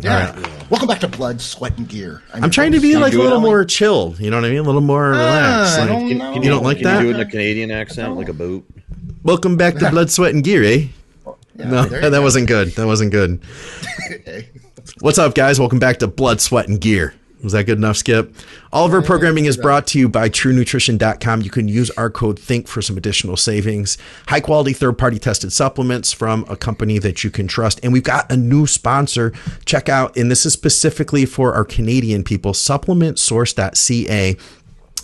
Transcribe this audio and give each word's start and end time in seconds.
Yeah. 0.00 0.34
Welcome 0.70 0.88
back 0.88 1.00
to 1.00 1.08
Blood, 1.08 1.40
Sweat, 1.40 1.76
and 1.76 1.88
Gear. 1.88 2.22
I'm 2.32 2.50
trying 2.50 2.72
to 2.72 2.80
be 2.80 2.96
like 2.96 3.12
a 3.12 3.18
little 3.18 3.40
more 3.40 3.64
chill. 3.64 4.14
You 4.18 4.30
know 4.30 4.36
what 4.36 4.44
I 4.46 4.50
mean? 4.50 4.58
A 4.58 4.62
little 4.62 4.80
more 4.80 5.10
relaxed. 5.10 5.78
I 5.78 5.80
Like, 5.80 5.88
don't 5.88 6.08
you, 6.08 6.14
know. 6.14 6.34
you 6.34 6.42
don't 6.42 6.62
like 6.62 6.78
Can 6.78 6.84
that? 6.84 7.00
you 7.02 7.08
do 7.08 7.10
it 7.10 7.20
in 7.20 7.26
a 7.26 7.30
Canadian 7.30 7.70
accent, 7.70 8.16
like 8.16 8.28
a 8.28 8.32
boot? 8.32 8.64
Welcome 9.22 9.56
back 9.56 9.74
to 9.76 9.90
Blood, 9.90 10.10
Sweat, 10.10 10.32
and 10.34 10.42
Gear, 10.44 10.64
eh? 10.64 10.86
no, 11.56 11.84
that 11.86 12.10
go. 12.10 12.22
wasn't 12.22 12.46
good. 12.48 12.68
That 12.76 12.86
wasn't 12.86 13.10
good. 13.12 13.40
What's 15.00 15.18
up, 15.18 15.34
guys? 15.34 15.58
Welcome 15.60 15.78
back 15.78 15.98
to 15.98 16.06
Blood, 16.06 16.40
Sweat, 16.40 16.68
and 16.68 16.80
Gear. 16.80 17.14
Was 17.42 17.52
that 17.52 17.64
good 17.64 17.78
enough, 17.78 17.96
Skip? 17.96 18.34
All 18.72 18.84
of 18.84 18.92
our 18.92 19.00
programming 19.00 19.46
is 19.46 19.56
brought 19.56 19.86
to 19.88 19.98
you 19.98 20.08
by 20.08 20.28
TrueNutrition.com. 20.28 21.42
You 21.42 21.50
can 21.50 21.68
use 21.68 21.90
our 21.92 22.10
code 22.10 22.38
THINK 22.38 22.68
for 22.68 22.82
some 22.82 22.98
additional 22.98 23.36
savings. 23.36 23.96
High 24.28 24.40
quality, 24.40 24.74
third 24.74 24.98
party 24.98 25.18
tested 25.18 25.52
supplements 25.52 26.12
from 26.12 26.44
a 26.48 26.56
company 26.56 26.98
that 26.98 27.24
you 27.24 27.30
can 27.30 27.48
trust. 27.48 27.80
And 27.82 27.92
we've 27.92 28.02
got 28.02 28.30
a 28.30 28.36
new 28.36 28.66
sponsor. 28.66 29.32
Check 29.64 29.88
out, 29.88 30.16
and 30.16 30.30
this 30.30 30.44
is 30.44 30.52
specifically 30.52 31.24
for 31.24 31.54
our 31.54 31.64
Canadian 31.64 32.24
people, 32.24 32.52
supplementsource.ca. 32.52 34.36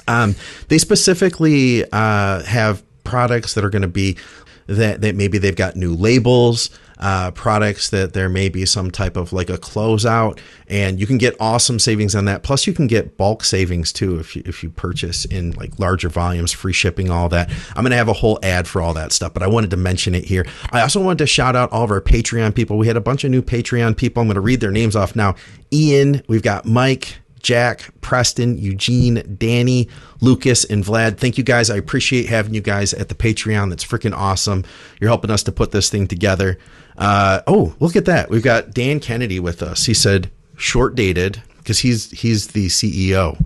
Um, 0.09 0.35
they 0.69 0.79
specifically 0.79 1.85
uh, 1.91 2.43
have 2.45 2.83
products 3.05 3.55
that 3.55 3.65
are 3.65 3.71
going 3.71 3.83
to 3.83 3.89
be 3.89 4.17
that, 4.67 5.01
that 5.01 5.15
maybe 5.15 5.39
they've 5.39 5.57
got 5.57 5.77
new 5.77 5.95
labels, 5.95 6.71
uh, 6.99 7.31
products 7.33 7.91
that 7.91 8.13
there 8.13 8.29
may 8.29 8.49
be 8.49 8.65
some 8.65 8.91
type 8.91 9.17
of 9.17 9.33
like 9.33 9.51
a 9.51 9.59
closeout, 9.59 10.39
and 10.69 10.99
you 10.99 11.07
can 11.07 11.19
get 11.19 11.37
awesome 11.41 11.79
savings 11.79 12.15
on 12.15 12.25
that. 12.27 12.43
Plus, 12.43 12.67
you 12.67 12.73
can 12.73 12.87
get 12.87 13.17
bulk 13.17 13.45
savings 13.45 13.93
too 13.93 14.19
if 14.19 14.35
you 14.35 14.43
if 14.47 14.63
you 14.63 14.71
purchase 14.71 15.25
in 15.25 15.53
like 15.53 15.79
larger 15.79 16.09
volumes, 16.09 16.53
free 16.53 16.73
shipping, 16.73 17.11
all 17.11 17.29
that. 17.29 17.51
I'm 17.75 17.87
to 17.87 17.97
have 17.97 18.09
a 18.09 18.15
whole 18.15 18.39
ad 18.43 18.67
for 18.67 18.83
all 18.83 18.95
that 18.95 19.13
stuff, 19.13 19.33
but 19.33 19.43
I 19.43 19.47
wanted 19.47 19.71
to 19.71 19.77
mention 19.77 20.15
it 20.15 20.25
here. 20.25 20.47
I 20.71 20.81
also 20.81 21.03
wanted 21.03 21.19
to 21.19 21.27
shout 21.27 21.55
out 21.55 21.71
all 21.73 21.85
of 21.85 21.91
our 21.91 22.01
Patreon 22.01 22.55
people. 22.55 22.79
We 22.79 22.87
had 22.87 22.97
a 22.97 23.01
bunch 23.01 23.25
of 23.25 23.31
new 23.31 23.43
Patreon 23.43 23.97
people. 23.97 24.23
I'm 24.23 24.29
to 24.35 24.41
read 24.41 24.61
their 24.61 24.73
names 24.73 24.97
off 24.97 25.15
now. 25.15 25.35
Ian, 25.73 26.23
we've 26.29 26.43
got 26.43 26.67
Mike. 26.67 27.19
Jack, 27.47 27.91
Preston, 28.01 28.59
Eugene, 28.59 29.37
Danny, 29.39 29.89
Lucas, 30.21 30.65
and 30.65 30.83
Vlad. 30.85 31.19
Thank 31.19 31.39
you 31.39 31.45
guys. 31.45 31.71
I 31.71 31.77
appreciate 31.77 32.27
having 32.27 32.55
you 32.55 32.61
guys 32.61 32.93
at 32.93 33.09
the 33.09 33.15
Patreon. 33.15 33.69
That's 33.69 33.85
freaking 33.85 34.17
awesome. 34.17 34.65
You're 35.01 35.11
helping 35.11 35.31
us 35.31 35.45
to 35.45 35.53
put 35.53 35.71
this 35.71 35.89
thing 35.89 36.09
together. 36.09 36.59
Uh, 36.99 37.41
oh, 37.47 37.75
look 37.81 37.97
at 37.97 38.05
that. 38.07 38.31
We've 38.31 38.43
got 38.43 38.73
Dan 38.73 39.01
Kennedy 39.01 39.41
with 39.41 39.63
us. 39.63 39.85
He 39.87 39.95
said 39.95 40.31
short 40.57 40.95
dated 40.95 41.43
because 41.59 41.81
he's 41.81 42.11
he's 42.13 42.49
the 42.49 42.67
CEO 42.69 43.39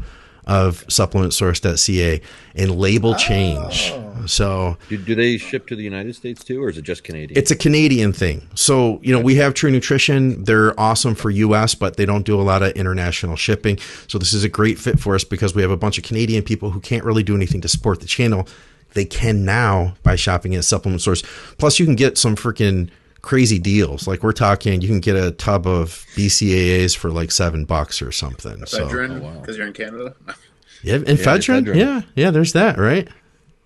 of 0.47 0.87
supplementsource.ca 0.89 2.20
and 2.55 2.70
label 2.77 3.15
change. 3.15 3.92
So 4.27 4.77
Do, 4.89 4.97
do 4.98 5.15
they 5.15 5.39
ship 5.39 5.67
to 5.69 5.77
the 5.77 5.83
United 5.83 6.15
States 6.15 6.45
too, 6.45 6.62
or 6.62 6.69
is 6.69 6.77
it 6.77 6.83
just 6.83 7.05
Canadian? 7.05 7.39
it's 7.39 7.51
a 7.51 7.57
Canadian 7.57 8.12
thing. 8.12 8.47
So, 8.55 9.01
you 9.03 9.12
know, 9.15 9.20
we 9.20 9.37
have 9.37 9.55
True 9.55 9.70
Nutrition. 9.70 10.45
They're 10.45 10.79
awesome 10.79 11.14
for 11.14 11.31
US, 11.31 11.75
but 11.75 11.97
they 11.97 12.05
don't 12.05 12.25
do 12.27 12.39
a 12.39 12.42
lot 12.42 12.62
of 12.62 12.73
international 12.73 13.37
shipping. 13.37 13.79
So, 14.09 14.19
this 14.19 14.33
is 14.33 14.45
a 14.45 14.48
great 14.48 14.79
fit 14.79 14.98
for 15.01 15.14
us 15.14 15.25
because 15.25 15.55
we 15.55 15.62
have 15.62 15.70
a 15.70 15.77
bunch 15.77 15.97
of 15.98 16.05
Canadian 16.05 16.42
people 16.42 16.70
who 16.70 16.81
can't 16.81 17.05
really 17.05 17.23
do 17.23 17.35
anything 17.35 17.61
to 17.62 17.69
support 17.69 18.01
the 18.01 18.07
channel. 18.07 18.47
They 18.92 19.05
can 19.05 19.45
now 19.45 19.95
by 20.03 20.17
shopping 20.17 20.55
at 20.55 20.64
Supplement 20.64 21.01
Source. 21.01 21.23
Plus, 21.59 21.79
you 21.79 21.87
can 21.87 21.95
get 21.95 22.19
some 22.19 22.35
freaking 22.37 22.91
crazy 23.23 23.59
deals. 23.59 24.07
Like 24.07 24.23
we're 24.23 24.33
talking, 24.33 24.81
you 24.81 24.89
can 24.89 25.01
get 25.01 25.17
a 25.17 25.31
tub 25.33 25.67
of 25.67 26.07
BCAAs 26.15 26.97
for 26.97 27.11
like 27.11 27.31
seven 27.31 27.65
bucks 27.65 28.03
or 28.03 28.13
something. 28.13 28.65
So, 28.67 28.87
Veteran, 28.87 29.23
oh, 29.23 29.41
because 29.41 29.57
you're 29.57 29.67
in 29.67 29.73
Canada. 29.73 30.15
yeah, 30.83 30.95
and 30.95 31.19
Fedrin, 31.19 31.65
Fedrin. 31.65 31.77
yeah, 31.77 32.03
yeah, 32.15 32.31
there's 32.31 32.53
that, 32.53 32.79
right? 32.79 33.09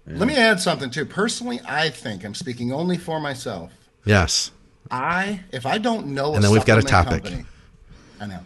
Let 0.07 0.29
me 0.29 0.37
add 0.37 0.61
something 0.61 0.91
too. 0.91 1.07
Personally, 1.07 1.61
I 1.67 1.89
think 1.89 2.25
I'm 2.25 2.35
speaking 2.35 2.73
only 2.73 2.99
for 2.99 3.21
myself. 3.21 3.73
Yes. 4.05 4.51
I 4.91 5.41
if 5.51 5.65
I 5.65 5.79
don't 5.79 6.09
know, 6.09 6.35
And 6.35 6.39
a 6.39 6.41
then 6.43 6.51
we've 6.53 6.67
got 6.67 6.79
a 6.79 6.83
topic. 6.83 7.25
Company, 7.25 7.45
I 8.21 8.27
know. 8.27 8.41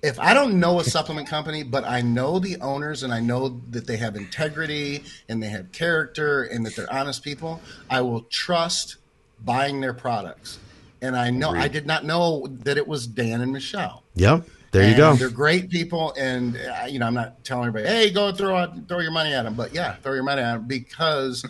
If 0.00 0.18
I 0.18 0.34
don't 0.34 0.58
know 0.58 0.80
a 0.80 0.84
supplement 0.84 1.28
company, 1.28 1.62
but 1.62 1.84
I 1.84 2.02
know 2.02 2.38
the 2.38 2.60
owners 2.60 3.02
and 3.04 3.12
I 3.12 3.20
know 3.20 3.60
that 3.70 3.86
they 3.86 3.96
have 3.98 4.16
integrity 4.16 5.04
and 5.28 5.42
they 5.42 5.48
have 5.48 5.70
character 5.70 6.42
and 6.44 6.66
that 6.66 6.74
they're 6.74 6.92
honest 6.92 7.22
people, 7.22 7.60
I 7.88 8.00
will 8.00 8.22
trust 8.22 8.96
buying 9.44 9.80
their 9.80 9.94
products. 9.94 10.58
And 11.00 11.16
I 11.16 11.30
know 11.30 11.50
I 11.50 11.68
did 11.68 11.86
not 11.86 12.04
know 12.04 12.46
that 12.62 12.76
it 12.76 12.86
was 12.86 13.06
Dan 13.06 13.40
and 13.40 13.52
Michelle. 13.52 14.04
Yep. 14.14 14.46
There 14.70 14.82
you 14.82 14.88
And 14.88 14.96
go. 14.96 15.14
They're 15.14 15.28
great 15.28 15.68
people, 15.68 16.14
and 16.16 16.56
uh, 16.56 16.86
you 16.88 16.98
know 16.98 17.06
I'm 17.06 17.14
not 17.14 17.44
telling 17.44 17.68
everybody, 17.68 17.92
hey, 17.94 18.10
go 18.10 18.32
throw 18.32 18.56
out, 18.56 18.88
throw 18.88 19.00
your 19.00 19.10
money 19.10 19.34
at 19.34 19.42
them, 19.42 19.54
but 19.54 19.74
yeah, 19.74 19.96
throw 19.96 20.14
your 20.14 20.22
money 20.22 20.40
at 20.40 20.54
them 20.54 20.66
because 20.66 21.44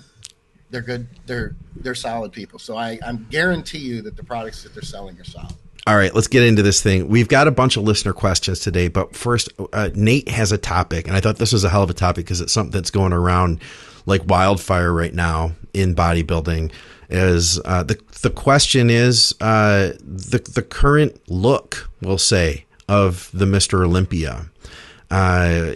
they're 0.70 0.82
good. 0.82 1.06
They're 1.26 1.54
they're 1.76 1.94
solid 1.94 2.32
people. 2.32 2.58
So 2.58 2.76
I 2.76 2.98
I'm 3.06 3.26
guarantee 3.30 3.78
you 3.78 4.02
that 4.02 4.16
the 4.16 4.24
products 4.24 4.64
that 4.64 4.74
they're 4.74 4.82
selling 4.82 5.20
are 5.20 5.24
solid. 5.24 5.54
All 5.86 5.96
right, 5.96 6.14
let's 6.14 6.28
get 6.28 6.42
into 6.44 6.62
this 6.62 6.82
thing. 6.82 7.08
We've 7.08 7.28
got 7.28 7.46
a 7.46 7.52
bunch 7.52 7.76
of 7.76 7.82
listener 7.84 8.12
questions 8.12 8.60
today, 8.60 8.88
but 8.88 9.16
first, 9.16 9.50
uh, 9.72 9.90
Nate 9.94 10.28
has 10.28 10.52
a 10.52 10.58
topic, 10.58 11.08
and 11.08 11.16
I 11.16 11.20
thought 11.20 11.36
this 11.36 11.52
was 11.52 11.64
a 11.64 11.68
hell 11.68 11.82
of 11.82 11.90
a 11.90 11.94
topic 11.94 12.24
because 12.24 12.40
it's 12.40 12.52
something 12.52 12.72
that's 12.72 12.90
going 12.90 13.12
around 13.12 13.60
like 14.06 14.22
wildfire 14.28 14.92
right 14.92 15.14
now 15.14 15.52
in 15.74 15.94
bodybuilding. 15.94 16.72
Is 17.10 17.60
uh, 17.66 17.82
the 17.82 18.00
the 18.22 18.30
question 18.30 18.88
is 18.88 19.34
uh, 19.40 19.92
the 20.00 20.38
the 20.38 20.62
current 20.62 21.20
look, 21.28 21.90
we'll 22.00 22.16
say, 22.16 22.64
of 22.88 23.30
the 23.34 23.44
Mister 23.44 23.84
Olympia. 23.84 24.46
Uh, 25.10 25.74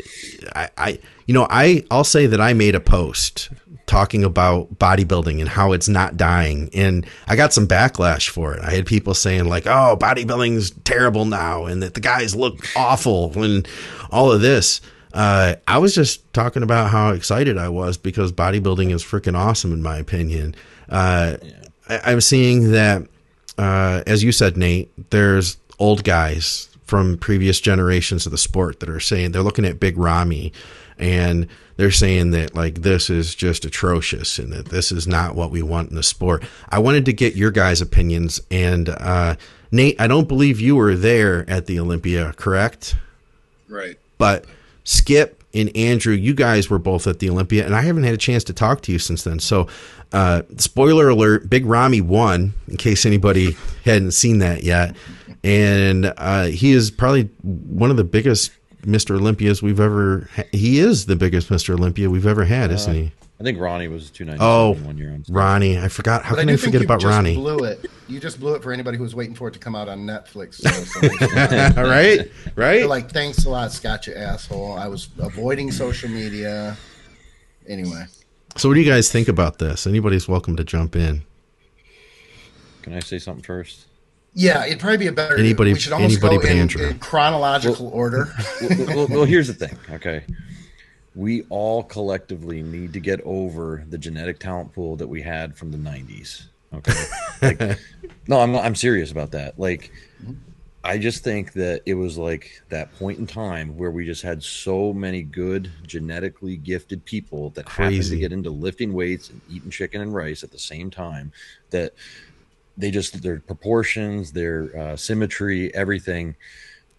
I, 0.55 0.71
I, 0.79 0.99
you 1.27 1.35
know, 1.35 1.47
I, 1.51 1.85
I'll 1.91 2.05
say 2.05 2.25
that 2.27 2.41
I 2.41 2.55
made 2.55 2.75
a 2.75 2.81
post 2.81 3.51
talking 3.85 4.25
about 4.25 4.79
bodybuilding 4.79 5.39
and 5.41 5.49
how 5.51 5.73
it's 5.73 5.89
not 5.89 6.17
dying, 6.17 6.71
and 6.73 7.07
I 7.29 7.37
got 7.37 7.53
some 7.53 7.69
backlash 7.69 8.31
for 8.31 8.55
it. 8.55 8.63
I 8.63 8.71
had 8.71 8.87
people 8.87 9.13
saying 9.13 9.45
like, 9.45 9.67
"Oh, 9.67 9.95
bodybuilding's 10.01 10.71
terrible 10.85 11.27
now," 11.27 11.67
and 11.67 11.83
that 11.83 11.93
the 11.93 12.01
guys 12.01 12.35
look 12.35 12.67
awful, 12.75 13.43
and 13.43 13.69
all 14.11 14.33
of 14.33 14.41
this. 14.41 14.81
Uh, 15.17 15.57
I 15.67 15.79
was 15.79 15.95
just 15.95 16.31
talking 16.35 16.63
about 16.63 16.91
how 16.91 17.13
excited 17.13 17.57
I 17.57 17.71
was 17.71 17.97
because 17.97 18.33
bodybuilding 18.33 18.93
is 18.93 19.03
freaking 19.03 19.35
awesome, 19.35 19.73
in 19.73 19.83
my 19.83 19.97
opinion. 19.97 20.55
Uh, 20.91 21.39
I, 21.89 22.01
I'm 22.05 22.21
seeing 22.21 22.73
that, 22.73 23.03
uh, 23.57 24.03
as 24.07 24.23
you 24.23 24.31
said, 24.31 24.59
Nate, 24.59 24.91
there's 25.09 25.57
old 25.79 26.05
guys 26.05 26.69
from 26.85 27.17
previous 27.17 27.61
generations 27.61 28.27
of 28.27 28.33
the 28.33 28.39
sport 28.39 28.81
that 28.81 28.91
are 28.91 29.01
saying 29.01 29.33
they're 29.33 29.43
looking 29.43 29.65
at 29.65 29.81
Big 29.81 29.97
Ramy 29.97 30.53
and 30.99 31.49
they're 31.77 31.91
saying 31.91 32.33
that 32.33 32.55
like 32.55 32.83
this 32.83 33.09
is 33.09 33.35
just 33.35 33.65
atrocious 33.65 34.39
and 34.39 34.53
that 34.53 34.67
this 34.67 34.93
is 34.93 35.09
not 35.09 35.35
what 35.35 35.51
we 35.51 35.63
want 35.63 35.89
in 35.89 35.97
the 35.97 36.03
sport. 36.03 36.45
I 36.69 36.79
wanted 36.79 37.07
to 37.07 37.15
get 37.15 37.35
your 37.35 37.51
guys' 37.51 37.81
opinions 37.81 38.41
and 38.51 38.91
uh, 38.91 39.37
Nate, 39.73 39.99
I 39.99 40.09
don't 40.09 40.29
believe 40.29 40.61
you 40.61 40.77
were 40.77 40.95
there 40.95 41.49
at 41.49 41.65
the 41.65 41.81
Olympia, 41.81 42.35
correct? 42.37 42.97
Right. 43.67 43.99
But 44.19 44.45
Skip 44.87 45.43
and 45.53 45.77
Andrew, 45.77 46.15
you 46.15 46.33
guys 46.33 46.71
were 46.71 46.79
both 46.79 47.07
at 47.09 47.19
the 47.19 47.29
Olympia, 47.29 47.67
and 47.67 47.75
I 47.75 47.83
haven't 47.83 48.05
had 48.05 48.15
a 48.15 48.19
chance 48.19 48.45
to 48.45 48.53
talk 48.53 48.83
to 48.83 48.93
you 48.93 49.01
since 49.01 49.25
then. 49.25 49.41
So, 49.41 49.67
uh, 50.13 50.43
spoiler 50.59 51.09
alert: 51.09 51.51
Big 51.51 51.67
Ramy 51.67 52.01
won. 52.01 52.55
In 52.69 52.77
case 52.77 53.05
anybody 53.05 53.57
hadn't 53.85 54.13
seen 54.13 54.39
that 54.39 54.63
yet, 54.63 54.95
and 55.43 56.15
uh, 56.17 56.45
he 56.45 56.71
is 56.73 56.91
probably 56.93 57.25
one 57.43 57.91
of 57.91 57.97
the 57.97 58.05
biggest 58.05 58.53
Mr. 58.83 59.17
Olympias 59.17 59.61
we've 59.61 59.81
ever. 59.81 60.29
Ha- 60.37 60.45
he 60.53 60.79
is 60.79 61.07
the 61.07 61.17
biggest 61.17 61.49
Mr. 61.49 61.75
Olympia 61.75 62.09
we've 62.09 62.27
ever 62.27 62.45
had, 62.45 62.71
isn't 62.71 62.95
he? 62.95 63.13
I 63.39 63.43
think 63.43 63.59
Ronnie 63.61 63.89
was 63.89 64.11
two 64.11 64.25
ninety 64.25 64.41
Oh, 64.43 64.73
seven 64.73 64.87
one 64.87 64.97
year 64.99 65.13
on. 65.13 65.23
stage. 65.25 65.35
Ronnie, 65.35 65.79
I 65.79 65.89
forgot. 65.89 66.23
How 66.25 66.35
But 66.35 66.41
can 66.41 66.49
I 66.49 66.53
I, 66.53 66.55
do 66.55 66.59
think 66.63 66.65
forget 66.73 66.81
you 66.81 66.87
about 66.87 67.01
just 67.01 67.11
Ronnie? 67.11 67.35
blew 67.35 67.59
it. 67.65 67.85
You 68.09 68.19
just 68.19 68.41
blew 68.41 68.55
it 68.55 68.63
for 68.63 68.73
anybody 68.73 68.97
who 68.97 69.03
was 69.03 69.15
waiting 69.15 69.35
for 69.35 69.49
it 69.49 69.53
to 69.53 69.59
come 69.59 69.75
out 69.75 69.89
on 69.89 70.01
Netflix. 70.07 70.61
So, 70.63 70.71
so 70.71 71.81
All 71.83 71.89
right, 71.89 72.31
right. 72.57 72.79
they're 72.79 72.87
like, 72.87 73.11
thanks 73.11 73.45
a 73.45 73.51
lot, 73.51 73.73
Scott, 73.73 74.07
you 74.07 74.15
asshole. 74.15 74.73
I 74.79 74.89
was 74.89 75.09
avoiding 75.19 75.71
social 75.71 76.09
media. 76.09 76.77
Anyway, 77.69 78.05
so, 78.57 78.69
what 78.71 78.75
do 78.75 78.81
you 78.81 78.91
guys 78.91 79.11
think 79.13 79.29
about 79.29 79.59
this? 79.59 79.87
Anybody's 79.87 80.27
welcome 80.29 80.57
to 80.57 80.65
jump 80.65 80.97
in. 80.97 81.23
Can 82.83 82.95
I 82.95 83.01
say 83.01 83.19
something 83.19 83.43
first? 83.43 83.87
yeah, 84.39 84.65
it'd 84.67 84.79
probably 84.81 84.99
be 84.99 85.07
a 85.09 85.13
better. 85.13 85.37
Anybody- 85.37 85.73
we 85.73 85.79
should 85.79 85.93
almost 85.93 86.13
anybody 86.13 86.37
go 86.37 86.43
but 86.43 86.51
in, 86.51 86.59
Andrew. 86.59 86.87
in 86.89 86.99
chronological 87.01 87.89
order. 87.89 88.33
well, 88.63 88.87
well, 88.97 89.07
well, 89.09 89.25
here's 89.25 89.49
the 89.49 89.55
thing. 89.55 89.77
Okay, 89.91 90.25
we 91.17 91.43
all 91.49 91.83
collectively 91.83 92.63
need 92.63 92.93
to 92.93 93.01
get 93.01 93.21
over 93.25 93.85
the 93.89 93.99
genetic 93.99 94.39
talent 94.39 94.73
pool 94.73 94.97
that 94.97 95.09
we 95.09 95.23
had 95.23 95.57
from 95.57 95.73
the 95.73 95.79
'90s. 95.79 96.45
Okay, 96.75 96.93
like, 97.43 97.79
no, 98.29 98.41
I'm 98.41 98.55
I'm 98.55 98.75
serious 98.75 99.11
about 99.11 99.33
that. 99.33 99.59
Like, 99.59 99.91
I 100.85 100.99
just 100.99 101.25
think 101.25 101.55
that 101.55 101.83
it 101.87 101.95
was 101.95 102.19
like 102.19 102.63
that 102.69 102.95
point 102.99 103.19
in 103.19 103.27
time 103.27 103.77
where 103.77 103.91
we 103.91 104.05
just 104.05 104.23
had 104.23 104.43
so 104.43 104.93
many 104.93 105.23
good 105.23 105.71
genetically 105.87 106.59
gifted 106.59 107.05
people 107.05 107.51
that 107.51 107.67
happened 107.67 107.97
Crazy. 107.97 108.17
to 108.17 108.21
get 108.21 108.33
into 108.33 108.51
lifting 108.51 108.93
weights 108.93 109.31
and 109.31 109.41
eating 109.51 109.71
chicken 109.71 110.03
and 110.03 110.15
rice 110.15 110.45
at 110.45 110.53
the 110.53 110.59
same 110.59 110.91
time 110.91 111.33
that 111.71 111.95
they 112.77 112.91
just 112.91 113.23
their 113.23 113.41
proportions, 113.41 114.33
their 114.33 114.77
uh, 114.79 114.97
symmetry, 114.97 115.75
everything 115.75 116.37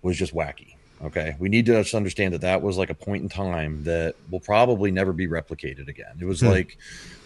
was 0.01 0.17
just 0.17 0.33
wacky. 0.33 0.76
Okay, 1.01 1.35
we 1.37 1.47
need 1.47 1.65
to 1.67 1.77
understand 1.93 2.33
that 2.33 2.41
that 2.41 2.61
was 2.61 2.77
like 2.77 2.89
a 2.89 2.95
point 2.95 3.21
in 3.21 3.29
time 3.29 3.83
that 3.83 4.15
will 4.31 4.39
probably 4.39 4.89
never 4.89 5.13
be 5.13 5.27
replicated 5.27 5.87
again. 5.87 6.17
It 6.19 6.25
was 6.25 6.41
like, 6.41 6.77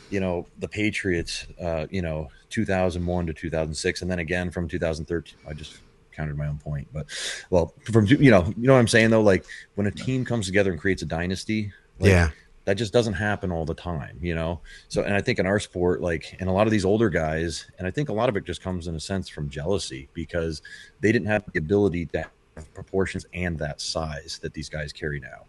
you 0.09 0.19
know, 0.19 0.45
the 0.59 0.67
Patriots, 0.67 1.47
uh, 1.61 1.87
you 1.89 2.01
know, 2.01 2.29
2001 2.49 3.27
to 3.27 3.33
2006, 3.33 4.01
and 4.01 4.11
then 4.11 4.19
again 4.19 4.51
from 4.51 4.67
2013. 4.67 5.37
I 5.47 5.53
just 5.53 5.79
countered 6.11 6.37
my 6.37 6.47
own 6.47 6.57
point. 6.57 6.87
But 6.93 7.07
well, 7.49 7.73
from 7.91 8.05
you 8.05 8.31
know, 8.31 8.45
you 8.57 8.67
know 8.67 8.73
what 8.73 8.79
I'm 8.79 8.87
saying 8.87 9.09
though. 9.09 9.21
Like 9.21 9.45
when 9.75 9.87
a 9.87 9.91
team 9.91 10.25
comes 10.25 10.45
together 10.45 10.71
and 10.71 10.79
creates 10.79 11.01
a 11.01 11.05
dynasty, 11.05 11.71
like, 11.99 12.09
yeah. 12.09 12.29
that 12.65 12.75
just 12.75 12.93
doesn't 12.93 13.13
happen 13.13 13.51
all 13.51 13.65
the 13.65 13.73
time, 13.73 14.17
you 14.21 14.35
know. 14.35 14.59
So, 14.89 15.03
and 15.03 15.13
I 15.13 15.21
think 15.21 15.39
in 15.39 15.45
our 15.45 15.59
sport, 15.59 16.01
like, 16.01 16.35
and 16.39 16.49
a 16.49 16.51
lot 16.51 16.67
of 16.67 16.71
these 16.71 16.85
older 16.85 17.09
guys, 17.09 17.65
and 17.77 17.87
I 17.87 17.91
think 17.91 18.09
a 18.09 18.13
lot 18.13 18.29
of 18.29 18.35
it 18.35 18.43
just 18.43 18.61
comes 18.61 18.87
in 18.87 18.95
a 18.95 18.99
sense 18.99 19.29
from 19.29 19.49
jealousy 19.49 20.09
because 20.13 20.61
they 20.99 21.11
didn't 21.11 21.27
have 21.27 21.45
the 21.51 21.59
ability 21.59 22.07
to 22.07 22.25
proportions 22.73 23.25
and 23.33 23.57
that 23.59 23.81
size 23.81 24.39
that 24.41 24.53
these 24.53 24.69
guys 24.69 24.91
carry 24.93 25.19
now. 25.19 25.45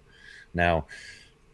Now, 0.54 0.86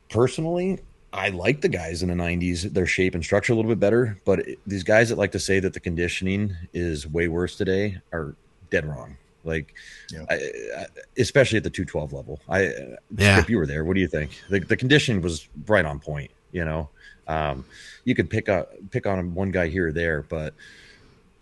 personally, 0.08 0.80
I 1.12 1.30
like 1.30 1.60
the 1.60 1.68
guys 1.68 2.02
in 2.02 2.08
the 2.08 2.14
90s, 2.14 2.72
their 2.72 2.86
shape 2.86 3.14
and 3.14 3.24
structure 3.24 3.52
a 3.52 3.56
little 3.56 3.70
bit 3.70 3.80
better, 3.80 4.18
but 4.24 4.40
it, 4.40 4.58
these 4.66 4.82
guys 4.82 5.08
that 5.08 5.16
like 5.16 5.32
to 5.32 5.38
say 5.38 5.60
that 5.60 5.72
the 5.72 5.80
conditioning 5.80 6.54
is 6.74 7.06
way 7.06 7.28
worse 7.28 7.56
today 7.56 7.98
are 8.12 8.34
dead 8.70 8.86
wrong. 8.86 9.16
Like, 9.44 9.74
Yeah. 10.12 10.24
I, 10.28 10.34
I, 10.34 10.86
especially 11.16 11.56
at 11.56 11.64
the 11.64 11.70
212 11.70 12.12
level. 12.12 12.40
I, 12.48 12.72
Yeah. 13.16 13.38
Skip, 13.38 13.48
you 13.48 13.56
were 13.56 13.66
there. 13.66 13.84
What 13.84 13.94
do 13.94 14.00
you 14.00 14.08
think? 14.08 14.32
The, 14.50 14.60
the 14.60 14.76
conditioning 14.76 15.22
was 15.22 15.48
right 15.66 15.84
on 15.84 15.98
point. 16.00 16.30
You 16.52 16.64
know, 16.64 16.88
um, 17.26 17.64
you 18.04 18.14
could 18.14 18.30
pick 18.30 18.48
up 18.48 18.72
pick 18.90 19.06
on 19.06 19.34
one 19.34 19.50
guy 19.50 19.68
here 19.68 19.88
or 19.88 19.92
there, 19.92 20.22
but 20.22 20.54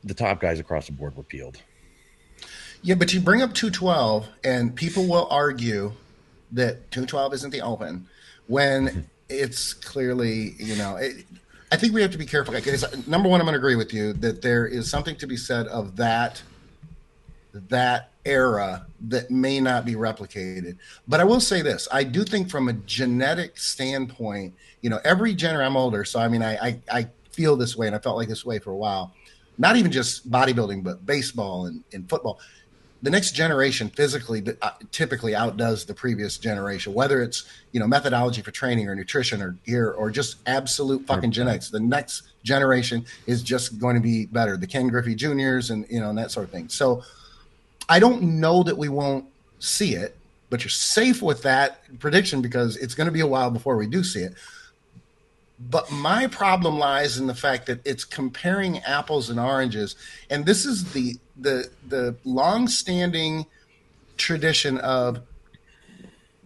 the 0.03 0.15
top 0.15 0.41
guys 0.41 0.59
across 0.59 0.87
the 0.87 0.93
board 0.93 1.17
were 1.17 1.23
peeled. 1.23 1.59
Yeah, 2.87 2.95
but 2.95 3.13
you 3.13 3.19
bring 3.19 3.43
up 3.43 3.53
212, 3.53 4.29
and 4.45 4.73
people 4.73 5.09
will 5.09 5.27
argue 5.29 5.93
that 6.53 6.89
212 6.93 7.35
isn't 7.35 7.51
the 7.51 7.61
open 7.61 8.07
when 8.47 9.11
it's 9.29 9.75
clearly, 9.75 10.55
you 10.57 10.77
know, 10.77 10.95
it, 10.95 11.25
I 11.73 11.77
think 11.79 11.95
we 11.95 12.01
have 12.03 12.13
to 12.13 12.19
be 12.19 12.27
careful. 12.27 12.55
Like, 12.55 12.65
number 13.09 13.29
one, 13.29 13.41
I'm 13.41 13.45
going 13.45 13.55
to 13.55 13.59
agree 13.59 13.75
with 13.75 13.93
you 13.93 14.13
that 14.13 14.41
there 14.41 14.69
is 14.69 14.89
something 14.89 15.17
to 15.17 15.27
be 15.27 15.37
said 15.37 15.67
of 15.67 15.97
that 15.97 16.41
that 17.71 18.11
era 18.25 18.87
that 19.01 19.33
may 19.33 19.59
not 19.59 19.85
be 19.85 19.95
replicated. 19.95 20.77
But 21.09 21.19
I 21.19 21.25
will 21.25 21.41
say 21.41 21.63
this: 21.63 21.89
I 21.91 22.05
do 22.05 22.23
think, 22.23 22.49
from 22.49 22.69
a 22.69 22.75
genetic 22.75 23.59
standpoint, 23.59 24.55
you 24.81 24.91
know, 24.91 25.01
every 25.03 25.35
gener. 25.35 25.67
I'm 25.67 25.77
older, 25.77 26.05
so 26.05 26.21
I 26.21 26.29
mean, 26.29 26.43
I, 26.45 26.55
I 26.55 26.81
I 26.89 27.07
feel 27.33 27.57
this 27.57 27.77
way, 27.77 27.89
and 27.89 27.97
I 27.97 27.99
felt 27.99 28.17
like 28.17 28.29
this 28.29 28.45
way 28.45 28.61
for 28.61 28.71
a 28.71 28.77
while. 28.77 29.13
Not 29.59 29.77
even 29.77 29.91
just 29.91 30.31
bodybuilding, 30.31 30.85
but 30.85 31.05
baseball 31.05 31.67
and, 31.67 31.83
and 31.93 32.09
football. 32.09 32.39
The 33.03 33.11
next 33.11 33.33
generation 33.33 33.91
physically 33.91 34.43
uh, 34.63 34.71
typically 34.91 35.35
outdoes 35.35 35.85
the 35.85 35.95
previous 35.95 36.39
generation, 36.39 36.95
whether 36.95 37.23
it's 37.23 37.45
you 37.73 37.79
know 37.81 37.87
methodology 37.87 38.41
for 38.43 38.51
training 38.51 38.89
or 38.89 38.95
nutrition 38.95 39.43
or 39.43 39.57
gear 39.67 39.91
or 39.91 40.11
just 40.11 40.37
absolute 40.47 41.07
fucking 41.07 41.31
genetics. 41.31 41.69
The 41.71 41.81
next 41.81 42.23
generation 42.43 43.05
is 43.27 43.43
just 43.43 43.79
going 43.79 43.97
to 43.97 44.01
be 44.01 44.27
better. 44.27 44.57
The 44.57 44.67
Ken 44.67 44.89
Griffey 44.89 45.15
Juniors 45.15 45.71
and 45.71 45.85
you 45.91 46.01
know 46.01 46.09
and 46.09 46.19
that 46.19 46.31
sort 46.31 46.45
of 46.45 46.51
thing. 46.51 46.69
So 46.69 47.03
I 47.89 47.99
don't 47.99 48.41
know 48.41 48.63
that 48.63 48.77
we 48.77 48.89
won't 48.89 49.27
see 49.59 49.95
it, 49.95 50.17
but 50.49 50.65
you're 50.65 50.71
safe 50.71 51.23
with 51.23 51.43
that 51.43 51.83
prediction 51.99 52.41
because 52.41 52.77
it's 52.77 52.95
going 52.95 53.07
to 53.07 53.13
be 53.13 53.21
a 53.21 53.27
while 53.27 53.51
before 53.51 53.77
we 53.77 53.87
do 53.87 54.03
see 54.03 54.21
it. 54.21 54.35
But 55.59 55.91
my 55.91 56.27
problem 56.27 56.79
lies 56.79 57.19
in 57.19 57.27
the 57.27 57.35
fact 57.35 57.67
that 57.67 57.87
it's 57.87 58.05
comparing 58.05 58.79
apples 58.81 59.31
and 59.31 59.41
oranges, 59.41 59.97
and 60.29 60.45
this 60.45 60.67
is 60.67 60.93
the 60.93 61.17
the 61.39 61.71
the 61.89 62.17
long-standing 62.25 63.47
tradition 64.17 64.79
of 64.79 65.21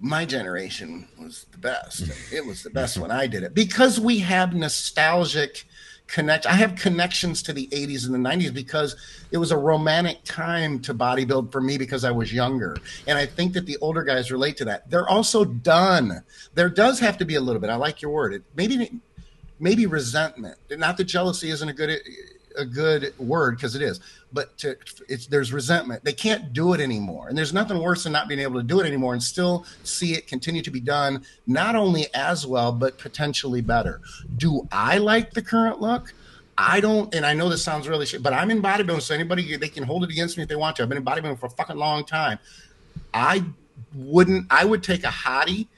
my 0.01 0.25
generation 0.25 1.07
was 1.19 1.47
the 1.53 1.59
best. 1.59 2.11
It 2.33 2.45
was 2.45 2.63
the 2.63 2.71
best 2.71 2.99
when 2.99 3.11
I 3.11 3.27
did 3.27 3.43
it 3.43 3.55
because 3.55 4.01
we 4.01 4.21
have 4.21 4.55
nostalgic 4.55 5.67
connect. 6.07 6.47
I 6.47 6.55
have 6.55 6.75
connections 6.75 7.43
to 7.45 7.53
the 7.53 7.69
80s 7.69 8.07
and 8.07 8.15
the 8.15 8.29
90s 8.29 8.53
because 8.53 8.97
it 9.31 9.37
was 9.37 9.53
a 9.53 9.57
romantic 9.57 10.25
time 10.25 10.81
to 10.81 10.95
bodybuild 10.95 11.53
for 11.53 11.61
me 11.61 11.79
because 11.79 12.05
I 12.05 12.11
was 12.11 12.33
younger. 12.33 12.77
And 13.07 13.19
I 13.19 13.27
think 13.27 13.53
that 13.53 13.67
the 13.67 13.77
older 13.81 14.03
guys 14.03 14.33
relate 14.33 14.57
to 14.59 14.65
that. 14.67 14.91
They're 14.91 15.09
also 15.09 15.45
done. 15.45 16.23
There 16.55 16.69
does 16.69 16.99
have 17.01 17.19
to 17.19 17.25
be 17.25 17.37
a 17.37 17.41
little 17.41 17.61
bit. 17.61 17.71
I 17.71 17.77
like 17.77 18.03
your 18.03 18.11
word. 18.11 18.35
It, 18.35 18.43
maybe 18.57 19.01
maybe 19.59 19.87
resentment. 19.87 20.57
Not 20.71 20.97
that 20.97 21.05
jealousy 21.05 21.51
isn't 21.51 21.69
a 21.69 21.75
good 21.75 22.01
a 22.57 22.65
good 22.65 23.15
word 23.19 23.57
because 23.57 23.75
it 23.75 23.83
is, 23.83 24.01
but 24.33 24.57
to, 24.59 24.77
it's 25.09 25.27
there's 25.27 25.53
resentment. 25.53 26.05
They 26.05 26.13
can't 26.13 26.53
do 26.53 26.73
it 26.73 26.81
anymore, 26.81 27.29
and 27.29 27.37
there's 27.37 27.53
nothing 27.53 27.79
worse 27.79 28.05
than 28.05 28.13
not 28.13 28.29
being 28.29 28.41
able 28.41 28.61
to 28.61 28.67
do 28.67 28.81
it 28.81 28.87
anymore 28.87 29.13
and 29.13 29.23
still 29.23 29.65
see 29.85 30.15
it 30.15 30.27
continue 30.27 30.63
to 30.63 30.71
be 30.71 30.81
done 30.81 31.25
not 31.47 31.77
only 31.77 32.07
as 32.15 32.47
well 32.47 32.73
but 32.73 32.99
potentially 32.99 33.61
better. 33.61 34.01
Do 34.37 34.69
I 34.73 34.99
like 34.99 35.33
the 35.33 35.43
current 35.43 35.81
look? 35.81 36.15
I 36.59 36.81
don't, 36.81 37.15
and 37.15 37.25
I 37.25 37.33
know 37.33 37.49
this 37.49 37.63
sounds 37.63 37.89
really 37.89 38.05
shit, 38.05 38.23
but 38.23 38.35
I'm 38.35 38.51
in 38.51 38.61
bodybuilding, 38.61 39.01
so 39.01 39.15
anybody 39.15 39.57
they 39.57 39.69
can 39.69 39.83
hold 39.83 40.05
it 40.05 40.11
against 40.11 40.37
me 40.37 40.43
if 40.43 40.49
they 40.49 40.57
want 40.57 40.77
to. 40.77 40.83
I've 40.83 40.89
been 40.89 40.99
in 40.99 41.05
bodybuilding 41.05 41.39
for 41.39 41.47
a 41.47 41.51
fucking 41.51 41.77
long 41.77 42.05
time. 42.05 42.39
I 43.15 43.45
wouldn't. 43.95 44.47
I 44.51 44.65
would 44.65 44.83
take 44.83 45.05
a 45.05 45.11
Hadi 45.11 45.69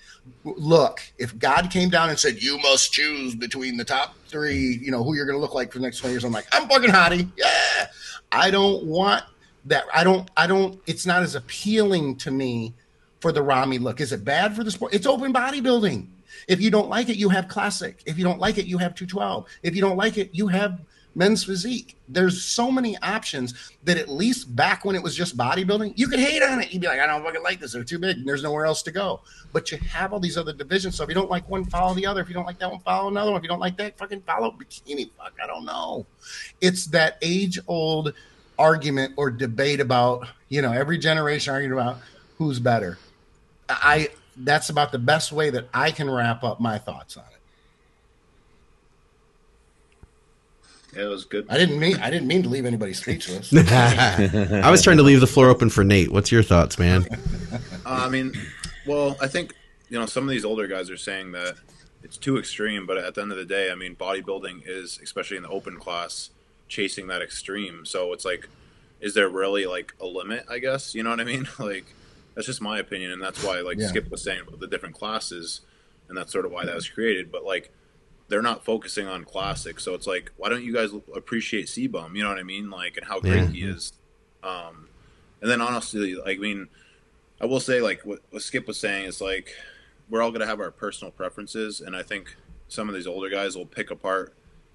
look, 0.44 1.00
if 1.18 1.38
God 1.38 1.70
came 1.70 1.90
down 1.90 2.10
and 2.10 2.18
said, 2.18 2.42
You 2.42 2.58
must 2.58 2.92
choose 2.92 3.34
between 3.34 3.76
the 3.76 3.84
top 3.84 4.14
three, 4.28 4.78
you 4.82 4.90
know, 4.90 5.02
who 5.02 5.14
you're 5.14 5.26
going 5.26 5.36
to 5.36 5.40
look 5.40 5.54
like 5.54 5.72
for 5.72 5.78
the 5.78 5.84
next 5.84 5.98
20 5.98 6.12
years, 6.12 6.24
I'm 6.24 6.32
like, 6.32 6.46
I'm 6.52 6.68
fucking 6.68 6.90
Hadi. 6.90 7.28
Yeah. 7.36 7.86
I 8.30 8.50
don't 8.50 8.84
want 8.84 9.24
that. 9.66 9.84
I 9.94 10.04
don't, 10.04 10.30
I 10.36 10.46
don't, 10.46 10.80
it's 10.86 11.06
not 11.06 11.22
as 11.22 11.34
appealing 11.34 12.16
to 12.16 12.30
me 12.30 12.74
for 13.20 13.30
the 13.30 13.42
Ramy 13.42 13.78
look. 13.78 14.00
Is 14.00 14.12
it 14.12 14.24
bad 14.24 14.56
for 14.56 14.64
the 14.64 14.70
sport? 14.70 14.94
It's 14.94 15.06
open 15.06 15.32
bodybuilding. 15.32 16.08
If 16.48 16.60
you 16.60 16.70
don't 16.70 16.88
like 16.88 17.08
it, 17.08 17.16
you 17.16 17.28
have 17.28 17.46
classic. 17.46 18.02
If 18.06 18.18
you 18.18 18.24
don't 18.24 18.40
like 18.40 18.58
it, 18.58 18.66
you 18.66 18.78
have 18.78 18.94
212. 18.94 19.46
If 19.62 19.76
you 19.76 19.80
don't 19.80 19.96
like 19.96 20.18
it, 20.18 20.30
you 20.32 20.48
have 20.48 20.80
men's 21.14 21.44
physique. 21.44 21.96
There's 22.08 22.42
so 22.42 22.70
many 22.70 22.96
options 22.98 23.72
that 23.84 23.96
at 23.96 24.08
least 24.08 24.54
back 24.54 24.84
when 24.84 24.96
it 24.96 25.02
was 25.02 25.14
just 25.14 25.36
bodybuilding, 25.36 25.94
you 25.96 26.08
could 26.08 26.20
hate 26.20 26.42
on 26.42 26.60
it. 26.60 26.72
You'd 26.72 26.82
be 26.82 26.88
like, 26.88 27.00
I 27.00 27.06
don't 27.06 27.22
fucking 27.22 27.42
like 27.42 27.60
this. 27.60 27.72
They're 27.72 27.84
too 27.84 27.98
big. 27.98 28.18
And 28.18 28.26
there's 28.26 28.42
nowhere 28.42 28.64
else 28.64 28.82
to 28.82 28.92
go. 28.92 29.20
But 29.52 29.70
you 29.70 29.78
have 29.78 30.12
all 30.12 30.20
these 30.20 30.38
other 30.38 30.52
divisions. 30.52 30.96
So 30.96 31.04
if 31.04 31.08
you 31.08 31.14
don't 31.14 31.30
like 31.30 31.48
one, 31.48 31.64
follow 31.64 31.94
the 31.94 32.06
other. 32.06 32.20
If 32.20 32.28
you 32.28 32.34
don't 32.34 32.46
like 32.46 32.58
that 32.58 32.70
one, 32.70 32.80
follow 32.80 33.08
another 33.08 33.30
one. 33.30 33.38
If 33.38 33.42
you 33.42 33.48
don't 33.48 33.60
like 33.60 33.76
that, 33.78 33.98
fucking 33.98 34.22
follow 34.22 34.50
bikini. 34.50 35.10
Fuck, 35.18 35.34
I 35.42 35.46
don't 35.46 35.64
know. 35.64 36.06
It's 36.60 36.86
that 36.86 37.18
age 37.22 37.58
old 37.66 38.14
argument 38.58 39.14
or 39.16 39.30
debate 39.30 39.80
about, 39.80 40.26
you 40.48 40.62
know, 40.62 40.72
every 40.72 40.98
generation 40.98 41.52
arguing 41.52 41.72
about 41.72 41.98
who's 42.38 42.58
better. 42.58 42.98
I 43.68 44.10
that's 44.36 44.70
about 44.70 44.92
the 44.92 44.98
best 44.98 45.32
way 45.32 45.50
that 45.50 45.68
I 45.74 45.90
can 45.90 46.10
wrap 46.10 46.42
up 46.42 46.60
my 46.60 46.78
thoughts 46.78 47.16
on. 47.16 47.24
Yeah, 47.24 47.28
it 50.94 51.04
was 51.04 51.24
good. 51.24 51.46
I 51.48 51.56
didn't 51.58 51.78
mean 51.78 51.96
I 51.96 52.10
didn't 52.10 52.26
mean 52.26 52.42
to 52.42 52.48
leave 52.48 52.66
anybody 52.66 52.92
speechless. 52.92 53.52
I 53.72 54.70
was 54.70 54.82
trying 54.82 54.98
to 54.98 55.02
leave 55.02 55.20
the 55.20 55.26
floor 55.26 55.48
open 55.48 55.70
for 55.70 55.84
Nate. 55.84 56.12
What's 56.12 56.30
your 56.30 56.42
thoughts, 56.42 56.78
man? 56.78 57.06
Uh, 57.52 57.58
I 57.86 58.08
mean, 58.08 58.32
well, 58.86 59.16
I 59.20 59.28
think 59.28 59.54
you 59.88 59.98
know 59.98 60.06
some 60.06 60.24
of 60.24 60.30
these 60.30 60.44
older 60.44 60.66
guys 60.66 60.90
are 60.90 60.96
saying 60.96 61.32
that 61.32 61.56
it's 62.02 62.16
too 62.16 62.38
extreme, 62.38 62.86
but 62.86 62.98
at 62.98 63.14
the 63.14 63.22
end 63.22 63.32
of 63.32 63.38
the 63.38 63.44
day, 63.44 63.70
I 63.70 63.74
mean, 63.74 63.96
bodybuilding 63.96 64.62
is 64.66 64.98
especially 65.02 65.36
in 65.36 65.42
the 65.44 65.48
open 65.48 65.78
class 65.78 66.30
chasing 66.68 67.06
that 67.08 67.22
extreme. 67.22 67.84
So 67.84 68.12
it's 68.12 68.24
like, 68.24 68.48
is 69.00 69.14
there 69.14 69.28
really 69.28 69.66
like 69.66 69.94
a 70.00 70.06
limit? 70.06 70.44
I 70.50 70.58
guess 70.58 70.94
you 70.94 71.02
know 71.02 71.10
what 71.10 71.20
I 71.20 71.24
mean. 71.24 71.48
Like 71.58 71.86
that's 72.34 72.46
just 72.46 72.62
my 72.62 72.78
opinion, 72.78 73.12
and 73.12 73.22
that's 73.22 73.42
why 73.44 73.60
like 73.60 73.78
Yeah. 73.78 73.88
Skip 73.88 74.10
was 74.10 74.22
saying 74.22 74.40
about 74.46 74.60
the 74.60 74.66
different 74.66 74.94
classes, 74.94 75.60
and 76.08 76.16
that's 76.16 76.32
sort 76.32 76.44
of 76.44 76.52
why 76.52 76.64
that 76.66 76.74
was 76.74 76.88
created. 76.88 77.32
But 77.32 77.44
like. 77.44 77.70
They're 78.32 78.40
not 78.40 78.64
focusing 78.64 79.06
on 79.06 79.26
classic, 79.26 79.78
so 79.78 79.92
it's 79.92 80.06
like, 80.06 80.32
why 80.38 80.48
don't 80.48 80.64
you 80.64 80.72
guys 80.72 80.88
appreciate 81.14 81.66
CBum? 81.66 82.16
You 82.16 82.22
know 82.22 82.30
what 82.30 82.38
I 82.38 82.42
mean? 82.42 82.70
Like, 82.70 82.96
and 82.96 83.04
how 83.06 83.20
great 83.20 83.42
Yeah. 83.42 83.48
he 83.50 83.62
is. 83.64 83.92
Um, 84.42 84.88
and 85.42 85.50
then 85.50 85.60
honestly, 85.60 86.14
like, 86.14 86.38
I 86.38 86.40
mean, 86.40 86.68
I 87.42 87.44
will 87.44 87.60
say, 87.60 87.82
like 87.82 88.06
what, 88.06 88.20
what 88.30 88.40
Skip 88.40 88.66
was 88.66 88.80
saying 88.80 89.04
is 89.04 89.20
like 89.20 89.54
we're 90.08 90.22
all 90.22 90.30
gonna 90.32 90.46
have 90.46 90.60
our 90.60 90.70
personal 90.70 91.10
preferences, 91.12 91.82
and 91.82 91.94
I 91.94 92.02
think 92.02 92.34
some 92.68 92.88
of 92.88 92.94
these 92.94 93.06
older 93.06 93.28
guys 93.28 93.54
will 93.54 93.66
pick 93.66 93.90
apart 93.90 94.32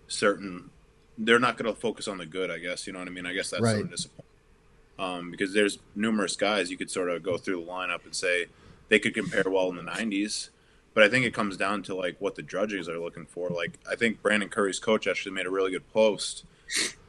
certain. 0.08 0.70
They're 1.18 1.40
not 1.40 1.58
gonna 1.58 1.74
focus 1.74 2.08
on 2.08 2.20
the 2.20 2.28
good, 2.28 2.52
I 2.52 2.60
guess. 2.60 2.86
You 2.86 2.94
know 2.94 3.00
what 3.00 3.08
I 3.08 3.12
mean? 3.12 3.26
I 3.26 3.34
guess 3.34 3.50
that's 3.50 3.64
sort 3.64 3.74
Right. 3.74 3.84
of 3.86 3.90
disappointing. 3.90 4.24
Um, 5.00 5.32
because 5.32 5.54
there's 5.54 5.80
numerous 5.96 6.36
guys 6.36 6.70
you 6.70 6.78
could 6.78 6.92
sort 6.92 7.10
of 7.10 7.24
go 7.24 7.38
through 7.38 7.66
the 7.66 7.72
lineup 7.72 8.06
and 8.06 8.16
say 8.16 8.46
they 8.90 9.00
could 9.00 9.16
compare 9.16 9.46
well 9.48 9.70
in 9.72 9.78
the 9.78 9.82
'90s, 9.82 10.50
but 10.98 11.04
I 11.04 11.10
think 11.10 11.26
it 11.28 11.34
comes 11.36 11.58
down 11.58 11.84
to 11.84 11.94
like 11.94 12.16
what 12.18 12.34
the 12.34 12.42
judges 12.42 12.90
are 12.90 12.98
looking 12.98 13.28
for. 13.28 13.50
Like 13.50 13.78
I 13.88 13.94
think 13.96 14.20
Brandon 14.24 14.50
Curry's 14.50 14.80
coach 14.80 15.06
actually 15.06 15.34
made 15.34 15.46
a 15.46 15.52
really 15.52 15.70
good 15.70 15.88
post 15.94 16.44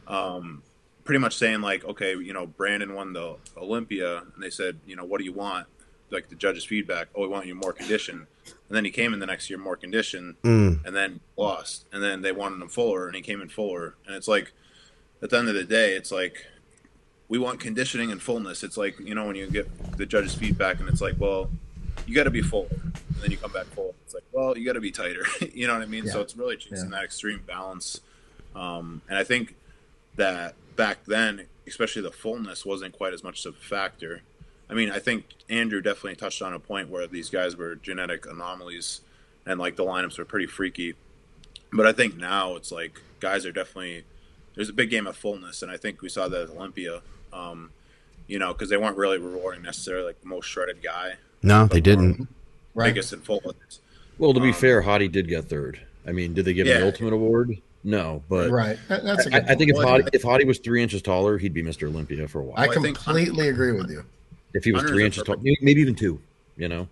um, 0.07 0.63
pretty 1.05 1.21
much 1.21 1.35
saying 1.39 1.63
like, 1.63 1.87
okay, 1.87 2.11
you 2.15 2.35
know, 2.35 2.45
Brandon 2.47 2.95
won 2.95 3.15
the 3.15 3.37
Olympia, 3.57 4.19
and 4.35 4.43
they 4.43 4.51
said, 4.51 4.77
you 4.87 4.95
know, 4.95 5.07
what 5.07 5.17
do 5.21 5.25
you 5.25 5.33
want? 5.33 5.69
Like 6.11 6.29
the 6.29 6.35
judges' 6.35 6.67
feedback, 6.67 7.09
oh, 7.15 7.23
we 7.23 7.29
want 7.29 7.47
you 7.47 7.55
more 7.55 7.73
condition. 7.73 8.27
And 8.45 8.77
then 8.77 8.85
he 8.85 8.91
came 8.91 9.15
in 9.15 9.21
the 9.21 9.27
next 9.27 9.49
year 9.49 9.59
more 9.59 9.75
condition, 9.75 10.37
Mm. 10.43 10.85
and 10.85 10.95
then 10.95 11.21
lost. 11.39 11.87
And 11.91 12.03
then 12.03 12.21
they 12.21 12.33
wanted 12.33 12.61
him 12.61 12.69
fuller, 12.69 13.07
and 13.07 13.17
he 13.17 13.23
came 13.23 13.41
in 13.41 13.49
fuller. 13.49 13.95
And 14.07 14.15
it's 14.15 14.29
like, 14.29 14.53
at 15.23 15.31
the 15.31 15.39
end 15.39 15.49
of 15.49 15.55
the 15.55 15.65
day, 15.65 15.95
it's 15.95 16.13
like 16.13 16.45
we 17.27 17.39
want 17.39 17.59
conditioning 17.59 18.13
and 18.13 18.21
fullness. 18.21 18.63
It's 18.63 18.77
like 18.77 19.01
you 19.01 19.15
know 19.15 19.27
when 19.27 19.37
you 19.37 19.47
get 19.51 19.97
the 19.97 20.05
judges' 20.05 20.35
feedback, 20.35 20.79
and 20.79 20.91
it's 20.91 21.01
like, 21.01 21.15
well, 21.19 21.49
you 22.09 22.15
got 22.15 22.25
to 22.25 22.31
be 22.31 22.43
full, 22.43 22.67
and 22.73 22.93
then 23.21 23.31
you 23.31 23.37
come 23.37 23.53
back 23.53 23.67
full. 23.67 23.95
It's 24.05 24.15
like, 24.15 24.25
well, 24.33 24.57
you 24.57 24.65
got 24.65 24.73
to 24.73 24.81
be 24.81 24.91
tighter. 24.91 25.25
you 25.55 25.67
know 25.67 25.75
what 25.75 25.83
I 25.83 25.87
mean? 25.87 26.07
So 26.09 26.21
it's 26.21 26.37
really 26.37 26.57
chasing 26.57 26.91
Yeah. 26.91 26.99
that 26.99 27.05
extreme 27.05 27.43
balance. 27.47 28.01
Um, 28.57 29.03
and 29.09 29.19
I 29.19 29.25
think 29.25 29.55
that 30.17 30.55
back 30.77 31.05
then 31.07 31.47
especially 31.69 32.01
the 32.03 32.11
fullness, 32.11 32.65
wasn't 32.65 32.97
quite 32.97 33.13
as 33.13 33.23
much 33.23 33.45
of 33.45 33.55
a 33.55 33.59
factor. 33.59 34.23
I 34.71 34.75
mean, 34.75 34.91
I 34.91 34.99
think 34.99 35.27
Andrew 35.51 35.81
definitely 35.83 36.17
touched 36.17 36.41
on 36.43 36.55
a 36.55 36.59
point 36.59 36.89
where 36.89 37.07
these 37.07 37.29
guys 37.31 37.57
were 37.57 37.75
genetic 37.77 38.25
anomalies, 38.27 39.03
and 39.47 39.61
like 39.61 39.77
the 39.77 39.85
lineups 39.85 40.19
were 40.19 40.25
pretty 40.25 40.47
freaky. 40.47 40.95
But 41.73 41.87
I 41.87 41.93
think 41.93 42.17
now 42.17 42.57
it's 42.57 42.73
like 42.73 43.01
guys 43.21 43.45
are 43.45 43.53
definitely 43.53 44.05
there's 44.55 44.71
a 44.71 44.73
big 44.73 44.89
game 44.91 45.07
of 45.07 45.15
fullness, 45.17 45.63
and 45.63 45.71
I 45.71 45.77
think 45.77 46.01
we 46.03 46.09
saw 46.09 46.27
that 46.29 46.45
at 46.45 46.51
Olympia. 46.51 47.03
Um, 47.33 47.71
you 48.27 48.39
know, 48.39 48.53
because 48.53 48.69
they 48.71 48.77
weren't 48.77 48.97
really 48.97 49.19
rewarding 49.19 49.63
necessarily 49.63 50.05
like 50.07 50.21
the 50.23 50.29
most 50.29 50.47
shredded 50.47 50.83
guy, 50.83 51.15
No, 51.43 51.67
they 51.67 51.81
didn't. 51.81 52.29
Right. 52.75 52.95
biggest 52.95 53.13
and 53.13 53.23
fullest. 53.25 53.81
Well, 54.19 54.35
to 54.35 54.41
be 54.41 54.49
Um, 54.49 54.55
fair, 54.55 54.83
Hadi 54.83 55.09
did 55.09 55.29
get 55.29 55.45
third. 55.45 55.81
I 56.07 56.13
mean, 56.13 56.35
did 56.35 56.45
they 56.45 56.53
give 56.55 56.67
him 56.67 56.81
the 56.81 56.87
ultimate 56.87 57.13
award? 57.13 57.57
No, 57.85 58.23
but 58.29 58.51
Right. 58.51 58.79
That's 58.89 59.27
a 59.27 59.35
I, 59.35 59.41
good 59.41 59.51
I 59.51 59.55
think 59.55 59.71
if. 59.71 59.77
Hadi, 59.77 60.05
if 60.13 60.23
Hadi 60.23 60.45
was 60.45 60.59
three 60.59 60.83
inches 60.83 61.03
taller, 61.03 61.39
he'd 61.39 61.55
be 61.55 61.63
Mr. 61.63 61.89
Olympia 61.89 62.27
for 62.29 62.41
a 62.41 62.45
while. 62.45 62.59
I 62.59 62.65
I 62.65 62.69
completely 62.69 63.49
agree 63.49 63.73
with 63.73 63.91
you. 63.91 64.05
if 64.55 64.65
he 64.65 64.73
was 64.73 64.81
Hunter's 64.83 64.95
three 64.97 65.05
inches 65.05 65.23
tall, 65.23 65.37
maybe, 65.37 65.59
maybe 65.61 65.81
even 65.81 65.95
two. 65.95 66.21
You 66.57 66.69
know, 66.69 66.89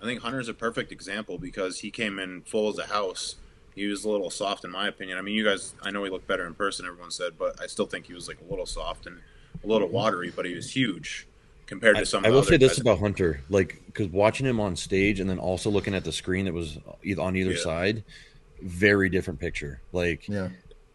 I 0.00 0.04
think 0.04 0.20
Hunter's 0.20 0.48
a 0.48 0.54
perfect 0.54 0.92
example 0.92 1.38
because 1.38 1.80
he 1.80 1.90
came 1.90 2.18
in 2.20 2.42
full 2.42 2.68
as 2.68 2.78
a 2.78 2.86
house. 2.86 3.34
He 3.74 3.86
was 3.86 4.04
a 4.04 4.08
little 4.08 4.30
soft, 4.30 4.64
in 4.64 4.70
my 4.70 4.86
opinion. 4.88 5.18
I 5.18 5.22
mean, 5.22 5.34
you 5.34 5.44
guys, 5.44 5.74
I 5.82 5.90
know 5.90 6.04
he 6.04 6.10
looked 6.10 6.26
better 6.28 6.46
in 6.46 6.54
person, 6.54 6.86
everyone 6.86 7.10
said, 7.10 7.32
but 7.38 7.60
I 7.60 7.66
still 7.66 7.84
think 7.86 8.06
he 8.06 8.14
was 8.14 8.26
like 8.28 8.38
a 8.40 8.48
little 8.50 8.64
soft 8.64 9.06
and 9.06 9.18
a 9.62 9.66
little 9.66 9.88
watery, 9.88 10.32
but 10.34 10.46
he 10.46 10.54
was 10.54 10.70
huge 10.74 11.26
compared 11.66 11.96
I, 11.96 12.00
to 12.00 12.06
some. 12.06 12.24
I 12.24 12.28
of 12.28 12.34
will 12.34 12.40
the 12.42 12.48
say 12.48 12.56
this 12.56 12.72
guys. 12.72 12.80
about 12.80 12.98
Hunter, 12.98 13.40
like 13.48 13.80
because 13.86 14.08
watching 14.08 14.46
him 14.46 14.60
on 14.60 14.76
stage 14.76 15.20
and 15.20 15.28
then 15.28 15.38
also 15.38 15.70
looking 15.70 15.94
at 15.94 16.04
the 16.04 16.12
screen 16.12 16.44
that 16.46 16.54
was 16.54 16.78
on 17.18 17.36
either 17.36 17.52
Yeah. 17.52 17.58
side, 17.62 18.04
very 18.62 19.08
different 19.08 19.40
picture. 19.40 19.80
Like 19.92 20.28
Yeah. 20.28 20.48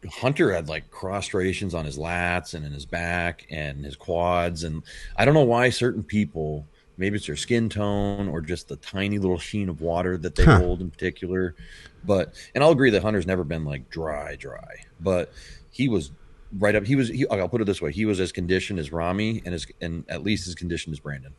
Hunter 0.10 0.52
had 0.52 0.68
like 0.68 0.90
cross 0.90 1.26
striations 1.26 1.76
on 1.76 1.86
his 1.86 1.98
lats 1.98 2.54
and 2.56 2.66
in 2.66 2.72
his 2.72 2.86
back 2.86 3.46
and 3.52 3.86
his 3.86 3.96
quads, 3.96 4.64
and 4.64 4.82
I 5.16 5.26
don't 5.26 5.34
know 5.36 5.44
why 5.44 5.70
certain 5.70 6.04
people, 6.04 6.66
maybe 6.98 7.18
it's 7.18 7.28
their 7.28 7.36
skin 7.36 7.70
tone 7.70 8.28
or 8.28 8.42
just 8.42 8.68
the 8.68 8.78
tiny 8.78 9.20
little 9.20 9.38
sheen 9.38 9.70
of 9.70 9.82
water 9.82 10.18
that 10.18 10.34
they 10.36 10.44
Huh. 10.46 10.58
hold 10.60 10.82
in 10.82 10.90
particular. 10.90 11.54
But 12.04 12.34
and 12.56 12.64
I'll 12.64 12.72
agree 12.72 12.90
that 12.92 13.04
Hunter's 13.04 13.28
never 13.28 13.44
been 13.44 13.64
like 13.64 13.90
dry, 13.92 14.36
dry, 14.38 14.86
but 15.00 15.32
he 15.70 15.88
was 15.88 16.12
right 16.58 16.76
up. 16.76 16.86
He 16.86 16.96
was. 16.96 17.10
He, 17.10 17.28
I'll 17.30 17.50
put 17.50 17.62
it 17.62 17.66
this 17.66 17.82
way: 17.82 17.92
he 17.92 18.06
was 18.06 18.20
as 18.20 18.32
conditioned 18.32 18.80
as 18.80 18.92
Ramy, 18.92 19.42
and 19.46 19.54
as 19.54 19.66
and 19.82 20.04
at 20.10 20.24
least 20.24 20.48
as 20.48 20.56
conditioned 20.56 20.94
as 20.94 21.00
Brandon. 21.00 21.34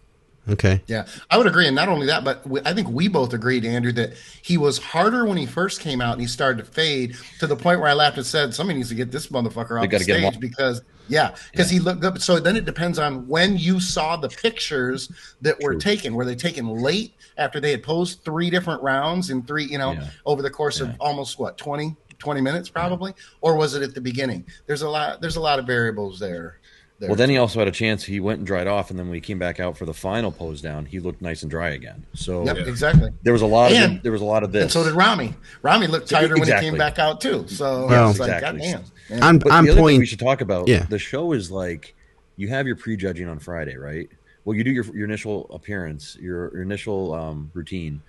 Okay. 0.49 0.83
Yeah, 0.89 1.07
I 1.31 1.39
would 1.39 1.47
agree, 1.47 1.69
and 1.69 1.77
not 1.77 1.89
only 1.89 2.07
that, 2.07 2.25
but 2.25 2.45
we, 2.45 2.61
I 2.65 2.75
think 2.75 2.89
we 2.89 3.07
both 3.07 3.33
agreed, 3.33 3.65
Andrew, 3.65 3.93
that 3.93 4.15
he 4.43 4.59
was 4.59 4.77
harder 4.77 5.25
when 5.25 5.37
he 5.37 5.47
first 5.47 5.81
came 5.81 6.01
out, 6.01 6.15
and 6.15 6.21
he 6.21 6.27
started 6.27 6.65
to 6.65 6.69
fade 6.69 7.17
to 7.39 7.47
the 7.47 7.55
point 7.55 7.79
where 7.79 7.89
I 7.89 7.93
laughed 7.93 8.17
and 8.17 8.27
said, 8.27 8.53
"Somebody 8.53 8.79
needs 8.79 8.89
to 8.89 8.97
get 8.97 9.13
this 9.13 9.29
motherfucker 9.29 9.77
off 9.77 9.83
the 9.83 9.87
gotta 9.89 10.05
get 10.05 10.17
him 10.17 10.23
stage 10.23 10.35
off. 10.35 10.41
because, 10.41 10.83
yeah, 11.07 11.37
because 11.53 11.71
he 11.71 11.79
looked 11.79 12.01
good." 12.01 12.21
So 12.21 12.41
then 12.41 12.57
it 12.57 12.65
depends 12.65 12.99
on 12.99 13.29
when 13.29 13.57
you 13.57 13.79
saw 13.79 14.17
the 14.17 14.31
pictures 14.31 15.13
that 15.43 15.63
were 15.63 15.73
True. 15.75 15.81
taken. 15.81 16.15
Were 16.15 16.25
they 16.25 16.35
taken 16.35 16.67
late 16.69 17.15
after 17.39 17.61
they 17.61 17.71
had 17.71 17.85
posed 17.85 18.25
three 18.25 18.51
different 18.51 18.83
rounds 18.83 19.31
in 19.31 19.43
three, 19.45 19.65
you 19.67 19.79
know, 19.79 19.93
Yeah. 19.93 20.09
over 20.27 20.43
the 20.43 20.51
course 20.51 20.81
of 20.81 20.91
almost 20.99 21.39
what 21.39 21.57
20, 21.57 21.95
20 22.23 22.41
minutes, 22.41 22.69
probably, 22.69 23.13
or 23.41 23.57
was 23.57 23.75
it 23.75 23.83
at 23.83 23.95
the 23.95 24.01
beginning? 24.01 24.47
There's 24.67 24.83
a 24.83 24.89
lot. 24.89 25.21
There's 25.21 25.37
a 25.37 25.41
lot 25.41 25.59
of 25.59 25.67
variables 25.67 26.19
there. 26.21 26.59
there. 27.01 27.09
Well, 27.09 27.17
then 27.17 27.29
he 27.29 27.37
also 27.37 27.59
had 27.59 27.67
a 27.67 27.73
chance. 27.73 28.05
He 28.05 28.21
went 28.21 28.39
and 28.39 28.47
dried 28.47 28.69
off, 28.69 28.91
and 28.91 28.99
then 28.99 29.07
when 29.09 29.15
he 29.17 29.21
came 29.21 29.39
back 29.41 29.59
out 29.59 29.77
for 29.77 29.85
the 29.87 29.93
final 29.93 30.31
pose 30.31 30.63
down, 30.63 30.87
he 30.87 31.01
looked 31.01 31.21
nice 31.21 31.43
and 31.43 31.51
dry 31.51 31.71
again. 31.71 32.07
So 32.15 32.45
Yep, 32.47 32.57
Yeah. 32.59 32.63
exactly. 32.67 33.11
there 33.25 33.33
was 33.33 33.43
a 33.43 33.47
lot 33.47 33.73
of 33.73 33.77
And- 33.77 34.01
there 34.05 34.13
was 34.13 34.21
a 34.21 34.25
lot 34.25 34.45
of 34.45 34.53
this. 34.53 34.63
And 34.63 34.71
so 34.73 34.85
did 34.85 34.95
Ramy. 34.95 35.35
Ramy 35.63 35.89
looked 35.89 36.09
tighter 36.09 36.35
when 36.37 36.47
he 36.47 36.53
came 36.61 36.79
back 36.79 37.01
out 37.01 37.21
too. 37.21 37.45
So 37.49 37.87
Well- 37.89 38.11
it's 38.11 38.21
like, 38.21 38.31
Exactly. 38.31 38.61
goddamn. 38.61 38.85
Yeah. 39.11 39.27
On 39.27 39.39
But 39.39 39.51
on 39.53 39.65
the 39.65 39.73
other 39.73 39.83
thing 39.85 39.99
we 39.99 40.07
should 40.07 40.21
talk 40.21 40.41
about. 40.41 40.69
Yeah. 40.69 40.85
The 40.89 40.99
show 41.01 41.33
is 41.33 41.51
like 41.51 41.95
you 42.37 42.47
have 42.49 42.69
your 42.69 42.77
prejudging 42.77 43.27
on 43.29 43.41
Friday, 43.41 43.77
right? 43.77 44.09
Well, 44.45 44.57
you 44.57 44.63
do 44.65 44.71
your 44.71 44.85
your 44.95 45.05
initial 45.05 45.47
appearance, 45.53 46.17
your, 46.21 46.53
your 46.53 46.63
initial 46.63 47.13
um, 47.15 47.51
routine, 47.55 48.01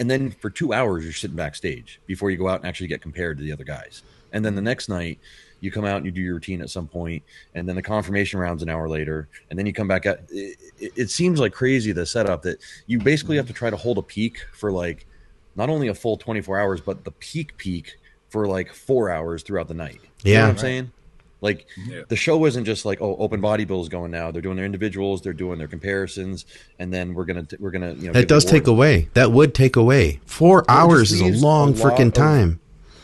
and 0.00 0.10
then 0.10 0.30
for 0.40 0.50
two 0.50 0.72
hours 0.72 1.04
you're 1.04 1.12
sitting 1.12 1.36
backstage 1.36 2.00
before 2.06 2.30
you 2.30 2.38
go 2.38 2.48
out 2.48 2.58
and 2.60 2.66
actually 2.66 2.88
get 2.88 3.02
compared 3.02 3.36
to 3.38 3.44
the 3.44 3.52
other 3.52 3.64
guys. 3.64 4.02
And 4.32 4.44
then 4.44 4.54
the 4.54 4.62
next 4.62 4.88
night 4.88 5.20
you 5.60 5.70
come 5.70 5.84
out 5.84 5.98
and 5.98 6.06
you 6.06 6.10
do 6.10 6.22
your 6.22 6.34
routine 6.34 6.62
at 6.62 6.70
some 6.70 6.88
point, 6.88 7.22
and 7.54 7.68
then 7.68 7.76
the 7.76 7.82
confirmation 7.82 8.40
rounds 8.40 8.62
an 8.62 8.70
hour 8.70 8.88
later, 8.88 9.28
and 9.50 9.58
then 9.58 9.66
you 9.66 9.74
come 9.74 9.88
back 9.88 10.06
out. 10.06 10.20
It, 10.30 10.56
it, 10.78 10.92
it 10.96 11.10
seems 11.10 11.38
like 11.38 11.52
crazy 11.52 11.92
the 11.92 12.06
setup 12.06 12.40
that 12.42 12.58
you 12.86 12.98
basically 12.98 13.36
have 13.36 13.46
to 13.48 13.52
try 13.52 13.68
to 13.68 13.76
hold 13.76 13.98
a 13.98 14.02
peak 14.02 14.38
for 14.54 14.72
like 14.72 15.06
not 15.54 15.68
only 15.68 15.88
a 15.88 15.94
full 15.94 16.16
24 16.16 16.58
hours, 16.58 16.80
but 16.80 17.04
the 17.04 17.10
peak 17.12 17.56
peak 17.58 17.92
for 18.30 18.46
like 18.46 18.72
four 18.72 19.10
hours 19.10 19.42
throughout 19.42 19.68
the 19.68 19.74
night. 19.74 20.00
You 20.24 20.32
know 20.32 20.38
Yeah. 20.38 20.42
what 20.44 20.48
I'm 20.48 20.54
Right. 20.54 20.60
saying? 20.60 20.92
Like 21.40 21.66
Yeah. 21.88 22.02
the 22.08 22.16
show 22.16 22.36
wasn't 22.36 22.66
just 22.66 22.84
like 22.84 23.00
oh 23.00 23.16
open 23.16 23.40
body 23.40 23.64
bills 23.64 23.88
going 23.88 24.10
now. 24.10 24.30
They're 24.30 24.42
doing 24.42 24.56
their 24.56 24.66
individuals, 24.66 25.22
they're 25.22 25.32
doing 25.32 25.58
their 25.58 25.68
comparisons, 25.68 26.44
and 26.78 26.92
then 26.92 27.14
we're 27.14 27.24
gonna 27.24 27.46
we're 27.58 27.70
gonna 27.70 27.94
you 27.94 28.06
know 28.08 28.12
That 28.12 28.28
does 28.28 28.44
take 28.44 28.66
away. 28.66 29.08
That 29.14 29.32
would 29.32 29.54
take 29.54 29.76
away. 29.76 30.20
Four 30.26 30.60
it 30.60 30.66
hours 30.68 31.12
is 31.12 31.20
a 31.20 31.44
long 31.44 31.74
a 31.74 31.76
lot 31.76 31.92
freaking 31.98 32.08
of- 32.08 32.12
time. 32.14 32.60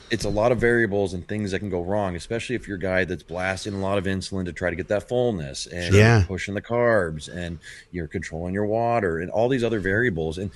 It's 0.08 0.24
a 0.24 0.28
lot 0.28 0.52
of 0.52 0.58
variables 0.60 1.14
and 1.14 1.26
things 1.26 1.50
that 1.50 1.58
can 1.58 1.68
go 1.68 1.82
wrong, 1.82 2.14
especially 2.14 2.54
if 2.54 2.68
you're 2.68 2.76
a 2.76 2.80
guy 2.80 3.04
that's 3.04 3.24
blasting 3.24 3.74
a 3.74 3.80
lot 3.80 3.98
of 3.98 4.04
insulin 4.04 4.44
to 4.44 4.52
try 4.52 4.70
to 4.70 4.76
get 4.76 4.86
that 4.86 5.08
fullness 5.08 5.66
and 5.66 5.92
Yeah. 5.92 6.22
pushing 6.28 6.54
the 6.54 6.62
carbs 6.62 7.28
and 7.28 7.58
you're 7.90 8.06
controlling 8.06 8.54
your 8.54 8.66
water 8.66 9.18
and 9.18 9.32
all 9.32 9.48
these 9.48 9.64
other 9.64 9.80
variables. 9.80 10.38
And 10.38 10.52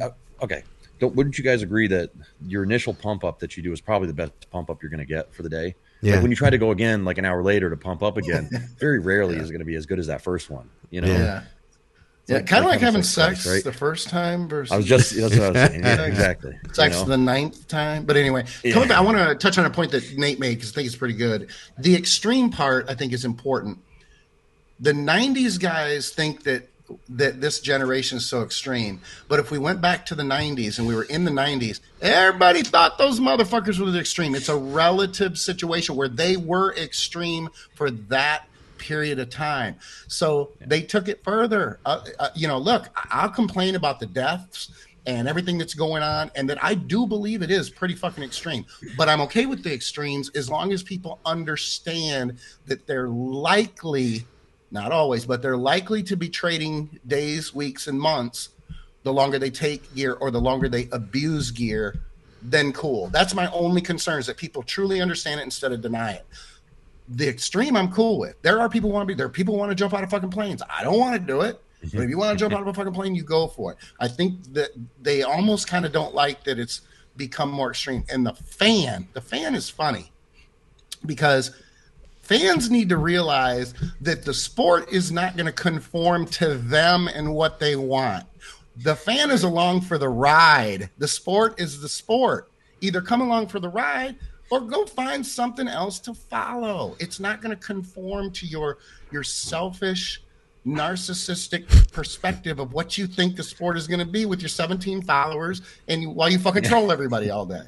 uh, 0.00 0.10
okay, 0.40 0.62
don't 1.00 1.16
wouldn't 1.16 1.36
you 1.36 1.42
guys 1.42 1.62
agree 1.62 1.88
that 1.88 2.10
your 2.46 2.62
initial 2.62 2.94
pump 2.94 3.24
up 3.24 3.40
that 3.40 3.56
you 3.56 3.62
do 3.64 3.72
is 3.72 3.80
probably 3.80 4.06
the 4.06 4.14
best 4.14 4.32
pump 4.52 4.70
up 4.70 4.80
you're 4.82 4.90
going 4.90 5.00
to 5.00 5.04
get 5.04 5.34
for 5.34 5.42
the 5.42 5.48
day? 5.48 5.74
Yeah. 6.02 6.14
Like 6.14 6.22
when 6.22 6.30
you 6.32 6.36
try 6.36 6.50
to 6.50 6.58
go 6.58 6.70
again, 6.72 7.04
like 7.04 7.16
an 7.18 7.24
hour 7.24 7.42
later 7.42 7.70
to 7.70 7.76
pump 7.76 8.02
up 8.02 8.16
again, 8.16 8.50
very 8.78 8.98
rarely 8.98 9.36
is 9.36 9.48
it 9.48 9.52
going 9.52 9.60
to 9.60 9.64
be 9.64 9.76
as 9.76 9.86
good 9.86 9.98
as 10.00 10.08
that 10.08 10.20
first 10.20 10.50
one. 10.50 10.68
You 10.90 11.00
know, 11.00 11.08
Yeah. 11.08 11.18
Yeah. 11.18 11.42
Yeah, 12.28 12.36
like- 12.36 12.46
kind 12.46 12.60
of 12.64 12.66
like 12.66 12.74
like 12.74 12.80
having 12.80 12.94
having 12.94 13.02
sex 13.02 13.42
sex 13.42 13.46
right? 13.52 13.64
the 13.64 13.72
first 13.76 14.08
time 14.08 14.48
versus 14.48 14.70
I 14.72 14.76
was 14.76 14.86
just 14.86 15.14
that's 15.16 15.36
what 15.36 15.42
I 15.44 15.50
was 15.62 15.70
saying. 15.70 15.82
Yeah, 15.82 16.02
exactly. 16.06 16.52
you 16.62 16.74
sex 16.74 16.94
know? 16.96 17.04
the 17.04 17.16
ninth 17.18 17.66
time. 17.66 18.04
But 18.04 18.16
anyway, 18.16 18.44
Yeah. 18.62 18.74
coming 18.74 18.88
back, 18.88 18.98
I 18.98 19.00
want 19.00 19.16
to 19.18 19.34
touch 19.34 19.58
on 19.58 19.64
a 19.64 19.70
point 19.70 19.90
that 19.90 20.16
Nate 20.16 20.38
made 20.38 20.54
because 20.54 20.70
I 20.70 20.74
think 20.74 20.86
it's 20.86 20.94
pretty 20.96 21.14
good. 21.14 21.50
The 21.78 21.96
extreme 21.96 22.50
part, 22.50 22.88
I 22.88 22.94
think, 22.94 23.12
is 23.12 23.24
important. 23.24 23.78
The 24.78 24.92
'90s 24.92 25.58
guys 25.60 26.10
think 26.10 26.44
that 26.44 26.68
that 27.08 27.40
this 27.40 27.60
generation 27.60 28.18
is 28.18 28.26
so 28.26 28.42
extreme, 28.42 29.00
but 29.28 29.38
if 29.38 29.50
we 29.50 29.58
went 29.58 29.80
back 29.80 30.06
to 30.06 30.14
the 30.14 30.22
'90s 30.22 30.78
and 30.78 30.86
we 30.86 30.94
were 30.94 31.04
in 31.04 31.24
the 31.24 31.30
'90s, 31.30 31.80
everybody 32.00 32.62
thought 32.62 32.98
those 32.98 33.20
motherfuckers 33.20 33.78
were 33.78 33.98
extreme. 33.98 34.34
It's 34.34 34.48
a 34.48 34.56
relative 34.56 35.38
situation 35.38 35.96
where 35.96 36.08
they 36.08 36.36
were 36.36 36.74
extreme 36.74 37.48
for 37.74 37.90
that 37.90 38.46
period 38.78 39.18
of 39.20 39.30
time. 39.30 39.76
So 40.08 40.50
they 40.60 40.82
took 40.82 41.08
it 41.08 41.22
further. 41.22 41.78
Uh, 41.86 42.04
uh, 42.18 42.28
you 42.34 42.48
know, 42.48 42.58
look, 42.58 42.88
I'll 43.10 43.30
complain 43.30 43.76
about 43.76 44.00
the 44.00 44.06
deaths 44.06 44.70
and 45.06 45.26
everything 45.28 45.58
that's 45.58 45.74
going 45.74 46.02
on, 46.02 46.30
and 46.34 46.48
that 46.48 46.62
I 46.62 46.74
do 46.74 47.06
believe 47.06 47.42
it 47.42 47.50
is 47.50 47.70
pretty 47.70 47.94
fucking 47.94 48.22
extreme. 48.22 48.64
But 48.96 49.08
I'm 49.08 49.20
okay 49.22 49.46
with 49.46 49.64
the 49.64 49.72
extremes 49.72 50.30
as 50.30 50.48
long 50.48 50.72
as 50.72 50.82
people 50.82 51.18
understand 51.24 52.38
that 52.66 52.86
they're 52.86 53.08
likely, 53.08 54.26
not 54.72 54.90
always, 54.90 55.24
but 55.24 55.42
they're 55.42 55.56
likely 55.56 56.02
to 56.04 56.16
be 56.16 56.28
trading 56.28 56.98
days, 57.06 57.54
weeks, 57.54 57.86
and 57.86 58.00
months 58.00 58.48
the 59.04 59.12
longer 59.12 59.38
they 59.38 59.50
take 59.50 59.94
gear 59.94 60.14
or 60.14 60.30
the 60.30 60.40
longer 60.40 60.68
they 60.68 60.88
abuse 60.92 61.50
gear. 61.50 62.00
Then 62.42 62.72
cool. 62.72 63.08
That's 63.08 63.34
my 63.34 63.50
only 63.52 63.80
concern 63.80 64.18
is 64.18 64.26
that 64.26 64.36
people 64.36 64.62
truly 64.62 65.00
understand 65.00 65.40
it 65.40 65.44
instead 65.44 65.72
of 65.72 65.80
deny 65.80 66.12
it 66.12 66.26
the 67.08 67.28
extreme 67.28 67.76
I'm 67.76 67.90
cool 67.92 68.18
with. 68.18 68.40
There 68.42 68.60
are 68.60 68.68
people 68.68 68.90
who 68.90 68.94
want 68.94 69.08
to 69.08 69.14
be 69.14 69.16
there. 69.16 69.28
People 69.28 69.56
want 69.56 69.70
to 69.70 69.74
jump 69.74 69.94
out 69.94 70.02
of 70.02 70.10
fucking 70.10 70.30
planes. 70.30 70.62
I 70.68 70.82
don't 70.84 70.98
want 70.98 71.14
to 71.14 71.20
do 71.20 71.42
it. 71.42 71.60
But 71.92 72.02
if 72.02 72.10
you 72.10 72.16
want 72.16 72.38
to 72.38 72.42
jump 72.42 72.54
out 72.54 72.60
of 72.60 72.68
a 72.68 72.74
fucking 72.74 72.92
plane, 72.92 73.14
you 73.14 73.24
go 73.24 73.48
for 73.48 73.72
it. 73.72 73.78
I 73.98 74.06
think 74.06 74.52
that 74.52 74.70
they 75.02 75.22
almost 75.22 75.66
kind 75.66 75.84
of 75.84 75.90
don't 75.90 76.14
like 76.14 76.44
that 76.44 76.58
it's 76.58 76.82
become 77.16 77.50
more 77.50 77.70
extreme. 77.70 78.04
And 78.08 78.24
the 78.24 78.34
fan, 78.34 79.08
the 79.14 79.20
fan 79.20 79.56
is 79.56 79.68
funny 79.68 80.12
because 81.04 81.50
fans 82.22 82.70
need 82.70 82.88
to 82.88 82.96
realize 82.96 83.74
that 84.00 84.24
the 84.24 84.34
sport 84.34 84.90
is 84.90 85.12
not 85.12 85.36
going 85.36 85.46
to 85.46 85.52
conform 85.52 86.26
to 86.26 86.54
them 86.54 87.08
and 87.08 87.34
what 87.34 87.58
they 87.60 87.76
want. 87.76 88.24
The 88.76 88.96
fan 88.96 89.30
is 89.30 89.44
along 89.44 89.82
for 89.82 89.98
the 89.98 90.08
ride. 90.08 90.88
The 90.98 91.08
sport 91.08 91.60
is 91.60 91.80
the 91.80 91.88
sport. 91.88 92.50
Either 92.80 93.02
come 93.02 93.20
along 93.20 93.48
for 93.48 93.60
the 93.60 93.68
ride 93.68 94.16
or 94.50 94.60
go 94.60 94.86
find 94.86 95.24
something 95.24 95.68
else 95.68 95.98
to 96.00 96.14
follow. 96.14 96.96
It's 96.98 97.20
not 97.20 97.40
going 97.42 97.56
to 97.56 97.62
conform 97.62 98.30
to 98.32 98.46
your 98.46 98.78
your 99.10 99.22
selfish 99.22 100.22
narcissistic 100.66 101.92
perspective 101.92 102.58
of 102.60 102.72
what 102.72 102.96
you 102.96 103.06
think 103.06 103.36
the 103.36 103.42
sport 103.42 103.76
is 103.76 103.86
going 103.86 103.98
to 103.98 104.06
be 104.06 104.26
with 104.26 104.40
your 104.40 104.48
17 104.48 105.02
followers 105.02 105.60
and 105.88 106.14
while 106.14 106.30
you 106.30 106.38
fucking 106.38 106.62
troll 106.62 106.92
everybody 106.92 107.30
all 107.30 107.44
day. 107.44 107.64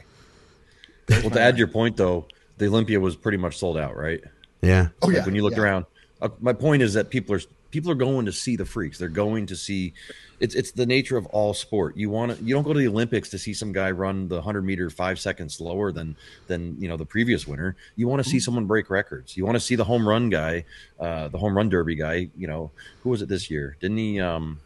Well, 1.08 1.30
to 1.30 1.40
add 1.40 1.58
your 1.58 1.66
point 1.66 1.96
though, 1.96 2.26
the 2.58 2.66
Olympia 2.66 3.00
was 3.00 3.16
pretty 3.16 3.38
much 3.38 3.58
sold 3.58 3.76
out, 3.76 3.96
right? 3.96 4.22
Yeah. 4.64 4.88
Oh 5.02 5.08
Like 5.08 5.16
yeah. 5.16 5.24
when 5.24 5.34
you 5.34 5.42
looked 5.42 5.56
yeah. 5.56 5.62
around, 5.62 5.86
uh, 6.20 6.28
my 6.40 6.52
point 6.52 6.82
is 6.82 6.94
that 6.94 7.10
people 7.10 7.34
are 7.34 7.40
people 7.70 7.90
are 7.90 7.96
going 7.96 8.24
to 8.24 8.32
see 8.32 8.54
the 8.54 8.64
freaks. 8.64 8.98
They're 8.98 9.08
going 9.08 9.46
to 9.46 9.56
see. 9.56 9.94
It's 10.38 10.54
it's 10.54 10.70
the 10.70 10.86
nature 10.86 11.16
of 11.16 11.26
all 11.26 11.54
sport. 11.54 11.96
You 11.96 12.08
want 12.08 12.36
to 12.36 12.44
you 12.44 12.54
don't 12.54 12.62
go 12.62 12.72
to 12.72 12.78
the 12.78 12.88
Olympics 12.88 13.30
to 13.30 13.38
see 13.38 13.52
some 13.52 13.72
guy 13.72 13.90
run 13.90 14.28
the 14.28 14.40
hundred 14.40 14.62
meter 14.62 14.90
five 14.90 15.18
seconds 15.18 15.56
slower 15.56 15.90
than 15.90 16.16
than 16.46 16.76
you 16.80 16.88
know 16.88 16.96
the 16.96 17.06
previous 17.06 17.46
winner. 17.46 17.76
You 17.96 18.08
want 18.08 18.22
to 18.22 18.28
see 18.28 18.40
someone 18.40 18.66
break 18.66 18.90
records. 18.90 19.36
You 19.36 19.44
want 19.44 19.56
to 19.56 19.60
see 19.60 19.74
the 19.74 19.84
home 19.84 20.08
run 20.08 20.30
guy, 20.30 20.64
uh, 21.00 21.28
the 21.28 21.38
home 21.38 21.56
run 21.56 21.68
derby 21.68 21.96
guy. 21.96 22.30
You 22.36 22.46
know 22.46 22.70
who 23.02 23.10
was 23.10 23.22
it 23.22 23.28
this 23.28 23.50
year? 23.50 23.76
Didn't 23.80 23.98
he? 23.98 24.20
Um, 24.20 24.60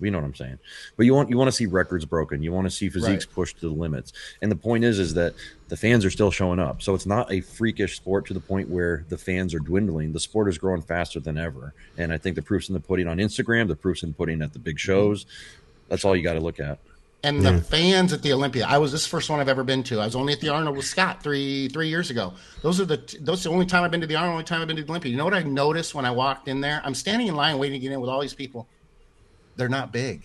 you 0.00 0.10
know 0.10 0.18
what 0.18 0.24
I'm 0.24 0.34
saying. 0.34 0.58
But 0.96 1.06
you 1.06 1.14
want 1.14 1.30
you 1.30 1.36
want 1.36 1.48
to 1.48 1.52
see 1.52 1.66
records 1.66 2.04
broken. 2.04 2.42
You 2.42 2.52
want 2.52 2.66
to 2.66 2.70
see 2.70 2.88
physiques 2.88 3.26
Right. 3.26 3.34
pushed 3.34 3.60
to 3.60 3.68
the 3.68 3.74
limits. 3.74 4.12
And 4.42 4.50
the 4.50 4.56
point 4.56 4.84
is, 4.84 4.98
is 4.98 5.14
that 5.14 5.34
the 5.68 5.76
fans 5.76 6.04
are 6.04 6.10
still 6.10 6.30
showing 6.30 6.58
up. 6.58 6.82
So 6.82 6.94
it's 6.94 7.06
not 7.06 7.30
a 7.32 7.40
freakish 7.40 7.96
sport 7.96 8.26
to 8.26 8.34
the 8.34 8.40
point 8.40 8.68
where 8.68 9.04
the 9.08 9.18
fans 9.18 9.54
are 9.54 9.58
dwindling. 9.58 10.12
The 10.12 10.20
sport 10.20 10.48
is 10.48 10.58
growing 10.58 10.82
faster 10.82 11.20
than 11.20 11.36
ever. 11.36 11.74
And 11.96 12.12
I 12.12 12.18
think 12.18 12.36
the 12.36 12.42
proof's 12.42 12.68
in 12.68 12.74
the 12.74 12.80
pudding 12.80 13.08
on 13.08 13.18
Instagram. 13.18 13.68
The 13.68 13.76
proof's 13.76 14.02
in 14.02 14.10
the 14.10 14.14
pudding 14.14 14.42
at 14.42 14.52
the 14.52 14.58
big 14.58 14.76
mm-hmm. 14.76 14.92
shows. 14.92 15.26
That's 15.88 16.04
all 16.04 16.14
you 16.16 16.22
got 16.22 16.34
to 16.34 16.40
look 16.40 16.60
at. 16.60 16.78
And 17.24 17.44
the 17.44 17.60
fans 17.60 18.12
at 18.12 18.22
the 18.22 18.32
Olympia, 18.32 18.64
I 18.64 18.78
was 18.78 18.92
this 18.92 19.00
is 19.00 19.06
the 19.08 19.10
first 19.10 19.28
one 19.28 19.40
I've 19.40 19.48
ever 19.48 19.64
been 19.64 19.82
to. 19.84 19.98
I 19.98 20.04
was 20.04 20.14
only 20.14 20.32
at 20.32 20.40
the 20.40 20.50
Arnold 20.50 20.76
with 20.76 20.86
Scott 20.86 21.20
three 21.20 21.68
three 21.68 21.88
years 21.88 22.10
ago. 22.10 22.34
Those 22.62 22.80
are 22.80 22.84
the 22.84 23.18
those 23.20 23.44
are 23.44 23.48
the 23.48 23.54
only 23.54 23.66
time 23.66 23.82
I've 23.82 23.90
been 23.90 24.00
to 24.02 24.06
the 24.06 24.14
Arnold, 24.14 24.34
only 24.34 24.44
time 24.44 24.62
I've 24.62 24.68
been 24.68 24.76
to 24.76 24.84
the 24.84 24.88
Olympia. 24.88 25.10
You 25.10 25.16
know 25.16 25.24
what 25.24 25.34
I 25.34 25.42
noticed 25.42 25.96
when 25.96 26.04
I 26.04 26.12
walked 26.12 26.46
in 26.46 26.60
there? 26.60 26.80
I'm 26.84 26.94
standing 26.94 27.26
in 27.26 27.34
line 27.34 27.58
waiting 27.58 27.80
to 27.80 27.82
get 27.82 27.92
in 27.92 28.00
with 28.00 28.08
all 28.08 28.20
these 28.20 28.34
people. 28.34 28.68
They're 29.58 29.68
not 29.68 29.92
big. 29.92 30.22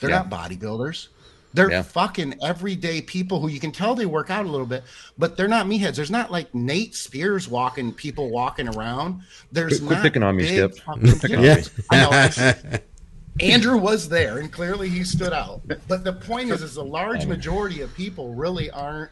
They're 0.00 0.10
Yeah. 0.10 0.26
not 0.28 0.30
bodybuilders. 0.30 1.08
They're 1.54 1.70
Yeah. 1.70 1.82
fucking 1.82 2.34
everyday 2.42 3.00
people 3.00 3.40
who 3.40 3.48
you 3.48 3.60
can 3.60 3.72
tell 3.72 3.94
they 3.94 4.04
work 4.04 4.28
out 4.28 4.44
a 4.44 4.48
little 4.50 4.66
bit, 4.66 4.84
but 5.16 5.38
they're 5.38 5.48
not 5.48 5.64
meatheads. 5.66 5.94
There's 5.94 6.10
not 6.10 6.30
like 6.30 6.54
Nate 6.54 6.94
Spears 6.94 7.48
walking 7.48 7.94
people 7.94 8.28
walking 8.28 8.68
around. 8.68 9.22
There's 9.52 9.78
Quit- 9.78 9.86
quit 9.86 9.96
not 9.98 10.02
picking 10.02 10.22
on 10.22 10.36
me, 10.36 10.46
Skip. 10.46 10.74
Picking 11.22 11.36
on 11.38 11.44
Yeah. 11.44 11.54
me. 11.54 11.62
I 11.90 12.00
know. 12.02 12.10
I- 12.12 12.80
Andrew 13.40 13.76
was 13.78 14.08
there, 14.08 14.38
and 14.38 14.50
clearly 14.52 14.88
he 14.88 15.04
stood 15.04 15.32
out. 15.32 15.60
But 15.88 16.04
the 16.04 16.12
point 16.12 16.50
is, 16.50 16.62
is 16.62 16.76
a 16.76 16.82
large 16.82 17.26
majority 17.26 17.80
of 17.80 17.94
people 17.94 18.34
really 18.34 18.68
aren't. 18.70 19.10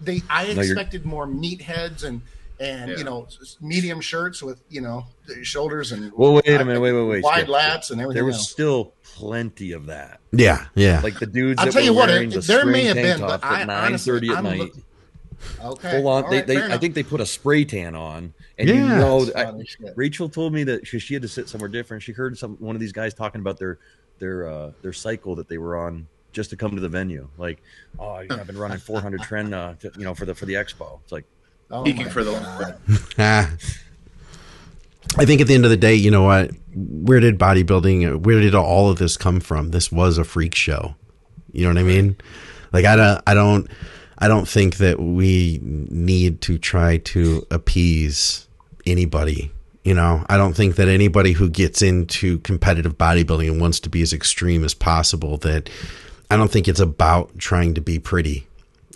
They 0.00 0.22
I 0.28 0.44
expected 0.46 1.06
more 1.06 1.26
meatheads 1.26 2.02
and 2.04 2.22
and 2.60 2.90
Yeah. 2.90 2.96
you 2.98 3.04
know 3.04 3.26
medium 3.60 4.00
shirts 4.00 4.42
with 4.42 4.60
you 4.68 4.80
know 4.80 5.06
shoulders 5.42 5.92
and 5.92 6.12
Well, 6.16 6.34
wait 6.34 6.46
a 6.48 6.64
minute. 6.64 6.80
Wait, 6.80 6.92
wait, 6.92 7.02
wait. 7.04 7.22
wide 7.24 7.40
Skip, 7.44 7.48
lats 7.48 7.84
Skip. 7.84 7.90
and 7.94 8.00
everything 8.02 8.14
There 8.16 8.24
was 8.24 8.36
else. 8.36 8.50
still 8.50 8.94
plenty 9.02 9.72
of 9.72 9.86
that. 9.86 10.20
Yeah, 10.32 10.66
yeah. 10.74 11.00
Like 11.02 11.18
the 11.18 11.26
dudes 11.26 11.58
I'll 11.60 11.66
that 11.66 11.72
tell 11.72 11.82
were 11.82 11.86
you 11.86 11.94
what, 11.94 12.08
wearing 12.08 12.30
it- 12.32 12.34
the 12.34 12.40
there 12.40 12.66
may 12.66 12.84
have 12.84 12.96
tank 12.96 13.18
been, 13.18 13.28
tops 13.28 13.42
but 13.42 13.44
I 13.50 13.60
at 13.60 13.66
nine 13.66 13.84
honestly, 13.86 14.28
at 14.30 14.36
I'm 14.36 14.44
night. 14.44 14.58
look- 14.58 14.74
okay, 15.64 15.90
Hold 15.92 16.06
on, 16.06 16.24
all 16.24 16.30
they, 16.30 16.36
right, 16.38 16.46
they 16.46 16.62
I 16.62 16.78
think 16.78 16.94
they 16.94 17.02
put 17.02 17.20
a 17.20 17.26
spray 17.26 17.64
tan 17.64 17.94
on, 17.94 18.34
and 18.58 18.68
you 18.68 18.74
Yeah. 18.74 18.98
know, 18.98 19.30
I- 19.36 19.52
Rachel 19.94 20.28
told 20.28 20.52
me 20.52 20.64
that 20.64 20.86
she, 20.86 20.98
she 20.98 21.14
had 21.14 21.22
to 21.22 21.28
sit 21.28 21.48
somewhere 21.48 21.68
different. 21.68 22.02
She 22.02 22.12
heard 22.12 22.36
some 22.36 22.56
one 22.56 22.74
of 22.74 22.80
these 22.80 22.92
guys 22.92 23.14
talking 23.14 23.40
about 23.40 23.58
their 23.58 23.78
their 24.18 24.48
uh, 24.48 24.72
their 24.82 24.92
cycle 24.92 25.36
that 25.36 25.48
they 25.48 25.58
were 25.58 25.76
on 25.76 26.08
just 26.32 26.50
to 26.50 26.56
come 26.56 26.74
to 26.74 26.80
the 26.80 26.88
venue. 26.88 27.28
Like, 27.38 27.62
oh, 28.00 28.10
I've 28.14 28.46
been 28.46 28.58
running 28.58 28.78
400 28.78 29.20
tren, 29.22 29.52
uh, 29.54 29.74
to, 29.80 29.92
you 29.98 30.04
know, 30.04 30.14
for 30.14 30.24
the 30.26 30.34
for 30.34 30.44
the 30.46 30.54
expo. 30.54 30.98
It's 31.04 31.12
like, 31.12 31.24
Oh 31.70 31.84
Peaking 31.84 32.08
for 32.08 32.24
the 32.24 32.32
God. 32.32 32.78
Ah. 33.18 33.50
I 35.18 35.24
think 35.24 35.40
at 35.40 35.46
the 35.46 35.54
end 35.54 35.64
of 35.64 35.70
the 35.70 35.76
day, 35.76 35.94
you 35.94 36.10
know 36.10 36.22
what? 36.22 36.50
Where 36.74 37.20
did 37.20 37.38
bodybuilding, 37.38 38.24
where 38.24 38.40
did 38.40 38.54
all 38.54 38.90
of 38.90 38.98
this 38.98 39.16
come 39.16 39.40
from? 39.40 39.70
This 39.70 39.90
was 39.90 40.18
a 40.18 40.24
freak 40.24 40.54
show. 40.54 40.94
You 41.52 41.62
know 41.64 41.70
what 41.70 41.78
I 41.78 41.82
mean? 41.82 42.16
Like 42.72 42.84
I 42.84 42.96
don't, 42.96 43.22
I 43.26 43.34
don't, 43.34 43.68
I 44.18 44.28
don't 44.28 44.48
think 44.48 44.76
that 44.76 45.00
we 45.00 45.60
need 45.62 46.40
to 46.42 46.58
try 46.58 46.98
to 46.98 47.46
appease 47.50 48.46
anybody. 48.86 49.50
You 49.84 49.94
know, 49.94 50.24
I 50.28 50.36
don't 50.36 50.54
think 50.54 50.76
that 50.76 50.88
anybody 50.88 51.32
who 51.32 51.48
gets 51.48 51.80
into 51.80 52.38
competitive 52.40 52.98
bodybuilding 52.98 53.50
and 53.50 53.60
wants 53.60 53.80
to 53.80 53.88
be 53.88 54.02
as 54.02 54.12
extreme 54.12 54.64
as 54.64 54.74
possible. 54.74 55.38
That 55.38 55.70
I 56.30 56.36
don't 56.36 56.50
think 56.50 56.68
it's 56.68 56.80
about 56.80 57.38
trying 57.38 57.74
to 57.74 57.80
be 57.80 57.98
pretty. 57.98 58.46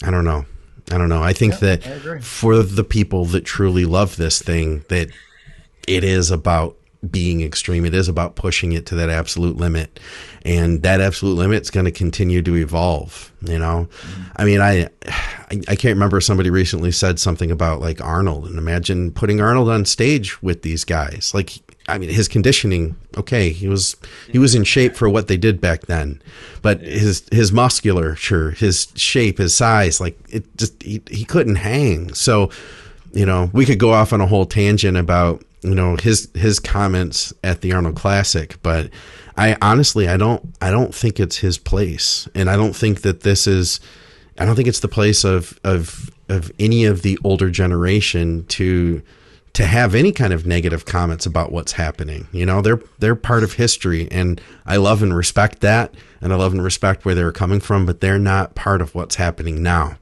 I 0.03 0.11
don't 0.11 0.25
know. 0.25 0.45
I 0.91 0.99
don't 0.99 1.09
know. 1.09 1.23
I 1.23 1.33
think 1.33 1.59
that 1.61 1.87
I 1.87 2.19
for 2.21 2.63
the 2.63 2.85
people 2.85 3.25
that 3.27 3.45
truly 3.45 3.85
love 3.85 4.17
this 4.17 4.43
thing, 4.43 4.85
that 4.89 5.09
it 5.87 6.05
is 6.05 6.31
about 6.31 6.77
being 7.11 7.41
extreme. 7.43 7.85
It 7.85 7.95
is 7.95 8.09
about 8.09 8.37
pushing 8.37 8.73
it 8.73 8.87
to 8.87 8.95
that 8.97 9.09
absolute 9.09 9.57
limit, 9.57 9.99
and 10.45 10.83
that 10.83 11.01
absolute 11.01 11.35
limit 11.35 11.63
is 11.63 11.71
going 11.71 11.87
to 11.87 11.93
continue 11.93 12.43
to 12.43 12.57
evolve. 12.57 13.33
You 13.43 13.59
know, 13.59 13.89
mm-hmm. 13.91 14.23
I 14.37 14.45
mean, 14.45 14.61
I, 14.61 14.89
I 15.07 15.61
I 15.69 15.77
can't 15.77 15.95
remember. 15.95 16.21
Somebody 16.21 16.51
recently 16.51 16.93
said 16.93 17.19
something 17.19 17.51
about 17.51 17.81
like 17.81 18.01
Arnold, 18.01 18.47
and 18.47 18.59
imagine 18.59 19.11
putting 19.11 19.41
Arnold 19.41 19.69
on 19.69 19.85
stage 19.85 20.43
with 20.43 20.63
these 20.63 20.85
guys. 20.85 21.33
Like, 21.35 21.59
I 21.89 21.99
mean, 21.99 22.11
his 22.11 22.29
conditioning. 22.29 22.97
Okay, 23.17 23.51
he 23.51 23.69
was 23.69 23.97
he 24.31 24.39
was 24.39 24.55
in 24.55 24.65
shape 24.65 24.97
for 24.97 25.09
what 25.09 25.29
they 25.29 25.37
did 25.37 25.61
back 25.61 25.83
then, 25.83 26.23
but 26.63 26.81
his 26.81 27.25
his 27.31 27.53
musculature, 27.53 28.53
his 28.53 28.89
shape, 28.95 29.39
his 29.39 29.55
size, 29.55 30.01
like 30.01 30.19
it 30.29 30.45
just 30.57 30.81
he, 30.83 31.03
he 31.11 31.25
couldn't 31.25 31.57
hang. 31.57 32.15
So 32.15 32.51
you 33.13 33.27
know, 33.27 33.51
we 33.53 33.67
could 33.67 33.79
go 33.79 33.93
off 33.93 34.13
on 34.13 34.21
a 34.21 34.27
whole 34.27 34.47
tangent 34.47 34.97
about 34.97 35.45
you 35.63 35.75
know 35.75 35.97
his 35.97 36.29
his 36.35 36.59
comments 36.59 37.33
at 37.43 37.61
the 37.61 37.73
Arnold 37.73 37.97
Classic, 37.97 38.57
but 38.63 38.91
I 39.37 39.57
honestly 39.61 40.09
I 40.09 40.17
don't 40.17 40.55
I 40.61 40.71
don't 40.71 40.95
think 40.95 41.21
it's 41.21 41.39
his 41.39 41.59
place, 41.59 42.29
and 42.35 42.49
I 42.49 42.57
don't 42.57 42.77
think 42.77 43.03
that 43.03 43.21
this 43.21 43.47
is 43.47 43.81
I 44.39 44.45
don't 44.45 44.57
think 44.57 44.69
it's 44.69 44.81
the 44.81 44.89
place 44.89 45.25
of 45.25 45.59
of 45.65 46.11
of 46.29 46.51
any 46.59 46.85
of 46.85 47.03
the 47.03 47.19
older 47.25 47.51
generation 47.51 48.47
to 48.47 49.03
to 49.55 49.67
have 49.67 49.95
any 49.95 50.13
kind 50.13 50.33
of 50.33 50.47
negative 50.47 50.87
comments 50.87 51.27
about 51.27 51.53
what's 51.53 51.73
happening. 51.73 52.27
You 52.33 52.47
know, 52.47 52.63
they're 52.63 52.81
they're 52.99 53.15
part 53.15 53.43
of 53.43 53.55
history 53.55 54.09
and 54.11 54.41
I 54.65 54.77
love 54.77 55.03
and 55.03 55.15
respect 55.15 55.61
that 55.61 55.95
and 56.21 56.33
I 56.33 56.37
love 56.37 56.53
and 56.53 56.63
respect 56.63 57.05
where 57.05 57.15
they're 57.15 57.33
coming 57.33 57.61
from, 57.61 57.85
but 57.85 58.01
they're 58.01 58.19
not 58.19 58.55
part 58.55 58.81
of 58.81 58.95
what's 58.95 59.17
happening 59.17 59.63
now. 59.63 59.97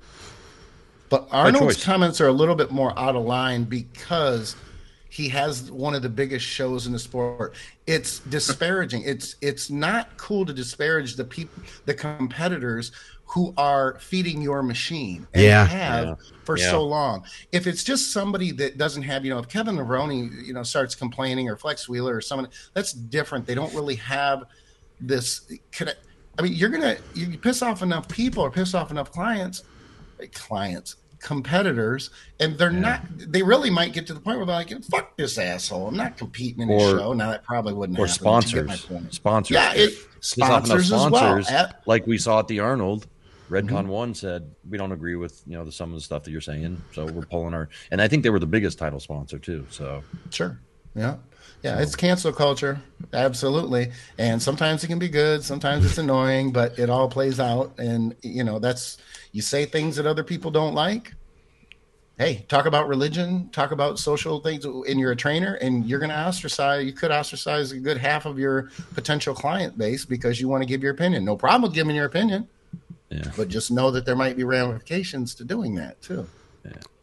But 1.09 1.27
Arnold's 1.33 1.83
comments 1.83 2.21
are 2.21 2.29
a 2.29 2.33
little 2.33 2.55
bit 2.55 2.71
more 2.71 2.97
out 2.97 3.17
of 3.17 3.25
line 3.25 3.65
because 3.65 4.55
he 5.09 5.29
has 5.31 5.71
one 5.73 5.97
of 5.97 6.03
the 6.03 6.09
biggest 6.09 6.47
shows 6.47 6.87
in 6.87 6.93
the 6.93 6.99
sport. 7.01 7.55
It's 7.89 8.21
disparaging. 8.21 9.03
it's 9.03 9.35
it's 9.41 9.69
not 9.69 10.17
cool 10.17 10.47
to 10.47 10.53
disparage 10.53 11.17
the 11.17 11.25
people, 11.25 11.65
the 11.85 11.95
competitors 11.95 12.93
who 13.33 13.55
are 13.57 13.97
feeding 14.01 14.43
your 14.43 14.63
machine 14.63 15.27
and 15.35 15.43
Yeah. 15.45 15.65
have 15.67 16.05
Yeah. 16.07 16.15
for 16.45 16.59
Yeah. 16.59 16.71
so 16.71 16.83
long. 16.85 17.25
If 17.53 17.67
it's 17.67 17.85
just 17.85 18.13
somebody 18.13 18.51
that 18.53 18.77
doesn't 18.77 19.03
have, 19.05 19.25
you 19.25 19.31
know, 19.33 19.39
if 19.39 19.49
Kevin 19.49 19.77
Maroney, 19.77 20.29
you 20.45 20.53
know, 20.53 20.63
starts 20.65 20.95
complaining 20.97 21.49
or 21.49 21.57
Flex 21.57 21.89
Wheeler 21.89 22.17
or 22.17 22.21
someone, 22.21 22.49
that's 22.75 22.93
different. 22.93 23.47
They 23.47 23.55
don't 23.55 23.73
really 23.75 23.95
have 23.97 24.45
this. 25.01 25.43
Could 25.73 25.95
I 26.39 26.43
mean, 26.43 26.55
you're 26.55 26.71
gonna 26.71 26.97
you 27.15 27.39
piss 27.39 27.63
off 27.63 27.83
enough 27.83 28.09
people 28.09 28.43
or 28.43 28.51
piss 28.51 28.75
off 28.75 28.91
enough 28.91 29.13
clients 29.13 29.63
clients, 30.35 30.97
competitors, 31.19 32.11
and 32.41 32.59
they're 32.59 32.71
not. 32.71 33.01
They 33.17 33.43
really 33.43 33.71
might 33.71 33.93
get 33.95 34.07
to 34.09 34.15
the 34.15 34.21
point 34.21 34.37
where 34.39 34.45
they're 34.47 34.55
like, 34.57 34.85
"Fuck 34.85 35.17
this 35.17 35.39
asshole! 35.39 35.89
I'm 35.89 35.97
not 35.97 36.17
competing 36.19 36.63
in 36.63 36.69
this 36.69 36.83
Or- 36.83 36.99
show." 36.99 37.13
Now 37.15 37.31
that 37.31 37.43
probably 37.45 37.73
wouldn't 37.73 37.99
or 37.99 38.07
happen. 38.07 38.25
but 38.25 38.47
you 38.53 38.55
get 38.59 38.67
my 38.67 38.75
sponsors, 38.77 39.15
sponsors. 39.17 39.55
Yeah, 39.55 39.73
it, 39.75 39.95
Piss 40.21 40.39
off 40.43 40.49
enough 40.67 40.67
sponsors 40.67 40.93
as 40.93 41.11
well. 41.11 41.45
At- 41.49 41.81
like 41.87 42.07
we 42.07 42.19
saw 42.19 42.41
at 42.41 42.49
the 42.49 42.61
Arnold. 42.61 43.07
Redcon 43.51 43.71
Mm-hmm. 43.71 43.89
One 43.89 44.15
said 44.15 44.55
we 44.69 44.79
don't 44.79 44.93
agree 44.93 45.17
with 45.17 45.43
you 45.47 45.57
know 45.57 45.65
the 45.65 45.73
some 45.73 45.91
of 45.91 45.97
the 45.97 46.01
stuff 46.01 46.23
that 46.25 46.31
you're 46.31 46.41
saying, 46.41 46.81
so 46.93 47.07
we're 47.07 47.23
pulling 47.23 47.53
our. 47.53 47.69
And 47.91 48.01
I 48.01 48.09
think 48.09 48.23
they 48.23 48.31
were 48.31 48.39
the 48.39 48.47
biggest 48.47 48.79
title 48.79 49.01
sponsor 49.01 49.39
too. 49.39 49.67
So 49.71 50.03
Sure. 50.31 50.59
Yeah. 50.95 51.17
Yeah, 51.63 51.81
it's 51.81 51.95
cancel 51.95 52.33
culture. 52.33 52.81
Absolutely. 53.13 53.93
And 54.19 54.43
sometimes 54.43 54.83
it 54.83 54.87
can 54.87 54.99
be 54.99 55.09
good, 55.09 55.45
sometimes 55.45 55.85
it's 55.85 55.99
annoying, 55.99 56.53
but 56.53 56.79
it 56.79 56.89
all 56.89 57.09
plays 57.09 57.39
out 57.39 57.79
and 57.79 58.15
you 58.23 58.45
know, 58.45 58.59
that's 58.59 58.97
you 59.33 59.43
say 59.43 59.67
things 59.67 59.97
that 59.97 60.07
other 60.07 60.25
people 60.25 60.51
don't 60.51 60.75
like. 60.75 61.13
Hey, 62.17 62.45
talk 62.49 62.67
about 62.67 62.89
religion, 62.89 63.49
talk 63.51 63.73
about 63.73 63.99
social 63.99 64.41
things 64.41 64.65
and 64.65 65.01
you're 65.01 65.13
a 65.13 65.17
trainer 65.17 65.55
and 65.55 65.87
you're 65.87 65.99
going 65.99 66.11
to 66.11 66.19
ostracize 66.19 66.85
you 66.85 66.93
could 66.93 67.11
ostracize 67.11 67.73
a 67.73 67.79
good 67.79 67.99
half 67.99 68.27
of 68.27 68.39
your 68.39 68.71
potential 68.95 69.35
client 69.35 69.77
base 69.77 70.05
because 70.05 70.41
you 70.41 70.49
want 70.49 70.63
to 70.63 70.67
give 70.67 70.83
your 70.83 70.93
opinion. 70.93 71.25
No 71.25 71.37
problem 71.37 71.63
with 71.63 71.75
giving 71.75 71.97
your 71.97 72.07
opinion, 72.07 72.49
yeah, 73.11 73.31
but 73.37 73.49
just 73.49 73.71
know 73.71 73.91
that 73.91 74.07
there 74.07 74.17
might 74.17 74.37
be 74.37 74.45
ramifications 74.45 75.35
to 75.37 75.45
doing 75.45 75.75
that 75.75 76.01
too. 76.01 76.27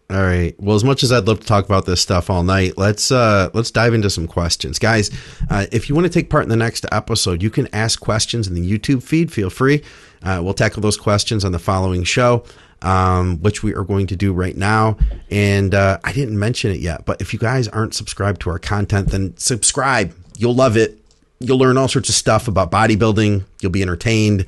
All 0.09 0.21
right. 0.21 0.55
Well, 0.57 0.77
as 0.77 0.85
much 0.85 1.03
as 1.03 1.11
I'd 1.11 1.27
love 1.27 1.41
to 1.41 1.45
talk 1.45 1.65
about 1.65 1.85
this 1.85 1.99
stuff 1.99 2.29
all 2.29 2.41
night, 2.41 2.77
let's 2.77 3.11
uh, 3.11 3.49
let's 3.53 3.71
dive 3.71 3.93
into 3.93 4.09
some 4.09 4.25
questions, 4.25 4.79
guys. 4.79 5.11
Uh, 5.49 5.65
if 5.73 5.89
you 5.89 5.95
want 5.95 6.05
to 6.05 6.13
take 6.13 6.29
part 6.29 6.43
in 6.43 6.49
the 6.49 6.55
next 6.55 6.85
episode, 6.93 7.43
you 7.43 7.49
can 7.49 7.67
ask 7.75 7.99
questions 7.99 8.47
in 8.47 8.53
the 8.53 8.61
YouTube 8.61 9.03
feed. 9.03 9.33
Feel 9.33 9.49
free. 9.49 9.83
Uh, 10.23 10.39
we'll 10.41 10.53
tackle 10.53 10.81
those 10.81 10.95
questions 10.95 11.43
on 11.43 11.51
the 11.51 11.59
following 11.59 12.05
show, 12.05 12.45
um, 12.83 13.41
which 13.41 13.63
we 13.63 13.73
are 13.75 13.83
going 13.83 14.07
to 14.07 14.15
do 14.15 14.31
right 14.31 14.55
now. 14.55 14.97
And 15.29 15.75
uh, 15.75 15.99
I 16.05 16.13
didn't 16.13 16.39
mention 16.39 16.71
it 16.71 16.79
yet, 16.79 17.05
but 17.05 17.19
if 17.19 17.33
you 17.33 17.39
guys 17.39 17.67
aren't 17.67 17.93
subscribed 17.93 18.39
to 18.41 18.49
our 18.49 18.59
content, 18.59 19.09
then 19.09 19.35
subscribe. 19.35 20.15
You'll 20.37 20.55
love 20.55 20.77
it. 20.77 20.97
You'll 21.39 21.59
learn 21.59 21.75
all 21.77 21.89
sorts 21.89 22.07
of 22.07 22.15
stuff 22.15 22.47
about 22.47 22.71
bodybuilding. 22.71 23.43
You'll 23.61 23.71
be 23.73 23.81
entertained. 23.81 24.45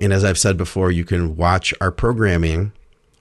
And 0.00 0.12
as 0.12 0.24
I've 0.24 0.38
said 0.38 0.56
before, 0.56 0.90
you 0.90 1.04
can 1.04 1.36
watch 1.36 1.72
our 1.80 1.92
programming 1.92 2.72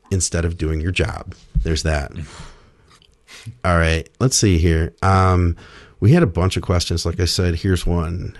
instead 0.09 0.45
of 0.45 0.57
doing 0.57 0.79
your 0.79 0.91
job. 0.91 1.35
There's 1.63 1.83
that. 1.83 2.11
All 3.65 3.77
right, 3.77 4.09
let's 4.19 4.37
see 4.37 4.57
here. 4.57 4.93
Um, 5.01 5.55
we 5.99 6.13
had 6.13 6.23
a 6.23 6.27
bunch 6.27 6.57
of 6.57 6.63
questions. 6.63 7.05
Like 7.05 7.19
I 7.19 7.25
said, 7.25 7.55
here's 7.55 7.85
one 7.85 8.37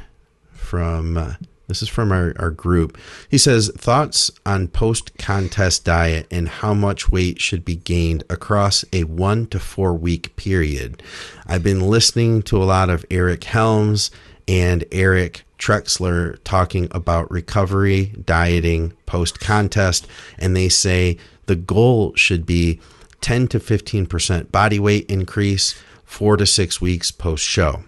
from. 0.53 1.17
Uh, 1.17 1.33
this 1.67 1.83
is 1.83 1.89
from 1.89 2.11
our, 2.11 2.33
our 2.39 2.49
group. 2.49 2.97
He 3.29 3.37
says, 3.37 3.69
Thoughts 3.77 4.31
on 4.43 4.69
post 4.69 5.15
contest 5.19 5.85
diet 5.85 6.25
and 6.31 6.49
how 6.49 6.73
much 6.73 7.11
weight 7.11 7.39
should 7.39 7.63
be 7.63 7.75
gained 7.75 8.23
across 8.27 8.83
a 8.91 9.03
one 9.03 9.45
to 9.47 9.59
four 9.59 9.93
week 9.93 10.35
period. 10.35 11.03
I've 11.45 11.61
been 11.61 11.81
listening 11.81 12.41
to 12.43 12.57
a 12.57 12.65
lot 12.65 12.89
of 12.89 13.05
Eric 13.11 13.43
Helms 13.43 14.09
and 14.47 14.83
Eric 14.91 15.43
Trexler 15.59 16.37
talking 16.43 16.87
about 16.91 17.29
recovery, 17.29 18.07
dieting, 18.25 18.93
post 19.05 19.39
contest, 19.39 20.07
and 20.37 20.55
they 20.55 20.69
say 20.69 21.17
the 21.45 21.55
goal 21.55 22.15
should 22.15 22.45
be 22.45 22.79
10 23.21 23.47
to 23.49 23.59
15% 23.59 24.51
body 24.51 24.79
weight 24.79 25.09
increase 25.09 25.79
four 26.05 26.37
to 26.37 26.45
six 26.45 26.81
weeks 26.81 27.11
post 27.11 27.45
show. 27.45 27.83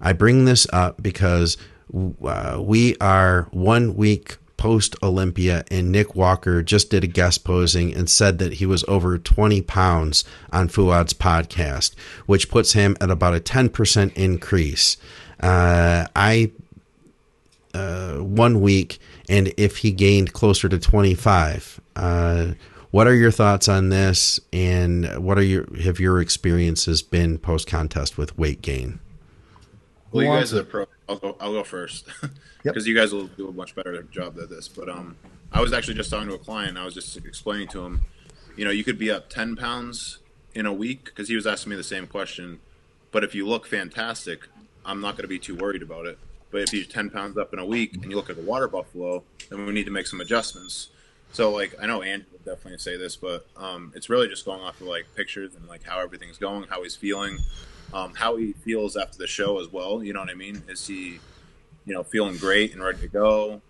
I 0.00 0.12
bring 0.12 0.44
this 0.44 0.66
up 0.72 1.02
because 1.02 1.56
uh, 2.24 2.60
we 2.60 2.96
are 2.98 3.48
one 3.52 3.94
week 3.94 4.36
post 4.56 4.96
Olympia, 5.02 5.64
and 5.70 5.92
Nick 5.92 6.14
Walker 6.14 6.62
just 6.62 6.90
did 6.90 7.04
a 7.04 7.06
guest 7.06 7.44
posing 7.44 7.94
and 7.94 8.08
said 8.08 8.38
that 8.38 8.54
he 8.54 8.66
was 8.66 8.84
over 8.88 9.18
20 9.18 9.60
pounds 9.62 10.24
on 10.52 10.68
Fouad's 10.68 11.12
podcast, 11.12 11.94
which 12.26 12.48
puts 12.48 12.72
him 12.72 12.96
at 13.00 13.10
about 13.10 13.34
a 13.34 13.40
10% 13.40 14.12
increase. 14.14 14.96
Uh, 15.40 16.06
I 16.16 16.52
uh, 17.74 18.18
one 18.18 18.60
week, 18.60 18.98
and 19.28 19.52
if 19.56 19.78
he 19.78 19.92
gained 19.92 20.32
closer 20.32 20.68
to 20.68 20.78
25. 20.78 21.80
Uh, 21.96 22.52
what 22.90 23.08
are 23.08 23.14
your 23.14 23.32
thoughts 23.32 23.68
on 23.68 23.88
this, 23.88 24.38
and 24.52 25.06
what 25.18 25.36
are 25.36 25.42
your 25.42 25.66
have 25.82 25.98
your 25.98 26.20
experiences 26.20 27.02
been 27.02 27.38
post 27.38 27.66
contest 27.66 28.16
with 28.16 28.38
weight 28.38 28.62
gain? 28.62 29.00
Well, 30.12 30.24
you 30.24 30.30
guys 30.30 30.52
are 30.52 30.58
the 30.58 30.64
pro. 30.64 30.86
I'll 31.08 31.16
go. 31.16 31.36
I'll 31.40 31.52
go 31.52 31.64
first 31.64 32.06
because 32.22 32.36
yep. 32.64 32.76
you 32.86 32.94
guys 32.94 33.12
will 33.12 33.26
do 33.26 33.48
a 33.48 33.52
much 33.52 33.74
better 33.74 34.00
job 34.04 34.38
at 34.38 34.48
this. 34.48 34.68
But 34.68 34.88
um, 34.88 35.16
I 35.52 35.60
was 35.60 35.72
actually 35.72 35.94
just 35.94 36.08
talking 36.08 36.28
to 36.28 36.34
a 36.34 36.38
client. 36.38 36.78
I 36.78 36.84
was 36.84 36.94
just 36.94 37.16
explaining 37.16 37.66
to 37.68 37.84
him, 37.84 38.02
you 38.56 38.64
know, 38.64 38.70
you 38.70 38.84
could 38.84 38.96
be 38.96 39.10
up 39.10 39.28
ten 39.28 39.56
pounds 39.56 40.18
in 40.54 40.64
a 40.64 40.72
week 40.72 41.06
because 41.06 41.28
he 41.28 41.34
was 41.34 41.48
asking 41.48 41.70
me 41.70 41.76
the 41.76 41.82
same 41.82 42.06
question. 42.06 42.60
But 43.10 43.24
if 43.24 43.34
you 43.34 43.44
look 43.44 43.66
fantastic, 43.66 44.46
I'm 44.86 45.00
not 45.00 45.16
going 45.16 45.22
to 45.22 45.28
be 45.28 45.40
too 45.40 45.56
worried 45.56 45.82
about 45.82 46.06
it. 46.06 46.16
But 46.54 46.62
if 46.62 46.72
you're 46.72 46.84
10 46.84 47.10
pounds 47.10 47.36
up 47.36 47.52
in 47.52 47.58
a 47.58 47.66
week 47.66 47.94
and 47.94 48.04
you 48.04 48.14
look 48.14 48.30
at 48.30 48.36
the 48.36 48.42
water 48.42 48.68
buffalo, 48.68 49.24
then 49.50 49.66
we 49.66 49.72
need 49.72 49.86
to 49.86 49.90
make 49.90 50.06
some 50.06 50.20
adjustments. 50.20 50.90
So, 51.32 51.50
like, 51.50 51.74
I 51.82 51.86
know 51.86 52.00
Andrew 52.02 52.28
would 52.30 52.44
definitely 52.44 52.78
say 52.78 52.96
this, 52.96 53.16
but 53.16 53.44
um, 53.56 53.92
it's 53.96 54.08
really 54.08 54.28
just 54.28 54.44
going 54.44 54.60
off 54.60 54.80
of 54.80 54.86
like 54.86 55.04
pictures 55.16 55.56
and 55.56 55.66
like 55.66 55.82
how 55.82 55.98
everything's 55.98 56.38
going, 56.38 56.68
how 56.68 56.84
he's 56.84 56.94
feeling, 56.94 57.38
um, 57.92 58.14
how 58.14 58.36
he 58.36 58.52
feels 58.52 58.96
after 58.96 59.18
the 59.18 59.26
show 59.26 59.58
as 59.58 59.66
well. 59.72 60.00
You 60.04 60.12
know 60.12 60.20
what 60.20 60.30
I 60.30 60.34
mean? 60.34 60.62
Is 60.68 60.86
he, 60.86 61.18
you 61.86 61.92
know, 61.92 62.04
feeling 62.04 62.36
great 62.36 62.72
and 62.72 62.80
ready 62.80 63.00
to 63.00 63.08
go? 63.08 63.60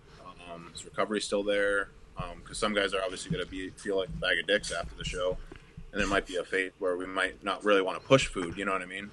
Um, 0.52 0.70
is 0.74 0.84
recovery 0.84 1.22
still 1.22 1.42
there? 1.42 1.88
Because 2.16 2.34
um, 2.34 2.54
some 2.54 2.74
guys 2.74 2.92
are 2.92 3.00
obviously 3.00 3.30
going 3.30 3.42
to 3.42 3.50
be 3.50 3.70
feel 3.70 3.96
like 3.96 4.10
a 4.10 4.18
bag 4.18 4.40
of 4.40 4.46
dicks 4.46 4.70
after 4.72 4.94
the 4.94 5.04
show, 5.04 5.38
and 5.90 5.98
there 6.02 6.06
might 6.06 6.26
be 6.26 6.36
a 6.36 6.44
phase 6.44 6.72
where 6.80 6.98
we 6.98 7.06
might 7.06 7.42
not 7.42 7.64
really 7.64 7.80
want 7.80 7.98
to 7.98 8.06
push 8.06 8.26
food. 8.26 8.58
You 8.58 8.66
know 8.66 8.72
what 8.72 8.82
I 8.82 8.86
mean? 8.86 9.10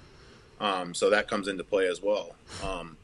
Um, 0.60 0.94
so 0.94 1.08
that 1.08 1.26
comes 1.26 1.48
into 1.48 1.64
play 1.64 1.88
as 1.88 2.02
well. 2.02 2.36
Um, 2.62 2.98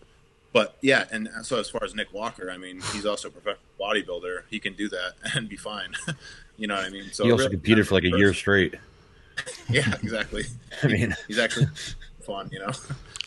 but 0.53 0.77
yeah, 0.81 1.05
and 1.11 1.29
so 1.43 1.59
as 1.59 1.69
far 1.69 1.85
as 1.85 1.95
Nick 1.95 2.13
Walker, 2.13 2.51
I 2.51 2.57
mean, 2.57 2.81
he's 2.93 3.05
also 3.07 3.29
a 3.29 3.31
professional 3.31 3.63
bodybuilder. 3.79 4.43
He 4.51 4.59
can 4.59 4.75
do 4.75 4.89
that 4.89 5.15
and 5.35 5.49
be 5.49 5.57
fine. 5.57 5.93
you 6.57 6.67
know 6.67 6.77
what 6.77 6.87
I 6.87 6.91
mean? 6.91 7.11
So 7.13 7.25
he 7.25 7.33
also 7.33 7.45
really 7.45 7.57
competed 7.57 7.87
for 7.87 7.95
like 7.95 8.05
a 8.05 8.17
year 8.17 8.33
straight. 8.33 8.75
yeah, 9.69 9.95
exactly. 10.03 10.45
I 10.83 10.89
mean, 10.89 11.15
he's 11.27 11.39
actually 11.39 11.67
fun. 12.23 12.49
You 12.53 12.61
know. 12.61 12.73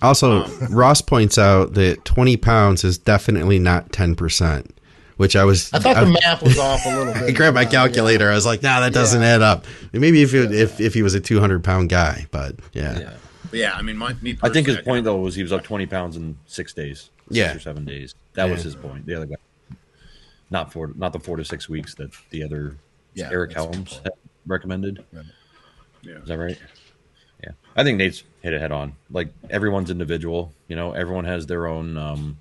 Also, 0.01 0.43
um, 0.43 0.67
Ross 0.71 1.01
points 1.01 1.37
out 1.37 1.73
that 1.75 2.03
20 2.05 2.37
pounds 2.37 2.83
is 2.83 2.97
definitely 2.97 3.59
not 3.59 3.91
10 3.91 4.15
percent 4.15 4.75
which 5.17 5.35
I 5.35 5.45
was. 5.45 5.71
I 5.71 5.77
thought 5.77 5.97
I, 5.97 6.03
the 6.03 6.17
math 6.23 6.41
was 6.41 6.57
off 6.57 6.83
a 6.83 6.89
little 6.89 7.13
bit. 7.13 7.23
I 7.23 7.31
grabbed 7.31 7.53
my 7.53 7.65
calculator. 7.65 8.25
Yeah. 8.25 8.31
I 8.31 8.33
was 8.33 8.45
like, 8.47 8.63
"Nah, 8.63 8.79
that 8.79 8.91
doesn't 8.91 9.21
yeah. 9.21 9.35
add 9.35 9.41
up." 9.43 9.65
Maybe 9.93 10.23
if 10.23 10.33
it, 10.33 10.51
if 10.51 10.81
if 10.81 10.95
he 10.95 11.03
was 11.03 11.13
a 11.13 11.19
two 11.19 11.39
hundred 11.39 11.63
pound 11.63 11.89
guy, 11.89 12.25
but 12.31 12.55
yeah. 12.73 13.13
Yeah. 13.53 13.69
But 13.71 13.73
yeah, 13.73 13.73
I 13.73 13.81
mean, 13.81 13.97
my, 13.97 14.13
me 14.21 14.37
I 14.41 14.49
think 14.49 14.67
his 14.67 14.79
point 14.79 15.05
though 15.05 15.17
was 15.17 15.35
he 15.35 15.43
was 15.43 15.51
up 15.51 15.63
twenty 15.63 15.85
pounds 15.85 16.17
in 16.17 16.37
six 16.47 16.73
days, 16.73 17.09
six 17.27 17.37
yeah, 17.37 17.55
or 17.55 17.59
seven 17.59 17.85
days. 17.85 18.15
That 18.33 18.45
yeah. 18.45 18.51
was 18.51 18.63
his 18.63 18.75
point. 18.75 19.05
The 19.05 19.15
other 19.15 19.25
guy, 19.25 19.35
not 20.49 20.71
four, 20.71 20.91
not 20.95 21.13
the 21.13 21.19
four 21.19 21.37
to 21.37 21.45
six 21.45 21.69
weeks 21.69 21.95
that 21.95 22.11
the 22.29 22.43
other 22.43 22.77
yeah, 23.13 23.29
Eric 23.31 23.53
Helms 23.53 24.01
recommended. 24.45 25.03
Right. 25.11 25.25
Yeah, 26.01 26.15
is 26.15 26.27
that 26.27 26.37
right? 26.37 26.57
Yeah, 27.43 27.51
I 27.75 27.83
think 27.83 27.97
Nate's 27.97 28.23
hit 28.41 28.53
it 28.53 28.61
head 28.61 28.71
on. 28.71 28.95
Like 29.09 29.29
everyone's 29.49 29.91
individual. 29.91 30.53
You 30.67 30.75
know, 30.75 30.93
everyone 30.93 31.25
has 31.25 31.45
their 31.45 31.67
own 31.67 31.97
um, 31.97 32.37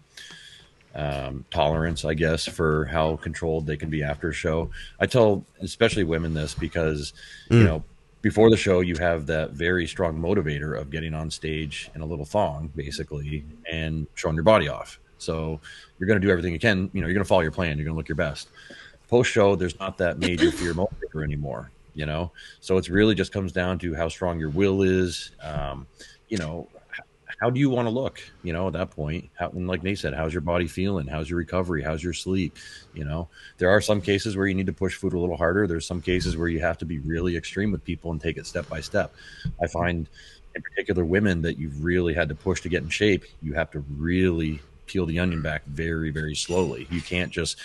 um, 0.94 1.44
tolerance, 1.51 2.05
I 2.05 2.14
guess, 2.14 2.46
for 2.46 2.87
how 2.87 3.16
controlled 3.16 3.66
they 3.66 3.77
can 3.77 3.90
be 3.90 4.03
after 4.03 4.31
a 4.31 4.33
show. 4.33 4.70
I 4.99 5.07
tell 5.07 5.44
especially 5.61 6.05
women 6.05 6.35
this 6.35 6.55
because 6.55 7.12
mm. 7.51 7.59
you 7.59 7.64
know 7.64 7.85
before 8.22 8.50
the 8.50 8.56
show 8.56 8.80
you 8.80 8.96
have 8.96 9.26
that 9.26 9.52
very 9.52 9.87
strong 9.87 10.18
motivator 10.18 10.78
of 10.78 10.90
getting 10.90 11.14
on 11.14 11.30
stage 11.30 11.90
in 11.94 12.00
a 12.00 12.06
little 12.06 12.24
thong 12.24 12.70
basically 12.76 13.44
and 13.70 14.06
showing 14.14 14.35
your 14.35 14.44
body 14.44 14.68
off. 14.68 14.98
So 15.18 15.61
you're 15.98 16.06
going 16.06 16.20
to 16.20 16.26
do 16.26 16.30
everything 16.30 16.52
you 16.52 16.59
can 16.59 16.90
you 16.92 17.00
know 17.00 17.06
you're 17.06 17.14
going 17.14 17.24
to 17.24 17.28
follow 17.28 17.42
your 17.42 17.50
plan 17.52 17.76
you're 17.76 17.85
going 17.85 17.94
to 17.94 17.98
look 17.98 18.09
your 18.09 18.16
best. 18.16 18.48
Post 19.09 19.30
show 19.30 19.56
there's 19.56 19.78
not 19.78 19.98
that 19.98 20.18
major 20.18 20.50
fear 20.52 20.74
motivator 20.74 21.24
anymore 21.24 21.70
you 21.94 22.06
know? 22.06 22.30
So 22.61 22.76
it's 22.78 22.88
really 22.88 23.14
just 23.14 23.33
comes 23.33 23.52
down 23.52 23.78
to 23.80 23.94
how 23.94 24.09
strong 24.09 24.38
your 24.38 24.50
will 24.50 24.83
is 24.83 25.33
um, 25.42 25.87
you 26.28 26.38
know 26.38 26.68
how 27.40 27.48
do 27.50 27.59
you 27.59 27.70
want 27.70 27.87
to 27.87 27.90
look 27.90 28.20
you 28.42 28.53
know 28.53 28.66
at 28.66 28.74
that 28.74 28.90
point? 28.90 29.29
How, 29.35 29.48
and 29.50 29.66
like 29.66 29.83
nate 29.83 29.98
said 29.98 30.14
how's 30.14 30.33
your 30.33 30.42
body 30.42 30.66
feeling? 30.66 31.07
How's 31.07 31.29
your 31.29 31.38
recovery? 31.38 31.83
How's 31.83 32.03
your 32.03 32.12
sleep? 32.12 32.57
You 32.94 33.05
know 33.05 33.29
there 33.59 33.70
are 33.70 33.81
some 33.81 34.00
cases 34.00 34.37
where 34.37 34.46
you 34.46 34.55
need 34.55 34.66
to 34.66 34.72
push 34.72 34.94
food 34.94 35.14
a 35.14 35.18
little 35.18 35.37
harder. 35.37 35.66
There's 35.66 35.87
some 35.87 36.00
cases 36.00 36.37
where 36.37 36.48
you 36.48 36.61
have 36.61 36.79
to 36.79 36.85
be 36.85 36.98
really 36.98 37.37
extreme 37.37 37.72
with 37.72 37.85
people 37.85 38.12
and 38.12 38.20
take 38.20 38.37
it 38.37 38.46
step 38.46 38.68
by 38.68 38.81
step. 38.81 39.14
I 39.62 39.66
find 39.66 40.09
in 40.55 40.62
particular 40.62 41.05
women 41.05 41.42
that 41.42 41.59
you've 41.59 41.85
really 41.85 42.12
had 42.12 42.29
to 42.29 42.35
push 42.35 42.61
to 42.61 42.68
get 42.68 42.83
in 42.83 42.88
shape 42.88 43.24
you 43.40 43.55
have 43.55 43.70
to 43.70 43.85
really 43.96 44.61
peel 44.87 45.07
the 45.07 45.18
onion 45.18 45.42
back 45.42 45.64
very 45.66 46.11
very 46.11 46.35
slowly. 46.35 46.87
You 46.90 47.00
can't 47.00 47.33
just 47.33 47.57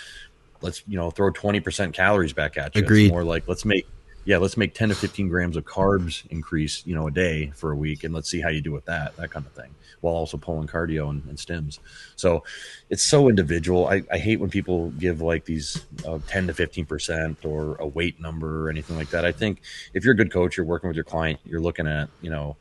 let's 0.62 0.82
you 0.88 0.96
know 0.96 1.10
throw 1.10 1.30
20% 1.30 1.92
calories 1.92 2.32
back 2.32 2.56
at 2.56 2.74
you. 2.74 2.82
Agreed. 2.82 3.06
it's 3.06 3.12
more 3.12 3.24
like 3.24 3.46
let's 3.46 3.64
make 3.64 3.86
yeah, 4.26 4.38
let's 4.38 4.56
make 4.56 4.74
10 4.74 4.88
to 4.88 4.94
15 4.96 5.28
grams 5.28 5.56
of 5.56 5.64
carbs 5.64 6.26
increase, 6.30 6.84
you 6.84 6.96
know, 6.96 7.06
a 7.06 7.12
day 7.12 7.52
for 7.54 7.70
a 7.70 7.76
week. 7.76 8.02
And 8.02 8.12
let's 8.12 8.28
see 8.28 8.40
how 8.40 8.48
you 8.48 8.60
do 8.60 8.72
with 8.72 8.84
that, 8.86 9.16
that 9.16 9.30
kind 9.30 9.46
of 9.46 9.52
thing, 9.52 9.72
while 10.00 10.14
also 10.14 10.36
pulling 10.36 10.66
cardio 10.66 11.08
and, 11.10 11.24
and 11.28 11.38
stims. 11.38 11.78
So 12.16 12.42
it's 12.90 13.04
so 13.04 13.28
individual. 13.28 13.86
I, 13.86 14.02
I 14.10 14.18
hate 14.18 14.40
when 14.40 14.50
people 14.50 14.90
give 14.98 15.20
like 15.20 15.44
these 15.44 15.86
uh, 16.04 16.18
10 16.26 16.48
to 16.48 16.52
15% 16.52 17.44
or 17.44 17.76
a 17.76 17.86
weight 17.86 18.20
number 18.20 18.66
or 18.66 18.68
anything 18.68 18.96
like 18.96 19.10
that. 19.10 19.24
I 19.24 19.30
think 19.30 19.62
if 19.94 20.04
you're 20.04 20.14
a 20.14 20.16
good 20.16 20.32
coach, 20.32 20.56
you're 20.56 20.66
working 20.66 20.88
with 20.88 20.96
your 20.96 21.04
client, 21.04 21.38
you're 21.44 21.60
looking 21.60 21.86
at, 21.86 22.10
you 22.20 22.30
know, 22.30 22.56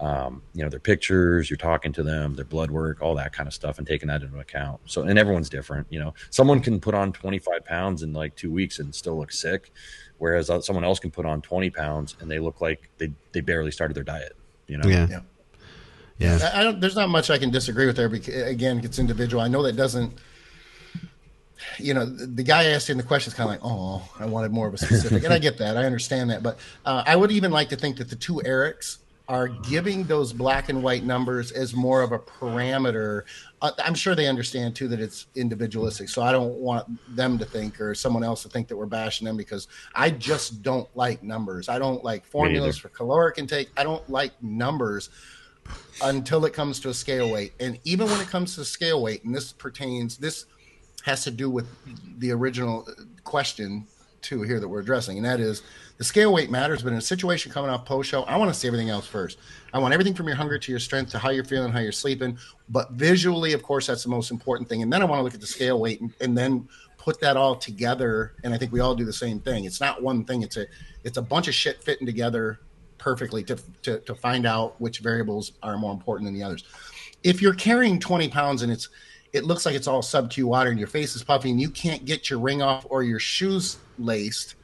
um, 0.00 0.42
you 0.54 0.62
know, 0.62 0.68
their 0.68 0.78
pictures, 0.78 1.50
you're 1.50 1.56
talking 1.56 1.92
to 1.94 2.04
them, 2.04 2.34
their 2.34 2.44
blood 2.44 2.70
work, 2.70 3.02
all 3.02 3.16
that 3.16 3.32
kind 3.32 3.48
of 3.48 3.52
stuff, 3.52 3.78
and 3.78 3.86
taking 3.86 4.06
that 4.06 4.22
into 4.22 4.38
account. 4.38 4.80
So, 4.84 5.02
and 5.02 5.18
everyone's 5.18 5.48
different. 5.48 5.88
You 5.90 5.98
know, 5.98 6.14
someone 6.30 6.60
can 6.60 6.78
put 6.78 6.94
on 6.94 7.12
25 7.12 7.64
pounds 7.64 8.04
in 8.04 8.12
like 8.12 8.36
two 8.36 8.52
weeks 8.52 8.78
and 8.78 8.94
still 8.94 9.18
look 9.18 9.32
sick 9.32 9.72
whereas 10.18 10.50
uh, 10.50 10.60
someone 10.60 10.84
else 10.84 10.98
can 10.98 11.10
put 11.10 11.24
on 11.24 11.40
20 11.40 11.70
pounds 11.70 12.16
and 12.20 12.30
they 12.30 12.38
look 12.38 12.60
like 12.60 12.88
they, 12.98 13.10
they 13.32 13.40
barely 13.40 13.70
started 13.70 13.94
their 13.94 14.04
diet 14.04 14.36
you 14.66 14.76
know 14.76 14.88
yeah 14.88 15.06
yeah, 16.18 16.36
yeah. 16.38 16.50
I 16.52 16.64
don't, 16.64 16.80
there's 16.80 16.96
not 16.96 17.08
much 17.08 17.30
I 17.30 17.38
can 17.38 17.50
disagree 17.50 17.86
with 17.86 17.96
there. 17.96 18.08
Because, 18.08 18.34
again, 18.42 18.80
it's 18.82 18.98
individual. 18.98 19.42
I 19.42 19.48
know 19.48 19.62
that 19.62 19.76
doesn't, 19.76 20.18
you 21.78 21.94
know, 21.94 22.04
the 22.04 22.42
guy 22.42 22.64
asking 22.64 22.96
the 22.96 23.02
question 23.02 23.30
is 23.30 23.34
kind 23.34 23.48
of 23.48 23.54
like, 23.54 23.60
oh, 23.62 24.02
I 24.18 24.26
wanted 24.26 24.52
more 24.52 24.66
of 24.66 24.74
a 24.74 24.78
specific, 24.78 25.24
and 25.24 25.32
I 25.32 25.38
get 25.38 25.58
that, 25.58 25.76
I 25.76 25.84
understand 25.84 26.30
that, 26.30 26.42
but 26.42 26.58
uh, 26.84 27.02
I 27.06 27.16
would 27.16 27.30
even 27.30 27.50
like 27.50 27.68
to 27.70 27.76
think 27.76 27.96
that 27.98 28.10
the 28.10 28.16
two 28.16 28.42
Erics 28.44 28.98
are 29.28 29.48
giving 29.48 30.04
those 30.04 30.32
black 30.32 30.70
and 30.70 30.82
white 30.82 31.04
numbers 31.04 31.52
as 31.52 31.74
more 31.74 32.00
of 32.00 32.12
a 32.12 32.18
parameter. 32.18 33.24
Uh, 33.60 33.70
I'm 33.84 33.94
sure 33.94 34.14
they 34.14 34.26
understand 34.26 34.74
too 34.74 34.88
that 34.88 35.00
it's 35.00 35.26
individualistic. 35.34 36.08
So 36.08 36.22
I 36.22 36.32
don't 36.32 36.54
want 36.54 36.86
them 37.14 37.36
to 37.38 37.44
think 37.44 37.78
or 37.78 37.94
someone 37.94 38.24
else 38.24 38.42
to 38.44 38.48
think 38.48 38.68
that 38.68 38.76
we're 38.76 38.86
bashing 38.86 39.26
them 39.26 39.36
because 39.36 39.68
I 39.94 40.10
just 40.10 40.62
don't 40.62 40.88
like 40.96 41.22
numbers. 41.22 41.68
I 41.68 41.78
don't 41.78 42.02
like 42.02 42.24
formulas 42.24 42.78
for 42.78 42.88
caloric 42.88 43.36
intake. 43.36 43.68
I 43.76 43.84
don't 43.84 44.08
like 44.08 44.32
numbers 44.42 45.10
until 46.02 46.46
it 46.46 46.54
comes 46.54 46.80
to 46.80 46.88
a 46.88 46.94
scale 46.94 47.30
weight. 47.30 47.52
And 47.60 47.78
even 47.84 48.06
when 48.06 48.20
it 48.22 48.28
comes 48.28 48.54
to 48.54 48.64
scale 48.64 49.02
weight, 49.02 49.24
and 49.24 49.34
this 49.34 49.52
pertains, 49.52 50.16
this 50.16 50.46
has 51.04 51.22
to 51.24 51.30
do 51.30 51.50
with 51.50 51.66
the 52.18 52.30
original 52.30 52.88
question 53.24 53.86
too 54.22 54.42
here 54.42 54.58
that 54.58 54.68
we're 54.68 54.80
addressing, 54.80 55.18
and 55.18 55.26
that 55.26 55.38
is 55.40 55.62
the 55.98 56.04
scale 56.04 56.32
weight 56.32 56.48
matters, 56.48 56.82
but 56.82 56.92
in 56.92 56.98
a 56.98 57.02
situation 57.02 57.50
coming 57.50 57.70
off 57.70 57.84
post 57.84 58.08
show, 58.08 58.22
I 58.22 58.36
want 58.36 58.52
to 58.52 58.58
see 58.58 58.68
everything 58.68 58.88
else 58.88 59.06
first. 59.06 59.38
I 59.74 59.78
want 59.80 59.92
everything 59.92 60.14
from 60.14 60.28
your 60.28 60.36
hunger 60.36 60.56
to 60.56 60.72
your 60.72 60.78
strength 60.78 61.10
to 61.10 61.18
how 61.18 61.30
you're 61.30 61.44
feeling, 61.44 61.72
how 61.72 61.80
you're 61.80 61.90
sleeping. 61.90 62.38
But 62.68 62.92
visually, 62.92 63.52
of 63.52 63.64
course, 63.64 63.88
that's 63.88 64.04
the 64.04 64.08
most 64.08 64.30
important 64.30 64.68
thing. 64.68 64.82
And 64.82 64.92
then 64.92 65.02
I 65.02 65.04
want 65.04 65.18
to 65.18 65.24
look 65.24 65.34
at 65.34 65.40
the 65.40 65.46
scale 65.46 65.80
weight 65.80 66.00
and, 66.00 66.14
and 66.20 66.38
then 66.38 66.68
put 66.98 67.20
that 67.20 67.36
all 67.36 67.56
together. 67.56 68.34
And 68.44 68.54
I 68.54 68.58
think 68.58 68.70
we 68.70 68.78
all 68.78 68.94
do 68.94 69.04
the 69.04 69.12
same 69.12 69.40
thing. 69.40 69.64
It's 69.64 69.80
not 69.80 70.00
one 70.00 70.24
thing. 70.24 70.42
It's 70.42 70.56
a 70.56 70.66
it's 71.02 71.16
a 71.16 71.22
bunch 71.22 71.48
of 71.48 71.54
shit 71.54 71.82
fitting 71.82 72.06
together 72.06 72.60
perfectly 72.98 73.42
to, 73.44 73.58
to 73.82 73.98
to 74.00 74.14
find 74.14 74.46
out 74.46 74.80
which 74.80 75.00
variables 75.00 75.52
are 75.64 75.76
more 75.78 75.92
important 75.92 76.28
than 76.28 76.34
the 76.34 76.44
others. 76.44 76.62
If 77.24 77.42
you're 77.42 77.54
carrying 77.54 77.98
20 77.98 78.28
pounds 78.28 78.62
and 78.62 78.70
it's 78.70 78.88
it 79.32 79.44
looks 79.44 79.66
like 79.66 79.74
it's 79.74 79.88
all 79.88 80.00
sub 80.00 80.30
Q 80.30 80.46
water 80.46 80.70
and 80.70 80.78
your 80.78 80.88
face 80.88 81.16
is 81.16 81.24
puffy 81.24 81.50
and 81.50 81.60
you 81.60 81.70
can't 81.70 82.04
get 82.04 82.30
your 82.30 82.38
ring 82.38 82.62
off 82.62 82.86
or 82.88 83.02
your 83.02 83.18
shoes 83.18 83.78
laced, 83.98 84.54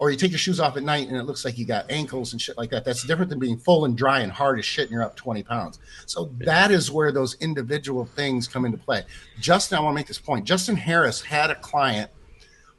or 0.00 0.10
you 0.10 0.16
take 0.16 0.30
your 0.30 0.38
shoes 0.38 0.58
off 0.58 0.78
at 0.78 0.82
night 0.82 1.08
and 1.08 1.16
it 1.16 1.24
looks 1.24 1.44
like 1.44 1.58
you 1.58 1.66
got 1.66 1.88
ankles 1.90 2.32
and 2.32 2.40
shit 2.40 2.56
like 2.56 2.70
that. 2.70 2.86
That's 2.86 3.04
different 3.04 3.28
than 3.28 3.38
being 3.38 3.58
full 3.58 3.84
and 3.84 3.94
dry 3.94 4.20
and 4.20 4.32
hard 4.32 4.58
as 4.58 4.64
shit 4.64 4.84
and 4.84 4.92
you're 4.92 5.02
up 5.02 5.14
20 5.14 5.42
pounds. 5.42 5.78
So 6.06 6.30
that 6.38 6.70
is 6.70 6.90
where 6.90 7.12
those 7.12 7.34
individual 7.34 8.06
things 8.06 8.48
come 8.48 8.64
into 8.64 8.78
play. 8.78 9.04
Justin, 9.40 9.76
I 9.76 9.82
want 9.82 9.94
to 9.94 9.96
make 9.96 10.06
this 10.06 10.18
point. 10.18 10.46
Justin 10.46 10.74
Harris 10.74 11.20
had 11.20 11.50
a 11.50 11.54
client 11.54 12.10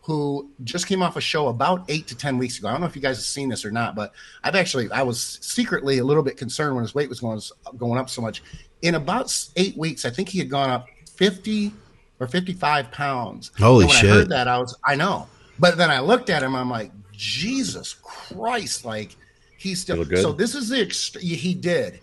who 0.02 0.50
just 0.64 0.88
came 0.88 1.04
off 1.04 1.16
a 1.16 1.22
show 1.22 1.50
about 1.50 1.86
eight 1.90 2.08
to 2.08 2.18
10 2.18 2.40
weeks 2.40 2.58
ago. 2.58 2.70
I 2.70 2.72
don't 2.72 2.82
know 2.82 2.88
if 2.88 2.96
you 2.96 3.04
guys 3.04 3.18
have 3.18 3.24
seen 3.24 3.50
this 3.50 3.64
or 3.64 3.72
not, 3.72 3.94
but 3.94 4.14
I've 4.44 4.56
actually, 4.56 4.92
I 4.92 5.04
was 5.04 5.38
secretly 5.42 6.00
a 6.00 6.04
little 6.04 6.24
bit 6.24 6.38
concerned 6.38 6.74
when 6.74 6.84
his 6.84 6.96
weight 6.96 7.08
was 7.08 7.20
going, 7.20 7.40
going 7.78 8.00
up 8.00 8.10
so 8.10 8.24
much. 8.24 8.42
In 8.82 8.96
about 8.96 9.32
eight 9.58 9.78
weeks, 9.78 10.06
I 10.06 10.10
think 10.10 10.28
he 10.28 10.40
had 10.40 10.50
gone 10.50 10.72
up 10.72 10.88
50 11.18 11.72
or 12.20 12.26
55 12.26 12.92
pounds. 12.92 13.52
Holy 13.60 13.86
when 13.86 13.94
shit. 13.94 14.10
I 14.10 14.14
heard 14.14 14.30
that, 14.30 14.48
I 14.48 14.58
was, 14.58 14.76
I 14.84 14.96
know. 14.96 15.28
But 15.60 15.78
then 15.78 15.92
I 15.92 16.00
looked 16.00 16.32
at 16.32 16.42
him, 16.42 16.56
I'm 16.56 16.72
like, 16.72 16.92
Jesus 17.22 17.94
Christ, 18.02 18.84
like 18.84 19.16
he's 19.56 19.80
still. 19.80 20.04
Good? 20.04 20.24
So 20.24 20.34
this 20.34 20.56
is 20.56 20.70
the 20.70 20.78
ext- 20.78 21.20
he 21.20 21.54
did. 21.54 22.00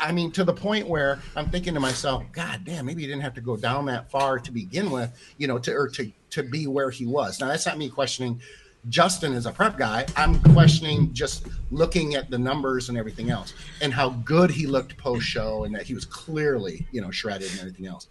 I 0.00 0.10
mean, 0.10 0.32
to 0.32 0.44
the 0.44 0.54
point 0.54 0.88
where 0.88 1.18
I'm 1.36 1.50
thinking 1.50 1.74
to 1.74 1.80
myself, 1.80 2.24
God 2.32 2.64
damn, 2.64 2.86
maybe 2.86 3.02
he 3.02 3.06
didn't 3.06 3.22
have 3.22 3.34
to 3.34 3.42
go 3.42 3.58
down 3.58 3.84
that 3.86 4.10
far 4.10 4.38
to 4.38 4.50
begin 4.50 4.90
with, 4.90 5.10
you 5.36 5.46
know, 5.48 5.58
to 5.58 5.72
or 5.74 5.88
to 5.88 6.10
to 6.30 6.42
be 6.42 6.66
where 6.66 6.90
he 6.90 7.04
was. 7.04 7.40
Now 7.40 7.48
that's 7.48 7.66
not 7.66 7.76
me 7.76 7.90
questioning 7.90 8.40
Justin 8.88 9.34
as 9.34 9.44
a 9.44 9.52
prep 9.52 9.76
guy. 9.76 10.06
I'm 10.16 10.40
questioning 10.54 11.12
just 11.12 11.46
looking 11.70 12.14
at 12.14 12.30
the 12.30 12.38
numbers 12.38 12.88
and 12.88 12.96
everything 12.96 13.28
else 13.28 13.52
and 13.82 13.92
how 13.92 14.10
good 14.10 14.50
he 14.50 14.66
looked 14.66 14.96
post 14.96 15.26
show 15.26 15.64
and 15.64 15.74
that 15.74 15.82
he 15.82 15.92
was 15.92 16.06
clearly, 16.06 16.86
you 16.90 17.02
know, 17.02 17.10
shredded 17.10 17.50
and 17.50 17.60
everything 17.60 17.86
else. 17.86 18.06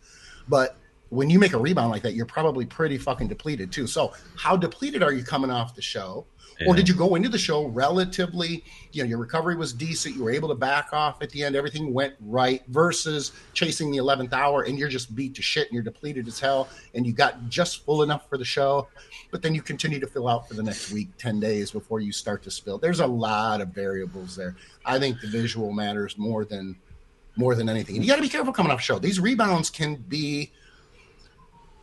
But 0.47 0.77
when 1.09 1.29
you 1.29 1.39
make 1.39 1.53
a 1.53 1.57
rebound 1.57 1.91
like 1.91 2.01
that, 2.03 2.13
you're 2.13 2.25
probably 2.25 2.65
pretty 2.65 2.97
fucking 2.97 3.27
depleted 3.27 3.71
too. 3.71 3.87
So, 3.87 4.13
how 4.35 4.57
depleted 4.57 5.03
are 5.03 5.13
you 5.13 5.23
coming 5.23 5.51
off 5.51 5.75
the 5.75 5.81
show? 5.81 6.25
Or 6.65 6.75
did 6.75 6.89
you 6.89 6.95
go 6.95 7.15
into 7.15 7.29
the 7.29 7.37
show 7.37 7.67
relatively, 7.67 8.63
you 8.91 9.03
know, 9.03 9.07
your 9.07 9.19
recovery 9.19 9.55
was 9.55 9.73
decent, 9.73 10.15
you 10.15 10.23
were 10.23 10.31
able 10.31 10.49
to 10.49 10.55
back 10.55 10.89
off 10.91 11.21
at 11.21 11.29
the 11.29 11.43
end, 11.43 11.55
everything 11.55 11.93
went 11.93 12.15
right 12.19 12.63
versus 12.69 13.31
chasing 13.53 13.91
the 13.91 13.99
11th 13.99 14.33
hour 14.33 14.63
and 14.63 14.79
you're 14.79 14.89
just 14.89 15.15
beat 15.15 15.35
to 15.35 15.41
shit 15.41 15.67
and 15.67 15.73
you're 15.75 15.83
depleted 15.83 16.27
as 16.27 16.39
hell 16.39 16.67
and 16.95 17.05
you 17.05 17.13
got 17.13 17.47
just 17.49 17.85
full 17.85 18.01
enough 18.01 18.27
for 18.27 18.37
the 18.37 18.45
show, 18.45 18.87
but 19.29 19.41
then 19.41 19.53
you 19.53 19.61
continue 19.61 19.99
to 19.99 20.07
fill 20.07 20.27
out 20.27 20.47
for 20.47 20.55
the 20.55 20.63
next 20.63 20.91
week, 20.91 21.09
10 21.17 21.39
days 21.39 21.69
before 21.69 21.99
you 21.99 22.11
start 22.11 22.41
to 22.43 22.49
spill. 22.49 22.79
There's 22.79 23.01
a 23.01 23.07
lot 23.07 23.61
of 23.61 23.69
variables 23.69 24.35
there. 24.35 24.55
I 24.83 24.97
think 24.97 25.21
the 25.21 25.27
visual 25.27 25.71
matters 25.71 26.17
more 26.17 26.43
than 26.43 26.75
more 27.35 27.53
than 27.53 27.69
anything. 27.69 27.95
And 27.95 28.03
you 28.03 28.09
got 28.09 28.15
to 28.15 28.23
be 28.23 28.29
careful 28.29 28.51
coming 28.51 28.71
off 28.71 28.81
show. 28.81 28.97
These 28.97 29.19
rebounds 29.19 29.69
can 29.69 29.93
be 29.95 30.51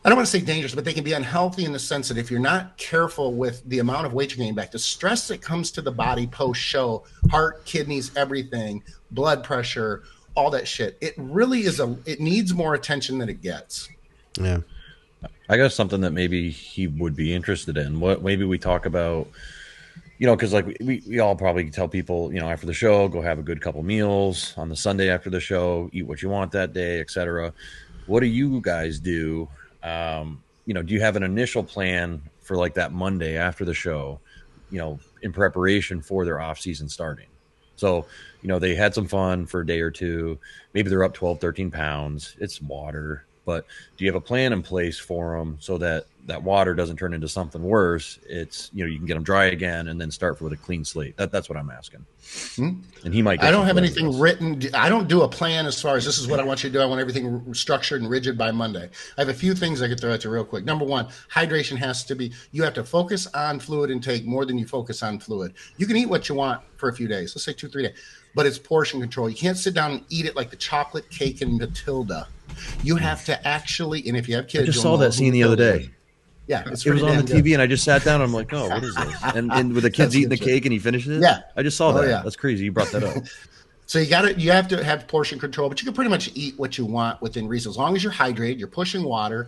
I 0.05 0.09
don't 0.09 0.17
want 0.17 0.27
to 0.27 0.31
say 0.31 0.45
dangerous, 0.45 0.75
but 0.75 0.85
they 0.85 0.93
can 0.93 1.03
be 1.03 1.13
unhealthy 1.13 1.65
in 1.65 1.71
the 1.71 1.79
sense 1.79 2.09
that 2.09 2.17
if 2.19 2.29
you're 2.29 2.39
not 2.39 2.77
careful 2.77 3.33
with 3.33 3.67
the 3.67 3.79
amount 3.79 4.05
of 4.05 4.13
weight 4.13 4.29
you're 4.29 4.37
getting 4.37 4.53
back, 4.53 4.69
the 4.69 4.77
stress 4.77 5.27
that 5.29 5.41
comes 5.41 5.71
to 5.71 5.81
the 5.81 5.91
body 5.91 6.27
post 6.27 6.61
show, 6.61 7.03
heart, 7.31 7.65
kidneys, 7.65 8.15
everything, 8.15 8.83
blood 9.09 9.43
pressure, 9.43 10.03
all 10.35 10.51
that 10.51 10.67
shit, 10.67 10.95
it 11.01 11.15
really 11.17 11.61
is 11.61 11.79
a, 11.79 11.97
it 12.05 12.19
needs 12.19 12.53
more 12.53 12.75
attention 12.75 13.17
than 13.17 13.29
it 13.29 13.41
gets. 13.41 13.89
Yeah. 14.39 14.59
I 15.49 15.57
got 15.57 15.71
something 15.71 16.01
that 16.01 16.11
maybe 16.11 16.51
he 16.51 16.85
would 16.85 17.15
be 17.15 17.33
interested 17.33 17.75
in. 17.75 17.99
What 17.99 18.21
maybe 18.21 18.43
we 18.45 18.59
talk 18.59 18.85
about, 18.85 19.27
you 20.19 20.27
know, 20.27 20.35
because 20.35 20.53
like 20.53 20.67
we, 20.81 21.01
we 21.07 21.17
all 21.17 21.35
probably 21.35 21.67
tell 21.71 21.87
people, 21.87 22.31
you 22.31 22.39
know, 22.39 22.47
after 22.47 22.67
the 22.67 22.73
show, 22.75 23.07
go 23.07 23.23
have 23.23 23.39
a 23.39 23.43
good 23.43 23.59
couple 23.59 23.81
meals 23.81 24.53
on 24.55 24.69
the 24.69 24.75
Sunday 24.75 25.09
after 25.09 25.31
the 25.31 25.39
show, 25.39 25.89
eat 25.93 26.05
what 26.05 26.21
you 26.21 26.29
want 26.29 26.51
that 26.51 26.73
day, 26.73 26.99
etc. 26.99 27.51
What 28.05 28.19
do 28.19 28.27
you 28.27 28.61
guys 28.61 28.99
do? 28.99 29.49
Um, 29.85 30.41
you 30.65 30.73
know, 30.73 30.81
do 30.81 30.93
you 30.93 30.99
have 31.01 31.15
an 31.15 31.23
initial 31.23 31.63
plan 31.63 32.21
for 32.41 32.57
like 32.57 32.73
that 32.73 32.91
Monday 32.91 33.37
after 33.37 33.63
the 33.63 33.73
show, 33.73 34.19
you 34.71 34.79
know, 34.79 34.99
in 35.21 35.31
preparation 35.31 36.01
for 36.01 36.25
their 36.25 36.41
off 36.41 36.59
season 36.59 36.89
starting? 36.89 37.27
So, 37.75 38.07
you 38.41 38.47
know, 38.47 38.57
they 38.57 38.73
had 38.73 38.95
some 38.95 39.07
fun 39.07 39.45
for 39.45 39.61
a 39.61 39.65
day 39.65 39.81
or 39.81 39.91
two. 39.91 40.39
Maybe 40.73 40.89
they're 40.89 41.03
up 41.03 41.13
12, 41.13 41.39
13 41.39 41.71
pounds. 41.71 42.35
It's 42.39 42.61
water. 42.61 43.25
But 43.45 43.65
do 43.97 44.05
you 44.05 44.11
have 44.11 44.15
a 44.15 44.25
plan 44.25 44.53
in 44.53 44.61
place 44.61 44.99
for 44.99 45.37
them 45.37 45.57
so 45.59 45.77
that 45.77 46.07
that 46.25 46.41
water 46.41 46.73
doesn't 46.73 46.97
turn 46.97 47.13
into 47.13 47.27
something 47.27 47.61
worse? 47.61 48.19
It's, 48.27 48.71
you 48.73 48.83
know, 48.83 48.91
you 48.91 48.97
can 48.97 49.05
get 49.05 49.13
them 49.13 49.23
dry 49.23 49.45
again 49.45 49.87
and 49.87 50.01
then 50.01 50.09
start 50.09 50.41
with 50.41 50.53
a 50.53 50.57
clean 50.57 50.83
slate. 50.83 51.15
That, 51.17 51.31
that's 51.31 51.47
what 51.47 51.57
I'm 51.57 51.69
asking. 51.69 52.05
Hmm? 52.55 52.81
And 53.03 53.13
he 53.13 53.21
might. 53.21 53.39
get 53.39 53.47
I 53.47 53.51
don't 53.51 53.67
have 53.67 53.77
anything 53.77 54.07
us. 54.09 54.15
written. 54.15 54.59
I 54.73 54.89
don't 54.89 55.07
do 55.07 55.21
a 55.21 55.29
plan 55.29 55.67
as 55.67 55.79
far 55.79 55.95
as 55.95 56.05
this 56.05 56.17
is 56.17 56.27
what 56.27 56.39
I 56.39 56.43
want 56.43 56.63
you 56.63 56.69
to 56.69 56.73
do. 56.73 56.81
I 56.81 56.85
want 56.85 56.99
everything 56.99 57.53
structured 57.53 58.01
and 58.01 58.09
rigid 58.09 58.37
by 58.37 58.51
Monday. 58.51 58.89
I 59.17 59.21
have 59.21 59.29
a 59.29 59.33
few 59.33 59.53
things 59.53 59.81
I 59.81 59.87
could 59.87 59.99
throw 59.99 60.11
at 60.11 60.23
you 60.23 60.31
real 60.31 60.43
quick. 60.43 60.65
Number 60.65 60.85
one, 60.85 61.07
hydration 61.31 61.77
has 61.77 62.03
to 62.05 62.15
be, 62.15 62.33
you 62.51 62.63
have 62.63 62.73
to 62.73 62.83
focus 62.83 63.27
on 63.35 63.59
fluid 63.59 63.91
intake 63.91 64.25
more 64.25 64.45
than 64.45 64.57
you 64.57 64.65
focus 64.65 65.03
on 65.03 65.19
fluid. 65.19 65.53
You 65.77 65.85
can 65.85 65.95
eat 65.95 66.07
what 66.07 66.27
you 66.27 66.35
want 66.35 66.61
for 66.77 66.89
a 66.89 66.93
few 66.93 67.07
days, 67.07 67.35
let's 67.35 67.45
say 67.45 67.53
two, 67.53 67.69
three 67.69 67.83
days, 67.83 67.97
but 68.35 68.45
it's 68.45 68.59
portion 68.59 68.99
control. 68.99 69.29
You 69.29 69.35
can't 69.35 69.57
sit 69.57 69.73
down 69.73 69.91
and 69.91 70.03
eat 70.09 70.25
it 70.25 70.35
like 70.35 70.49
the 70.51 70.55
chocolate 70.57 71.09
cake 71.09 71.41
in 71.41 71.57
Matilda. 71.57 72.27
You 72.83 72.97
have 72.97 73.25
to 73.25 73.47
actually, 73.47 74.07
and 74.07 74.15
if 74.15 74.29
you 74.29 74.35
have 74.35 74.47
kids, 74.47 74.63
I 74.63 74.65
just 74.67 74.81
saw 74.81 74.97
that 74.97 75.13
scene 75.13 75.33
the 75.33 75.43
other 75.43 75.55
day. 75.55 75.89
Yeah, 76.47 76.63
It 76.63 76.69
was 76.69 76.85
on 76.85 76.97
the 77.17 77.23
good. 77.23 77.43
TV, 77.43 77.53
and 77.53 77.61
I 77.61 77.65
just 77.65 77.83
sat 77.83 78.03
down. 78.03 78.21
And 78.21 78.25
I'm 78.25 78.33
like, 78.33 78.53
"Oh, 78.53 78.69
what 78.69 78.83
is 78.83 78.93
this?" 78.93 79.23
And, 79.35 79.51
and 79.51 79.73
with 79.73 79.81
the 79.83 79.89
kids 79.89 80.15
eating 80.15 80.29
the 80.29 80.37
cake, 80.37 80.65
and 80.65 80.71
he 80.73 80.77
finishes 80.77 81.17
it. 81.17 81.21
Yeah. 81.23 81.39
I 81.55 81.63
just 81.63 81.75
saw 81.75 81.89
Oh, 81.89 81.93
that. 82.01 82.07
yeah. 82.07 82.21
That's 82.23 82.35
crazy. 82.35 82.65
You 82.65 82.71
brought 82.71 82.91
that 82.91 83.03
up. 83.03 83.23
So 83.87 83.99
you 83.99 84.07
got 84.09 84.23
to 84.23 84.33
you 84.33 84.49
have 84.51 84.67
to 84.69 84.83
have 84.83 85.07
portion 85.07 85.37
control, 85.37 85.69
but 85.69 85.79
you 85.79 85.85
can 85.85 85.93
pretty 85.93 86.09
much 86.09 86.31
eat 86.33 86.57
what 86.57 86.75
you 86.75 86.85
want 86.87 87.21
within 87.21 87.47
reason 87.47 87.69
as 87.69 87.77
long 87.77 87.95
as 87.95 88.03
you're 88.03 88.11
hydrated, 88.11 88.57
you're 88.57 88.67
pushing 88.67 89.03
water, 89.03 89.47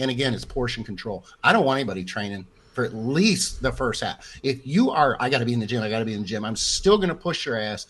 and 0.00 0.10
again, 0.10 0.34
it's 0.34 0.44
portion 0.44 0.82
control. 0.82 1.24
I 1.44 1.52
don't 1.52 1.64
want 1.64 1.78
anybody 1.78 2.02
training 2.02 2.46
for 2.74 2.84
at 2.84 2.92
least 2.96 3.62
the 3.62 3.70
first 3.70 4.02
half. 4.02 4.40
If 4.42 4.66
you 4.66 4.90
are, 4.90 5.16
I 5.20 5.30
got 5.30 5.38
to 5.38 5.44
be 5.44 5.52
in 5.52 5.60
the 5.60 5.66
gym. 5.66 5.84
I 5.84 5.88
got 5.88 6.00
to 6.00 6.04
be 6.04 6.14
in 6.14 6.22
the 6.22 6.26
gym. 6.26 6.44
I'm 6.44 6.56
still 6.56 6.96
going 6.96 7.10
to 7.10 7.14
push 7.14 7.46
your 7.46 7.56
ass. 7.60 7.86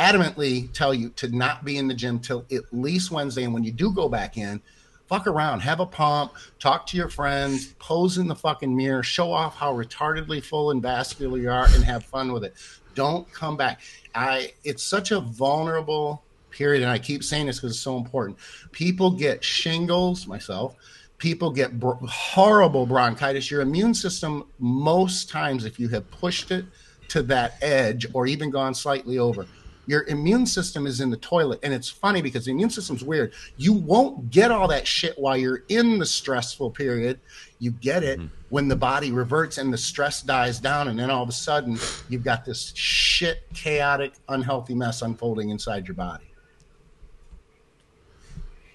Adamantly 0.00 0.72
tell 0.72 0.94
you 0.94 1.10
to 1.10 1.28
not 1.28 1.62
be 1.62 1.76
in 1.76 1.86
the 1.86 1.92
gym 1.92 2.20
till 2.20 2.46
at 2.50 2.62
least 2.72 3.10
Wednesday, 3.10 3.44
and 3.44 3.52
when 3.52 3.64
you 3.64 3.70
do 3.70 3.92
go 3.92 4.08
back 4.08 4.38
in, 4.38 4.62
fuck 5.06 5.26
around, 5.26 5.60
have 5.60 5.78
a 5.78 5.84
pump, 5.84 6.32
talk 6.58 6.86
to 6.86 6.96
your 6.96 7.10
friends, 7.10 7.74
pose 7.78 8.16
in 8.16 8.26
the 8.26 8.34
fucking 8.34 8.74
mirror, 8.74 9.02
show 9.02 9.30
off 9.30 9.56
how 9.56 9.74
retardedly 9.74 10.42
full 10.42 10.70
and 10.70 10.80
vascular 10.80 11.36
you 11.36 11.50
are, 11.50 11.66
and 11.74 11.84
have 11.84 12.02
fun 12.02 12.32
with 12.32 12.44
it. 12.44 12.54
Don't 12.94 13.30
come 13.30 13.58
back. 13.58 13.82
I. 14.14 14.54
It's 14.64 14.82
such 14.82 15.10
a 15.10 15.20
vulnerable 15.20 16.24
period, 16.50 16.82
and 16.82 16.90
I 16.90 16.98
keep 16.98 17.22
saying 17.22 17.44
this 17.44 17.56
because 17.56 17.72
it's 17.72 17.80
so 17.80 17.98
important. 17.98 18.38
People 18.72 19.10
get 19.10 19.44
shingles, 19.44 20.26
myself. 20.26 20.76
People 21.18 21.50
get 21.50 21.72
horrible 22.08 22.86
bronchitis. 22.86 23.50
Your 23.50 23.60
immune 23.60 23.92
system, 23.92 24.44
most 24.58 25.28
times, 25.28 25.66
if 25.66 25.78
you 25.78 25.88
have 25.88 26.10
pushed 26.10 26.50
it 26.50 26.64
to 27.08 27.22
that 27.24 27.58
edge 27.60 28.06
or 28.14 28.26
even 28.26 28.48
gone 28.48 28.72
slightly 28.72 29.18
over, 29.18 29.46
your 29.86 30.04
immune 30.04 30.46
system 30.46 30.86
is 30.86 31.00
in 31.00 31.10
the 31.10 31.16
toilet. 31.16 31.60
And 31.62 31.72
it's 31.72 31.88
funny 31.88 32.22
because 32.22 32.44
the 32.44 32.50
immune 32.50 32.70
system's 32.70 33.02
weird. 33.02 33.32
You 33.56 33.72
won't 33.72 34.30
get 34.30 34.50
all 34.50 34.68
that 34.68 34.86
shit 34.86 35.18
while 35.18 35.36
you're 35.36 35.64
in 35.68 35.98
the 35.98 36.06
stressful 36.06 36.70
period. 36.70 37.18
You 37.58 37.72
get 37.72 38.02
it 38.02 38.20
when 38.50 38.68
the 38.68 38.76
body 38.76 39.12
reverts 39.12 39.58
and 39.58 39.72
the 39.72 39.78
stress 39.78 40.22
dies 40.22 40.60
down. 40.60 40.88
And 40.88 40.98
then 40.98 41.10
all 41.10 41.22
of 41.22 41.28
a 41.28 41.32
sudden, 41.32 41.78
you've 42.08 42.24
got 42.24 42.44
this 42.44 42.72
shit, 42.74 43.42
chaotic, 43.52 44.14
unhealthy 44.28 44.74
mess 44.74 45.02
unfolding 45.02 45.50
inside 45.50 45.88
your 45.88 45.96
body. 45.96 46.24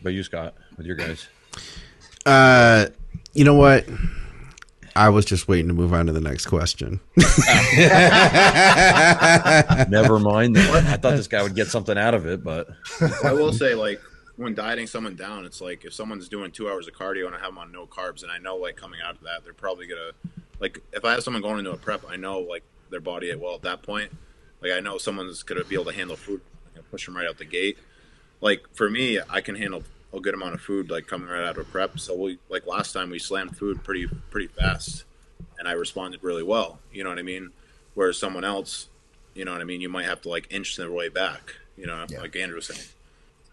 But 0.02 0.14
you, 0.14 0.24
Scott, 0.24 0.56
with 0.78 0.86
your 0.86 0.96
guys. 0.96 1.28
Uh, 2.26 2.88
you 3.34 3.44
know 3.44 3.56
what? 3.56 3.86
I 4.96 5.10
was 5.10 5.26
just 5.26 5.50
waiting 5.50 5.68
to 5.68 5.74
move 5.74 5.94
on 5.94 6.06
to 6.06 6.14
the 6.14 6.22
next 6.22 6.46
question. 6.46 7.02
Never 9.90 10.20
mind 10.20 10.56
that. 10.56 10.86
I 10.88 10.96
thought 10.96 11.18
this 11.18 11.28
guy 11.28 11.44
would 11.44 11.54
get 11.56 11.68
something 11.68 11.98
out 11.98 12.14
of 12.14 12.26
it, 12.26 12.44
but 12.44 12.70
I 13.24 13.34
will 13.34 13.52
say, 13.52 13.76
like, 13.76 14.02
when 14.38 14.56
dieting 14.56 14.88
someone 14.88 15.16
down, 15.16 15.44
it's 15.46 15.60
like 15.60 15.84
if 15.84 15.94
someone's 15.94 16.30
doing 16.30 16.52
two 16.52 16.70
hours 16.70 16.88
of 16.88 16.94
cardio 16.94 17.26
and 17.26 17.36
I 17.36 17.40
have 17.40 17.50
them 17.50 17.58
on 17.58 17.74
no 17.74 17.86
carbs, 17.86 18.24
and 18.24 18.32
I 18.32 18.38
know, 18.38 18.56
like, 18.56 18.78
coming 18.78 19.02
out 19.06 19.16
of 19.16 19.22
that, 19.24 19.44
they're 19.44 19.54
probably 19.54 19.86
gonna, 19.86 20.12
like, 20.62 20.82
if 20.94 21.04
I 21.04 21.12
have 21.12 21.24
someone 21.24 21.42
going 21.42 21.60
into 21.60 21.72
a 21.72 21.78
prep, 21.78 22.06
I 22.10 22.16
know, 22.16 22.40
like, 22.40 22.64
their 22.90 23.02
body, 23.02 23.32
at 23.32 23.40
well, 23.40 23.56
at 23.56 23.64
that 23.64 23.84
point, 23.84 24.12
like, 24.62 24.72
I 24.72 24.80
know 24.80 24.98
someone's 24.98 25.44
gonna 25.44 25.66
be 25.66 25.76
able 25.76 25.86
to 25.86 25.94
handle 25.94 26.16
food, 26.16 26.40
I 26.72 26.76
can 26.76 26.84
push 26.84 27.06
them 27.06 27.18
right 27.18 27.28
out 27.28 27.38
the 27.38 27.44
gate. 27.44 27.78
Like, 28.40 28.64
for 28.74 28.90
me, 28.90 29.20
I 29.30 29.42
can 29.42 29.56
handle 29.56 29.84
a 30.16 30.22
good 30.22 30.34
amount 30.34 30.54
of 30.56 30.62
food, 30.62 30.90
like, 30.90 31.08
coming 31.08 31.28
right 31.30 31.44
out 31.44 31.58
of 31.58 31.70
prep. 31.72 32.00
So, 32.00 32.16
we, 32.16 32.40
like, 32.50 32.66
last 32.66 32.94
time 32.94 33.10
we 33.10 33.20
slammed 33.20 33.58
food 33.58 33.84
pretty, 33.84 34.08
pretty 34.32 34.48
fast, 34.48 35.04
and 35.60 35.68
I 35.68 35.74
responded 35.74 36.24
really 36.24 36.44
well. 36.44 36.80
You 36.92 37.04
know 37.04 37.10
what 37.10 37.20
I 37.20 37.24
mean? 37.24 37.52
Whereas 37.94 38.18
someone 38.18 38.44
else, 38.44 38.88
you 39.34 39.46
know 39.46 39.52
what 39.52 39.62
I 39.62 39.66
mean, 39.66 39.82
you 39.82 39.90
might 39.90 40.06
have 40.06 40.22
to, 40.24 40.30
like, 40.30 40.48
inch 40.52 40.76
their 40.78 40.92
way 40.92 41.10
back, 41.10 41.56
you 41.78 41.86
know, 41.88 42.06
Yeah. 42.10 42.22
like 42.22 42.36
Andrew 42.36 42.56
was 42.56 42.68
saying. 42.68 42.88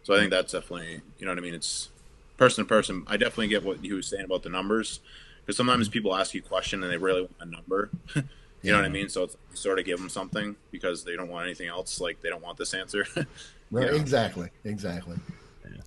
So 0.05 0.14
I 0.14 0.18
think 0.18 0.31
that's 0.31 0.53
definitely, 0.53 1.01
you 1.18 1.27
know 1.27 1.31
what 1.33 1.38
I 1.38 1.42
mean? 1.42 1.55
It's 1.55 1.88
person 2.37 2.64
to 2.64 2.68
person. 2.68 3.05
I 3.07 3.16
definitely 3.16 3.48
get 3.48 3.62
what 3.62 3.79
he 3.81 3.92
was 3.92 4.07
saying 4.09 4.25
about 4.25 4.42
the 4.42 4.48
numbers 4.48 4.98
because 5.44 5.57
sometimes 5.57 5.88
people 5.88 6.14
ask 6.14 6.35
you 6.35 6.40
a 6.40 6.48
question 6.48 6.83
and 6.83 6.92
they 6.92 6.96
really 6.96 7.20
want 7.22 7.35
a 7.40 7.44
number. 7.46 7.90
You 8.64 8.70
know 8.70 8.79
what 8.79 8.85
I 8.85 8.90
mean? 8.90 9.09
So 9.09 9.25
it's 9.25 9.37
sort 9.55 9.81
of 9.81 9.85
give 9.85 9.98
them 9.98 10.09
something 10.09 10.55
because 10.70 11.03
they 11.03 11.16
don't 11.16 11.29
want 11.29 11.46
anything 11.46 11.66
else. 11.66 12.01
Like 12.01 12.22
they 12.22 12.29
don't 12.29 12.42
want 12.44 12.59
this 12.59 12.75
answer. 12.75 13.05
Right. 13.72 13.87
Yeah. 13.92 13.98
Exactly. 13.98 14.51
Exactly. 14.64 15.16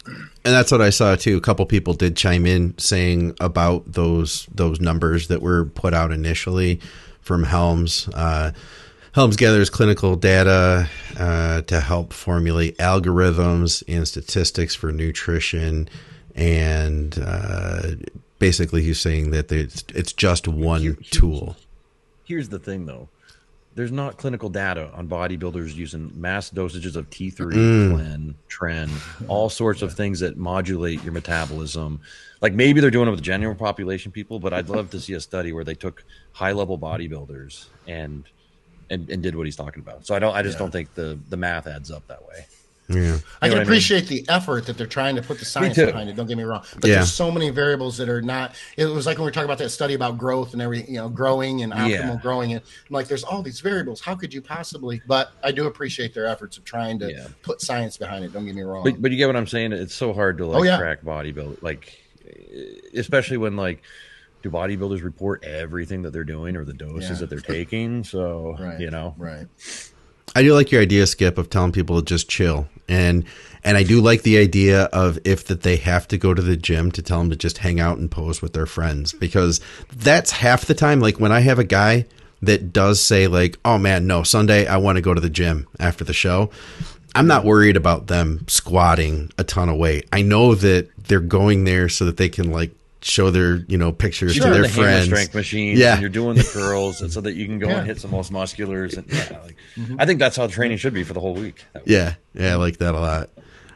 And 0.08 0.54
that's 0.54 0.72
what 0.72 0.82
I 0.82 0.90
saw 0.90 1.16
too. 1.16 1.38
A 1.38 1.42
couple 1.42 1.66
people 1.66 1.94
did 1.94 2.16
chime 2.16 2.46
in 2.46 2.78
saying 2.78 3.36
about 3.40 3.92
those 3.92 4.48
those 4.54 4.80
numbers 4.80 5.28
that 5.28 5.42
were 5.42 5.66
put 5.66 5.94
out 5.94 6.12
initially 6.12 6.80
from 7.22 7.44
Helms. 7.44 8.08
Uh, 8.14 8.52
Helms 9.14 9.38
gathers 9.38 9.70
clinical 9.70 10.18
data 10.18 10.90
uh, 11.18 11.62
to 11.62 11.80
help 11.80 12.12
formulate 12.12 12.78
algorithms 12.80 13.82
and 13.88 14.06
statistics 14.06 14.76
for 14.76 14.92
nutrition, 14.92 15.88
and 16.36 17.18
uh, 17.26 17.92
basically 18.40 18.84
he's 18.84 19.00
saying 19.00 19.32
that 19.32 19.50
it's, 19.52 19.86
it's 19.94 20.12
just 20.12 20.50
one 20.50 20.98
tool. 21.12 21.56
Here's 22.26 22.50
the 22.50 22.60
thing, 22.60 22.88
though. 22.88 23.08
There's 23.76 23.92
not 23.92 24.18
clinical 24.18 24.50
data 24.50 24.90
on 24.94 25.08
bodybuilders 25.10 25.76
using 25.76 26.10
mass 26.16 26.50
dosages 26.50 26.96
of 26.96 27.10
T3, 27.10 27.36
Clen, 27.36 28.34
mm. 28.34 28.36
Tren, 28.50 28.90
all 29.28 29.50
sorts 29.50 29.82
of 29.82 29.94
things 29.94 30.22
that 30.22 30.38
modulate 30.38 31.04
your 31.04 31.12
metabolism. 31.12 32.00
Like 32.42 32.54
maybe 32.54 32.80
they're 32.80 32.90
doing 32.90 33.10
it 33.10 33.12
with 33.12 33.22
general 33.22 33.54
population 33.54 34.14
people, 34.14 34.40
but 34.40 34.54
I'd 34.54 34.70
love 34.70 34.92
to 34.92 35.00
see 35.00 35.14
a 35.14 35.20
study 35.20 35.52
where 35.52 35.66
they 35.66 35.76
took 35.76 36.06
high 36.32 36.54
level 36.54 36.80
bodybuilders 36.80 37.66
and, 37.86 38.24
and 38.90 39.10
and 39.10 39.22
did 39.22 39.36
what 39.36 39.46
he's 39.46 39.58
talking 39.58 39.82
about. 39.82 40.06
So 40.06 40.16
I 40.16 40.20
don't. 40.20 40.34
I 40.34 40.42
just 40.42 40.58
don't 40.58 40.72
think 40.72 40.94
the 40.94 41.20
the 41.30 41.38
math 41.38 41.68
adds 41.68 41.92
up 41.92 42.08
that 42.08 42.26
way. 42.26 42.46
Yeah. 42.88 42.98
I 42.98 43.02
You 43.02 43.10
know 43.12 43.18
can 43.18 43.22
what 43.40 43.42
I 43.42 43.50
mean? 43.50 43.62
appreciate 43.64 44.08
the 44.08 44.26
effort 44.30 44.68
that 44.68 44.78
they're 44.78 44.86
trying 44.86 45.16
to 45.16 45.22
put 45.24 45.40
the 45.40 45.46
science 45.46 45.76
behind 45.76 46.08
it. 46.10 46.16
Don't 46.16 46.28
get 46.28 46.38
me 46.38 46.44
wrong, 46.44 46.64
but 46.80 46.88
Yeah. 46.88 46.96
there's 46.98 47.12
so 47.14 47.32
many 47.32 47.50
variables 47.50 47.98
that 47.98 48.10
are 48.10 48.22
not. 48.22 48.54
It 48.78 48.86
was 48.86 49.06
like 49.08 49.18
when 49.18 49.24
we 49.24 49.28
were 49.30 49.32
talking 49.32 49.46
about 49.46 49.58
that 49.58 49.70
study 49.72 49.96
about 49.96 50.18
growth 50.20 50.54
and 50.54 50.62
everything, 50.62 50.94
you 50.94 51.00
know, 51.02 51.10
growing 51.10 51.64
and 51.64 51.74
optimal 51.74 51.90
Yeah. 51.90 52.20
growing. 52.22 52.52
And 52.54 52.62
I'm 52.62 52.94
like, 52.94 53.08
there's 53.08 53.24
all 53.24 53.42
these 53.42 53.60
variables. 53.60 54.02
How 54.02 54.14
could 54.14 54.34
you 54.34 54.42
possibly? 54.42 55.02
But 55.08 55.32
I 55.44 55.52
do 55.52 55.66
appreciate 55.66 56.14
their 56.14 56.28
efforts 56.28 56.58
of 56.58 56.64
trying 56.64 57.00
to 57.00 57.12
Yeah. 57.12 57.28
put 57.42 57.60
science 57.62 57.98
behind 57.98 58.24
it. 58.24 58.34
Don't 58.34 58.46
get 58.46 58.54
me 58.56 58.62
wrong. 58.62 58.84
But 58.84 59.02
but 59.02 59.10
you 59.12 59.18
get 59.18 59.28
what 59.28 59.36
I'm 59.36 59.48
saying. 59.48 59.74
It's 59.74 59.96
so 59.96 60.14
hard 60.14 60.38
to 60.38 60.46
like 60.46 60.60
Oh, 60.60 60.64
yeah. 60.64 60.78
crack 60.78 61.04
bodybuild, 61.04 61.64
like 61.64 61.98
especially 62.96 63.38
when 63.38 63.56
like 63.56 63.82
do 64.44 64.50
bodybuilders 64.52 65.04
report 65.04 65.44
everything 65.44 66.04
that 66.04 66.14
they're 66.14 66.24
doing 66.24 66.56
or 66.56 66.64
the 66.66 66.74
doses 66.74 67.10
Yeah. 67.10 67.16
that 67.18 67.30
they're 67.32 67.40
taking? 67.40 68.04
So 68.04 68.56
right. 68.60 68.80
you 68.80 68.92
know, 68.92 69.16
Right. 69.18 69.48
I 70.36 70.44
do 70.44 70.54
like 70.54 70.72
your 70.72 70.82
idea, 70.82 71.08
Skip, 71.08 71.38
of 71.38 71.50
telling 71.50 71.72
people 71.72 72.00
to 72.00 72.06
just 72.06 72.30
chill, 72.30 72.68
and 72.90 73.24
and 73.64 73.78
I 73.78 73.84
do 73.84 74.02
like 74.02 74.22
the 74.22 74.38
idea 74.38 74.84
of 74.86 75.18
if 75.24 75.46
that 75.46 75.62
they 75.62 75.78
have 75.78 76.08
to 76.10 76.18
go 76.18 76.34
to 76.34 76.42
the 76.42 76.58
gym 76.58 76.92
to 76.92 77.02
tell 77.02 77.20
them 77.20 77.30
to 77.32 77.36
just 77.36 77.60
hang 77.60 77.80
out 77.80 77.98
and 77.98 78.12
pose 78.12 78.42
with 78.42 78.54
their 78.54 78.68
friends 78.68 79.14
because 79.14 79.62
that's 79.96 80.32
half 80.32 80.66
the 80.66 80.76
time. 80.76 81.00
Like 81.00 81.20
when 81.20 81.32
I 81.32 81.40
have 81.40 81.58
a 81.58 81.64
guy 81.64 82.06
that 82.42 82.74
does 82.74 83.02
say 83.02 83.28
like, 83.28 83.58
"Oh 83.64 83.78
man, 83.78 84.08
no, 84.08 84.24
Sunday 84.24 84.68
I 84.68 84.78
want 84.78 84.98
to 84.98 85.02
go 85.02 85.14
to 85.14 85.22
the 85.22 85.30
gym 85.30 85.68
after 85.80 86.04
the 86.04 86.14
show." 86.14 86.52
I'm 87.16 87.28
not 87.28 87.46
worried 87.46 87.78
about 87.78 88.08
them 88.08 88.44
squatting 88.50 89.32
a 89.38 89.46
ton 89.46 89.70
of 89.70 89.78
weight. 89.78 90.06
I 90.12 90.22
know 90.22 90.54
that 90.54 90.90
they're 91.08 91.22
going 91.22 91.64
there 91.64 91.88
so 91.88 92.04
that 92.06 92.18
they 92.18 92.28
can 92.28 92.52
like 92.52 92.72
show 93.08 93.30
their 93.30 93.58
you 93.68 93.78
know 93.78 93.92
pictures 93.92 94.36
you're 94.36 94.48
to 94.48 94.52
their 94.54 94.64
the 94.64 94.70
friends. 94.70 95.06
strength 95.06 95.36
machine. 95.36 95.78
Yeah. 95.78 95.94
and 95.94 96.02
you're 96.02 96.10
doing 96.10 96.36
the 96.38 96.44
curls, 96.44 97.02
and 97.02 97.14
so 97.14 97.22
that 97.22 97.36
you 97.36 97.46
can 97.46 97.60
go 97.60 97.68
Yeah. 97.70 97.78
and 97.78 97.88
hit 97.88 98.00
some 98.02 98.10
most 98.12 98.32
musculars. 98.32 98.98
And 98.98 99.06
yeah, 99.14 99.40
like, 99.44 99.56
I 100.00 100.06
think 100.06 100.20
that's 100.20 100.36
how 100.36 100.48
training 100.48 100.78
should 100.78 100.94
be 100.94 101.04
for 101.04 101.14
the 101.14 101.20
whole 101.20 101.36
week. 101.36 101.64
Yeah, 101.86 102.16
yeah, 102.34 102.54
I 102.54 102.56
like 102.56 102.78
that 102.78 102.96
a 102.96 103.00
lot. 103.00 103.30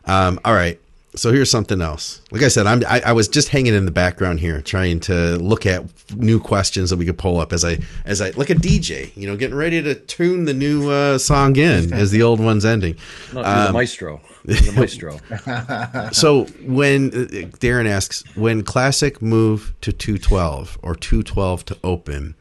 Um, 0.06 0.40
all 0.44 0.54
right, 0.56 0.80
so 1.16 1.32
here's 1.32 1.52
something 1.52 1.80
else. 1.80 2.22
Like 2.32 2.42
I 2.42 2.48
said, 2.48 2.66
I'm 2.66 2.82
I, 2.88 3.02
I 3.06 3.12
was 3.14 3.28
just 3.28 3.50
hanging 3.50 3.76
in 3.76 3.86
the 3.86 3.92
background 3.92 4.40
here, 4.40 4.62
trying 4.64 5.00
to 5.02 5.36
look 5.38 5.68
at 5.68 5.84
new 6.16 6.40
questions 6.40 6.90
that 6.90 6.98
we 6.98 7.06
could 7.06 7.18
pull 7.20 7.40
up 7.40 7.54
as 7.54 7.64
I 7.64 7.78
as 8.06 8.22
I 8.22 8.32
like 8.32 8.50
a 8.50 8.56
DJ, 8.56 9.16
you 9.16 9.28
know, 9.28 9.36
getting 9.38 9.56
ready 9.58 9.80
to 9.84 9.94
tune 9.94 10.46
the 10.46 10.54
new 10.56 10.90
uh, 10.90 11.20
song 11.20 11.56
in 11.56 11.94
as 11.94 12.10
the 12.10 12.24
old 12.24 12.40
one's 12.40 12.66
ending. 12.66 12.96
No, 13.32 13.42
you're 13.42 13.68
the 13.68 13.74
maestro. 13.74 14.22
You're 14.50 14.74
the 14.74 14.80
maestro. 14.80 15.20
So 16.14 16.46
when 16.66 17.08
uh, 17.10 17.28
Darren 17.60 17.88
asks, 17.88 18.24
when 18.36 18.64
Classic 18.64 19.22
move 19.22 19.74
to 19.82 19.92
212 19.92 20.78
or 20.82 20.96
212 20.96 21.66
to 21.66 21.78
Open, 21.84 22.36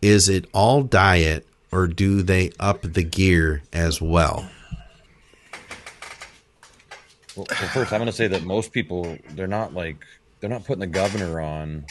is 0.00 0.28
it 0.28 0.46
all 0.52 0.82
diet 0.82 1.46
or 1.70 1.86
do 1.86 2.22
they 2.22 2.50
up 2.60 2.82
the 2.82 3.02
gear 3.02 3.62
as 3.72 4.00
well? 4.00 4.48
Well, 7.36 7.46
well, 7.48 7.68
first, 7.70 7.92
I'm 7.92 7.98
going 8.00 8.06
to 8.06 8.12
say 8.12 8.28
that 8.28 8.42
most 8.44 8.72
people 8.72 9.16
they're 9.30 9.46
not 9.46 9.72
like 9.72 10.04
they're 10.40 10.50
not 10.50 10.64
putting 10.64 10.80
the 10.80 10.86
governor 10.86 11.40
on. 11.40 11.84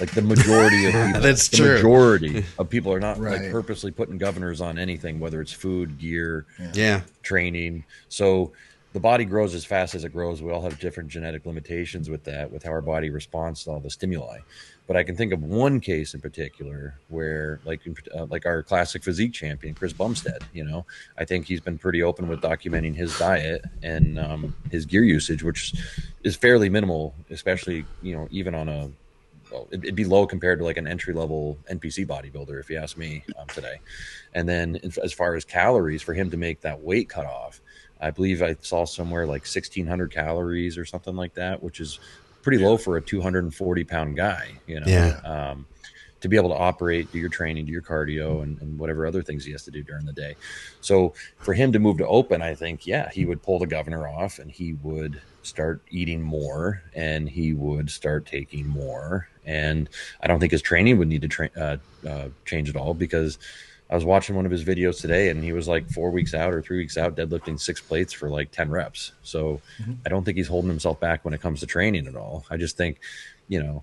Like 0.00 0.12
the 0.12 0.22
majority 0.22 0.86
of 0.86 0.92
people, 1.06 1.20
That's 1.20 1.48
the 1.48 1.56
true. 1.56 1.74
majority 1.74 2.44
of 2.56 2.70
people 2.70 2.92
are 2.92 3.00
not 3.00 3.20
like 3.20 3.50
purposely 3.50 3.90
putting 3.90 4.16
governors 4.16 4.60
on 4.60 4.78
anything, 4.78 5.18
whether 5.18 5.40
it's 5.40 5.50
food, 5.52 5.98
gear, 5.98 6.46
Yeah, 6.72 7.00
training. 7.24 7.84
So 8.08 8.52
the 8.92 9.00
body 9.00 9.24
grows 9.24 9.54
as 9.54 9.64
fast 9.64 9.94
as 9.94 10.04
it 10.04 10.12
grows. 10.12 10.42
We 10.42 10.50
all 10.50 10.62
have 10.62 10.78
different 10.78 11.10
genetic 11.10 11.44
limitations 11.44 12.08
with 12.08 12.24
that, 12.24 12.50
with 12.50 12.62
how 12.62 12.70
our 12.70 12.80
body 12.80 13.10
responds 13.10 13.64
to 13.64 13.70
all 13.70 13.80
the 13.80 13.90
stimuli. 13.90 14.38
But 14.86 14.96
I 14.96 15.02
can 15.02 15.14
think 15.14 15.34
of 15.34 15.42
one 15.42 15.80
case 15.80 16.14
in 16.14 16.20
particular 16.20 16.98
where, 17.08 17.60
like, 17.66 17.82
uh, 18.16 18.24
like 18.26 18.46
our 18.46 18.62
classic 18.62 19.04
physique 19.04 19.34
champion, 19.34 19.74
Chris 19.74 19.92
Bumstead. 19.92 20.42
You 20.54 20.64
know, 20.64 20.86
I 21.18 21.26
think 21.26 21.46
he's 21.46 21.60
been 21.60 21.76
pretty 21.76 22.02
open 22.02 22.26
with 22.26 22.40
documenting 22.40 22.94
his 22.94 23.16
diet 23.18 23.62
and 23.82 24.18
um, 24.18 24.56
his 24.70 24.86
gear 24.86 25.04
usage, 25.04 25.42
which 25.42 25.74
is 26.24 26.36
fairly 26.36 26.70
minimal, 26.70 27.14
especially 27.28 27.84
you 28.00 28.16
know 28.16 28.28
even 28.30 28.54
on 28.54 28.70
a 28.70 28.90
well, 29.50 29.68
it'd, 29.70 29.94
be 29.94 30.04
low 30.04 30.26
compared 30.26 30.58
to 30.58 30.64
like 30.64 30.76
an 30.76 30.86
entry 30.86 31.14
level 31.14 31.58
NPC 31.70 32.06
bodybuilder, 32.06 32.60
if 32.60 32.70
you 32.70 32.76
ask 32.76 32.96
me 32.96 33.24
um, 33.38 33.46
today. 33.48 33.80
And 34.34 34.48
then 34.48 34.78
as 35.02 35.12
far 35.12 35.34
as 35.34 35.44
calories, 35.44 36.02
for 36.02 36.14
him 36.14 36.30
to 36.30 36.36
make 36.36 36.60
that 36.62 36.80
weight 36.80 37.08
cutoff, 37.08 37.60
I 38.00 38.10
believe 38.10 38.42
I 38.42 38.56
saw 38.60 38.84
somewhere 38.84 39.26
like 39.26 39.42
1600 39.42 40.12
calories 40.12 40.78
or 40.78 40.84
something 40.84 41.16
like 41.16 41.34
that, 41.34 41.62
which 41.62 41.80
is 41.80 41.98
pretty 42.42 42.58
low 42.58 42.76
for 42.76 42.96
a 42.96 43.00
240 43.02 43.84
pound 43.84 44.16
guy, 44.16 44.52
you 44.66 44.80
know, 44.80 44.86
Yeah. 44.86 45.20
um, 45.24 45.66
to 46.20 46.28
be 46.28 46.36
able 46.36 46.48
to 46.48 46.56
operate, 46.56 47.12
do 47.12 47.18
your 47.18 47.28
training, 47.28 47.66
do 47.66 47.72
your 47.72 47.82
cardio 47.82 48.42
and, 48.42 48.60
and 48.60 48.76
whatever 48.78 49.06
other 49.06 49.22
things 49.22 49.44
he 49.44 49.52
has 49.52 49.62
to 49.64 49.70
do 49.70 49.82
during 49.84 50.04
the 50.04 50.12
day. 50.12 50.34
So 50.80 51.14
for 51.38 51.54
him 51.54 51.70
to 51.72 51.78
move 51.78 51.98
to 51.98 52.06
open, 52.08 52.42
I 52.42 52.54
think, 52.56 52.86
yeah, 52.88 53.08
he 53.10 53.24
would 53.24 53.40
pull 53.42 53.60
the 53.60 53.68
governor 53.68 54.08
off 54.08 54.40
and 54.40 54.50
he 54.50 54.72
would 54.82 55.20
start 55.42 55.80
eating 55.90 56.20
more 56.20 56.82
and 56.94 57.28
he 57.28 57.52
would 57.52 57.88
start 57.88 58.26
taking 58.26 58.66
more. 58.66 59.28
And 59.44 59.88
I 60.20 60.26
don't 60.26 60.40
think 60.40 60.50
his 60.52 60.60
training 60.62 60.98
would 60.98 61.08
need 61.08 61.22
to 61.22 61.28
tra- 61.28 61.50
uh, 61.56 61.76
uh, 62.06 62.28
change 62.44 62.68
at 62.68 62.76
all 62.76 62.94
because 62.94 63.38
I 63.90 63.94
was 63.94 64.04
watching 64.04 64.36
one 64.36 64.44
of 64.44 64.52
his 64.52 64.64
videos 64.64 65.00
today 65.00 65.30
and 65.30 65.42
he 65.42 65.52
was 65.52 65.66
like 65.66 65.88
four 65.90 66.10
weeks 66.10 66.34
out 66.34 66.52
or 66.52 66.60
three 66.60 66.78
weeks 66.78 66.98
out 66.98 67.16
deadlifting 67.16 67.58
six 67.58 67.80
plates 67.80 68.12
for 68.12 68.28
like 68.28 68.50
10 68.50 68.70
reps. 68.70 69.12
So 69.22 69.60
mm-hmm. 69.80 69.94
I 70.04 70.08
don't 70.08 70.24
think 70.24 70.36
he's 70.36 70.48
holding 70.48 70.68
himself 70.70 71.00
back 71.00 71.24
when 71.24 71.32
it 71.32 71.40
comes 71.40 71.60
to 71.60 71.66
training 71.66 72.06
at 72.06 72.14
all. 72.16 72.44
I 72.50 72.58
just 72.58 72.76
think, 72.76 73.00
you 73.48 73.62
know, 73.62 73.82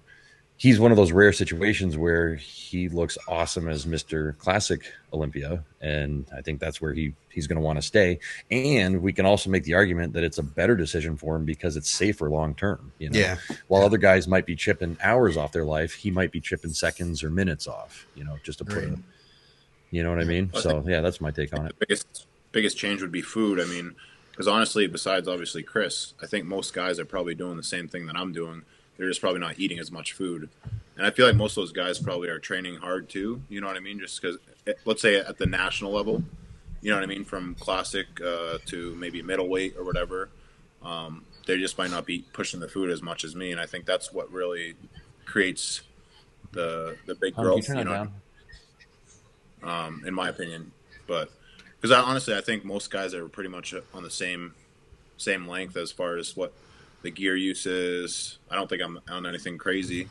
he's 0.58 0.80
one 0.80 0.92
of 0.92 0.98
those 0.98 1.12
rare 1.12 1.34
situations 1.34 1.98
where 1.98 2.36
he 2.36 2.88
looks 2.90 3.18
awesome 3.28 3.68
as 3.68 3.86
Mr. 3.86 4.38
Classic 4.38 4.82
Olympia, 5.12 5.64
and 5.82 6.26
I 6.36 6.42
think 6.42 6.60
that's 6.60 6.82
where 6.82 6.94
he 6.94 7.14
he's 7.30 7.48
going 7.48 7.58
to 7.58 7.62
want 7.66 7.78
to 7.78 7.82
stay. 7.82 8.20
And 8.50 9.02
we 9.02 9.12
can 9.12 9.26
also 9.26 9.50
make 9.50 9.64
the 9.64 9.74
argument 9.74 10.14
that 10.14 10.24
it's 10.24 10.38
a 10.38 10.44
better 10.44 10.76
decision 10.76 11.18
for 11.18 11.36
him 11.36 11.44
because 11.44 11.76
it's 11.76 11.90
safer 11.90 12.30
long 12.30 12.56
term. 12.56 12.94
You 13.00 13.10
know, 13.10 13.20
Yeah. 13.20 13.38
while 13.68 13.84
other 13.84 13.98
guys 13.98 14.28
might 14.28 14.46
be 14.46 14.56
chipping 14.56 14.98
hours 15.02 15.36
off 15.36 15.52
their 15.52 15.66
life, 15.66 15.94
he 15.94 16.12
might 16.12 16.32
be 16.32 16.40
chipping 16.40 16.72
seconds 16.72 17.24
or 17.24 17.30
minutes 17.30 17.68
off. 17.68 18.08
You 18.16 18.24
know, 18.24 18.38
just 18.44 18.60
to 18.60 18.66
put 18.66 18.78
Right. 18.78 18.94
it. 18.94 19.00
You 19.92 20.04
know 20.04 20.10
what 20.10 20.20
I 20.20 20.26
mean? 20.26 20.52
So 20.54 20.84
yeah, 20.86 21.02
that's 21.02 21.22
my 21.22 21.32
take 21.32 21.58
on 21.58 21.68
it. 21.68 21.76
biggest 21.80 22.28
biggest 22.52 22.78
change 22.78 23.02
would 23.02 23.12
be 23.12 23.22
food. 23.22 23.60
I 23.60 23.66
mean, 23.66 23.96
because 24.32 24.48
honestly, 24.48 24.88
besides 24.88 25.28
obviously 25.28 25.64
Chris, 25.64 26.14
I 26.22 26.26
think 26.26 26.46
most 26.46 26.74
guys 26.74 27.00
are 27.00 27.06
probably 27.06 27.36
doing 27.36 27.58
the 27.58 27.64
same 27.64 27.88
thing 27.88 28.06
that 28.08 28.16
I'm 28.16 28.32
doing. 28.32 28.64
They're 28.98 29.08
just 29.08 29.22
probably 29.22 29.42
not 29.42 29.60
eating 29.60 29.80
as 29.80 29.92
much 29.92 30.14
food, 30.14 30.50
and 30.98 31.06
I 31.06 31.12
feel 31.12 31.28
like 31.28 31.36
most 31.36 31.52
of 31.54 31.62
those 31.62 31.72
guys 31.72 32.00
probably 32.00 32.30
are 32.30 32.40
training 32.40 32.78
hard 32.78 33.10
too. 33.10 33.42
You 33.50 33.62
know 33.62 33.68
what 33.68 33.76
I 33.76 33.82
mean? 33.82 34.00
Just 34.00 34.22
because, 34.22 34.38
let's 34.86 35.02
say 35.02 35.18
at 35.18 35.38
the 35.38 35.46
national 35.46 35.92
level, 35.92 36.24
you 36.82 36.92
know 36.92 36.98
what 36.98 37.04
I 37.04 37.08
mean, 37.08 37.26
from 37.26 37.56
classic 37.56 38.08
uh, 38.22 38.58
to 38.68 38.96
maybe 38.96 39.22
middleweight 39.22 39.76
or 39.78 39.84
whatever, 39.84 40.30
um, 40.84 41.26
they 41.46 41.58
just 41.58 41.78
might 41.78 41.92
not 41.92 42.06
be 42.06 42.26
pushing 42.34 42.60
the 42.60 42.68
food 42.68 42.90
as 42.90 43.02
much 43.02 43.24
as 43.24 43.36
me, 43.36 43.52
and 43.52 43.60
I 43.60 43.66
think 43.66 43.86
that's 43.86 44.14
what 44.14 44.32
really 44.32 44.76
creates 45.26 45.82
the 46.52 46.96
the 47.06 47.16
big 47.16 47.36
growth. 47.36 47.68
You 47.68 47.84
know, 47.84 48.08
um, 49.66 50.04
in 50.06 50.14
my 50.14 50.30
opinion. 50.30 50.72
But 51.08 51.32
because 51.76 51.92
I, 51.92 52.00
honestly, 52.00 52.36
I 52.36 52.42
think 52.42 52.64
most 52.64 52.90
guys 52.90 53.14
are 53.14 53.28
pretty 53.28 53.50
much 53.50 53.74
on 53.94 54.04
the 54.04 54.12
same 54.12 54.54
same 55.18 55.48
length 55.48 55.78
as 55.78 55.92
far 55.92 56.18
as 56.18 56.36
what 56.36 56.54
the 57.02 57.12
gear 57.12 57.36
use 57.36 57.66
is. 57.66 58.38
I 58.50 58.56
don't 58.56 58.70
think 58.70 58.82
I'm 58.82 59.00
on 59.10 59.26
anything 59.26 59.58
crazy 59.58 60.10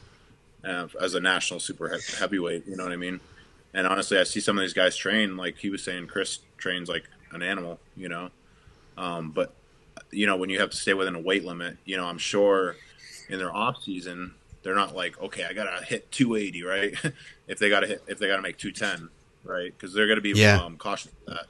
uh, 0.64 0.88
as 1.00 1.14
a 1.14 1.20
national 1.20 1.60
super 1.60 1.88
he- 1.88 2.16
heavyweight. 2.16 2.66
You 2.66 2.76
know 2.76 2.84
what 2.84 2.92
I 2.92 2.96
mean? 2.96 3.20
And 3.74 3.86
honestly, 3.86 4.18
I 4.18 4.24
see 4.24 4.40
some 4.40 4.56
of 4.56 4.62
these 4.62 4.72
guys 4.72 4.96
train 4.96 5.36
like 5.36 5.58
he 5.58 5.70
was 5.70 5.82
saying. 5.82 6.06
Chris 6.06 6.38
trains 6.56 6.88
like 6.88 7.04
an 7.32 7.42
animal. 7.42 7.80
You 7.96 8.08
know, 8.08 8.30
um, 8.96 9.30
but 9.30 9.54
you 10.10 10.26
know 10.26 10.36
when 10.36 10.50
you 10.50 10.60
have 10.60 10.70
to 10.70 10.76
stay 10.76 10.94
within 10.94 11.14
a 11.14 11.20
weight 11.20 11.44
limit, 11.44 11.76
you 11.84 11.96
know 11.96 12.06
I'm 12.06 12.18
sure 12.18 12.76
in 13.28 13.38
their 13.38 13.54
off 13.54 13.82
season 13.82 14.34
they're 14.62 14.74
not 14.74 14.94
like 14.94 15.20
okay 15.20 15.44
I 15.44 15.52
gotta 15.52 15.84
hit 15.84 16.10
280 16.12 16.62
right 16.62 16.94
if 17.48 17.58
they 17.58 17.68
gotta 17.68 17.86
hit 17.86 18.02
if 18.06 18.18
they 18.18 18.26
gotta 18.26 18.42
make 18.42 18.58
210 18.58 19.08
right? 19.44 19.72
Because 19.76 19.94
they're 19.94 20.06
going 20.06 20.16
to 20.18 20.22
be 20.22 20.30
Yeah. 20.38 20.60
um, 20.62 20.76
cautious 20.76 21.12
of 21.26 21.34
that. 21.34 21.46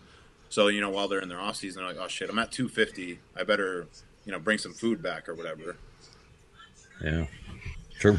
So 0.51 0.69
you 0.69 0.81
know, 0.81 0.91
while 0.91 1.09
they're 1.09 1.21
in 1.21 1.29
their 1.29 1.41
off 1.41 1.57
season, 1.57 1.83
they're 1.83 1.93
like, 1.95 2.01
"Oh 2.03 2.09
shit, 2.09 2.31
I'm 2.31 2.39
at 2.39 2.53
250. 2.53 3.19
I 3.37 3.43
better, 3.43 3.87
you 4.25 4.33
know, 4.33 4.39
bring 4.39 4.59
some 4.59 4.73
food 4.73 5.03
back 5.03 5.29
or 5.29 5.35
whatever." 5.35 5.77
Yeah. 7.03 7.27
True. 7.99 8.19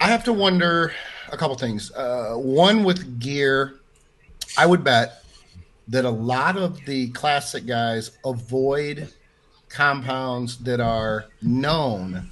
I 0.00 0.06
have 0.06 0.24
to 0.24 0.32
wonder 0.32 0.92
a 1.30 1.36
couple 1.36 1.56
things. 1.56 1.90
Uh, 1.92 2.34
one 2.34 2.84
with 2.84 3.18
gear, 3.18 3.80
I 4.56 4.66
would 4.66 4.84
bet 4.84 5.24
that 5.88 6.04
a 6.04 6.10
lot 6.10 6.56
of 6.56 6.84
the 6.84 7.08
classic 7.10 7.66
guys 7.66 8.12
avoid 8.24 9.12
compounds 9.68 10.58
that 10.58 10.80
are 10.80 11.26
known. 11.42 12.30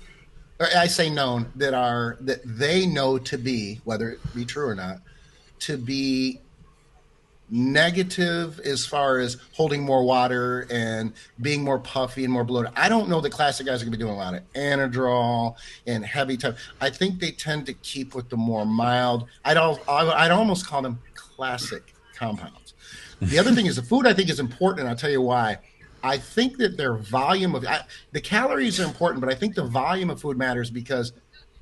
Or 0.58 0.68
I 0.76 0.86
say 0.86 1.10
known 1.10 1.50
that 1.56 1.74
are 1.74 2.16
that 2.20 2.40
they 2.44 2.86
know 2.86 3.18
to 3.18 3.36
be 3.36 3.80
whether 3.84 4.10
it 4.10 4.20
be 4.34 4.44
true 4.44 4.68
or 4.68 4.74
not 4.74 5.00
to 5.60 5.76
be 5.76 6.40
negative 7.51 8.61
as 8.61 8.84
far 8.84 9.18
as 9.18 9.36
holding 9.53 9.82
more 9.82 10.05
water 10.05 10.66
and 10.70 11.12
being 11.40 11.62
more 11.62 11.78
puffy 11.78 12.24
and 12.24 12.32
more 12.32 12.44
bloated. 12.44 12.72
I 12.76 12.88
don't 12.88 13.09
know 13.09 13.20
the 13.20 13.30
classic 13.30 13.66
guys 13.66 13.82
are 13.82 13.84
going 13.84 13.92
to 13.92 13.99
be 13.99 14.03
doing 14.03 14.14
a 14.14 14.18
lot 14.18 14.34
of 14.34 14.53
anadrol 14.55 15.57
and 15.86 16.05
heavy 16.05 16.36
type. 16.36 16.57
I 16.80 16.90
think 16.90 17.20
they 17.20 17.30
tend 17.30 17.66
to 17.66 17.74
keep 17.74 18.14
with 18.14 18.28
the 18.28 18.36
more 18.36 18.66
mild. 18.66 19.26
I'd 19.44 19.57
al- 19.57 19.80
I'd 19.88 20.30
almost 20.30 20.66
call 20.66 20.82
them 20.82 20.99
classic 21.14 21.94
compounds. 22.14 22.74
The 23.20 23.38
other 23.38 23.53
thing 23.53 23.66
is 23.66 23.76
the 23.76 23.82
food. 23.82 24.07
I 24.07 24.12
think 24.12 24.28
is 24.28 24.40
important. 24.40 24.80
And 24.80 24.88
I'll 24.88 24.97
tell 24.97 25.11
you 25.11 25.22
why. 25.22 25.59
I 26.03 26.18
think 26.18 26.59
that 26.59 26.76
their 26.76 26.94
volume 26.94 27.55
of 27.55 27.64
I, 27.66 27.80
the 28.12 28.20
calories 28.20 28.78
are 28.78 28.84
important, 28.84 29.20
but 29.20 29.30
I 29.30 29.34
think 29.34 29.55
the 29.55 29.64
volume 29.64 30.11
of 30.11 30.20
food 30.20 30.36
matters 30.36 30.70
because 30.70 31.12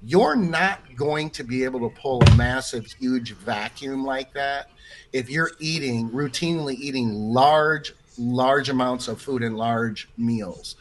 you're 0.06 0.36
not 0.36 0.80
going 0.96 1.30
to 1.30 1.44
be 1.44 1.64
able 1.64 1.80
to 1.88 2.00
pull 2.00 2.22
a 2.22 2.36
massive, 2.36 2.86
huge 2.86 3.32
vacuum 3.32 4.04
like 4.04 4.32
that 4.34 4.70
if 5.12 5.30
you're 5.30 5.52
eating 5.58 6.10
routinely 6.10 6.74
eating 6.74 7.12
large, 7.12 7.94
large 8.18 8.68
amounts 8.68 9.08
of 9.08 9.20
food 9.20 9.42
in 9.42 9.56
large 9.56 10.08
meals. 10.16 10.76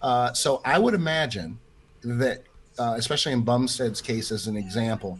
Uh, 0.00 0.32
so 0.32 0.60
I 0.64 0.78
would 0.78 0.94
imagine 0.94 1.58
that, 2.02 2.44
uh, 2.78 2.94
especially 2.96 3.32
in 3.32 3.44
Bumstead's 3.44 4.00
case, 4.00 4.30
as 4.30 4.46
an 4.46 4.56
example, 4.56 5.18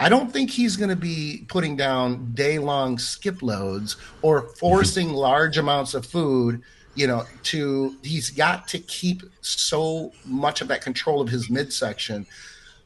I 0.00 0.08
don't 0.08 0.32
think 0.32 0.50
he's 0.50 0.76
going 0.76 0.90
to 0.90 0.96
be 0.96 1.44
putting 1.48 1.76
down 1.76 2.32
day 2.32 2.58
long 2.58 2.98
skip 2.98 3.42
loads 3.42 3.96
or 4.22 4.42
forcing 4.56 5.10
large 5.12 5.58
amounts 5.58 5.94
of 5.94 6.06
food. 6.06 6.62
You 6.98 7.06
know, 7.06 7.24
to 7.44 7.94
he's 8.02 8.30
got 8.30 8.66
to 8.68 8.78
keep 8.80 9.22
so 9.40 10.12
much 10.24 10.60
of 10.60 10.68
that 10.68 10.80
control 10.82 11.20
of 11.20 11.28
his 11.28 11.48
midsection 11.48 12.26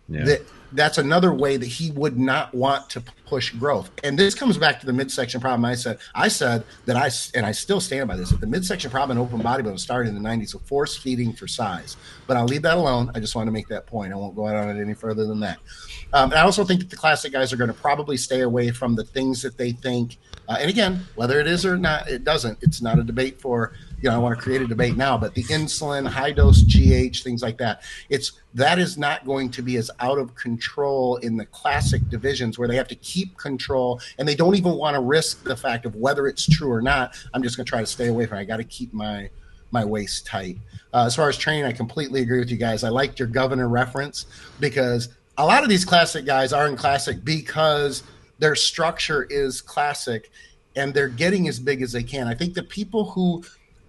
Yeah. 0.09 0.25
that 0.25 0.43
that's 0.75 0.99
another 0.99 1.33
way 1.35 1.57
that 1.57 1.67
he 1.67 1.91
would 1.93 2.19
not 2.19 2.55
want 2.55 2.89
to 2.91 3.03
push 3.27 3.51
growth. 3.51 3.91
And 4.05 4.19
this 4.19 4.35
comes 4.35 4.57
back 4.59 4.81
to 4.81 4.87
the 4.87 4.93
midsection 4.93 5.41
problem. 5.41 5.65
I 5.67 5.75
said, 5.75 5.99
I 6.15 6.29
said 6.29 6.65
that 6.87 6.97
I, 6.97 7.11
and 7.37 7.45
I 7.45 7.53
still 7.53 7.81
stand 7.81 8.09
by 8.09 8.17
this, 8.17 8.31
that 8.31 8.41
the 8.41 8.47
midsection 8.47 8.91
problem 8.91 9.19
in 9.19 9.23
open 9.23 9.41
bodybuilding 9.41 9.79
started 9.79 10.15
in 10.15 10.23
the 10.23 10.29
90s 10.29 10.55
with 10.55 10.63
force 10.65 10.97
feeding 10.97 11.33
for 11.35 11.47
size. 11.47 11.97
But 12.27 12.39
I'll 12.39 12.47
leave 12.47 12.63
that 12.63 12.79
alone. 12.79 13.11
I 13.15 13.21
just 13.21 13.35
want 13.35 13.49
to 13.49 13.53
make 13.53 13.69
that 13.69 13.87
point. 13.87 14.13
I 14.15 14.17
won't 14.17 14.35
go 14.35 14.47
out 14.47 14.57
on 14.57 14.75
it 14.75 14.81
any 14.81 14.95
further 14.95 15.27
than 15.27 15.41
that. 15.41 15.59
Um, 16.15 16.31
and 16.31 16.39
I 16.41 16.43
also 16.43 16.65
think 16.65 16.81
that 16.81 16.91
the 16.91 16.97
classic 16.97 17.33
guys 17.33 17.53
are 17.53 17.57
going 17.57 17.69
to 17.69 17.75
probably 17.75 18.17
stay 18.17 18.41
away 18.41 18.71
from 18.71 18.95
the 18.97 19.05
things 19.05 19.43
that 19.43 19.59
they 19.59 19.73
think. 19.73 20.17
Uh, 20.49 20.57
and 20.59 20.71
again, 20.71 21.05
whether 21.17 21.39
it 21.39 21.47
is 21.47 21.67
or 21.67 21.77
not, 21.77 22.09
it 22.09 22.25
doesn't. 22.25 22.59
It's 22.63 22.81
not 22.81 22.99
a 22.99 23.03
debate 23.03 23.41
for 23.41 23.73
you 24.03 24.11
know. 24.11 24.15
I 24.15 24.19
want 24.19 24.37
to 24.37 24.43
create 24.43 24.61
a 24.61 24.67
debate 24.67 24.97
now, 24.97 25.17
but 25.17 25.35
the 25.35 25.45
insulin, 25.45 26.07
high 26.07 26.33
dose 26.33 26.63
GH, 26.63 27.23
things 27.23 27.43
like 27.43 27.57
that. 27.59 27.83
It's 28.11 28.33
that 28.55 28.79
is 28.79 28.99
not 28.99 29.25
going 29.25 29.51
to 29.53 29.63
be 29.63 29.77
as 29.77 29.91
out 30.01 30.19
of 30.19 30.35
control 30.35 31.17
in 31.19 31.37
the 31.37 31.47
classic 31.47 32.07
divisions 32.09 32.59
where 32.59 32.69
they 32.69 32.77
have 32.77 32.89
to 32.89 32.95
keep 32.97 33.37
control 33.39 34.01
and 34.19 34.29
they 34.29 34.35
don't 34.35 34.57
even 34.57 34.75
want 34.75 34.95
to 34.95 35.01
risk 35.01 35.45
the 35.45 35.57
fact 35.57 35.87
of 35.87 35.97
whether 35.97 36.27
it's 36.27 36.47
true 36.47 36.71
or 36.71 36.83
not. 36.83 37.17
I'm 37.33 37.43
just 37.43 37.57
going 37.57 37.65
to 37.65 37.71
try 37.71 37.81
to 37.81 37.87
stay 37.87 38.09
away 38.09 38.27
from. 38.27 38.39
it. 38.39 38.43
I 38.43 38.45
got 38.45 38.59
to 38.59 38.65
keep 38.65 38.93
my 38.93 39.31
my 39.71 39.85
waist 39.85 40.27
tight. 40.27 40.59
Uh, 40.93 41.05
as 41.07 41.17
far 41.17 41.29
as 41.29 41.39
training, 41.39 41.65
I 41.65 41.73
completely 41.73 42.21
agree 42.21 42.39
with 42.39 42.51
you 42.51 42.59
guys. 42.59 42.85
I 42.85 42.91
liked 42.91 43.19
your 43.19 43.29
governor 43.29 43.69
reference 43.69 44.27
because 44.61 45.09
a 45.39 45.47
lot 45.47 45.63
of 45.63 45.69
these 45.69 45.85
classic 45.85 46.27
guys 46.27 46.53
are 46.53 46.69
in 46.69 46.77
classic 46.77 47.25
because 47.25 48.03
their 48.39 48.55
structure 48.55 49.25
is 49.31 49.61
classic 49.61 50.31
and 50.77 50.93
they're 50.93 51.09
getting 51.09 51.49
as 51.49 51.59
big 51.59 51.83
as 51.83 51.93
they 51.93 52.03
can. 52.03 52.27
I 52.27 52.35
think 52.35 52.55
the 52.55 52.63
people 52.63 53.11
who 53.11 53.43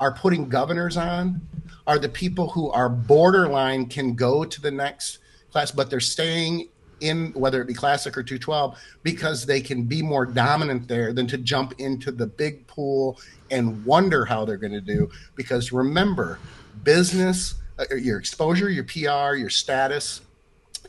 are 0.04 0.12
putting 0.12 0.50
governors 0.50 0.98
on 0.98 1.40
are 1.88 1.98
the 1.98 2.10
people 2.10 2.50
who 2.50 2.70
are 2.72 2.90
borderline 2.90 3.86
can 3.86 4.16
go 4.16 4.44
to 4.44 4.60
the 4.60 4.70
next 4.70 5.20
class, 5.50 5.72
but 5.72 5.90
they're 5.90 6.02
staying 6.02 6.68
in 7.00 7.32
whether 7.34 7.62
it 7.62 7.68
be 7.68 7.74
classic 7.74 8.18
or 8.18 8.24
212 8.24 8.78
because 9.04 9.46
they 9.46 9.62
can 9.62 9.84
be 9.84 10.02
more 10.02 10.26
dominant 10.26 10.90
there 10.90 11.14
than 11.14 11.26
to 11.26 11.38
jump 11.38 11.74
into 11.80 12.12
the 12.12 12.28
big 12.28 12.68
pool 12.68 13.18
and 13.50 13.86
wonder 13.86 14.26
how 14.26 14.44
they're 14.44 14.58
going 14.58 14.74
to 14.74 14.82
do. 14.82 15.10
Because 15.36 15.72
remember, 15.72 16.38
business, 16.84 17.56
uh, 17.80 17.96
your 17.96 18.20
exposure, 18.20 18.70
your 18.70 18.84
PR, 18.84 19.36
your 19.36 19.50
status 19.50 20.20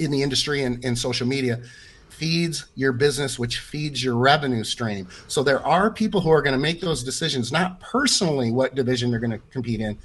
in 0.01 0.11
the 0.11 0.25
industry 0.25 0.65
and, 0.65 0.85
and 0.85 0.99
social 0.99 1.27
media 1.27 1.62
feeds 2.19 2.67
your 2.75 2.93
business, 2.93 3.39
which 3.39 3.59
feeds 3.61 4.03
your 4.03 4.17
revenue 4.17 4.65
stream. 4.65 5.09
So 5.29 5.43
there 5.43 5.65
are 5.67 5.91
people 5.91 6.21
who 6.21 6.31
are 6.31 6.43
going 6.43 6.55
to 6.55 6.59
make 6.61 6.81
those 6.81 7.03
decisions, 7.03 7.51
not 7.53 7.81
personally 7.81 8.51
what 8.51 8.75
division 8.75 9.11
they're 9.11 9.21
going 9.21 9.33
to 9.33 9.39
compete 9.51 9.81
in, 9.81 9.99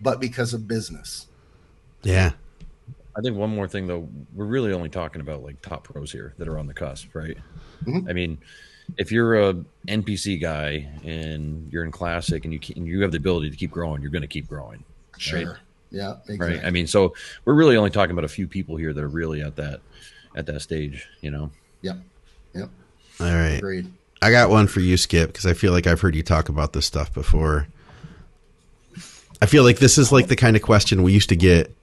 but 0.00 0.20
because 0.20 0.54
of 0.54 0.66
business. 0.68 1.26
Yeah. 2.02 2.32
I 3.16 3.20
think 3.20 3.36
one 3.36 3.50
more 3.50 3.68
thing 3.68 3.86
though, 3.86 4.08
we're 4.34 4.46
really 4.46 4.72
only 4.72 4.88
talking 4.88 5.20
about 5.20 5.42
like 5.42 5.60
top 5.62 5.84
pros 5.84 6.12
here 6.12 6.32
that 6.38 6.48
are 6.48 6.58
on 6.58 6.66
the 6.66 6.74
cusp, 6.74 7.14
right? 7.14 7.36
Mhm. 7.84 8.08
I 8.08 8.12
mean, 8.12 8.38
if 8.96 9.10
you're 9.12 9.34
a 9.50 9.54
NPC 9.88 10.40
guy 10.40 10.88
and 11.04 11.70
you're 11.72 11.84
in 11.84 11.90
classic 11.90 12.44
and 12.44 12.52
you 12.52 12.60
ke- 12.60 12.76
and 12.76 12.86
you 12.86 13.02
have 13.02 13.10
the 13.10 13.18
ability 13.18 13.50
to 13.50 13.56
keep 13.56 13.70
growing, 13.72 14.00
you're 14.00 14.10
going 14.10 14.22
to 14.22 14.28
keep 14.28 14.48
growing, 14.48 14.84
Sure. 15.18 15.38
right? 15.50 15.56
Yeah. 15.90 16.14
Exactly. 16.28 16.38
Right. 16.56 16.64
I 16.64 16.70
mean, 16.70 16.86
so 16.86 17.14
we're 17.44 17.54
really 17.54 17.76
only 17.76 17.90
talking 17.90 18.12
about 18.12 18.24
a 18.24 18.28
few 18.28 18.46
people 18.46 18.76
here 18.76 18.92
that 18.92 19.02
are 19.02 19.08
really 19.08 19.42
at 19.42 19.56
that 19.56 19.80
at 20.34 20.46
that 20.46 20.60
stage, 20.60 21.08
you 21.20 21.30
know. 21.30 21.50
Yep. 21.82 21.98
Yep. 22.54 22.70
All 23.20 23.26
right. 23.26 23.58
Agreed. 23.58 23.92
I 24.22 24.30
got 24.30 24.50
one 24.50 24.66
for 24.66 24.80
you, 24.80 24.96
Skip, 24.96 25.28
because 25.28 25.46
I 25.46 25.54
feel 25.54 25.72
like 25.72 25.86
I've 25.86 26.00
heard 26.00 26.14
you 26.14 26.22
talk 26.22 26.48
about 26.48 26.72
this 26.72 26.86
stuff 26.86 27.12
before. 27.12 27.68
I 29.40 29.46
feel 29.46 29.64
like 29.64 29.78
this 29.78 29.96
is 29.96 30.12
like 30.12 30.28
the 30.28 30.36
kind 30.36 30.56
of 30.56 30.62
question 30.62 31.02
we 31.02 31.12
used 31.12 31.30
to 31.30 31.36
get 31.36 31.74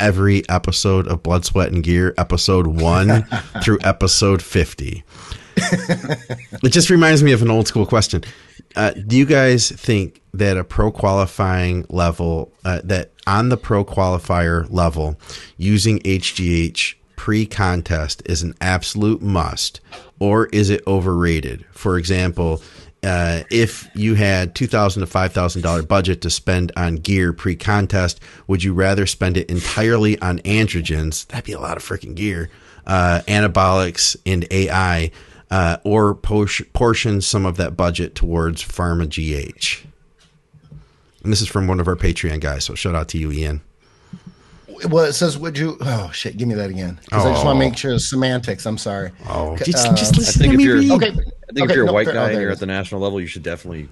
every 0.00 0.48
episode 0.48 1.06
of 1.06 1.22
Blood, 1.22 1.44
Sweat, 1.44 1.70
and 1.70 1.84
Gear, 1.84 2.14
episode 2.18 2.66
one 2.66 3.22
through 3.62 3.78
episode 3.84 4.42
50. 4.42 5.04
it 5.56 6.70
just 6.70 6.90
reminds 6.90 7.22
me 7.22 7.32
of 7.32 7.42
an 7.42 7.50
old 7.50 7.68
school 7.68 7.86
question. 7.86 8.24
Uh, 8.74 8.92
do 8.92 9.16
you 9.16 9.26
guys 9.26 9.70
think 9.70 10.20
that 10.34 10.56
a 10.56 10.64
pro 10.64 10.90
qualifying 10.90 11.86
level, 11.88 12.52
uh, 12.64 12.80
that 12.84 13.12
on 13.26 13.48
the 13.48 13.56
pro 13.56 13.84
qualifier 13.84 14.66
level, 14.70 15.18
using 15.56 15.98
HGH 16.00 16.94
pre 17.20 17.44
contest 17.44 18.22
is 18.24 18.42
an 18.42 18.54
absolute 18.62 19.20
must, 19.20 19.82
or 20.20 20.46
is 20.46 20.70
it 20.70 20.82
overrated? 20.86 21.66
For 21.70 21.98
example, 21.98 22.62
uh, 23.02 23.42
if 23.50 23.90
you 23.94 24.14
had 24.14 24.54
two 24.54 24.66
thousand 24.66 25.02
to 25.02 25.06
five 25.06 25.30
thousand 25.30 25.60
dollar 25.60 25.82
budget 25.82 26.22
to 26.22 26.30
spend 26.30 26.72
on 26.78 26.94
gear 26.94 27.34
pre 27.34 27.56
contest, 27.56 28.20
would 28.46 28.64
you 28.64 28.72
rather 28.72 29.04
spend 29.04 29.36
it 29.36 29.50
entirely 29.50 30.18
on 30.20 30.38
androgens? 30.38 31.26
That'd 31.26 31.44
be 31.44 31.52
a 31.52 31.60
lot 31.60 31.76
of 31.76 31.84
freaking 31.84 32.14
gear, 32.14 32.48
uh, 32.86 33.20
anabolics, 33.28 34.16
and 34.24 34.46
AI, 34.50 35.10
uh, 35.50 35.76
or 35.84 36.14
por- 36.14 36.48
portion 36.72 37.20
some 37.20 37.44
of 37.44 37.58
that 37.58 37.76
budget 37.76 38.14
towards 38.14 38.64
pharma 38.64 39.06
GH. 39.06 39.84
And 41.22 41.30
this 41.30 41.42
is 41.42 41.48
from 41.48 41.66
one 41.66 41.80
of 41.80 41.86
our 41.86 41.96
Patreon 41.96 42.40
guys, 42.40 42.64
so 42.64 42.74
shout 42.74 42.94
out 42.94 43.08
to 43.08 43.18
you, 43.18 43.30
Ian. 43.30 43.60
Well, 44.88 45.04
it 45.04 45.12
says, 45.14 45.36
would 45.38 45.58
you? 45.58 45.76
Oh, 45.80 46.10
shit. 46.12 46.36
Give 46.36 46.48
me 46.48 46.54
that 46.54 46.70
again. 46.70 46.98
Because 47.04 47.26
I 47.26 47.32
just 47.32 47.44
want 47.44 47.56
Oh. 47.56 47.60
to 47.60 47.66
make 47.68 47.76
sure 47.76 47.98
semantics. 47.98 48.64
I'm 48.66 48.78
sorry. 48.78 49.10
Oh, 49.28 49.56
just, 49.56 49.86
uh, 49.86 49.94
just 49.94 50.16
listen 50.16 50.40
think 50.42 50.52
to 50.52 50.54
if 50.54 50.58
me 50.58 50.64
you're- 50.64 50.90
Okay. 50.96 51.06
I 51.08 51.12
think 51.12 51.64
okay, 51.64 51.72
if 51.72 51.74
you're 51.76 51.84
a 51.84 51.86
no, 51.86 51.92
white 51.92 52.06
there- 52.06 52.14
oh, 52.14 52.26
guy 52.26 52.30
and 52.32 52.40
you're 52.40 52.50
at 52.50 52.60
the 52.60 52.66
national 52.66 53.00
level, 53.00 53.20
you 53.20 53.26
should 53.26 53.42
definitely 53.42 53.88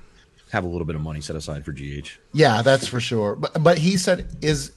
have 0.50 0.64
a 0.64 0.66
little 0.68 0.86
bit 0.86 0.96
of 0.96 1.02
money 1.02 1.20
set 1.20 1.36
aside 1.36 1.64
for 1.64 1.72
GH. 1.72 2.18
Yeah, 2.32 2.62
that's 2.62 2.86
for 2.86 3.00
sure. 3.00 3.34
But 3.34 3.62
but 3.62 3.76
he 3.78 3.96
said 3.98 4.26
is, 4.40 4.70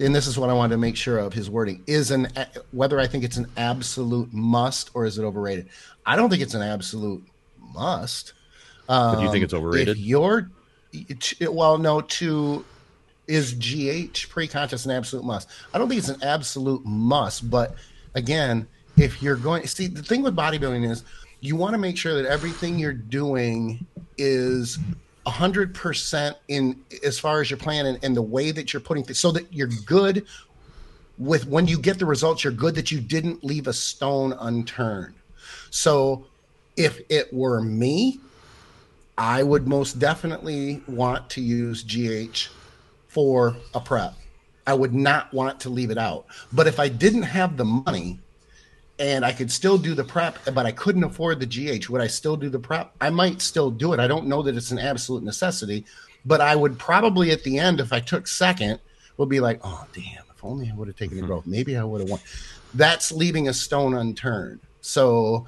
and 0.00 0.14
this 0.14 0.26
is 0.26 0.38
what 0.38 0.48
I 0.48 0.54
wanted 0.54 0.74
to 0.74 0.78
make 0.78 0.96
sure 0.96 1.18
of 1.18 1.34
his 1.34 1.50
wording 1.50 1.82
is 1.86 2.10
an 2.10 2.28
whether 2.72 2.98
I 2.98 3.06
think 3.06 3.24
it's 3.24 3.36
an 3.36 3.46
absolute 3.58 4.32
must 4.32 4.90
or 4.94 5.04
is 5.04 5.18
it 5.18 5.24
overrated. 5.24 5.66
I 6.06 6.16
don't 6.16 6.30
think 6.30 6.40
it's 6.42 6.54
an 6.54 6.62
absolute 6.62 7.22
must. 7.74 8.32
But 8.86 9.16
do 9.16 9.22
you 9.22 9.26
think 9.30 9.42
Um, 9.42 9.44
it's 9.44 9.54
overrated? 9.54 9.98
If 9.98 9.98
you're, 9.98 10.50
well, 11.50 11.76
no. 11.76 12.00
To 12.00 12.64
is 13.28 13.52
GH 13.52 14.28
pre-contest 14.30 14.86
an 14.86 14.92
absolute 14.92 15.24
must? 15.24 15.48
I 15.72 15.78
don't 15.78 15.88
think 15.88 15.98
it's 15.98 16.08
an 16.08 16.22
absolute 16.22 16.84
must. 16.84 17.48
But 17.50 17.74
again, 18.14 18.66
if 18.96 19.22
you're 19.22 19.36
going, 19.36 19.66
see, 19.66 19.86
the 19.86 20.02
thing 20.02 20.22
with 20.22 20.34
bodybuilding 20.34 20.90
is 20.90 21.04
you 21.40 21.54
want 21.54 21.74
to 21.74 21.78
make 21.78 21.96
sure 21.96 22.20
that 22.20 22.28
everything 22.28 22.78
you're 22.78 22.92
doing 22.92 23.86
is 24.16 24.78
hundred 25.26 25.74
percent 25.74 26.38
in 26.48 26.74
as 27.04 27.18
far 27.18 27.42
as 27.42 27.50
your 27.50 27.58
plan 27.58 27.84
and, 27.84 28.02
and 28.02 28.16
the 28.16 28.22
way 28.22 28.50
that 28.50 28.72
you're 28.72 28.80
putting 28.80 29.04
things, 29.04 29.18
so 29.18 29.30
that 29.30 29.52
you're 29.52 29.68
good 29.84 30.26
with 31.18 31.46
when 31.46 31.66
you 31.66 31.78
get 31.78 31.98
the 31.98 32.06
results. 32.06 32.42
You're 32.42 32.52
good 32.52 32.74
that 32.76 32.90
you 32.90 32.98
didn't 32.98 33.44
leave 33.44 33.66
a 33.66 33.72
stone 33.74 34.32
unturned. 34.40 35.14
So 35.70 36.26
if 36.76 37.00
it 37.10 37.32
were 37.32 37.60
me, 37.60 38.20
I 39.18 39.42
would 39.42 39.68
most 39.68 39.98
definitely 39.98 40.82
want 40.86 41.28
to 41.30 41.42
use 41.42 41.82
GH 41.82 42.48
for 43.18 43.56
a 43.74 43.80
prep. 43.80 44.14
I 44.64 44.74
would 44.74 44.94
not 44.94 45.34
want 45.34 45.58
to 45.62 45.70
leave 45.70 45.90
it 45.90 45.98
out. 45.98 46.26
But 46.52 46.68
if 46.68 46.78
I 46.78 46.88
didn't 46.88 47.24
have 47.24 47.56
the 47.56 47.64
money 47.64 48.20
and 49.00 49.24
I 49.24 49.32
could 49.32 49.50
still 49.50 49.76
do 49.76 49.92
the 49.92 50.04
prep, 50.04 50.38
but 50.54 50.66
I 50.66 50.70
couldn't 50.70 51.02
afford 51.02 51.40
the 51.40 51.46
GH, 51.46 51.88
would 51.88 52.00
I 52.00 52.06
still 52.06 52.36
do 52.36 52.48
the 52.48 52.60
prep? 52.60 52.94
I 53.00 53.10
might 53.10 53.42
still 53.42 53.72
do 53.72 53.92
it. 53.92 53.98
I 53.98 54.06
don't 54.06 54.28
know 54.28 54.40
that 54.42 54.56
it's 54.56 54.70
an 54.70 54.78
absolute 54.78 55.24
necessity, 55.24 55.84
but 56.26 56.40
I 56.40 56.54
would 56.54 56.78
probably 56.78 57.32
at 57.32 57.42
the 57.42 57.58
end, 57.58 57.80
if 57.80 57.92
I 57.92 57.98
took 57.98 58.28
second, 58.28 58.78
would 59.16 59.28
be 59.28 59.40
like, 59.40 59.58
oh, 59.64 59.84
damn, 59.92 60.22
if 60.32 60.44
only 60.44 60.70
I 60.70 60.76
would 60.76 60.86
have 60.86 60.96
taken 60.96 61.16
the 61.16 61.22
mm-hmm. 61.22 61.32
growth. 61.32 61.46
Maybe 61.48 61.76
I 61.76 61.82
would 61.82 62.02
have 62.02 62.10
won. 62.10 62.20
That's 62.72 63.10
leaving 63.10 63.48
a 63.48 63.52
stone 63.52 63.94
unturned. 63.94 64.60
So 64.80 65.44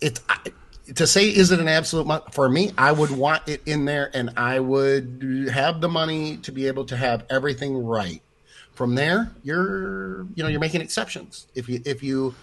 it's 0.00 0.20
to 0.94 1.06
say 1.06 1.28
is 1.28 1.52
it 1.52 1.60
an 1.60 1.68
absolute 1.68 2.34
for 2.34 2.48
me 2.48 2.72
i 2.76 2.90
would 2.90 3.10
want 3.10 3.46
it 3.48 3.62
in 3.66 3.84
there 3.84 4.10
and 4.14 4.30
i 4.36 4.58
would 4.58 5.48
have 5.52 5.80
the 5.80 5.88
money 5.88 6.36
to 6.38 6.50
be 6.50 6.66
able 6.66 6.84
to 6.84 6.96
have 6.96 7.24
everything 7.30 7.76
right. 7.76 8.22
From 8.74 8.94
there 8.94 9.30
you're 9.42 10.24
you 10.34 10.42
know 10.42 10.48
you're 10.48 10.60
making 10.60 10.80
exceptions. 10.80 11.46
If 11.54 11.68
you 11.68 11.80
if 11.84 12.02
you 12.02 12.34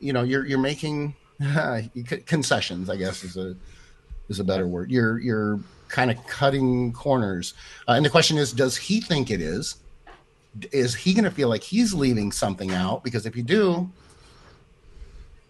you 0.00 0.12
know 0.12 0.22
you're 0.22 0.46
you're 0.46 0.58
making 0.58 1.14
concessions 2.26 2.90
i 2.90 2.96
guess 2.96 3.24
is 3.24 3.36
a 3.36 3.56
is 4.28 4.40
a 4.40 4.44
better 4.44 4.66
word. 4.66 4.90
You're 4.90 5.18
you're 5.18 5.60
kind 5.88 6.10
of 6.10 6.24
cutting 6.26 6.92
corners. 6.92 7.54
Uh, 7.88 7.92
and 7.92 8.04
the 8.04 8.10
question 8.10 8.36
is 8.36 8.52
does 8.52 8.76
he 8.76 9.00
think 9.00 9.30
it 9.30 9.40
is? 9.40 9.76
Is 10.72 10.94
he 10.94 11.14
going 11.14 11.24
to 11.24 11.30
feel 11.30 11.48
like 11.48 11.62
he's 11.62 11.94
leaving 11.94 12.32
something 12.32 12.72
out? 12.72 13.04
Because 13.04 13.26
if 13.26 13.36
you 13.36 13.42
do 13.42 13.90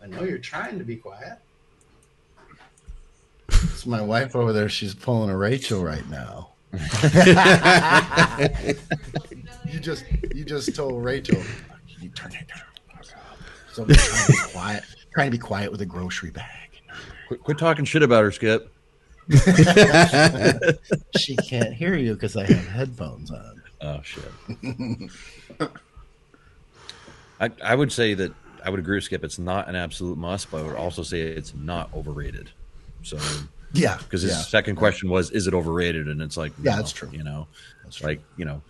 i 0.02 0.06
know 0.06 0.22
you're 0.22 0.38
trying 0.38 0.78
to 0.78 0.84
be 0.84 0.96
quiet 0.96 1.38
it's 3.64 3.86
my 3.86 4.02
wife 4.02 4.36
over 4.36 4.52
there. 4.52 4.68
She's 4.68 4.94
pulling 4.94 5.30
a 5.30 5.36
Rachel 5.36 5.82
right 5.82 6.08
now. 6.08 6.50
you 9.66 9.80
just 9.80 10.04
you 10.34 10.44
just 10.44 10.74
told 10.74 11.04
Rachel, 11.04 11.42
you 12.00 12.08
turn 12.10 12.32
it 12.32 12.46
down. 12.48 12.60
So 13.72 13.82
I'm 13.82 13.88
trying 13.88 14.26
to 14.26 14.32
be 14.32 14.38
quiet, 14.52 14.84
trying 15.12 15.26
to 15.26 15.30
be 15.30 15.38
quiet 15.38 15.72
with 15.72 15.80
a 15.80 15.86
grocery 15.86 16.30
bag. 16.30 16.70
Quit, 17.28 17.42
quit 17.42 17.58
talking 17.58 17.84
shit 17.84 18.02
about 18.02 18.22
her, 18.24 18.32
Skip. 18.32 18.72
she 21.16 21.36
can't 21.36 21.72
hear 21.72 21.96
you 21.96 22.14
because 22.14 22.36
I 22.36 22.44
have 22.46 22.66
headphones 22.68 23.30
on. 23.30 23.62
Oh 23.80 24.00
shit. 24.02 24.30
I 27.40 27.50
I 27.62 27.74
would 27.74 27.92
say 27.92 28.14
that 28.14 28.32
I 28.64 28.70
would 28.70 28.80
agree 28.80 28.96
with 28.96 29.04
Skip. 29.04 29.24
It's 29.24 29.38
not 29.38 29.68
an 29.68 29.76
absolute 29.76 30.18
must, 30.18 30.50
but 30.50 30.58
I 30.58 30.62
would 30.66 30.76
also 30.76 31.02
say 31.02 31.20
it's 31.20 31.54
not 31.54 31.90
overrated. 31.94 32.50
So 33.02 33.18
yeah, 33.72 33.98
because 33.98 34.22
his 34.22 34.32
yeah. 34.32 34.42
second 34.42 34.76
question 34.76 35.10
was, 35.10 35.30
"Is 35.30 35.46
it 35.46 35.54
overrated?" 35.54 36.08
And 36.08 36.20
it's 36.20 36.36
like, 36.36 36.52
yeah, 36.62 36.76
that's 36.76 36.92
true. 36.92 37.10
You 37.12 37.24
know, 37.24 37.46
that's 37.82 37.96
true. 37.96 38.08
like 38.08 38.20
you 38.36 38.44
know, 38.44 38.62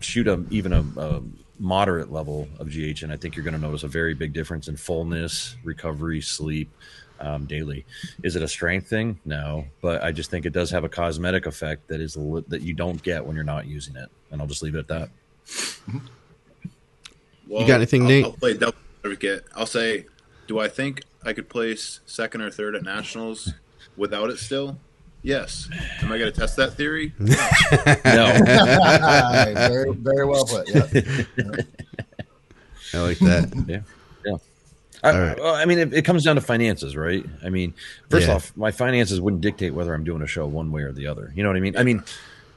shoot 0.00 0.28
a 0.28 0.44
even 0.50 0.72
a, 0.72 0.84
a 0.96 1.22
moderate 1.58 2.12
level 2.12 2.48
of 2.58 2.68
GH, 2.68 3.02
and 3.02 3.12
I 3.12 3.16
think 3.16 3.36
you're 3.36 3.44
going 3.44 3.54
to 3.54 3.60
notice 3.60 3.82
a 3.82 3.88
very 3.88 4.14
big 4.14 4.32
difference 4.32 4.68
in 4.68 4.76
fullness, 4.76 5.56
recovery, 5.64 6.20
sleep. 6.20 6.70
Um, 7.18 7.46
daily. 7.46 7.86
Is 8.22 8.36
it 8.36 8.42
a 8.42 8.48
strength 8.48 8.88
thing? 8.90 9.18
No, 9.24 9.64
but 9.80 10.04
I 10.04 10.12
just 10.12 10.30
think 10.30 10.44
it 10.44 10.52
does 10.52 10.70
have 10.70 10.84
a 10.84 10.88
cosmetic 10.90 11.46
effect 11.46 11.88
that 11.88 11.98
is 11.98 12.14
li- 12.14 12.44
that 12.48 12.60
you 12.60 12.74
don't 12.74 13.02
get 13.02 13.24
when 13.24 13.34
you're 13.34 13.42
not 13.42 13.66
using 13.66 13.96
it, 13.96 14.10
and 14.30 14.38
I'll 14.38 14.46
just 14.46 14.62
leave 14.62 14.74
it 14.74 14.80
at 14.80 14.88
that. 14.88 15.08
Well, 17.48 17.62
you 17.62 17.66
got 17.66 17.76
anything, 17.76 18.02
I'll, 18.02 18.08
Nate? 18.08 18.24
I'll 18.26 18.32
play 18.32 18.52
devil 18.52 18.74
advocate. 19.04 19.44
I'll 19.54 19.66
say, 19.66 20.06
do 20.46 20.58
I 20.58 20.68
think 20.68 21.04
I 21.26 21.32
could 21.32 21.48
place 21.48 22.00
second 22.06 22.40
or 22.42 22.50
third 22.50 22.74
at 22.76 22.82
nationals 22.82 23.52
without 23.96 24.30
it 24.30 24.38
still? 24.38 24.78
Yes. 25.22 25.68
Am 26.02 26.12
I 26.12 26.18
going 26.18 26.32
to 26.32 26.38
test 26.38 26.56
that 26.56 26.74
theory? 26.74 27.12
No, 28.04 28.32
very, 29.68 29.92
very 29.92 30.24
well 30.24 30.44
put. 30.46 30.68
Yeah. 30.68 30.86
I 32.94 32.98
like 33.00 33.18
that. 33.18 33.64
yeah, 33.66 33.80
yeah. 34.24 34.36
I, 35.02 35.10
All 35.10 35.20
right. 35.20 35.38
well, 35.38 35.54
I 35.54 35.64
mean, 35.64 35.78
it, 35.78 35.92
it 35.92 36.02
comes 36.04 36.22
down 36.24 36.36
to 36.36 36.40
finances, 36.40 36.96
right? 36.96 37.24
I 37.44 37.50
mean, 37.50 37.74
first 38.08 38.28
Yeah. 38.28 38.36
off, 38.36 38.56
my 38.56 38.70
finances 38.70 39.20
wouldn't 39.20 39.42
dictate 39.42 39.74
whether 39.74 39.92
I'm 39.92 40.04
doing 40.04 40.22
a 40.22 40.26
show 40.26 40.46
one 40.46 40.70
way 40.70 40.82
or 40.82 40.92
the 40.92 41.06
other. 41.08 41.32
You 41.34 41.42
know 41.42 41.48
what 41.48 41.56
I 41.56 41.60
mean? 41.60 41.76
I 41.76 41.82
mean, 41.82 42.04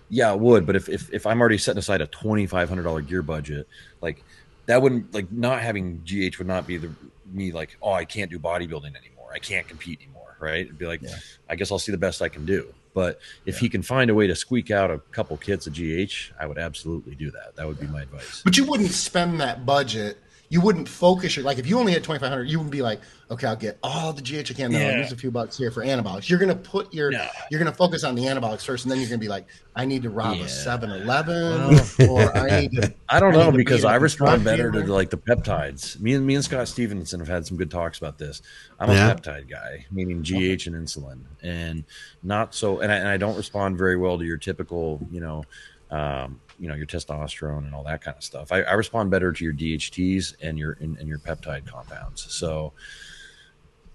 yeah, 0.10 0.32
it 0.32 0.40
would. 0.40 0.66
But 0.66 0.76
if 0.76 0.88
if, 0.88 1.12
if 1.14 1.26
I'm 1.26 1.40
already 1.42 1.58
setting 1.58 1.80
aside 1.80 2.02
a 2.02 2.08
twenty 2.08 2.46
five 2.46 2.70
hundred 2.70 2.84
dollar 2.84 3.02
gear 3.02 3.22
budget, 3.24 3.68
like 4.02 4.24
that 4.68 4.82
wouldn't 4.82 5.14
like 5.14 5.32
not 5.32 5.62
having 5.62 6.02
GH 6.06 6.38
would 6.38 6.48
not 6.48 6.66
be 6.68 6.78
the 6.78 6.90
me 7.34 7.52
like 7.52 7.78
oh 7.82 7.94
I 7.94 8.06
can't 8.06 8.30
do 8.30 8.40
bodybuilding 8.40 8.96
anymore. 8.96 9.30
I 9.34 9.40
can't 9.40 9.68
compete 9.68 10.00
anymore. 10.02 10.36
Right? 10.40 10.62
It'd 10.62 10.78
be 10.78 10.86
like 10.86 11.02
Yeah. 11.02 11.16
I 11.50 11.56
guess 11.56 11.72
I'll 11.72 11.80
see 11.80 11.92
the 11.92 11.98
best 11.98 12.22
I 12.22 12.30
can 12.30 12.46
do. 12.46 12.74
But 12.94 13.20
if 13.46 13.60
he 13.60 13.70
can 13.70 13.82
find 13.82 14.10
a 14.10 14.16
way 14.16 14.28
to 14.28 14.36
squeak 14.36 14.72
out 14.72 14.90
a 14.90 14.98
couple 15.12 15.38
kits 15.38 15.68
of 15.68 15.74
GH, 15.74 16.32
I 16.40 16.48
would 16.48 16.58
absolutely 16.58 17.16
do 17.16 17.30
that. 17.32 17.56
That 17.56 17.68
would 17.68 17.80
be 17.80 17.88
my 17.88 18.02
advice. 18.02 18.42
But 18.44 18.58
you 18.58 18.66
wouldn't 18.66 18.92
spend 18.92 19.40
that 19.42 19.66
budget. 19.66 20.18
You 20.52 20.62
wouldn't 20.62 20.90
focus 20.90 21.36
your 21.36 21.46
like 21.46 21.60
if 21.60 21.68
you 21.68 21.78
only 21.78 21.94
had 21.94 22.04
twenty 22.04 22.20
five 22.20 22.30
hundred, 22.30 22.46
you 22.50 22.60
would 22.60 22.72
be 22.72 22.82
like, 22.82 23.00
okay, 23.30 23.46
I'll 23.46 23.56
get 23.56 23.78
all 23.84 24.12
the 24.14 24.22
GH 24.24 24.50
I 24.50 24.54
can. 24.56 24.72
Then 24.72 24.82
I'll 24.84 24.92
Yeah. 24.94 25.04
use 25.04 25.12
a 25.12 25.16
few 25.16 25.30
bucks 25.30 25.56
here 25.56 25.70
for 25.70 25.84
anabolics. 25.86 26.28
You're 26.28 26.40
gonna 26.40 26.56
put 26.56 26.92
your 26.92 27.12
No. 27.12 27.28
you're 27.52 27.60
gonna 27.60 27.72
focus 27.72 28.04
on 28.04 28.16
the 28.16 28.24
anabolics 28.24 28.66
first, 28.66 28.84
and 28.86 28.92
then 28.92 29.00
you're 29.00 29.10
gonna 29.10 29.20
be 29.20 29.28
like, 29.28 29.46
I 29.76 29.86
need 29.86 30.02
to 30.04 30.10
rob 30.10 30.38
Yeah. 30.38 30.46
a 30.46 30.48
7-Eleven, 30.48 31.80
or 32.10 32.36
I 32.36 32.62
need 32.62 32.72
to. 32.82 32.92
I 33.08 33.20
don't 33.20 33.34
I 33.36 33.38
know 33.38 33.46
to 33.46 33.52
be 33.52 33.58
because 33.60 33.84
in 33.84 33.90
a 33.92 33.94
I 33.94 33.96
respond 33.98 34.42
drug 34.42 34.58
better 34.58 34.72
to 34.72 34.92
like 34.92 35.12
the 35.12 35.18
peptides. 35.18 36.00
Me 36.00 36.16
and 36.16 36.26
me 36.26 36.34
and 36.34 36.44
Scott 36.44 36.68
Stevenson 36.68 37.20
have 37.20 37.30
had 37.30 37.46
some 37.46 37.56
good 37.56 37.70
talks 37.70 38.00
about 38.00 38.18
this. 38.18 38.42
I'm 38.80 38.90
a 38.90 38.94
peptide 38.94 39.50
guy, 39.50 39.86
meaning 39.92 40.24
GH 40.24 40.66
and 40.66 40.76
insulin, 40.76 41.20
and 41.44 41.84
not 42.24 42.56
so. 42.56 42.80
And 42.80 42.92
I, 42.92 42.96
and 42.96 43.08
I 43.08 43.18
don't 43.18 43.38
respond 43.38 43.78
very 43.78 43.98
well 43.98 44.18
to 44.18 44.26
your 44.26 44.38
typical, 44.38 45.08
you 45.12 45.20
know, 45.20 45.44
um, 45.92 46.40
you 46.60 46.68
know, 46.68 46.76
your 46.76 46.86
testosterone 46.86 47.60
and 47.60 47.74
all 47.74 47.84
that 47.84 48.02
kind 48.02 48.18
of 48.18 48.24
stuff. 48.24 48.52
I, 48.52 48.62
I 48.62 48.74
respond 48.74 49.12
better 49.12 49.32
to 49.32 49.44
your 49.44 49.54
DHTs 49.54 50.36
and 50.42 50.58
your 50.58 50.78
and, 50.80 50.98
and 50.98 51.08
your 51.08 51.20
peptide 51.20 51.66
compounds. 51.66 52.32
So. 52.34 52.74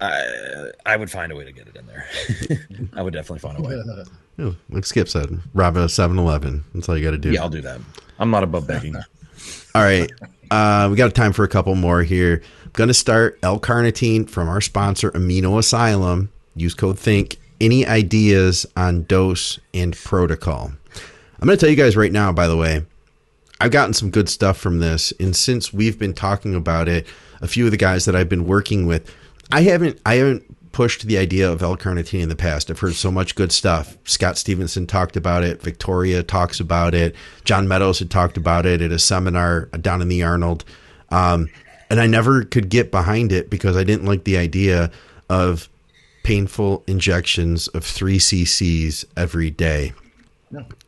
I 0.00 0.70
I 0.84 0.96
would 0.96 1.08
find 1.08 1.30
a 1.30 1.36
way 1.36 1.44
to 1.44 1.52
get 1.52 1.68
it 1.68 1.76
in 1.76 1.86
there. 1.86 2.04
I 2.94 3.00
would 3.00 3.14
definitely 3.14 3.38
find 3.38 3.58
a 3.58 3.62
way. 3.62 3.80
Oh, 4.38 4.56
like 4.68 4.84
Skip 4.84 5.08
said, 5.08 5.40
rob 5.54 5.76
a 5.76 5.88
7 5.88 6.18
Eleven. 6.18 6.64
That's 6.74 6.88
all 6.88 6.98
you 6.98 7.04
got 7.04 7.12
to 7.12 7.18
do. 7.18 7.30
Yeah, 7.30 7.42
I'll 7.42 7.48
do 7.48 7.60
that. 7.62 7.80
I'm 8.18 8.30
not 8.30 8.42
above 8.42 8.66
begging. 8.66 8.96
All 9.74 9.82
right. 9.82 10.10
Uh, 10.50 10.88
we 10.90 10.96
got 10.96 11.14
time 11.14 11.32
for 11.32 11.44
a 11.44 11.48
couple 11.48 11.74
more 11.74 12.02
here. 12.02 12.42
I'm 12.64 12.70
going 12.72 12.88
to 12.88 12.94
start 12.94 13.38
L 13.42 13.58
carnitine 13.58 14.28
from 14.28 14.48
our 14.48 14.60
sponsor, 14.60 15.10
Amino 15.12 15.58
Asylum. 15.58 16.30
Use 16.54 16.74
code 16.74 16.98
THINK. 16.98 17.36
Any 17.60 17.86
ideas 17.86 18.66
on 18.76 19.04
dose 19.04 19.58
and 19.72 19.96
protocol? 19.96 20.72
I'm 21.45 21.49
going 21.49 21.59
to 21.59 21.61
tell 21.61 21.70
you 21.70 21.76
guys 21.76 21.95
right 21.95 22.11
now, 22.11 22.32
by 22.32 22.49
the 22.49 22.57
way, 22.57 22.86
I've 23.61 23.70
gotten 23.70 23.92
some 23.92 24.09
good 24.09 24.30
stuff 24.30 24.57
from 24.57 24.78
this. 24.78 25.12
And 25.20 25.36
since 25.36 25.74
we've 25.74 25.99
been 25.99 26.14
talking 26.14 26.55
about 26.55 26.88
it, 26.88 27.07
a 27.42 27.47
few 27.47 27.66
of 27.66 27.70
the 27.70 27.76
guys 27.76 28.07
that 28.07 28.16
I've 28.16 28.30
been 28.30 28.47
working 28.47 28.86
with, 28.86 29.14
I 29.53 29.61
haven't, 29.61 30.01
I 30.07 30.14
haven't 30.14 30.72
pushed 30.72 31.03
the 31.03 31.18
idea 31.18 31.53
of 31.53 31.62
L-carnitine 31.62 32.22
in 32.22 32.30
the 32.30 32.34
past. 32.34 32.70
I've 32.70 32.78
heard 32.78 32.95
so 32.95 33.11
much 33.11 33.34
good 33.34 33.53
stuff. 33.53 33.99
Scott 34.05 34.38
Stevenson 34.38 34.86
talked 34.86 35.18
about 35.18 35.45
it. 35.45 35.61
Victoria 35.61 36.22
talks 36.22 36.61
about 36.61 36.95
it. 36.95 37.14
John 37.45 37.68
Meadows 37.68 37.99
had 37.99 38.11
talked 38.11 38.38
about 38.38 38.64
it 38.64 38.80
at 38.80 38.90
a 38.90 38.99
seminar 38.99 39.66
down 39.66 40.01
in 40.01 40.09
the 40.09 40.22
Arnold. 40.22 40.64
Um, 41.11 41.51
and 41.90 42.01
I 42.01 42.07
never 42.07 42.45
could 42.45 42.70
get 42.70 42.90
behind 42.90 43.32
it 43.32 43.51
because 43.51 43.76
I 43.76 43.84
didn't 43.84 44.07
like 44.07 44.24
the 44.24 44.38
idea 44.38 44.90
of 45.28 45.68
painful 46.22 46.84
injections 46.86 47.68
of 47.68 47.84
three 47.84 48.16
cc's 48.16 49.05
every 49.14 49.51
day. 49.51 49.92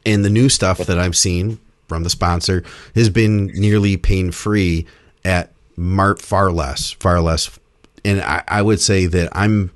And 0.05 0.25
the 0.25 0.31
new 0.31 0.49
stuff 0.49 0.79
that 0.79 0.99
I've 0.99 1.17
seen 1.17 1.59
from 1.89 2.03
the 2.03 2.11
sponsor 2.11 2.65
has 2.95 3.09
been 3.09 3.47
nearly 3.49 3.97
pain 3.97 4.31
free 4.33 4.87
at 5.25 5.53
Mart 5.77 6.21
far 6.23 6.51
less, 6.51 6.93
far 6.93 7.21
less. 7.21 7.59
And 8.05 8.21
I, 8.23 8.43
I 8.49 8.63
would 8.63 8.81
say 8.81 9.07
that 9.07 9.29
I'm 9.33 9.71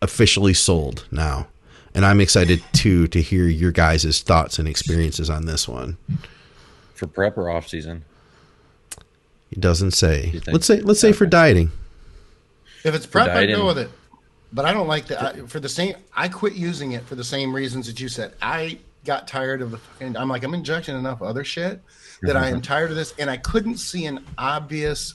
officially 0.00 0.54
sold 0.54 1.06
now. 1.10 1.48
And 1.94 2.04
I'm 2.04 2.20
excited 2.20 2.62
too 2.72 3.08
to 3.08 3.20
hear 3.20 3.46
your 3.46 3.72
guys' 3.72 4.22
thoughts 4.22 4.58
and 4.58 4.68
experiences 4.68 5.28
on 5.28 5.46
this 5.46 5.66
one. 5.66 5.96
For 6.94 7.06
prep 7.06 7.36
or 7.36 7.50
off 7.50 7.68
season? 7.68 8.04
It 9.50 9.60
doesn't 9.60 9.92
say. 9.92 10.40
Let's 10.46 10.66
say 10.66 10.80
let's 10.80 11.00
say 11.00 11.12
for 11.12 11.26
dieting. 11.26 11.72
If 12.84 12.94
it's 12.94 13.06
prep, 13.06 13.30
I 13.30 13.46
go 13.46 13.66
with 13.66 13.78
it. 13.78 13.90
But 14.52 14.64
I 14.64 14.72
don't 14.72 14.86
like 14.86 15.06
that 15.06 15.22
I, 15.22 15.46
for 15.46 15.60
the 15.60 15.68
same. 15.68 15.96
I 16.14 16.28
quit 16.28 16.54
using 16.54 16.92
it 16.92 17.04
for 17.04 17.14
the 17.14 17.24
same 17.24 17.54
reasons 17.54 17.86
that 17.86 18.00
you 18.00 18.08
said. 18.08 18.34
I 18.40 18.78
got 19.04 19.26
tired 19.26 19.62
of 19.62 19.70
the. 19.70 19.78
fucking- 19.78 20.16
I'm 20.16 20.28
like 20.28 20.44
I'm 20.44 20.54
injecting 20.54 20.96
enough 20.96 21.22
other 21.22 21.44
shit 21.44 21.82
that 22.22 22.36
I 22.36 22.48
am 22.48 22.54
mm-hmm. 22.54 22.62
tired 22.62 22.90
of 22.90 22.96
this, 22.96 23.14
and 23.18 23.30
I 23.30 23.36
couldn't 23.36 23.78
see 23.78 24.06
an 24.06 24.24
obvious. 24.36 25.14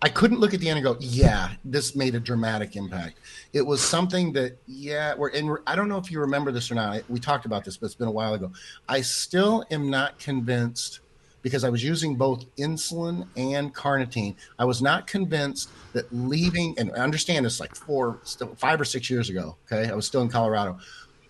I 0.00 0.08
couldn't 0.08 0.38
look 0.38 0.54
at 0.54 0.60
the 0.60 0.68
end 0.68 0.78
and 0.78 0.84
go, 0.84 0.96
"Yeah, 1.00 1.50
this 1.64 1.96
made 1.96 2.14
a 2.14 2.20
dramatic 2.20 2.76
impact." 2.76 3.18
It 3.52 3.62
was 3.62 3.82
something 3.82 4.32
that, 4.34 4.58
yeah, 4.66 5.14
we're 5.16 5.30
in. 5.30 5.56
I 5.66 5.74
don't 5.74 5.88
know 5.88 5.98
if 5.98 6.10
you 6.10 6.20
remember 6.20 6.52
this 6.52 6.70
or 6.70 6.74
not. 6.74 7.02
We 7.08 7.18
talked 7.18 7.46
about 7.46 7.64
this, 7.64 7.76
but 7.76 7.86
it's 7.86 7.94
been 7.94 8.08
a 8.08 8.12
while 8.12 8.34
ago. 8.34 8.52
I 8.88 9.00
still 9.00 9.64
am 9.70 9.90
not 9.90 10.18
convinced 10.18 11.00
because 11.42 11.64
I 11.64 11.68
was 11.68 11.82
using 11.82 12.16
both 12.16 12.44
insulin 12.56 13.26
and 13.36 13.74
carnitine. 13.74 14.34
I 14.58 14.64
was 14.64 14.82
not 14.82 15.06
convinced 15.06 15.70
that 15.92 16.12
leaving, 16.12 16.74
and 16.78 16.90
I 16.92 16.98
understand 16.98 17.46
this 17.46 17.60
like 17.60 17.74
four, 17.74 18.20
still 18.24 18.54
five 18.56 18.80
or 18.80 18.84
six 18.84 19.08
years 19.08 19.30
ago. 19.30 19.56
Okay. 19.70 19.90
I 19.90 19.94
was 19.94 20.06
still 20.06 20.22
in 20.22 20.28
Colorado, 20.28 20.78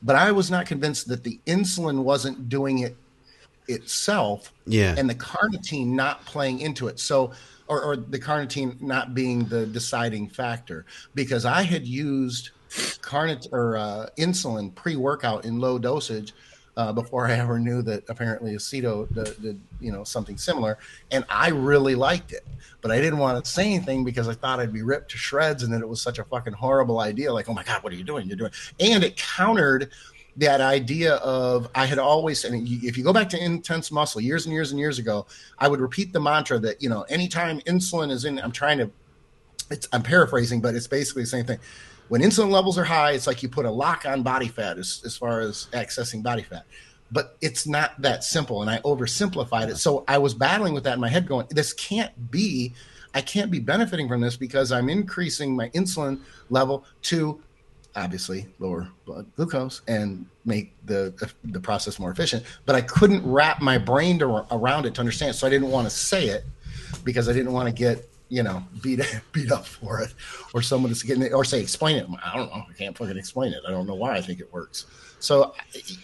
but 0.03 0.17
I 0.17 0.33
was 0.33 0.51
not 0.51 0.67
convinced 0.67 1.09
that 1.09 1.25
the 1.25 1.41
insulin 1.47 2.03
wasn't 2.03 2.49
doing 2.49 2.81
it 2.81 2.97
itself 3.69 4.53
Yeah. 4.67 4.95
and 4.97 5.09
the 5.09 5.15
carnitine 5.15 5.89
not 5.89 6.25
playing 6.25 6.61
into 6.61 6.89
it. 6.89 6.99
So, 6.99 7.33
or, 7.67 7.83
or 7.83 7.97
the 7.97 8.19
carnitine 8.19 8.81
not 8.81 9.15
being 9.15 9.45
the 9.45 9.67
deciding 9.67 10.29
factor 10.31 10.87
because 11.15 11.45
I 11.45 11.63
had 11.63 11.87
used 11.87 12.51
carnit 12.71 13.47
or 13.53 13.77
uh, 13.77 14.07
insulin 14.19 14.75
pre 14.75 14.97
workout 14.97 15.45
in 15.45 15.59
low 15.61 15.79
dosage 15.79 16.33
uh, 16.79 16.93
before 16.93 17.27
I 17.27 17.33
ever 17.33 17.59
knew 17.59 17.83
that 17.83 18.09
apparently 18.09 18.53
aceto 18.53 19.13
did, 19.13 19.43
did 19.43 19.61
you 19.81 19.91
know 19.91 20.05
something 20.05 20.39
similar, 20.39 20.79
and 21.11 21.25
I 21.29 21.49
really 21.49 21.97
liked 21.97 22.33
it. 22.33 22.47
But 22.81 22.93
I 22.93 23.01
didn't 23.01 23.19
want 23.19 23.45
to 23.45 23.51
say 23.51 23.75
anything 23.75 24.05
because 24.05 24.29
I 24.29 24.35
thought 24.35 24.61
I'd 24.61 24.73
be 24.73 24.83
ripped 24.83 25.11
to 25.11 25.19
shreds, 25.19 25.65
and 25.65 25.73
that 25.73 25.81
it 25.81 25.89
was 25.89 26.01
such 26.01 26.21
a 26.21 26.25
fucking 26.25 26.53
horrible 26.53 27.01
idea. 27.01 27.33
Like, 27.33 27.49
oh 27.49 27.53
my 27.53 27.65
god, 27.65 27.83
what 27.83 27.93
are 27.93 27.97
you 27.97 28.05
doing? 28.05 28.29
You're 28.29 28.37
doing, 28.37 28.53
and 28.79 29.03
it 29.03 29.17
countered 29.17 29.91
that 30.37 30.61
idea 30.61 31.15
of 31.17 31.69
I 31.75 31.85
had 31.85 31.99
always, 31.99 32.45
and 32.45 32.67
if 32.69 32.97
you 32.97 33.03
go 33.03 33.13
back 33.13 33.29
to 33.31 33.45
intense 33.45 33.91
muscle 33.91 34.21
years 34.21 34.47
and 34.47 34.53
years 34.53 34.71
and 34.71 34.79
years 34.79 35.01
ago, 35.01 35.27
I 35.59 35.67
would 35.67 35.81
repeat 35.81 36.13
the 36.13 36.21
mantra 36.21 36.61
that 36.61 36.81
you 36.81 36.89
know 36.89 37.03
anytime 37.09 37.59
insulin 37.63 38.13
is 38.13 38.25
in, 38.25 38.39
I'm 38.39 38.53
trying 38.53 38.79
to, 38.79 38.89
it's 39.69 39.89
I'm 39.93 40.05
paraphrasing, 40.05 40.61
but 40.61 40.77
it's 40.77 40.87
basically 40.87 41.25
the 41.25 41.27
same 41.27 41.45
thing. 41.45 41.59
When 42.09 42.23
insulin 42.23 42.51
levels 42.51 42.79
are 42.79 42.85
high, 42.85 43.13
it's 43.13 43.27
like 43.27 43.43
you 43.43 43.49
put 43.49 43.67
a 43.67 43.71
lock 43.71 44.07
on 44.07 44.23
body 44.23 44.49
fat 44.49 44.79
as, 44.79 45.03
as 45.05 45.17
far 45.17 45.41
as 45.41 45.69
accessing 45.73 46.23
body 46.23 46.43
fat. 46.43 46.65
But 47.11 47.37
it's 47.41 47.67
not 47.67 48.01
that 48.03 48.23
simple, 48.23 48.61
and 48.61 48.71
I 48.71 48.79
oversimplified 48.79 49.69
it. 49.69 49.77
So 49.79 50.05
I 50.09 50.19
was 50.19 50.35
battling 50.35 50.75
with 50.75 50.85
that 50.85 50.95
in 50.95 51.01
my 51.01 51.09
head, 51.09 51.27
going, 51.27 51.47
"This 51.51 51.73
can't 51.73 52.31
be. 52.31 52.75
I 53.15 53.23
can't 53.23 53.51
be 53.51 53.59
benefiting 53.59 54.09
from 54.09 54.21
this 54.21 54.37
because 54.37 54.71
I'm 54.71 54.91
increasing 54.91 55.57
my 55.57 55.71
insulin 55.71 56.21
level 56.51 56.85
to 57.05 57.41
obviously 57.97 58.47
lower 58.59 58.89
blood 59.07 59.27
glucose 59.37 59.83
and 59.89 60.27
make 60.45 60.73
the 60.87 61.33
the 61.45 61.61
process 61.61 61.99
more 61.99 62.11
efficient 62.11 62.45
but 62.65 62.77
i 62.77 62.81
couldn't 62.81 63.25
wrap 63.25 63.61
my 63.61 63.77
brain 63.77 64.19
to, 64.19 64.47
around 64.55 64.87
it 64.87 64.95
to 64.95 65.01
understand 65.01 65.35
so 65.35 65.47
i 65.47 65.51
didn't 65.51 65.71
want 65.71 65.89
to 65.89 65.91
say 65.91 66.29
it 66.29 66.45
because 67.03 67.29
i 67.29 67.33
didn't 67.33 67.53
want 67.53 67.67
to 67.67 67.73
get 67.73 68.09
you 68.29 68.43
know 68.43 68.63
beat 68.83 69.01
beat 69.33 69.51
up 69.51 69.67
for 69.67 70.01
it 70.01 70.15
or 70.55 70.63
someone 70.63 70.91
is 70.91 71.03
getting 71.03 71.23
it 71.23 71.33
or 71.33 71.45
say 71.45 71.61
explain 71.61 71.97
it 71.97 72.07
i 72.25 72.37
don't 72.37 72.49
know 72.55 72.65
i 72.69 72.73
can't 72.75 72.97
fucking 72.97 73.17
explain 73.17 73.53
it 73.53 73.63
i 73.67 73.71
don't 73.71 73.87
know 73.87 73.95
why 73.95 74.17
i 74.17 74.21
think 74.21 74.41
it 74.41 74.53
works 74.53 74.87
so 75.19 75.55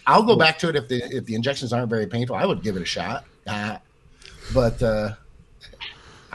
i'll 0.07 0.23
go 0.23 0.35
back 0.35 0.57
to 0.57 0.69
it 0.69 0.75
if 0.75 0.87
the 0.87 1.03
if 1.15 1.25
the 1.25 1.35
injections 1.35 1.71
aren't 1.71 1.89
very 1.89 2.07
painful 2.07 2.35
i 2.35 2.45
would 2.45 2.61
give 2.61 2.75
it 2.75 2.81
a 2.81 2.85
shot 2.85 3.25
uh, 3.47 3.77
but 4.53 4.81
uh 4.81 5.11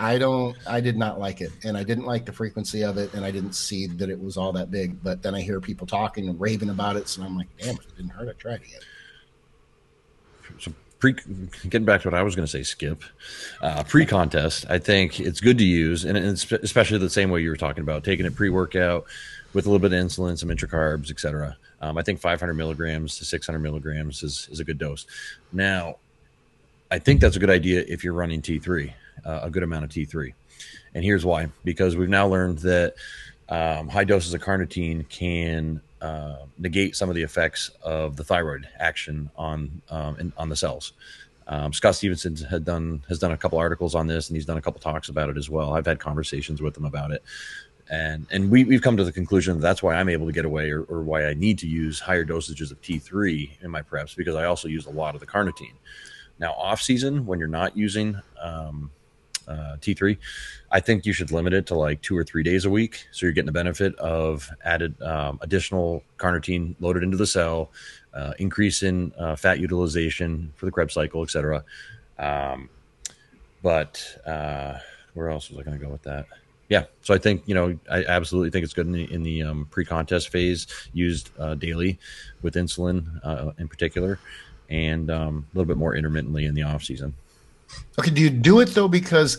I 0.01 0.17
don't. 0.17 0.57
I 0.67 0.81
did 0.81 0.97
not 0.97 1.21
like 1.21 1.43
it, 1.43 1.53
and 1.63 1.77
I 1.77 1.85
didn't 1.85 2.07
like 2.07 2.25
the 2.25 2.33
frequency 2.33 2.83
of 2.85 2.97
it, 2.97 3.13
and 3.13 3.23
I 3.23 3.31
didn't 3.31 3.53
see 3.53 3.87
that 3.87 4.09
it 4.09 4.19
was 4.19 4.39
all 4.39 4.51
that 4.53 4.71
big. 4.71 5.03
But 5.03 5.21
then 5.21 5.35
I 5.35 5.43
hear 5.43 5.61
people 5.61 5.87
talking 5.87 6.27
and 6.27 6.41
raving 6.41 6.71
about 6.71 6.97
it, 6.97 7.07
so 7.07 7.23
I'm 7.23 7.37
like, 7.37 7.49
damn, 7.59 7.75
it 7.75 7.97
didn't 7.99 8.13
hurt. 8.13 8.31
I 8.31 8.33
tried 8.33 8.63
again. 8.63 8.81
So 10.59 10.73
pre 11.01 11.15
getting 11.69 11.85
back 11.85 12.03
to 12.03 12.09
what 12.09 12.15
I 12.15 12.23
was 12.23 12.37
going 12.37 12.47
to 12.47 12.51
say, 12.51 12.63
Skip, 12.63 13.03
uh, 13.61 13.83
pre-contest, 13.83 14.67
I 14.69 14.79
think 14.79 15.19
it's 15.19 15.41
good 15.41 15.59
to 15.59 15.65
use, 15.65 16.05
and 16.05 16.17
it's 16.17 16.51
especially 16.53 16.99
the 16.99 17.11
same 17.11 17.31
way 17.31 17.41
you 17.41 17.51
were 17.51 17.57
talking 17.57 17.83
about 17.83 18.05
taking 18.05 18.27
it 18.27 18.37
pre-workout 18.37 19.07
with 19.53 19.67
a 19.67 19.71
little 19.71 19.81
bit 19.81 19.99
of 19.99 20.07
insulin, 20.07 20.39
some 20.39 20.51
intracarbs, 20.51 21.11
etc. 21.11 21.57
Um, 21.81 21.99
I 21.99 22.03
think 22.03 22.21
500 22.21 22.55
milligrams 22.55 23.19
to 23.19 23.25
600 23.25 23.59
milligrams 23.59 24.23
is 24.23 24.49
is 24.53 24.61
a 24.61 24.65
good 24.65 24.79
dose. 24.79 25.07
Now, 25.53 25.97
I 26.91 26.99
think 26.99 27.21
that's 27.21 27.37
a 27.37 27.41
good 27.41 27.51
idea 27.51 27.85
if 27.89 28.05
you're 28.05 28.13
running 28.13 28.43
T3, 28.43 28.93
uh, 29.25 29.41
a 29.43 29.51
good 29.51 29.63
amount 29.63 29.85
of 29.85 29.91
T3, 29.91 30.35
and 30.95 31.03
here's 31.03 31.25
why: 31.25 31.49
because 31.65 31.97
we've 31.97 32.09
now 32.09 32.29
learned 32.29 32.59
that 32.59 32.95
um, 33.49 33.89
high 33.89 34.05
doses 34.05 34.35
of 34.35 34.43
carnitine 34.43 35.09
can 35.09 35.81
uh, 36.01 36.47
negate 36.59 36.97
some 36.97 37.09
of 37.09 37.15
the 37.15 37.23
effects 37.23 37.71
of 37.83 38.17
the 38.17 38.25
thyroid 38.25 38.69
action 38.79 39.31
on 39.37 39.83
um, 39.91 40.17
in, 40.19 40.33
on 40.37 40.49
the 40.49 40.57
cells. 40.57 40.93
Um, 41.47 41.73
Scott 41.73 41.97
Stevenson 41.97 42.37
had 42.37 42.65
done 42.65 43.03
has 43.09 43.19
done 43.19 43.33
a 43.33 43.37
couple 43.37 43.59
articles 43.59 43.95
on 43.95 44.07
this, 44.07 44.29
and 44.29 44.37
he's 44.37 44.47
done 44.47 44.57
a 44.57 44.63
couple 44.63 44.81
talks 44.81 45.09
about 45.09 45.29
it 45.29 45.37
as 45.37 45.51
well. 45.51 45.75
I've 45.75 45.87
had 45.87 45.99
conversations 45.99 46.63
with 46.63 46.77
him 46.77 46.85
about 46.85 47.11
it, 47.11 47.23
and 47.91 48.27
and 48.31 48.51
we, 48.51 48.65
we've 48.65 48.83
come 48.83 48.97
to 48.97 49.05
the 49.05 49.13
conclusion 49.13 49.55
that 49.55 49.61
that's 49.61 49.83
why 49.83 49.97
I'm 49.97 50.09
able 50.09 50.27
to 50.27 50.33
get 50.33 50.45
away, 50.45 50.71
or, 50.71 50.85
or 50.85 51.03
why 51.03 51.27
I 51.27 51.35
need 51.35 51.59
to 51.59 51.67
use 51.67 51.99
higher 51.99 52.25
dosages 52.25 52.71
of 52.71 52.81
T3 52.81 53.63
in 53.63 53.71
my 53.71 53.83
preps 53.83 54.17
because 54.17 54.37
I 54.37 54.45
also 54.45 54.69
use 54.69 54.87
a 54.87 54.91
lot 54.91 55.15
of 55.15 55.21
the 55.21 55.27
carnitine. 55.27 55.75
Now, 56.39 56.53
off 56.53 56.81
season 56.81 57.27
when 57.27 57.39
you're 57.39 57.49
not 57.49 57.77
using 57.77 58.19
um, 58.41 58.91
uh, 59.51 59.77
T3, 59.81 60.17
I 60.71 60.81
think 60.81 61.05
you 61.05 61.13
should 61.13 61.33
limit 61.33 61.53
it 61.53 61.67
to 61.67 61.75
like 61.75 62.01
two 62.03 62.17
or 62.17 62.25
three 62.25 62.43
days 62.43 62.65
a 62.65 62.71
week. 62.71 63.07
So 63.11 63.27
you're 63.27 63.33
getting 63.33 63.47
the 63.47 63.53
benefit 63.53 63.95
of 63.97 64.49
added 64.65 65.01
um, 65.03 65.39
additional 65.43 66.03
carnitine 66.19 66.77
loaded 66.81 67.03
into 67.03 67.17
the 67.17 67.27
cell, 67.27 67.71
uh, 68.15 68.33
increase 68.39 68.83
in 68.83 69.13
uh, 69.19 69.37
fat 69.37 69.59
utilization 69.59 70.53
for 70.57 70.67
the 70.67 70.73
Krebs 70.73 70.95
cycle, 70.95 71.23
et 71.23 71.31
cetera. 71.31 71.65
Um, 72.19 72.69
but 73.63 74.03
uh, 74.27 74.79
where 75.15 75.31
else 75.31 75.51
was 75.51 75.59
I 75.59 75.63
going 75.63 75.79
to 75.79 75.85
go 75.85 75.91
with 75.91 76.03
that? 76.03 76.27
Yeah, 76.69 76.85
so 77.03 77.13
I 77.13 77.19
think 77.19 77.43
you 77.47 77.55
know 77.55 77.77
I 77.91 78.05
absolutely 78.05 78.51
think 78.51 78.63
it's 78.63 78.75
good 78.75 78.87
in 78.87 78.93
the 78.93 79.13
in 79.13 79.25
the 79.25 79.43
um, 79.43 79.67
pre-contest 79.73 80.29
phase, 80.29 80.69
used 80.93 81.31
uh, 81.37 81.57
daily 81.57 81.99
with 82.43 82.55
insulin 82.55 83.59
in 83.59 83.67
particular, 83.67 84.21
and 84.69 85.11
um, 85.11 85.47
a 85.53 85.59
little 85.59 85.67
bit 85.67 85.77
more 85.77 85.97
intermittently 85.97 86.45
in 86.45 86.55
the 86.55 86.63
off 86.63 86.85
season. 86.85 87.13
Okay, 87.99 88.11
do 88.11 88.21
you 88.21 88.31
do 88.31 88.61
it 88.61 88.71
though 88.71 88.89
because 88.89 89.39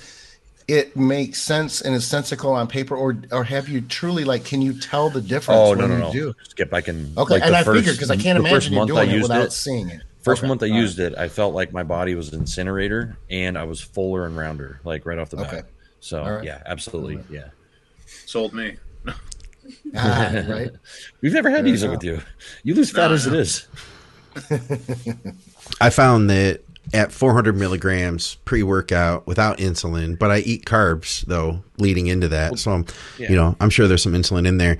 it 0.67 0.95
makes 0.95 1.39
sense 1.41 1.81
and 1.81 1.95
is 1.95 2.05
sensical 2.07 2.51
on 2.53 2.67
paper, 2.67 2.95
or 2.95 3.17
or 3.31 3.43
have 3.43 3.67
you 3.67 3.81
truly 3.81 4.23
like? 4.23 4.45
Can 4.45 4.61
you 4.61 4.73
tell 4.79 5.09
the 5.09 5.21
difference? 5.21 5.59
Oh 5.59 5.73
no 5.73 5.87
when 5.87 5.89
no 5.89 5.95
you 5.95 6.01
no! 6.03 6.11
Do? 6.11 6.35
Skip, 6.49 6.73
I 6.73 6.81
can. 6.81 7.13
Okay, 7.17 7.33
like, 7.35 7.43
and 7.43 7.53
the 7.53 7.57
I 7.57 7.63
first- 7.63 7.79
figured 7.79 7.95
because 7.95 8.11
I 8.11 8.15
can't 8.17 8.41
the 8.41 8.47
imagine 8.49 8.73
you 8.73 8.85
doing 8.85 9.09
I 9.09 9.13
it 9.15 9.21
without 9.21 9.45
it- 9.47 9.51
seeing 9.51 9.89
it. 9.89 10.01
First 10.21 10.43
Okay, 10.43 10.49
month 10.49 10.61
I 10.61 10.67
all 10.67 10.73
right. 10.73 10.79
used 10.81 10.99
it, 10.99 11.15
I 11.17 11.27
felt 11.27 11.55
like 11.55 11.73
my 11.73 11.81
body 11.81 12.13
was 12.13 12.31
an 12.31 12.41
incinerator, 12.41 13.17
and 13.31 13.57
I 13.57 13.63
was 13.63 13.81
fuller 13.81 14.27
and 14.27 14.37
rounder, 14.37 14.79
like 14.83 15.05
right 15.07 15.17
off 15.17 15.31
the 15.31 15.37
bat. 15.37 15.47
Okay. 15.53 15.61
So 15.99 16.21
All 16.23 16.31
right. 16.33 16.43
yeah, 16.43 16.61
absolutely, 16.67 17.19
yeah. 17.29 17.47
Sold 18.25 18.53
me. 18.53 18.77
Ah, 19.95 20.31
right. 20.49 20.71
We've 21.21 21.33
never 21.33 21.49
had 21.49 21.63
to 21.63 21.69
use 21.69 21.83
it 21.83 21.89
with 21.89 22.03
you. 22.03 22.21
You 22.63 22.75
lose 22.75 22.91
fat 22.91 23.07
No, 23.07 23.13
as 23.13 23.25
it 23.27 23.31
no. 23.31 23.39
is. 23.39 23.67
I 25.81 25.89
found 25.89 26.29
that 26.29 26.61
at 26.93 27.11
400 27.11 27.55
milligrams 27.55 28.35
pre 28.45 28.63
workout 28.63 29.25
without 29.27 29.57
insulin, 29.59 30.17
but 30.19 30.31
I 30.31 30.39
eat 30.39 30.65
carbs 30.65 31.25
though 31.25 31.63
leading 31.77 32.07
into 32.07 32.27
that. 32.29 32.59
So, 32.59 32.71
I'm, 32.71 32.85
Yeah. 33.17 33.29
you 33.29 33.35
know, 33.35 33.55
I'm 33.59 33.69
sure 33.69 33.87
there's 33.87 34.03
some 34.03 34.13
insulin 34.13 34.47
in 34.47 34.57
there. 34.57 34.77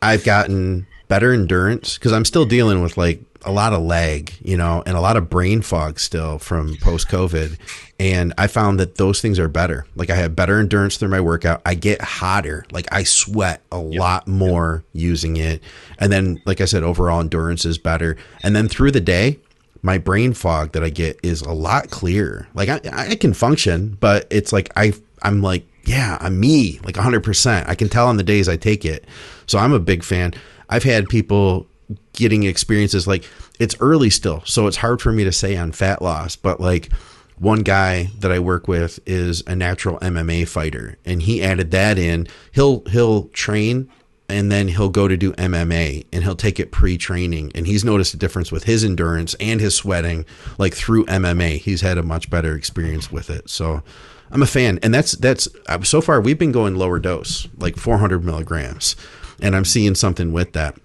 I've 0.00 0.24
gotten 0.24 0.86
better 1.08 1.32
endurance 1.32 1.94
because 1.98 2.12
I'm 2.12 2.24
still 2.24 2.44
dealing 2.44 2.82
with 2.82 2.96
like 2.96 3.20
a 3.44 3.52
lot 3.52 3.72
of 3.72 3.82
lag, 3.82 4.32
you 4.42 4.56
know, 4.56 4.82
and 4.84 4.96
a 4.96 5.00
lot 5.00 5.16
of 5.16 5.30
brain 5.30 5.62
fog 5.62 5.98
still 6.00 6.38
from 6.38 6.76
post 6.82 7.08
COVID. 7.08 7.56
And 8.00 8.32
I 8.36 8.46
found 8.46 8.78
that 8.80 8.96
those 8.96 9.20
things 9.20 9.38
are 9.38 9.48
better. 9.48 9.86
Like 9.96 10.10
I 10.10 10.14
have 10.16 10.36
better 10.36 10.58
endurance 10.58 10.96
through 10.96 11.08
my 11.08 11.20
workout. 11.20 11.62
I 11.64 11.74
get 11.74 12.00
hotter. 12.00 12.64
Like 12.72 12.86
I 12.92 13.04
sweat 13.04 13.62
a 13.72 13.78
lot 13.78 14.28
more 14.28 14.84
using 14.92 15.36
it. 15.36 15.62
And 15.98 16.12
then, 16.12 16.40
like 16.46 16.60
I 16.60 16.64
said, 16.64 16.82
overall 16.82 17.20
endurance 17.20 17.64
is 17.64 17.78
better. 17.78 18.16
And 18.42 18.54
then 18.54 18.68
through 18.68 18.90
the 18.92 19.00
day, 19.00 19.38
my 19.82 19.98
brain 19.98 20.32
fog 20.32 20.72
that 20.72 20.82
I 20.82 20.90
get 20.90 21.18
is 21.22 21.42
a 21.42 21.52
lot 21.52 21.90
clearer. 21.90 22.48
Like 22.54 22.68
I, 22.68 22.80
I 22.92 23.14
can 23.14 23.32
function, 23.32 23.96
but 24.00 24.26
it's 24.30 24.52
like 24.52 24.70
I, 24.76 24.92
I'm 25.22 25.42
like, 25.42 25.66
yeah, 25.84 26.18
I'm 26.20 26.38
me, 26.38 26.80
like 26.84 26.96
100%. 26.96 27.68
I 27.68 27.74
can 27.74 27.88
tell 27.88 28.08
on 28.08 28.16
the 28.16 28.22
days 28.22 28.48
I 28.48 28.56
take 28.56 28.84
it. 28.84 29.06
So 29.46 29.58
I'm 29.58 29.72
a 29.72 29.78
big 29.78 30.04
fan. 30.04 30.34
I've 30.68 30.82
had 30.82 31.08
people 31.08 31.66
getting 32.12 32.42
experiences 32.42 33.06
like 33.06 33.24
it's 33.58 33.74
early 33.80 34.10
still, 34.10 34.42
so 34.44 34.66
it's 34.66 34.76
hard 34.76 35.00
for 35.00 35.12
me 35.12 35.24
to 35.24 35.32
say 35.32 35.56
on 35.56 35.72
fat 35.72 36.02
loss, 36.02 36.36
but 36.36 36.60
like 36.60 36.92
one 37.38 37.60
guy 37.60 38.10
that 38.18 38.32
I 38.32 38.38
work 38.40 38.68
with 38.68 38.98
is 39.06 39.42
a 39.46 39.54
natural 39.54 39.98
MMA 40.00 40.46
fighter 40.48 40.98
and 41.04 41.22
he 41.22 41.42
added 41.42 41.70
that 41.70 41.98
in. 41.98 42.26
He'll 42.52 42.80
he'll 42.86 43.28
train 43.28 43.88
and 44.28 44.52
then 44.52 44.68
he'll 44.68 44.90
go 44.90 45.08
to 45.08 45.16
do 45.16 45.32
MMA 45.34 46.06
and 46.12 46.22
he'll 46.22 46.36
take 46.36 46.60
it 46.60 46.70
pre-training 46.70 47.50
and 47.54 47.66
he's 47.66 47.84
noticed 47.84 48.12
a 48.14 48.18
difference 48.18 48.52
with 48.52 48.64
his 48.64 48.84
endurance 48.84 49.34
and 49.40 49.60
his 49.60 49.74
sweating 49.74 50.26
like 50.58 50.74
through 50.74 51.06
MMA. 51.06 51.58
He's 51.58 51.80
had 51.80 51.98
a 51.98 52.02
much 52.02 52.28
better 52.28 52.54
experience 52.54 53.10
with 53.10 53.30
it. 53.30 53.48
So 53.48 53.82
I'm 54.30 54.42
a 54.42 54.46
fan 54.46 54.78
and 54.82 54.92
that's 54.92 55.12
that's 55.12 55.48
uh, 55.66 55.82
so 55.82 56.00
far 56.00 56.20
we've 56.20 56.38
been 56.38 56.52
going 56.52 56.76
lower 56.76 56.98
dose 56.98 57.48
like 57.56 57.76
400 57.76 58.22
milligrams 58.22 58.96
and 59.40 59.56
I'm 59.56 59.64
seeing 59.64 59.94
something 59.94 60.32
with 60.32 60.52
that. 60.52 60.76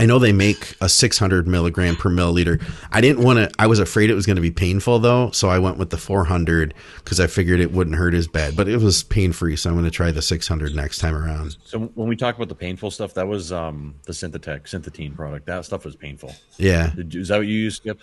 I 0.00 0.06
know 0.06 0.20
they 0.20 0.32
make 0.32 0.76
a 0.80 0.88
600 0.88 1.48
milligram 1.48 1.96
per 1.96 2.08
milliliter. 2.08 2.62
I 2.92 3.00
didn't 3.00 3.24
want 3.24 3.38
to. 3.38 3.50
I 3.58 3.66
was 3.66 3.80
afraid 3.80 4.10
it 4.10 4.14
was 4.14 4.26
going 4.26 4.36
to 4.36 4.42
be 4.42 4.52
painful 4.52 5.00
though, 5.00 5.32
so 5.32 5.48
I 5.48 5.58
went 5.58 5.76
with 5.76 5.90
the 5.90 5.96
400 5.96 6.72
because 6.98 7.18
I 7.18 7.26
figured 7.26 7.58
it 7.58 7.72
wouldn't 7.72 7.96
hurt 7.96 8.14
as 8.14 8.28
bad. 8.28 8.56
But 8.56 8.68
it 8.68 8.76
was 8.76 9.02
pain 9.02 9.32
free, 9.32 9.56
so 9.56 9.70
I'm 9.70 9.74
going 9.74 9.84
to 9.84 9.90
try 9.90 10.12
the 10.12 10.22
600 10.22 10.74
next 10.74 10.98
time 10.98 11.16
around. 11.16 11.56
So 11.64 11.80
when 11.94 12.08
we 12.08 12.14
talk 12.14 12.36
about 12.36 12.48
the 12.48 12.54
painful 12.54 12.92
stuff, 12.92 13.14
that 13.14 13.26
was 13.26 13.50
um, 13.52 13.96
the 14.04 14.12
Synthetech, 14.12 14.62
Synthetine 14.62 15.16
product. 15.16 15.46
That 15.46 15.64
stuff 15.64 15.84
was 15.84 15.96
painful. 15.96 16.32
Yeah, 16.58 16.92
Did 16.94 17.14
is 17.16 17.28
that 17.28 17.38
what 17.38 17.46
you 17.48 17.58
used, 17.58 17.78
Skip? 17.78 18.00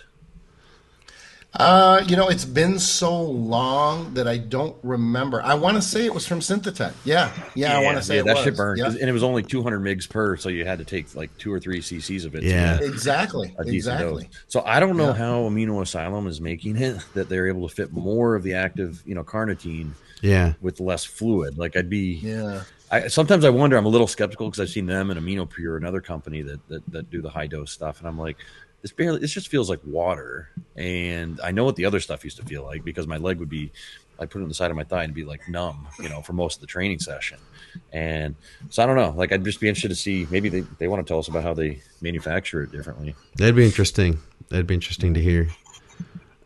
Uh, 1.58 2.04
you 2.06 2.16
know, 2.16 2.28
it's 2.28 2.44
been 2.44 2.78
so 2.78 3.22
long 3.22 4.12
that 4.14 4.28
I 4.28 4.36
don't 4.36 4.76
remember. 4.82 5.40
I 5.42 5.54
want 5.54 5.76
to 5.76 5.82
say 5.82 6.04
it 6.04 6.12
was 6.12 6.26
from 6.26 6.40
Synthetech. 6.40 6.92
Yeah, 7.04 7.32
yeah, 7.54 7.78
I 7.78 7.82
want 7.82 7.96
to 7.96 8.02
say 8.02 8.16
yeah, 8.16 8.20
it 8.20 8.26
that 8.26 8.34
was. 8.36 8.44
shit 8.44 8.56
burned, 8.56 8.78
Yeah. 8.78 8.84
'cause- 8.84 8.96
and 8.96 9.08
it 9.08 9.12
was 9.12 9.22
only 9.22 9.42
200 9.42 9.80
migs 9.80 10.08
per, 10.08 10.36
so 10.36 10.48
you 10.50 10.66
had 10.66 10.78
to 10.80 10.84
take 10.84 11.14
like 11.14 11.36
two 11.38 11.52
or 11.52 11.58
three 11.58 11.80
cc's 11.80 12.24
of 12.26 12.34
it. 12.34 12.42
Yeah. 12.42 12.78
Exactly, 12.82 13.54
a 13.58 13.64
decent 13.64 13.94
exactly. 14.00 14.24
dose. 14.24 14.32
So 14.48 14.62
I 14.66 14.80
don't 14.80 14.96
know 14.98 15.08
Yeah. 15.08 15.14
how 15.14 15.40
Amino 15.48 15.80
Asylum 15.80 16.26
is 16.26 16.40
making 16.40 16.76
it 16.76 16.98
that 17.14 17.28
they're 17.30 17.48
able 17.48 17.66
to 17.68 17.74
fit 17.74 17.92
more 17.92 18.34
of 18.34 18.42
the 18.42 18.52
active, 18.54 19.02
you 19.06 19.14
know, 19.14 19.24
carnitine 19.24 19.92
Yeah. 20.20 20.52
with 20.60 20.78
less 20.80 21.04
fluid. 21.04 21.56
Like 21.56 21.74
I'd 21.76 21.88
be, 21.88 22.20
Yeah, 22.22 22.62
I, 22.90 23.08
sometimes 23.08 23.44
I 23.44 23.50
wonder. 23.50 23.76
I'm 23.78 23.86
a 23.86 23.88
little 23.90 24.06
skeptical 24.06 24.48
because 24.50 24.60
I've 24.60 24.68
seen 24.70 24.86
them 24.86 25.10
and 25.10 25.18
Amino 25.18 25.48
Pure, 25.48 25.76
another 25.78 26.00
company 26.02 26.42
that, 26.42 26.60
that 26.68 26.82
that 26.92 27.10
do 27.10 27.22
the 27.22 27.30
high 27.30 27.46
dose 27.46 27.72
stuff, 27.72 27.98
and 28.00 28.06
I'm 28.08 28.18
like, 28.18 28.36
this 28.82 28.92
barely. 28.92 29.18
This 29.18 29.32
just 29.32 29.48
feels 29.48 29.68
like 29.68 29.80
water, 29.84 30.50
and 30.76 31.40
I 31.42 31.50
know 31.50 31.64
what 31.64 31.76
the 31.76 31.84
other 31.84 32.00
stuff 32.00 32.24
used 32.24 32.36
to 32.38 32.44
feel 32.44 32.64
like 32.64 32.84
because 32.84 33.06
my 33.06 33.16
leg 33.16 33.38
would 33.38 33.50
be. 33.50 33.72
I 34.18 34.24
put 34.24 34.40
it 34.40 34.42
on 34.44 34.48
the 34.48 34.54
side 34.54 34.70
of 34.70 34.76
my 34.78 34.84
thigh 34.84 35.04
and 35.04 35.12
be 35.12 35.24
like 35.24 35.46
numb, 35.46 35.88
you 36.00 36.08
know, 36.08 36.22
for 36.22 36.32
most 36.32 36.54
of 36.54 36.60
the 36.62 36.66
training 36.66 37.00
session. 37.00 37.38
And 37.92 38.34
so 38.70 38.82
I 38.82 38.86
don't 38.86 38.96
know. 38.96 39.10
Like 39.10 39.30
I'd 39.30 39.44
just 39.44 39.60
be 39.60 39.68
interested 39.68 39.88
to 39.90 39.94
see. 39.94 40.26
Maybe 40.30 40.48
they, 40.48 40.60
they 40.78 40.88
want 40.88 41.06
to 41.06 41.10
tell 41.10 41.18
us 41.18 41.28
about 41.28 41.42
how 41.42 41.52
they 41.52 41.82
manufacture 42.00 42.62
it 42.62 42.72
differently. 42.72 43.14
That'd 43.36 43.56
be 43.56 43.66
interesting. 43.66 44.20
That'd 44.48 44.66
be 44.66 44.72
interesting 44.72 45.12
to 45.12 45.20
hear. 45.20 45.50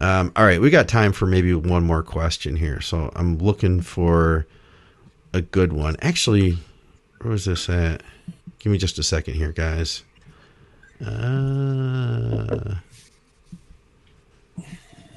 Um, 0.01 0.33
all 0.35 0.45
right, 0.45 0.61
we 0.61 0.71
got 0.71 0.89
time 0.89 1.13
for 1.13 1.27
maybe 1.27 1.55
one 1.55 1.85
more 1.85 2.03
question 2.03 2.57
here. 2.57 2.81
So 2.81 3.13
I'm 3.15 3.39
looking 3.39 3.83
for 3.83 4.47
a 5.33 5.43
good 5.43 5.73
one. 5.73 5.97
Actually, 6.01 6.59
where 7.21 7.31
was 7.33 7.45
this 7.45 7.69
at? 7.69 8.03
Give 8.59 8.73
me 8.73 8.79
just 8.79 8.99
a 8.99 9.03
second 9.03 9.35
here, 9.35 9.53
guys. 9.53 10.03
Uh, 11.05 12.75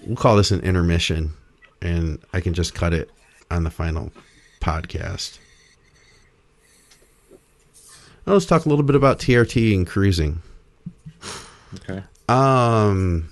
we'll 0.05 0.15
call 0.15 0.37
this 0.37 0.51
an 0.51 0.61
intermission, 0.61 1.33
and 1.81 2.19
I 2.33 2.41
can 2.41 2.53
just 2.53 2.73
cut 2.73 2.93
it 2.93 3.09
on 3.51 3.63
the 3.63 3.71
final 3.71 4.11
podcast. 4.61 5.39
Now 8.25 8.33
let's 8.33 8.45
talk 8.45 8.65
a 8.65 8.69
little 8.69 8.85
bit 8.85 8.95
about 8.95 9.19
TRT 9.19 9.75
and 9.75 9.85
cruising. 9.85 10.41
Okay. 11.75 12.03
Um, 12.29 13.29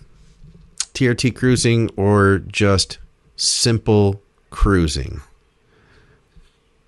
TRT 0.93 1.35
cruising 1.35 1.89
or 1.95 2.39
just 2.39 2.97
simple 3.37 4.21
cruising? 4.49 5.21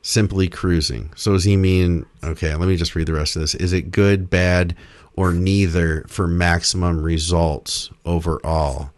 Simply 0.02 0.50
cruising. 0.50 1.12
So 1.16 1.32
does 1.32 1.46
he 1.46 1.56
mean, 1.56 2.06
okay, 2.24 2.54
let 2.56 2.68
me 2.68 2.76
just 2.76 2.94
read 2.94 3.08
the 3.08 3.14
rest 3.14 3.38
of 3.38 3.42
this. 3.42 3.56
Is 3.56 3.72
it 3.72 3.92
good, 3.92 4.30
bad, 4.30 4.76
or 5.16 5.32
neither 5.34 6.06
for 6.08 6.28
maximum 6.28 7.02
results 7.02 7.90
overall? 8.06 8.92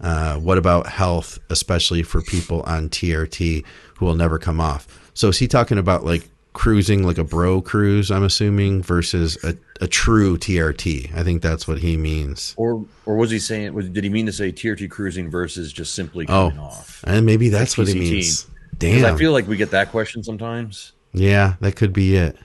Uh, 0.00 0.36
what 0.36 0.58
about 0.58 0.86
health, 0.86 1.38
especially 1.50 2.02
for 2.02 2.20
people 2.22 2.62
on 2.62 2.88
TRT 2.88 3.64
who 3.96 4.04
will 4.04 4.14
never 4.14 4.38
come 4.38 4.60
off? 4.60 4.86
So 5.14 5.28
is 5.28 5.38
he 5.38 5.48
talking 5.48 5.78
about 5.78 6.04
like 6.04 6.28
cruising 6.52 7.02
like 7.02 7.18
a 7.18 7.24
bro 7.24 7.60
cruise, 7.62 8.10
I'm 8.10 8.22
assuming, 8.22 8.82
versus 8.82 9.42
a, 9.42 9.56
a 9.80 9.86
true 9.88 10.36
TRT? 10.36 11.14
I 11.16 11.22
think 11.24 11.40
that's 11.42 11.66
what 11.66 11.78
he 11.78 11.96
means. 11.96 12.54
Or 12.58 12.84
or 13.06 13.16
was 13.16 13.30
he 13.30 13.38
saying? 13.38 13.72
Was, 13.72 13.88
did 13.88 14.04
he 14.04 14.10
mean 14.10 14.26
to 14.26 14.32
say 14.32 14.52
TRT 14.52 14.90
cruising 14.90 15.30
versus 15.30 15.72
just 15.72 15.94
simply 15.94 16.26
Oh, 16.28 16.50
coming 16.50 16.58
off? 16.58 17.02
and 17.06 17.24
maybe 17.24 17.48
that's 17.48 17.78
what 17.78 17.88
he 17.88 17.94
means. 17.98 18.46
Damn. 18.78 19.14
I 19.14 19.16
feel 19.16 19.32
like 19.32 19.48
we 19.48 19.56
get 19.56 19.70
that 19.70 19.90
question 19.90 20.22
sometimes. 20.22 20.92
yeah, 21.14 21.54
that 21.60 21.74
could 21.76 21.94
be 21.94 22.14
it. 22.16 22.36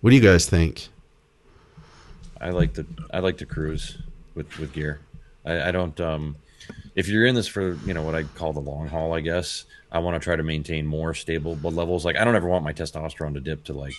What 0.00 0.10
do 0.10 0.16
you 0.16 0.22
guys 0.22 0.48
think? 0.48 0.88
I 2.40 2.50
like 2.50 2.74
to 2.74 2.86
I 3.12 3.20
like 3.20 3.38
to 3.38 3.46
cruise 3.46 3.98
with 4.34 4.58
with 4.58 4.72
gear. 4.72 5.00
I, 5.44 5.68
I 5.68 5.70
don't. 5.70 5.98
Um, 6.00 6.36
if 6.94 7.08
you're 7.08 7.26
in 7.26 7.34
this 7.34 7.48
for 7.48 7.74
you 7.86 7.94
know 7.94 8.02
what 8.02 8.14
I 8.14 8.22
call 8.22 8.52
the 8.52 8.60
long 8.60 8.88
haul, 8.88 9.14
I 9.14 9.20
guess 9.20 9.64
I 9.90 9.98
want 10.00 10.20
to 10.20 10.24
try 10.24 10.36
to 10.36 10.42
maintain 10.42 10.86
more 10.86 11.14
stable 11.14 11.56
blood 11.56 11.74
levels. 11.74 12.04
Like 12.04 12.16
I 12.16 12.24
don't 12.24 12.36
ever 12.36 12.48
want 12.48 12.64
my 12.64 12.72
testosterone 12.72 13.34
to 13.34 13.40
dip 13.40 13.64
to 13.64 13.72
like 13.72 13.94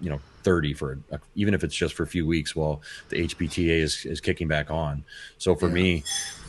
you 0.00 0.10
know 0.10 0.20
30 0.44 0.74
for 0.74 0.98
a, 1.10 1.20
even 1.34 1.54
if 1.54 1.64
it's 1.64 1.74
just 1.74 1.94
for 1.94 2.02
a 2.02 2.06
few 2.06 2.26
weeks 2.26 2.54
while 2.54 2.82
the 3.08 3.26
HPTA 3.26 3.80
is 3.80 4.04
is 4.04 4.20
kicking 4.20 4.48
back 4.48 4.70
on. 4.70 5.04
So 5.38 5.54
for 5.54 5.68
me, 5.68 6.04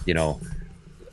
you 0.05 0.13
know. 0.13 0.39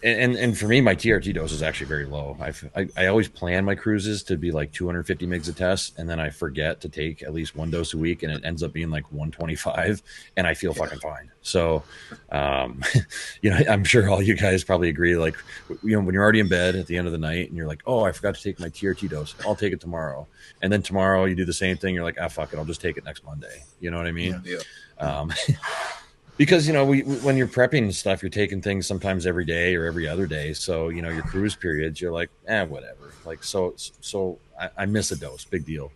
And, 0.02 0.36
and 0.36 0.56
for 0.56 0.68
me, 0.68 0.80
my 0.80 0.94
TRT 0.94 1.34
dose 1.34 1.52
is 1.52 1.62
actually 1.62 1.86
very 1.86 2.06
low. 2.06 2.36
I've, 2.40 2.68
I 2.76 2.88
I 2.96 3.06
always 3.06 3.28
plan 3.28 3.64
my 3.64 3.74
cruises 3.74 4.22
to 4.24 4.36
be 4.36 4.52
like 4.52 4.72
250 4.72 5.26
mgs 5.26 5.48
a 5.48 5.52
test, 5.52 5.98
and 5.98 6.08
then 6.08 6.20
I 6.20 6.30
forget 6.30 6.80
to 6.82 6.88
take 6.88 7.22
at 7.22 7.32
least 7.34 7.56
one 7.56 7.70
dose 7.70 7.94
a 7.94 7.98
week, 7.98 8.22
and 8.22 8.32
it 8.32 8.44
ends 8.44 8.62
up 8.62 8.72
being 8.72 8.90
like 8.90 9.04
125, 9.12 10.02
and 10.36 10.46
I 10.46 10.54
feel 10.54 10.74
fucking 10.74 11.00
fine. 11.00 11.30
So, 11.42 11.82
um, 12.30 12.82
you 13.42 13.50
know, 13.50 13.60
I'm 13.68 13.84
sure 13.84 14.08
all 14.08 14.22
you 14.22 14.36
guys 14.36 14.64
probably 14.64 14.88
agree. 14.88 15.16
Like, 15.16 15.36
you 15.82 15.96
know, 15.96 16.00
when 16.00 16.14
you're 16.14 16.22
already 16.22 16.40
in 16.40 16.48
bed 16.48 16.76
at 16.76 16.86
the 16.86 16.96
end 16.96 17.06
of 17.06 17.12
the 17.12 17.18
night, 17.18 17.48
and 17.48 17.56
you're 17.56 17.68
like, 17.68 17.82
"Oh, 17.86 18.04
I 18.04 18.12
forgot 18.12 18.34
to 18.34 18.42
take 18.42 18.58
my 18.60 18.68
TRT 18.68 19.08
dose. 19.08 19.34
I'll 19.46 19.56
take 19.56 19.72
it 19.72 19.80
tomorrow." 19.80 20.26
And 20.62 20.72
then 20.72 20.82
tomorrow 20.82 21.24
you 21.24 21.34
do 21.34 21.44
the 21.44 21.52
same 21.52 21.76
thing. 21.76 21.94
You're 21.94 22.04
like, 22.04 22.18
"Ah, 22.20 22.28
fuck 22.28 22.52
it. 22.52 22.58
I'll 22.58 22.64
just 22.64 22.80
take 22.80 22.96
it 22.96 23.04
next 23.04 23.24
Monday." 23.24 23.62
You 23.80 23.90
know 23.90 23.96
what 23.98 24.06
I 24.06 24.12
mean? 24.12 24.42
Yeah. 24.44 24.58
um, 24.98 25.32
because 26.36 26.66
you 26.66 26.72
know 26.72 26.84
we, 26.84 27.02
when 27.02 27.36
you're 27.36 27.46
prepping 27.46 27.92
stuff 27.92 28.22
you're 28.22 28.30
taking 28.30 28.60
things 28.60 28.86
sometimes 28.86 29.26
every 29.26 29.44
day 29.44 29.74
or 29.74 29.84
every 29.84 30.06
other 30.06 30.26
day. 30.26 30.52
So 30.52 30.88
you 30.88 31.02
know 31.02 31.10
your 31.10 31.22
cruise 31.22 31.56
periods 31.56 32.00
you're 32.00 32.12
like 32.12 32.30
eh 32.46 32.64
whatever. 32.64 33.12
Like 33.24 33.42
so 33.42 33.74
so 33.76 34.38
i, 34.60 34.68
I 34.78 34.86
miss 34.86 35.10
a 35.10 35.16
dose 35.16 35.44
big 35.44 35.64
deal. 35.64 35.92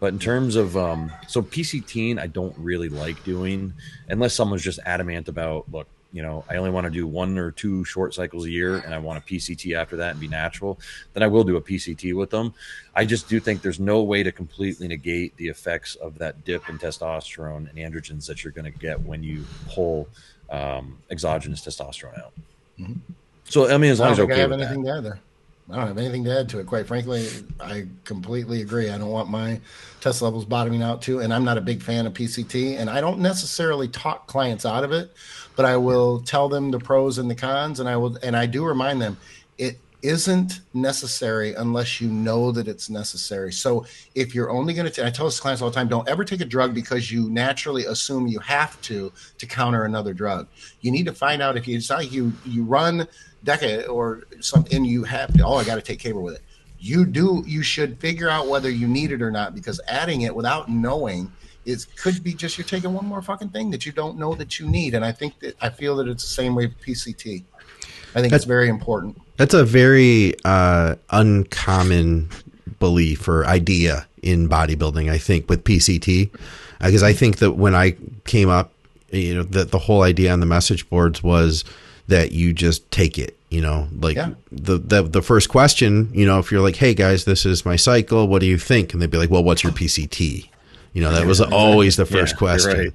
But 0.00 0.12
in 0.12 0.18
terms 0.18 0.56
of 0.56 0.76
um 0.76 1.10
so 1.28 1.40
pct 1.40 2.18
i 2.18 2.26
don't 2.26 2.54
really 2.58 2.88
like 2.88 3.22
doing 3.24 3.72
unless 4.08 4.34
someone's 4.34 4.62
just 4.62 4.80
adamant 4.84 5.28
about 5.28 5.70
look 5.72 5.88
you 6.14 6.22
know 6.22 6.42
i 6.48 6.56
only 6.56 6.70
want 6.70 6.84
to 6.84 6.90
do 6.90 7.06
one 7.06 7.36
or 7.36 7.50
two 7.50 7.84
short 7.84 8.14
cycles 8.14 8.46
a 8.46 8.50
year 8.50 8.78
and 8.78 8.94
i 8.94 8.98
want 8.98 9.18
a 9.18 9.20
pct 9.22 9.76
after 9.76 9.96
that 9.96 10.12
and 10.12 10.20
be 10.20 10.28
natural 10.28 10.78
then 11.12 11.22
i 11.22 11.26
will 11.26 11.44
do 11.44 11.56
a 11.56 11.60
pct 11.60 12.14
with 12.14 12.30
them 12.30 12.54
I 12.96 13.04
just 13.04 13.28
do 13.28 13.40
think 13.40 13.60
there's 13.60 13.80
no 13.80 14.02
way 14.02 14.22
to 14.22 14.30
completely 14.30 14.86
negate 14.86 15.36
the 15.36 15.48
effects 15.48 15.96
of 15.96 16.16
that 16.18 16.44
dip 16.44 16.68
in 16.68 16.78
testosterone 16.78 17.68
and 17.68 17.76
androgens 17.76 18.26
that 18.26 18.44
you're 18.44 18.52
going 18.52 18.70
to 18.70 18.78
get 18.78 19.00
when 19.00 19.22
you 19.22 19.44
pull 19.68 20.08
um, 20.50 20.96
exogenous 21.10 21.60
testosterone 21.62 22.18
out. 22.20 22.32
So 23.44 23.68
I 23.68 23.78
mean, 23.78 23.90
as 23.90 24.00
long 24.00 24.12
as 24.12 24.18
think 24.18 24.32
I 24.32 24.36
have 24.36 24.52
anything 24.52 24.82
that. 24.82 24.92
to 24.92 24.98
add 24.98 25.04
there. 25.04 25.20
I 25.70 25.76
don't 25.76 25.86
have 25.86 25.98
anything 25.98 26.24
to 26.24 26.40
add 26.40 26.48
to 26.50 26.58
it. 26.60 26.66
Quite 26.66 26.86
frankly, 26.86 27.26
I 27.58 27.86
completely 28.04 28.60
agree. 28.60 28.90
I 28.90 28.98
don't 28.98 29.08
want 29.08 29.30
my 29.30 29.58
test 30.00 30.20
levels 30.20 30.44
bottoming 30.44 30.82
out 30.82 31.00
too, 31.00 31.20
and 31.20 31.32
I'm 31.32 31.44
not 31.44 31.56
a 31.56 31.62
big 31.62 31.82
fan 31.82 32.06
of 32.06 32.12
PCT. 32.12 32.78
And 32.78 32.90
I 32.90 33.00
don't 33.00 33.18
necessarily 33.18 33.88
talk 33.88 34.26
clients 34.26 34.66
out 34.66 34.84
of 34.84 34.92
it, 34.92 35.12
but 35.56 35.64
I 35.64 35.76
will 35.76 36.20
tell 36.20 36.48
them 36.48 36.70
the 36.70 36.78
pros 36.78 37.18
and 37.18 37.30
the 37.30 37.34
cons, 37.34 37.80
and 37.80 37.88
I 37.88 37.96
will, 37.96 38.16
and 38.22 38.36
I 38.36 38.46
do 38.46 38.64
remind 38.64 39.00
them 39.00 39.16
it 39.58 39.78
isn't 40.04 40.60
necessary 40.74 41.54
unless 41.54 41.98
you 41.98 42.08
know 42.08 42.52
that 42.52 42.68
it's 42.68 42.90
necessary. 42.90 43.50
So 43.52 43.86
if 44.14 44.34
you're 44.34 44.50
only 44.50 44.74
going 44.74 44.90
to, 44.90 45.06
I 45.06 45.08
tell 45.08 45.24
this 45.24 45.40
clients 45.40 45.62
all 45.62 45.70
the 45.70 45.74
time, 45.74 45.88
don't 45.88 46.06
ever 46.06 46.24
take 46.24 46.42
a 46.42 46.44
drug 46.44 46.74
because 46.74 47.10
you 47.10 47.30
naturally 47.30 47.86
assume 47.86 48.26
you 48.26 48.38
have 48.40 48.80
to 48.82 49.10
to 49.38 49.46
counter 49.46 49.84
another 49.84 50.12
drug. 50.12 50.46
You 50.82 50.90
need 50.90 51.06
to 51.06 51.14
find 51.14 51.40
out 51.40 51.56
if 51.56 51.66
you, 51.66 51.80
like 51.88 52.12
you 52.12 52.32
you 52.44 52.64
run 52.64 53.08
decade 53.44 53.86
or 53.86 54.24
something, 54.40 54.76
and 54.76 54.86
you 54.86 55.04
have 55.04 55.32
to, 55.34 55.44
oh, 55.44 55.54
I 55.54 55.64
got 55.64 55.76
to 55.76 55.82
take 55.82 56.00
Caber 56.00 56.20
with 56.20 56.34
it. 56.34 56.42
You 56.78 57.06
do, 57.06 57.42
you 57.46 57.62
should 57.62 57.98
figure 57.98 58.28
out 58.28 58.46
whether 58.48 58.68
you 58.68 58.86
need 58.86 59.10
it 59.10 59.22
or 59.22 59.30
not 59.30 59.54
because 59.54 59.80
adding 59.88 60.20
it 60.22 60.36
without 60.36 60.68
knowing 60.68 61.32
it 61.66 61.86
could 61.96 62.22
be 62.22 62.34
just 62.34 62.58
you're 62.58 62.66
taking 62.66 62.92
one 62.92 63.06
more 63.06 63.22
fucking 63.22 63.48
thing 63.50 63.70
that 63.70 63.84
you 63.86 63.92
don't 63.92 64.18
know 64.18 64.34
that 64.34 64.58
you 64.58 64.66
need. 64.68 64.94
And 64.94 65.04
I 65.04 65.12
think 65.12 65.38
that 65.40 65.56
I 65.60 65.70
feel 65.70 65.96
that 65.96 66.08
it's 66.08 66.22
the 66.22 66.28
same 66.30 66.54
way 66.54 66.66
with 66.66 66.80
PCT. 66.80 67.44
I 68.14 68.20
think 68.20 68.32
it's 68.32 68.44
very 68.44 68.68
important. 68.68 69.20
That's 69.36 69.54
a 69.54 69.64
very 69.64 70.34
uh, 70.44 70.94
uncommon 71.10 72.28
belief 72.78 73.26
or 73.28 73.44
idea 73.46 74.06
in 74.22 74.48
bodybuilding. 74.48 75.10
I 75.10 75.18
think 75.18 75.48
with 75.48 75.64
PCT, 75.64 76.30
because 76.80 77.02
I 77.02 77.12
think 77.12 77.38
that 77.38 77.52
when 77.52 77.74
I 77.74 77.96
came 78.24 78.48
up, 78.48 78.72
you 79.10 79.34
know, 79.34 79.42
that 79.44 79.70
the 79.70 79.78
whole 79.78 80.02
idea 80.02 80.32
on 80.32 80.40
the 80.40 80.46
message 80.46 80.88
boards 80.88 81.22
was 81.22 81.64
that 82.08 82.32
you 82.32 82.52
just 82.52 82.88
take 82.90 83.18
it. 83.18 83.36
You 83.50 83.60
know, 83.60 83.88
like 84.00 84.16
Yeah. 84.16 84.30
the, 84.50 84.78
the 84.78 85.02
the 85.02 85.22
first 85.22 85.48
question, 85.48 86.10
you 86.12 86.26
know, 86.26 86.40
if 86.40 86.50
you're 86.50 86.60
like, 86.60 86.74
"Hey 86.76 86.92
guys, 86.92 87.24
this 87.24 87.46
is 87.46 87.64
my 87.64 87.76
cycle. 87.76 88.26
What 88.26 88.40
do 88.40 88.46
you 88.46 88.58
think?" 88.58 88.92
and 88.92 89.00
they'd 89.00 89.10
be 89.10 89.18
like, 89.18 89.30
"Well, 89.30 89.44
what's 89.44 89.62
your 89.62 89.72
PCT?" 89.72 90.48
You 90.94 91.02
know, 91.02 91.12
that 91.12 91.26
was 91.26 91.40
always 91.40 91.96
the 91.96 92.06
first 92.06 92.32
you're 92.32 92.38
question. 92.38 92.94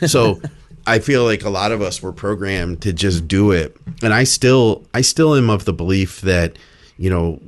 right. 0.00 0.10
so 0.10 0.40
I 0.86 0.98
feel 0.98 1.24
like 1.24 1.44
a 1.44 1.50
lot 1.50 1.72
of 1.72 1.80
us 1.80 2.02
were 2.02 2.12
programmed 2.12 2.82
to 2.82 2.92
just 2.92 3.28
do 3.28 3.52
it. 3.52 3.76
And 4.02 4.12
I 4.12 4.24
still 4.24 4.84
I 4.92 5.02
still 5.02 5.34
am 5.34 5.50
of 5.50 5.64
the 5.64 5.72
belief 5.72 6.20
that, 6.22 6.58
you 6.98 7.10
know, 7.10 7.40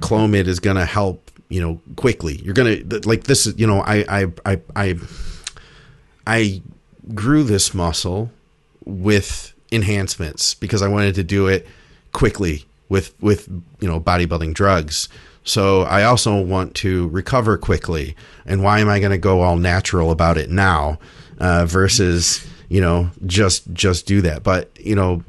Clomid 0.00 0.46
is 0.46 0.60
gonna 0.60 0.84
help, 0.84 1.30
you 1.48 1.60
know, 1.60 1.80
quickly. 1.96 2.36
You're 2.42 2.54
gonna 2.54 2.78
like 3.04 3.24
this 3.24 3.46
is 3.46 3.58
you 3.58 3.66
know, 3.66 3.80
I 3.80 4.04
I 4.08 4.32
I 4.44 4.60
I 4.76 4.98
I 6.26 6.62
grew 7.14 7.42
this 7.42 7.74
muscle 7.74 8.30
with 8.84 9.52
enhancements 9.70 10.54
because 10.54 10.82
I 10.82 10.88
wanted 10.88 11.14
to 11.16 11.24
do 11.24 11.46
it 11.46 11.66
quickly 12.12 12.64
with 12.88 13.14
with 13.22 13.48
you 13.80 13.88
know 13.88 14.00
bodybuilding 14.00 14.54
drugs. 14.54 15.08
So 15.44 15.82
I 15.82 16.04
also 16.04 16.40
want 16.40 16.74
to 16.76 17.08
recover 17.08 17.58
quickly. 17.58 18.14
And 18.46 18.62
why 18.62 18.80
am 18.80 18.88
I 18.88 19.00
going 19.00 19.12
to 19.12 19.18
go 19.18 19.40
all 19.40 19.56
natural 19.56 20.10
about 20.10 20.38
it 20.38 20.50
now 20.50 20.98
uh, 21.38 21.66
versus 21.66 22.46
you 22.68 22.80
know 22.80 23.10
just 23.26 23.72
just 23.72 24.06
do 24.06 24.20
that? 24.22 24.42
But 24.42 24.70
you 24.80 24.94
know 24.94 25.22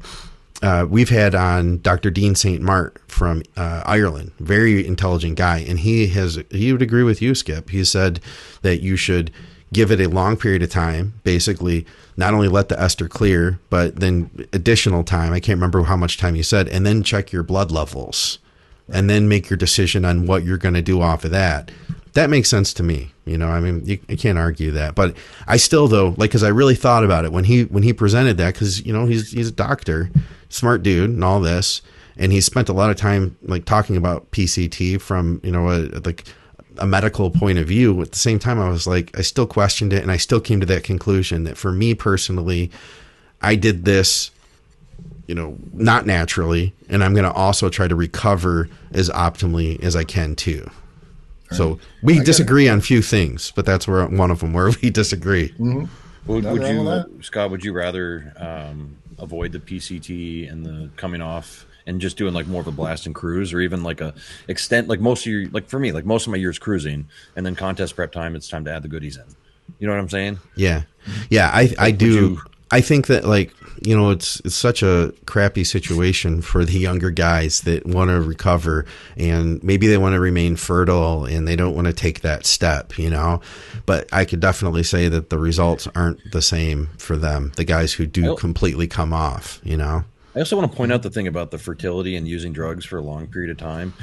uh, 0.62 0.86
we've 0.88 1.10
had 1.10 1.34
on 1.34 1.78
Dr. 1.78 2.10
Dean 2.10 2.34
St. 2.34 2.62
Mart 2.62 2.98
from 3.06 3.42
uh, 3.56 3.82
Ireland, 3.84 4.32
very 4.38 4.86
intelligent 4.86 5.36
guy, 5.36 5.58
and 5.58 5.80
he 5.80 6.06
has 6.08 6.42
he 6.50 6.72
would 6.72 6.82
agree 6.82 7.02
with 7.02 7.20
you, 7.20 7.34
Skip. 7.34 7.70
He 7.70 7.84
said 7.84 8.20
that 8.62 8.80
you 8.80 8.96
should 8.96 9.30
give 9.74 9.90
it 9.90 10.00
a 10.00 10.08
long 10.08 10.36
period 10.36 10.62
of 10.62 10.70
time, 10.70 11.14
basically 11.24 11.84
not 12.16 12.32
only 12.32 12.48
let 12.48 12.68
the 12.68 12.80
ester 12.80 13.08
clear, 13.08 13.58
but 13.68 13.96
then 13.96 14.46
additional 14.52 15.04
time. 15.04 15.32
I 15.32 15.40
can't 15.40 15.58
remember 15.58 15.82
how 15.82 15.96
much 15.96 16.16
time 16.16 16.36
you 16.36 16.42
said, 16.44 16.68
and 16.68 16.86
then 16.86 17.02
check 17.02 17.32
your 17.32 17.42
blood 17.42 17.70
levels, 17.70 18.38
and 18.88 19.08
then 19.08 19.28
make 19.28 19.48
your 19.48 19.56
decision 19.56 20.04
on 20.04 20.26
what 20.26 20.44
you're 20.44 20.58
going 20.58 20.74
to 20.74 20.82
do 20.82 21.00
off 21.00 21.24
of 21.24 21.30
that. 21.30 21.70
That 22.12 22.30
makes 22.30 22.48
sense 22.48 22.72
to 22.74 22.82
me. 22.82 23.12
You 23.24 23.38
know, 23.38 23.48
I 23.48 23.58
mean, 23.60 23.84
you, 23.84 23.98
you 24.08 24.16
can't 24.16 24.38
argue 24.38 24.70
that. 24.72 24.94
But 24.94 25.16
I 25.46 25.56
still, 25.56 25.88
though, 25.88 26.08
like, 26.16 26.30
because 26.30 26.42
I 26.42 26.48
really 26.48 26.74
thought 26.74 27.04
about 27.04 27.24
it 27.24 27.32
when 27.32 27.44
he 27.44 27.64
when 27.64 27.82
he 27.82 27.92
presented 27.92 28.36
that, 28.36 28.54
because 28.54 28.84
you 28.84 28.92
know 28.92 29.06
he's 29.06 29.32
he's 29.32 29.48
a 29.48 29.52
doctor, 29.52 30.10
smart 30.48 30.82
dude, 30.82 31.10
and 31.10 31.24
all 31.24 31.40
this, 31.40 31.80
and 32.16 32.32
he 32.32 32.40
spent 32.40 32.68
a 32.68 32.74
lot 32.74 32.90
of 32.90 32.96
time 32.96 33.36
like 33.42 33.64
talking 33.64 33.96
about 33.96 34.30
PCT 34.30 35.00
from 35.00 35.40
you 35.42 35.50
know 35.50 35.70
a, 35.70 35.88
like 36.04 36.24
a 36.78 36.86
medical 36.86 37.30
point 37.30 37.58
of 37.58 37.66
view. 37.66 38.00
At 38.02 38.12
the 38.12 38.18
same 38.18 38.38
time, 38.38 38.60
I 38.60 38.68
was 38.68 38.86
like, 38.86 39.16
I 39.18 39.22
still 39.22 39.46
questioned 39.46 39.92
it, 39.92 40.02
and 40.02 40.12
I 40.12 40.18
still 40.18 40.40
came 40.40 40.60
to 40.60 40.66
that 40.66 40.84
conclusion 40.84 41.44
that 41.44 41.56
for 41.56 41.72
me 41.72 41.94
personally, 41.94 42.70
I 43.40 43.56
did 43.56 43.84
this, 43.84 44.30
you 45.26 45.34
know, 45.34 45.56
not 45.72 46.06
naturally, 46.06 46.74
and 46.88 47.02
I'm 47.02 47.14
going 47.14 47.24
to 47.24 47.32
also 47.32 47.68
try 47.68 47.88
to 47.88 47.94
recover 47.94 48.68
as 48.92 49.08
optimally 49.10 49.82
as 49.82 49.96
I 49.96 50.04
can 50.04 50.36
too. 50.36 50.70
So 51.50 51.78
we 52.02 52.18
disagree 52.18 52.68
on 52.68 52.80
few 52.80 53.00
things, 53.00 53.52
but 53.54 53.64
that's 53.64 53.86
where 53.86 54.04
one 54.06 54.30
of 54.30 54.40
them 54.40 54.52
where 54.52 54.70
we 54.82 54.90
disagree. 54.90 55.54
Would, 56.26 56.44
would 56.44 56.62
you, 56.62 57.22
Scott? 57.22 57.50
Would 57.50 57.64
you 57.64 57.72
rather 57.72 58.32
um, 58.36 58.96
avoid 59.18 59.52
the 59.52 59.60
PCT 59.60 60.50
and 60.50 60.64
the 60.64 60.90
coming 60.96 61.20
off 61.20 61.66
and 61.86 62.00
just 62.00 62.16
doing 62.16 62.32
like 62.32 62.46
more 62.46 62.62
of 62.62 62.66
a 62.66 62.72
blast 62.72 63.06
and 63.06 63.14
cruise, 63.14 63.52
or 63.52 63.60
even 63.60 63.82
like 63.82 64.00
a 64.00 64.14
extent 64.48 64.88
like 64.88 65.00
most 65.00 65.26
of 65.26 65.32
your 65.32 65.48
like 65.50 65.68
for 65.68 65.78
me, 65.78 65.92
like 65.92 66.06
most 66.06 66.26
of 66.26 66.30
my 66.30 66.38
years 66.38 66.58
cruising, 66.58 67.06
and 67.36 67.44
then 67.44 67.54
contest 67.54 67.94
prep 67.94 68.10
time, 68.10 68.34
it's 68.34 68.48
time 68.48 68.64
to 68.64 68.72
add 68.72 68.82
the 68.82 68.88
goodies 68.88 69.16
in. 69.16 69.24
You 69.78 69.86
know 69.86 69.92
what 69.92 70.00
I'm 70.00 70.08
saying? 70.08 70.38
Yeah, 70.56 70.82
yeah, 71.28 71.50
I 71.52 71.74
I 71.78 71.90
do. 71.90 72.40
I 72.70 72.80
think 72.80 73.06
that 73.08 73.24
like 73.24 73.52
you 73.82 73.96
know 73.96 74.10
it's 74.10 74.40
it's 74.40 74.54
such 74.54 74.82
a 74.82 75.12
crappy 75.26 75.64
situation 75.64 76.42
for 76.42 76.64
the 76.64 76.78
younger 76.78 77.10
guys 77.10 77.62
that 77.62 77.86
want 77.86 78.10
to 78.10 78.20
recover 78.20 78.86
and 79.16 79.62
maybe 79.62 79.86
they 79.86 79.98
want 79.98 80.14
to 80.14 80.20
remain 80.20 80.56
fertile 80.56 81.24
and 81.24 81.46
they 81.46 81.56
don't 81.56 81.74
want 81.74 81.86
to 81.86 81.92
take 81.92 82.20
that 82.20 82.46
step, 82.46 82.98
you 82.98 83.10
know. 83.10 83.40
But 83.86 84.08
I 84.12 84.24
could 84.24 84.40
definitely 84.40 84.82
say 84.82 85.08
that 85.08 85.30
the 85.30 85.38
results 85.38 85.86
aren't 85.94 86.32
the 86.32 86.42
same 86.42 86.88
for 86.98 87.16
them. 87.16 87.52
The 87.56 87.64
guys 87.64 87.92
who 87.92 88.06
do 88.06 88.36
completely 88.36 88.86
come 88.86 89.12
off, 89.12 89.60
you 89.62 89.76
know. 89.76 90.04
I 90.34 90.40
also 90.40 90.56
want 90.56 90.70
to 90.70 90.76
point 90.76 90.92
out 90.92 91.02
the 91.02 91.10
thing 91.10 91.28
about 91.28 91.50
the 91.52 91.58
fertility 91.58 92.16
and 92.16 92.26
using 92.26 92.52
drugs 92.52 92.84
for 92.84 92.98
a 92.98 93.02
long 93.02 93.28
period 93.28 93.50
of 93.50 93.56
time. 93.56 93.94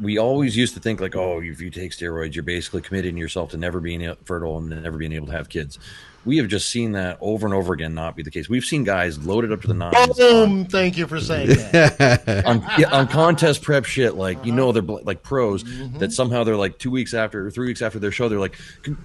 We 0.00 0.16
always 0.16 0.56
used 0.56 0.74
to 0.74 0.80
think 0.80 1.00
like, 1.00 1.16
oh, 1.16 1.40
if 1.42 1.60
you 1.60 1.70
take 1.70 1.90
steroids, 1.90 2.34
you're 2.34 2.44
basically 2.44 2.82
committing 2.82 3.16
yourself 3.16 3.50
to 3.50 3.56
never 3.56 3.80
being 3.80 4.14
fertile 4.24 4.56
and 4.58 4.68
never 4.68 4.96
being 4.96 5.12
able 5.12 5.26
to 5.26 5.32
have 5.32 5.48
kids. 5.48 5.78
We 6.24 6.36
have 6.38 6.48
just 6.48 6.68
seen 6.68 6.92
that 6.92 7.16
over 7.20 7.46
and 7.46 7.54
over 7.54 7.72
again 7.72 7.94
not 7.94 8.14
be 8.16 8.22
the 8.22 8.30
case. 8.30 8.48
We've 8.48 8.64
seen 8.64 8.84
guys 8.84 9.18
loaded 9.24 9.50
up 9.52 9.62
to 9.62 9.68
the 9.68 9.74
nines 9.74 9.94
on, 9.96 10.08
Boom! 10.16 10.64
Thank 10.66 10.98
you 10.98 11.06
for 11.06 11.20
saying 11.20 11.48
that. 11.48 12.42
on, 12.46 12.62
yeah, 12.76 12.90
on 12.90 13.08
contest 13.08 13.62
prep 13.62 13.84
shit. 13.84 14.14
Like 14.14 14.44
you 14.44 14.52
know, 14.52 14.72
they're 14.72 14.82
bl- 14.82 14.98
like 15.04 15.22
pros 15.22 15.64
Mm-hmm. 15.64 15.98
that 15.98 16.12
somehow 16.12 16.44
they're 16.44 16.56
like 16.56 16.78
two 16.78 16.90
weeks 16.90 17.14
after 17.14 17.46
or 17.46 17.50
three 17.50 17.66
weeks 17.68 17.80
after 17.82 17.98
their 17.98 18.12
show, 18.12 18.28
they're 18.28 18.38
like, 18.38 18.58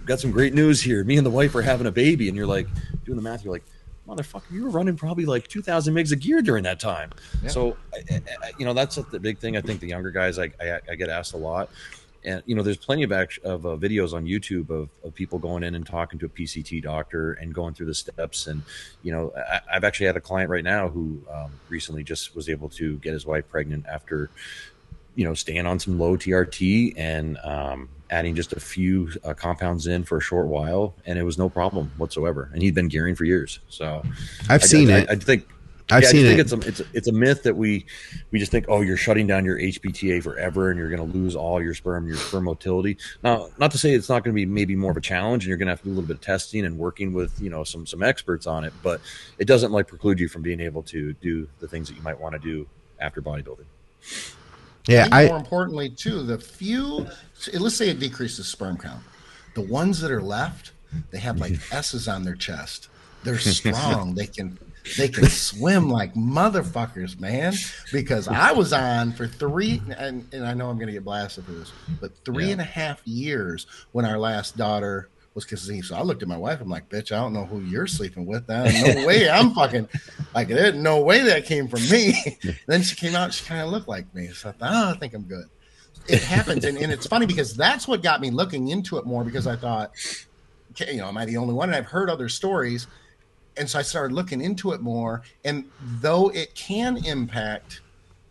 got 0.05 0.20
some 0.20 0.32
great 0.32 0.53
news 0.53 0.82
here. 0.82 1.03
Me 1.03 1.16
and 1.18 1.26
the 1.26 1.30
wife 1.32 1.55
are 1.55 1.61
having 1.61 1.88
a 1.88 1.91
baby, 1.91 2.28
and 2.28 2.36
you're 2.36 2.47
like 2.47 2.68
doing 3.05 3.16
the 3.16 3.22
math. 3.22 3.43
You're 3.45 3.53
like, 3.53 3.64
motherfucker, 4.07 4.51
you 4.51 4.64
were 4.64 4.70
running 4.70 4.97
probably 4.97 5.26
like 5.26 5.47
2,000 5.47 5.93
megs 5.93 6.11
of 6.11 6.20
gear 6.20 6.41
during 6.41 6.64
that 6.64 6.80
time. 6.80 7.11
So, 7.47 7.78
I, 7.93 8.22
I, 8.43 8.51
you 8.57 8.66
know, 8.66 8.74
that's 8.74 8.95
the 8.95 9.20
big 9.20 9.38
thing. 9.38 9.55
I 9.55 9.61
think 9.61 9.80
the 9.80 9.88
younger 9.88 10.11
guys, 10.11 10.38
I, 10.39 10.51
I, 10.59 10.80
I 10.91 10.95
get 10.95 11.07
asked 11.09 11.34
a 11.34 11.38
lot. 11.38 11.70
And, 12.26 12.41
you 12.45 12.55
know, 12.55 12.63
there's 12.63 12.78
plenty 12.78 13.03
of, 13.03 13.11
act- 13.11 13.39
of 13.43 13.65
uh, 13.65 13.69
videos 13.69 14.13
on 14.13 14.26
YouTube 14.26 14.69
of, 14.69 14.89
of 15.03 15.13
people 15.13 15.39
going 15.39 15.63
in 15.63 15.76
and 15.76 15.86
talking 15.86 16.19
to 16.19 16.26
a 16.26 16.30
PCT 16.30 16.82
doctor 16.82 17.34
and 17.34 17.53
going 17.53 17.74
through 17.74 17.88
the 17.88 17.93
steps. 17.93 18.47
And, 18.47 18.63
you 19.01 19.11
know, 19.11 19.34
I, 19.36 19.59
I've 19.74 19.84
actually 19.84 20.05
had 20.07 20.17
a 20.17 20.21
client 20.21 20.49
right 20.49 20.63
now 20.63 20.89
who 20.89 21.21
um, 21.32 21.51
recently 21.69 22.03
just 22.03 22.36
was 22.36 22.49
able 22.49 22.69
to 22.69 22.97
get 22.97 23.13
his 23.13 23.26
wife 23.26 23.47
pregnant 23.49 23.86
after, 23.88 24.30
you 25.15 25.26
know, 25.26 25.34
staying 25.34 25.65
on 25.67 25.80
some 25.80 25.99
low 25.99 26.15
TRT 26.17 26.93
and 26.97 27.38
um, 27.43 27.89
adding 28.09 28.36
just 28.36 28.53
a 28.53 28.59
few 28.59 29.11
uh, 29.24 29.34
compounds 29.34 29.88
in 29.88 30.03
for 30.03 30.17
a 30.17 30.21
short 30.21 30.47
while, 30.47 30.95
and 31.05 31.19
it 31.19 31.24
was 31.24 31.38
no 31.38 31.49
problem 31.49 31.91
whatsoever. 31.97 32.49
And 32.53 32.61
he'd 32.61 32.76
been 32.76 32.88
gearing 32.88 33.15
for 33.15 33.26
years. 33.26 33.59
So 33.69 34.03
I've 34.49 34.63
I- 34.63 34.65
seen 34.65 34.89
I, 34.91 34.99
it. 34.99 35.09
I, 35.09 35.15
think. 35.15 35.47
I've 35.92 36.04
yeah, 36.04 36.10
seen 36.10 36.26
I 36.26 36.30
it. 36.30 36.36
think 36.36 36.40
it's 36.40 36.54
a 36.54 36.68
it's 36.68 36.80
a, 36.80 36.86
it's 36.94 37.08
a 37.08 37.12
myth 37.12 37.44
that 37.44 37.56
we 37.56 37.86
we 38.32 38.40
just 38.40 38.52
think 38.52 38.66
oh 38.70 38.82
you're 38.82 38.98
shutting 38.98 39.28
down 39.28 39.44
your 39.44 39.60
HPTA 39.60 40.24
forever 40.24 40.70
and 40.70 40.80
you're 40.80 40.90
going 40.90 41.12
to 41.12 41.18
lose 41.18 41.36
all 41.36 41.62
your 41.62 41.74
sperm 41.74 42.08
your 42.08 42.16
sperm 42.18 42.46
motility. 42.46 42.98
Now, 43.22 43.50
not 43.58 43.72
to 43.72 43.78
say 43.78 43.94
it's 43.94 44.10
not 44.10 44.24
going 44.24 44.34
to 44.34 44.36
be 44.36 44.46
maybe 44.46 44.76
more 44.76 44.92
of 44.92 44.98
a 44.98 45.02
challenge 45.02 45.44
and 45.44 45.50
you're 45.50 45.58
going 45.58 45.68
to 45.68 45.72
have 45.72 45.80
to 45.80 45.86
do 45.86 45.92
a 45.92 45.96
little 45.96 46.08
bit 46.08 46.18
of 46.18 46.22
testing 46.22 46.66
and 46.66 46.78
working 46.78 47.14
with 47.14 47.40
you 47.42 47.50
know 47.50 47.64
some 47.64 47.86
some 47.86 48.02
experts 48.02 48.48
on 48.48 48.64
it, 48.64 48.74
but 48.82 49.02
it 49.38 49.46
doesn't 49.46 49.72
like 49.72 49.88
preclude 49.88 50.20
you 50.20 50.28
from 50.28 50.42
being 50.42 50.62
able 50.62 50.84
to 50.84 51.14
do 51.14 51.48
the 51.60 51.68
things 51.68 51.90
that 51.90 51.96
you 51.96 52.02
might 52.02 52.20
want 52.20 52.34
to 52.34 52.40
do 52.40 52.66
after 53.00 53.22
bodybuilding. 53.22 53.66
yeah, 54.88 55.08
think 55.08 55.30
more 55.30 55.38
importantly, 55.38 55.90
too, 55.90 56.24
the 56.24 56.38
few, 56.40 57.08
let's 57.60 57.76
say 57.76 57.90
it 57.90 58.00
decreases 58.00 58.48
sperm 58.48 58.78
count. 58.78 59.04
The 59.54 59.62
ones 59.62 60.00
that 60.02 60.12
are 60.12 60.22
left, 60.22 60.72
they 61.12 61.20
have 61.20 61.38
like 61.40 61.54
S's 61.72 62.08
on 62.08 62.24
their 62.24 62.36
chest. 62.36 62.88
They're 63.24 63.38
strong. 63.38 64.16
they 64.16 64.28
can 64.28 64.58
they 64.98 65.08
can 65.08 65.26
swim 65.26 65.90
like 65.90 66.14
motherfuckers, 66.14 67.20
man. 67.20 67.54
Because 67.92 68.28
I 68.28 68.52
was 68.52 68.74
on 68.74 69.14
for 69.14 69.28
three, 69.28 69.82
and, 69.98 70.28
and 70.34 70.46
I 70.46 70.54
know 70.54 70.70
I'm 70.70 70.76
going 70.78 70.88
to 70.88 70.94
get 70.94 71.04
blasted 71.06 71.46
for 71.46 71.52
this, 71.52 71.72
but 72.02 72.12
three 72.26 72.46
Yeah. 72.48 72.52
and 72.54 72.62
a 72.62 72.66
half 72.66 73.06
years 73.08 73.66
when 73.92 74.06
our 74.06 74.18
last 74.18 74.58
daughter 74.58 75.10
was 75.34 75.46
conceived. 75.46 75.88
So 75.88 75.96
I 75.96 76.04
looked 76.04 76.22
at 76.22 76.28
my 76.28 76.38
wife. 76.38 76.62
I'm 76.62 76.70
like, 76.70 76.90
bitch, 76.90 77.12
I 77.12 77.20
don't 77.20 77.34
know 77.34 77.46
who 77.46 77.62
you're 77.62 77.88
sleeping 77.88 78.26
with. 78.26 78.48
Now. 78.48 78.66
No 78.66 79.08
way 79.08 79.28
I'm 79.30 79.52
fucking 79.56 79.90
like 80.36 80.48
there's 80.48 80.76
no 80.76 81.02
way 81.02 81.22
that 81.24 81.46
came 81.46 81.68
from 81.68 81.82
me. 81.90 82.38
then 82.68 82.84
she 82.84 82.96
came 82.96 83.16
out. 83.16 83.34
She 83.34 83.44
kind 83.46 83.62
of 83.62 83.70
looked 83.70 83.88
like 83.88 84.14
me. 84.14 84.28
So 84.28 84.50
I 84.50 84.52
thought, 84.52 84.70
oh, 84.72 84.92
I 84.92 84.94
think 85.00 85.14
I'm 85.16 85.24
good. 85.24 85.46
It 86.08 86.22
happens, 86.22 86.66
and, 86.66 86.78
and 86.78 86.92
it's 86.92 87.08
funny 87.08 87.26
because 87.26 87.56
that's 87.56 87.88
what 87.88 88.04
got 88.04 88.20
me 88.20 88.30
looking 88.30 88.68
into 88.68 88.98
it 88.98 89.06
more 89.06 89.24
because 89.24 89.48
I 89.48 89.56
thought, 89.56 89.92
okay, 90.72 90.92
you 90.94 90.98
know, 91.00 91.08
am 91.08 91.18
I 91.18 91.26
the 91.26 91.38
only 91.38 91.54
one? 91.54 91.70
And 91.70 91.76
I've 91.78 91.86
heard 91.86 92.10
other 92.10 92.28
stories, 92.28 92.88
and 93.58 93.70
so 93.70 93.80
I 93.80 93.82
started 93.82 94.14
looking 94.14 94.41
into 94.41 94.72
it 94.74 94.82
more. 94.82 95.22
And 95.45 95.66
though 96.01 96.30
it 96.30 96.54
can 96.56 96.97
impact, 97.06 97.82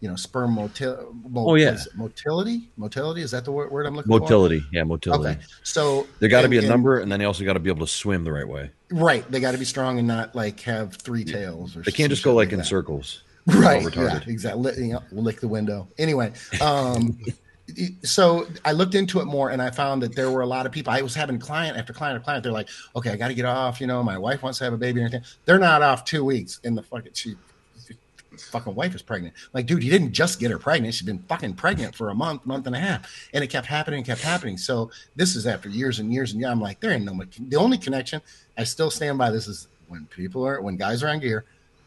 you 0.00 0.08
know, 0.08 0.16
sperm 0.16 0.56
motil, 0.56 1.14
mo- 1.30 1.46
Oh, 1.50 1.54
yeah. 1.54 1.76
motility, 1.94 2.68
motility 2.76 3.22
is 3.22 3.30
that 3.30 3.44
the 3.44 3.52
word, 3.52 3.70
word 3.70 3.86
I'm 3.86 3.94
looking 3.94 4.10
for? 4.12 4.18
Motility, 4.20 4.64
yeah, 4.72 4.82
motility. 4.82 5.30
Okay, 5.30 5.38
so 5.62 6.06
There 6.18 6.28
got 6.28 6.42
to 6.42 6.48
be 6.48 6.56
a 6.56 6.60
and- 6.60 6.68
number, 6.68 6.98
and 6.98 7.10
then 7.10 7.18
they 7.20 7.24
also 7.24 7.44
got 7.44 7.52
to 7.52 7.60
be 7.60 7.70
able 7.70 7.86
to 7.86 7.92
swim 7.92 8.24
the 8.24 8.32
right 8.32 8.46
way. 8.48 8.70
right? 8.90 9.28
They 9.30 9.38
got 9.40 9.52
to 9.52 9.58
be 9.58 9.64
strong 9.64 9.98
and 9.98 10.08
not 10.08 10.34
like 10.34 10.60
have 10.62 10.94
three 10.96 11.24
tails. 11.24 11.76
Or 11.76 11.82
They 11.82 11.92
can't 11.92 12.10
just 12.10 12.24
go 12.24 12.34
like 12.34 12.52
in 12.52 12.58
that. 12.58 12.64
circles. 12.66 13.22
right 13.46 13.96
yeah 13.96 14.20
exactly 14.28 14.72
you 14.86 14.92
know, 14.92 15.02
lick 15.10 15.40
the 15.40 15.48
window 15.48 15.88
anyway 15.98 16.32
um 16.60 17.18
so 18.02 18.46
i 18.64 18.72
looked 18.72 18.94
into 18.94 19.20
it 19.20 19.24
more 19.24 19.50
and 19.50 19.62
i 19.62 19.70
found 19.70 20.02
that 20.02 20.14
there 20.14 20.30
were 20.30 20.40
a 20.42 20.46
lot 20.46 20.66
of 20.66 20.72
people 20.72 20.92
i 20.92 21.00
was 21.00 21.14
having 21.14 21.38
client 21.38 21.76
after 21.76 21.92
client 21.92 22.16
after 22.16 22.24
client 22.24 22.42
they're 22.42 22.52
like 22.52 22.68
okay 22.96 23.10
i 23.10 23.16
got 23.16 23.28
to 23.28 23.34
get 23.34 23.44
off 23.44 23.80
you 23.80 23.86
know 23.86 24.02
my 24.02 24.18
wife 24.18 24.42
wants 24.42 24.58
to 24.58 24.64
have 24.64 24.72
a 24.72 24.76
baby 24.76 25.00
and 25.00 25.06
everything 25.06 25.26
they're 25.44 25.58
not 25.58 25.80
off 25.80 26.04
two 26.04 26.24
weeks 26.24 26.60
in 26.64 26.74
the 26.74 26.82
fucking 26.82 27.12
she 27.14 27.34
fucking 28.36 28.74
wife 28.74 28.94
is 28.94 29.02
pregnant 29.02 29.34
like 29.52 29.66
dude 29.66 29.82
you 29.82 29.90
didn't 29.90 30.12
just 30.12 30.40
get 30.40 30.50
her 30.50 30.58
pregnant 30.58 30.92
she's 30.92 31.06
been 31.06 31.18
fucking 31.28 31.52
pregnant 31.54 31.94
for 31.94 32.10
a 32.10 32.14
month 32.14 32.44
month 32.46 32.66
and 32.66 32.74
a 32.74 32.78
half 32.78 33.28
and 33.32 33.44
it 33.44 33.48
kept 33.48 33.66
happening 33.66 33.98
and 33.98 34.06
kept 34.06 34.22
happening 34.22 34.56
so 34.56 34.90
this 35.14 35.36
is 35.36 35.46
after 35.46 35.68
years 35.68 35.98
and 35.98 36.12
years 36.12 36.32
and 36.32 36.40
years 36.40 36.50
i'm 36.50 36.60
like 36.60 36.80
there 36.80 36.90
ain't 36.90 37.04
no 37.04 37.18
the 37.48 37.56
only 37.56 37.78
connection 37.78 38.20
i 38.58 38.64
still 38.64 38.90
stand 38.90 39.18
by 39.18 39.30
this 39.30 39.46
is 39.46 39.68
when 39.88 40.06
people 40.06 40.44
are 40.46 40.60
when 40.60 40.76
guys 40.76 41.02
are 41.02 41.08
on 41.08 41.20
gear 41.20 41.44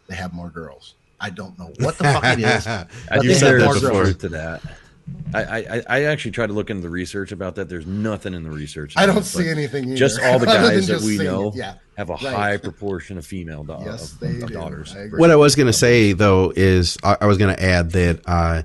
they 0.08 0.16
have 0.16 0.34
more 0.34 0.50
girls 0.50 0.96
I 1.20 1.30
don't 1.30 1.58
know 1.58 1.72
what 1.80 1.98
the 1.98 2.04
fuck 2.04 2.24
it 2.26 2.40
is. 2.40 2.68
You 3.24 3.34
said 3.34 3.62
that 3.62 3.74
before. 3.74 4.04
girls. 4.04 4.18
to 4.18 4.30
that. 4.30 4.62
I, 5.34 5.44
I, 5.44 5.84
I 5.88 6.04
actually 6.06 6.32
tried 6.32 6.48
to 6.48 6.54
look 6.54 6.70
into 6.70 6.82
the 6.82 6.90
research 6.90 7.32
about 7.32 7.56
that. 7.56 7.70
There's 7.70 7.86
nothing 7.86 8.34
in 8.34 8.44
the 8.44 8.50
research. 8.52 8.94
I 8.98 9.06
don't 9.06 9.18
it, 9.20 9.26
see 9.26 9.50
anything 9.50 9.86
either. 9.86 9.96
Just 9.96 10.20
all 10.22 10.40
the 10.40 10.46
guys 10.48 10.88
that 10.88 11.02
we 11.02 11.18
know 11.18 11.50
it. 11.50 11.56
Yeah. 11.56 11.76
have 11.98 12.10
a 12.10 12.14
Right. 12.14 12.22
high 12.34 12.58
proportion 12.70 13.18
of 13.18 13.26
female 13.26 13.64
da- 13.64 13.84
Yes, 13.84 14.14
of- 14.22 14.44
of 14.44 14.52
daughters. 14.52 14.96
I. 14.96 15.08
What 15.08 15.30
I 15.32 15.36
was 15.36 15.56
going 15.56 15.68
to 15.68 15.74
say 15.74 16.14
though 16.14 16.52
is 16.56 16.98
I, 17.04 17.18
I 17.22 17.26
was 17.28 17.38
going 17.38 17.56
to 17.56 17.62
add 17.64 17.92
that 17.92 18.22
uh, 18.26 18.62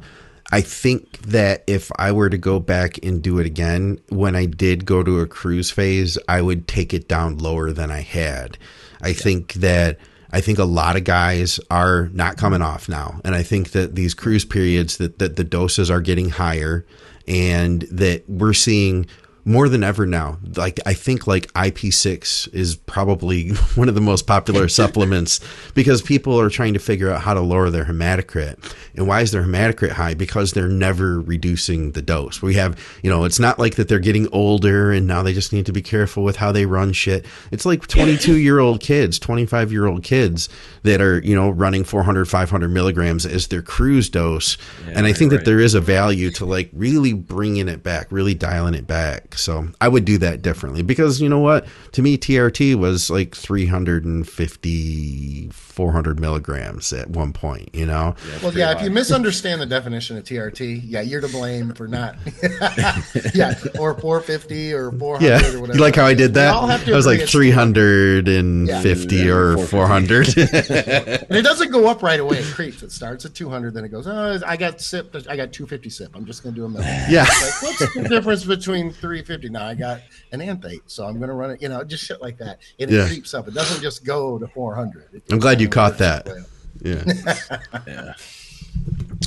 I 0.52 0.60
think 0.62 1.18
that 1.22 1.62
if 1.66 1.90
I 1.98 2.12
were 2.12 2.30
to 2.30 2.38
go 2.38 2.58
back 2.58 2.98
and 3.04 3.22
do 3.22 3.38
it 3.38 3.46
again, 3.46 4.00
when 4.08 4.34
I 4.34 4.46
did 4.46 4.84
go 4.86 5.02
to 5.02 5.20
a 5.20 5.26
cruise 5.26 5.70
phase, 5.70 6.16
I 6.28 6.40
would 6.42 6.66
take 6.66 6.94
it 6.94 7.06
down 7.08 7.38
lower 7.38 7.72
than 7.72 7.90
I 7.90 8.00
had. 8.00 8.56
I 9.02 9.12
think 9.12 9.52
that 9.54 9.98
I 10.32 10.40
think 10.40 10.58
a 10.58 10.64
lot 10.64 10.96
of 10.96 11.04
guys 11.04 11.58
are 11.70 12.08
not 12.12 12.36
coming 12.36 12.62
off 12.62 12.88
now, 12.88 13.20
and 13.24 13.34
I 13.34 13.42
think 13.42 13.72
that 13.72 13.94
these 13.94 14.14
cruise 14.14 14.44
periods 14.44 14.98
that 14.98 15.18
that 15.18 15.36
the 15.36 15.44
doses 15.44 15.90
are 15.90 16.00
getting 16.00 16.30
higher, 16.30 16.86
and 17.26 17.82
that 17.90 18.28
we're 18.28 18.52
seeing 18.52 19.06
more 19.44 19.68
than 19.68 19.82
ever 19.82 20.06
now. 20.06 20.38
Like 20.56 20.80
I 20.86 20.94
think 20.94 21.26
like 21.26 21.52
IP6 21.52 22.52
is 22.54 22.76
probably 22.76 23.50
one 23.74 23.88
of 23.88 23.94
the 23.94 24.00
most 24.00 24.26
popular 24.26 24.68
supplements 24.80 25.40
because 25.74 26.02
people 26.02 26.40
are 26.40 26.50
trying 26.50 26.74
to 26.74 26.80
figure 26.80 27.10
out 27.10 27.22
how 27.22 27.34
to 27.34 27.40
lower 27.40 27.70
their 27.70 27.84
hematocrit. 27.84 28.58
And 28.94 29.06
why 29.06 29.20
is 29.20 29.32
their 29.32 29.42
hematocrit 29.42 29.92
high? 29.92 30.14
Because 30.14 30.52
they're 30.52 30.68
never 30.68 31.20
reducing 31.20 31.92
the 31.92 32.02
dose. 32.02 32.42
We 32.42 32.54
have, 32.54 32.78
you 33.02 33.10
know, 33.10 33.24
it's 33.24 33.38
not 33.38 33.58
like 33.58 33.76
that 33.76 33.88
they're 33.88 33.98
getting 33.98 34.28
older 34.32 34.92
and 34.92 35.06
now 35.06 35.22
they 35.22 35.32
just 35.32 35.52
need 35.52 35.66
to 35.66 35.72
be 35.72 35.82
careful 35.82 36.22
with 36.22 36.36
how 36.36 36.52
they 36.52 36.66
run 36.66 36.92
shit. 36.92 37.24
It's 37.50 37.64
like 37.64 37.86
22 37.86 38.36
year 38.36 38.58
old 38.58 38.80
kids, 38.80 39.18
25 39.18 39.72
year 39.72 39.86
old 39.86 40.02
kids 40.02 40.48
that 40.82 41.00
are, 41.00 41.20
you 41.20 41.34
know, 41.34 41.50
running 41.50 41.84
400, 41.84 42.28
500 42.28 42.68
milligrams 42.68 43.26
as 43.26 43.48
their 43.48 43.62
cruise 43.62 44.08
dose. 44.08 44.56
Yeah, 44.86 44.94
and 44.96 45.06
I 45.06 45.12
think 45.12 45.32
right. 45.32 45.38
that 45.38 45.44
there 45.44 45.60
is 45.60 45.74
a 45.74 45.80
value 45.80 46.30
to 46.32 46.44
like 46.44 46.70
really 46.72 47.12
bringing 47.12 47.68
it 47.68 47.82
back, 47.82 48.06
really 48.10 48.34
dialing 48.34 48.74
it 48.74 48.86
back. 48.86 49.36
So 49.36 49.68
I 49.80 49.88
would 49.88 50.04
do 50.04 50.18
that 50.18 50.42
differently 50.42 50.82
because 50.82 51.20
you 51.20 51.28
know 51.28 51.40
what? 51.40 51.66
To 51.92 52.02
me, 52.02 52.18
TRT 52.18 52.76
was 52.76 53.10
like 53.10 53.34
350, 53.34 55.50
400 55.80 56.20
milligrams 56.20 56.92
at 56.92 57.08
one 57.08 57.32
point, 57.32 57.70
you 57.74 57.86
know? 57.86 58.14
Well, 58.42 58.52
yeah, 58.52 58.76
if 58.76 58.82
you 58.82 58.90
misunderstand 58.90 59.62
the 59.62 59.66
definition 59.66 60.18
of 60.18 60.24
TRT, 60.24 60.82
yeah, 60.84 61.00
you're 61.00 61.22
to 61.22 61.28
blame 61.28 61.72
for 61.72 61.88
not. 61.88 62.16
yeah, 63.34 63.54
or 63.78 63.98
450 63.98 64.74
or 64.74 64.92
400 64.92 65.26
Yeah. 65.26 65.36
or 65.56 65.60
whatever. 65.62 65.78
You 65.78 65.82
like 65.82 65.96
how 65.96 66.04
I 66.04 66.12
did 66.12 66.34
that? 66.34 66.52
all 66.54 66.66
have 66.66 66.84
to 66.84 66.92
I 66.92 66.96
was 66.96 67.06
like 67.06 67.22
350 67.26 69.16
Yeah. 69.16 69.32
or 69.32 69.56
400. 69.56 70.28
And 70.36 71.38
it 71.38 71.42
doesn't 71.44 71.70
go 71.70 71.88
up 71.88 72.02
right 72.02 72.20
away. 72.20 72.38
It 72.40 72.44
creeps. 72.54 72.82
It 72.82 72.92
starts 72.92 73.24
at 73.24 73.32
200, 73.34 73.72
then 73.72 73.84
it 73.86 73.88
goes, 73.88 74.06
oh, 74.06 74.38
I 74.46 74.58
got 74.58 74.78
cyp. 74.78 75.14
I 75.28 75.36
got 75.36 75.50
250 75.52 75.88
cyp. 75.88 76.10
I'm 76.14 76.26
just 76.26 76.42
going 76.42 76.54
to 76.54 76.60
do 76.60 76.64
a 76.66 76.68
million. 76.68 76.92
yeah. 77.08 77.22
Like, 77.22 77.62
what's 77.62 77.94
the 77.94 78.06
difference 78.06 78.44
between 78.44 78.92
350? 78.92 79.48
Now 79.48 79.64
I 79.66 79.74
got 79.74 80.00
an 80.32 80.42
enanthate, 80.42 80.82
so 80.86 81.06
I'm 81.06 81.16
going 81.16 81.28
to 81.28 81.34
run 81.34 81.52
it, 81.52 81.62
you 81.62 81.68
know, 81.70 81.82
just 81.84 82.04
shit 82.04 82.20
like 82.20 82.36
that. 82.38 82.58
And 82.78 82.90
it 82.90 82.94
Yeah. 82.94 83.06
creeps 83.06 83.32
up. 83.32 83.48
It 83.48 83.54
doesn't 83.54 83.80
just 83.80 84.04
go 84.04 84.38
to 84.38 84.46
400. 84.48 85.04
It 85.14 85.22
I'm 85.30 85.38
glad 85.38 85.60
you 85.60 85.68
kinda 85.68 85.69
caught 85.70 85.98
that. 85.98 86.26
its 86.26 86.34
way 86.34 86.40
up. 86.40 86.46
Yeah. 86.82 87.56
Yeah. 87.86 88.14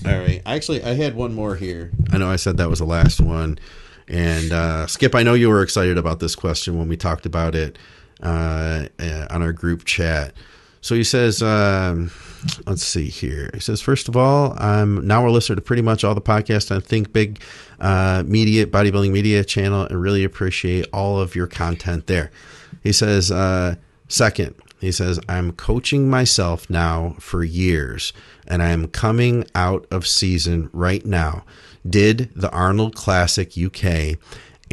All 0.05 0.19
right. 0.19 0.41
Actually, 0.45 0.83
I 0.83 0.93
had 0.95 1.15
one 1.15 1.33
more 1.33 1.55
here. 1.55 1.91
I 2.11 2.17
know 2.17 2.29
I 2.29 2.35
said 2.35 2.57
that 2.57 2.69
was 2.69 2.79
the 2.79 2.85
last 2.85 3.21
one. 3.21 3.57
And 4.07 4.51
uh, 4.51 4.87
Skip, 4.87 5.15
I 5.15 5.23
know 5.23 5.33
you 5.33 5.49
were 5.49 5.61
excited 5.61 5.97
about 5.97 6.19
this 6.19 6.35
question 6.35 6.77
when 6.77 6.87
we 6.89 6.97
talked 6.97 7.25
about 7.25 7.55
it 7.55 7.77
uh, 8.21 8.87
uh, 8.99 9.27
on 9.29 9.41
our 9.41 9.53
group 9.53 9.85
chat. 9.85 10.33
So 10.81 10.95
he 10.95 11.03
says, 11.05 11.41
um, 11.41 12.11
let's 12.67 12.83
see 12.83 13.07
here. 13.07 13.49
He 13.53 13.61
says, 13.61 13.79
first 13.79 14.09
of 14.09 14.17
all, 14.17 14.53
I'm 14.59 15.07
now 15.07 15.25
a 15.25 15.29
listener 15.29 15.55
to 15.55 15.61
pretty 15.61 15.81
much 15.81 16.03
all 16.03 16.13
the 16.13 16.21
podcasts 16.21 16.75
on 16.75 16.81
Think 16.81 17.13
Big 17.13 17.41
uh, 17.79 18.23
Media, 18.25 18.65
Bodybuilding 18.65 19.11
Media 19.11 19.45
channel, 19.45 19.85
and 19.85 20.01
really 20.01 20.25
appreciate 20.25 20.85
all 20.91 21.19
of 21.19 21.35
your 21.35 21.47
content 21.47 22.07
there. 22.07 22.31
He 22.83 22.91
says, 22.91 23.31
uh, 23.31 23.75
second, 24.09 24.55
he 24.83 24.91
says, 24.91 25.19
I'm 25.29 25.53
coaching 25.53 26.09
myself 26.09 26.69
now 26.69 27.15
for 27.19 27.43
years, 27.43 28.13
and 28.47 28.61
I 28.61 28.69
am 28.69 28.87
coming 28.87 29.45
out 29.55 29.87
of 29.89 30.05
season 30.05 30.69
right 30.73 31.05
now. 31.05 31.45
Did 31.87 32.31
the 32.35 32.51
Arnold 32.51 32.95
Classic 32.95 33.53
UK 33.57 34.17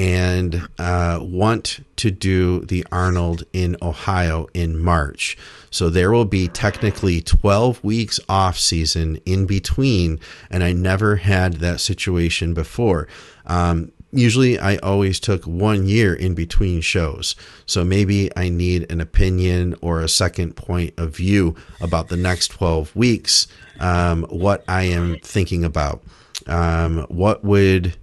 and 0.01 0.67
uh, 0.79 1.19
want 1.21 1.85
to 1.97 2.11
do 2.11 2.61
the 2.65 2.87
Arnold 2.91 3.45
in 3.53 3.77
Ohio 3.83 4.47
in 4.55 4.79
March. 4.79 5.37
So 5.71 5.91
there 5.91 6.11
will 6.11 6.25
be 6.25 6.49
technically 6.49 7.21
12 7.21 7.85
weeks 7.85 8.19
off 8.27 8.59
season 8.59 9.21
in 9.27 9.45
between, 9.45 10.19
and 10.49 10.65
I 10.65 10.73
never 10.73 11.17
had 11.17 11.55
that 11.55 11.81
situation 11.81 12.55
before. 12.55 13.09
Um, 13.47 13.93
usually 14.13 14.59
I 14.59 14.77
always 14.77 15.21
took 15.21 15.45
one 15.45 15.87
year 15.87 16.15
in 16.15 16.35
between 16.35 16.81
shows. 16.81 17.37
So 17.67 17.85
maybe 17.85 18.31
I 18.37 18.49
need 18.49 18.91
an 18.91 19.01
opinion 19.01 19.77
or 19.81 20.01
a 20.01 20.09
second 20.09 20.57
point 20.57 20.95
of 20.99 21.17
view 21.17 21.57
about 21.81 22.09
the 22.09 22.17
next 22.17 22.49
12 22.49 22.95
weeks, 22.97 23.47
um, 23.79 24.25
what 24.25 24.65
I 24.69 24.85
am 24.85 25.19
thinking 25.21 25.65
about. 25.65 26.03
Um, 26.47 27.07
what 27.09 27.45
would 27.45 27.95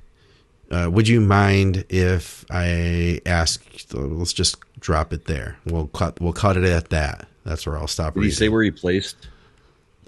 uh, 0.70 0.90
would 0.92 1.08
you 1.08 1.22
mind 1.22 1.86
if 1.90 2.46
I 2.52 3.22
ask? 3.26 3.66
Let's 3.94 4.34
just 4.34 4.58
drop 4.80 5.14
it 5.14 5.26
there. 5.26 5.58
We'll 5.66 5.88
cut. 5.88 6.20
We'll 6.20 6.34
cut 6.34 6.58
it 6.58 6.66
at 6.66 6.90
that. 6.90 7.28
That's 7.46 7.66
where 7.66 7.78
I'll 7.78 7.88
stop. 7.88 8.14
Did 8.14 8.20
he 8.20 8.26
reading. 8.26 8.38
say 8.38 8.50
where 8.50 8.64
he 8.64 8.72
placed? 8.72 9.16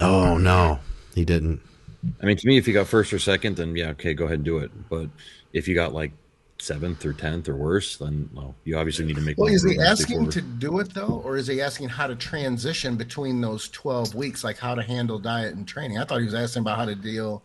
Oh 0.02 0.38
no, 0.38 0.80
he 1.16 1.24
didn't. 1.24 1.62
I 2.22 2.26
mean, 2.26 2.38
to 2.38 2.48
me, 2.48 2.58
if 2.58 2.66
he 2.66 2.74
got 2.74 2.88
first 2.88 3.12
or 3.14 3.20
second, 3.20 3.58
then 3.58 3.76
yeah, 3.76 3.90
okay, 3.90 4.14
go 4.14 4.26
ahead 4.26 4.40
and 4.40 4.46
do 4.46 4.58
it. 4.58 4.72
But 4.90 5.10
if 5.54 5.68
you 5.68 5.76
got 5.76 5.94
like 5.94 6.12
seventh 6.62 7.06
or 7.06 7.14
tenth 7.14 7.48
or 7.48 7.56
worse, 7.56 7.96
then 7.98 8.30
well, 8.34 8.54
you 8.66 8.78
obviously 8.78 9.06
need 9.06 9.16
to 9.16 9.22
make. 9.22 9.38
Well, 9.38 9.48
is 9.54 9.64
he 9.64 9.80
asking 9.80 10.26
before- 10.26 10.32
to 10.34 10.42
do 10.42 10.80
it 10.80 10.94
though, 10.94 11.22
or 11.24 11.38
is 11.38 11.48
he 11.48 11.62
asking 11.62 11.90
how 11.90 12.08
to 12.08 12.16
transition 12.16 12.96
between 12.98 13.42
those 13.42 13.70
twelve 13.70 14.14
weeks, 14.16 14.44
like 14.44 14.58
how 14.58 14.76
to 14.76 14.84
handle 14.84 15.20
diet 15.20 15.56
and 15.56 15.68
training? 15.68 15.98
I 15.98 16.04
thought 16.06 16.20
he 16.20 16.26
was 16.26 16.34
asking 16.36 16.62
about 16.62 16.78
how 16.78 16.86
to 16.86 16.96
deal 16.96 17.44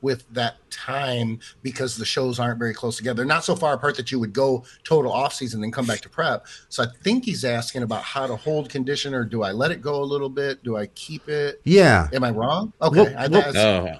with 0.00 0.24
that 0.34 0.56
time 0.70 1.40
because 1.62 1.96
the 1.96 2.04
shows 2.04 2.38
aren't 2.38 2.58
very 2.58 2.74
close 2.74 2.98
together. 2.98 3.16
They're 3.18 3.24
not 3.24 3.42
so 3.42 3.56
far 3.56 3.72
apart 3.72 3.96
that 3.96 4.12
you 4.12 4.20
would 4.20 4.34
go 4.34 4.64
total 4.82 5.10
off 5.10 5.32
season 5.32 5.64
and 5.64 5.72
come 5.72 5.86
back 5.86 6.00
to 6.02 6.10
prep. 6.10 6.44
So 6.68 6.82
I 6.82 6.86
think 7.02 7.24
he's 7.24 7.42
asking 7.42 7.82
about 7.84 8.02
how 8.02 8.26
to 8.26 8.36
hold 8.36 8.68
condition, 8.68 9.14
or 9.14 9.24
do 9.24 9.42
I 9.42 9.52
let 9.52 9.70
it 9.70 9.80
go 9.80 10.02
a 10.02 10.04
little 10.04 10.28
bit? 10.28 10.62
Do 10.62 10.76
I 10.76 10.88
keep 10.88 11.26
it? 11.30 11.62
Yeah. 11.64 12.08
Am 12.12 12.22
I 12.22 12.30
wrong? 12.32 12.74
Okay, 12.82 13.00
Well, 13.00 13.14
I, 13.16 13.28
well- 13.28 13.28
that's- 13.30 13.54
No, 13.54 13.98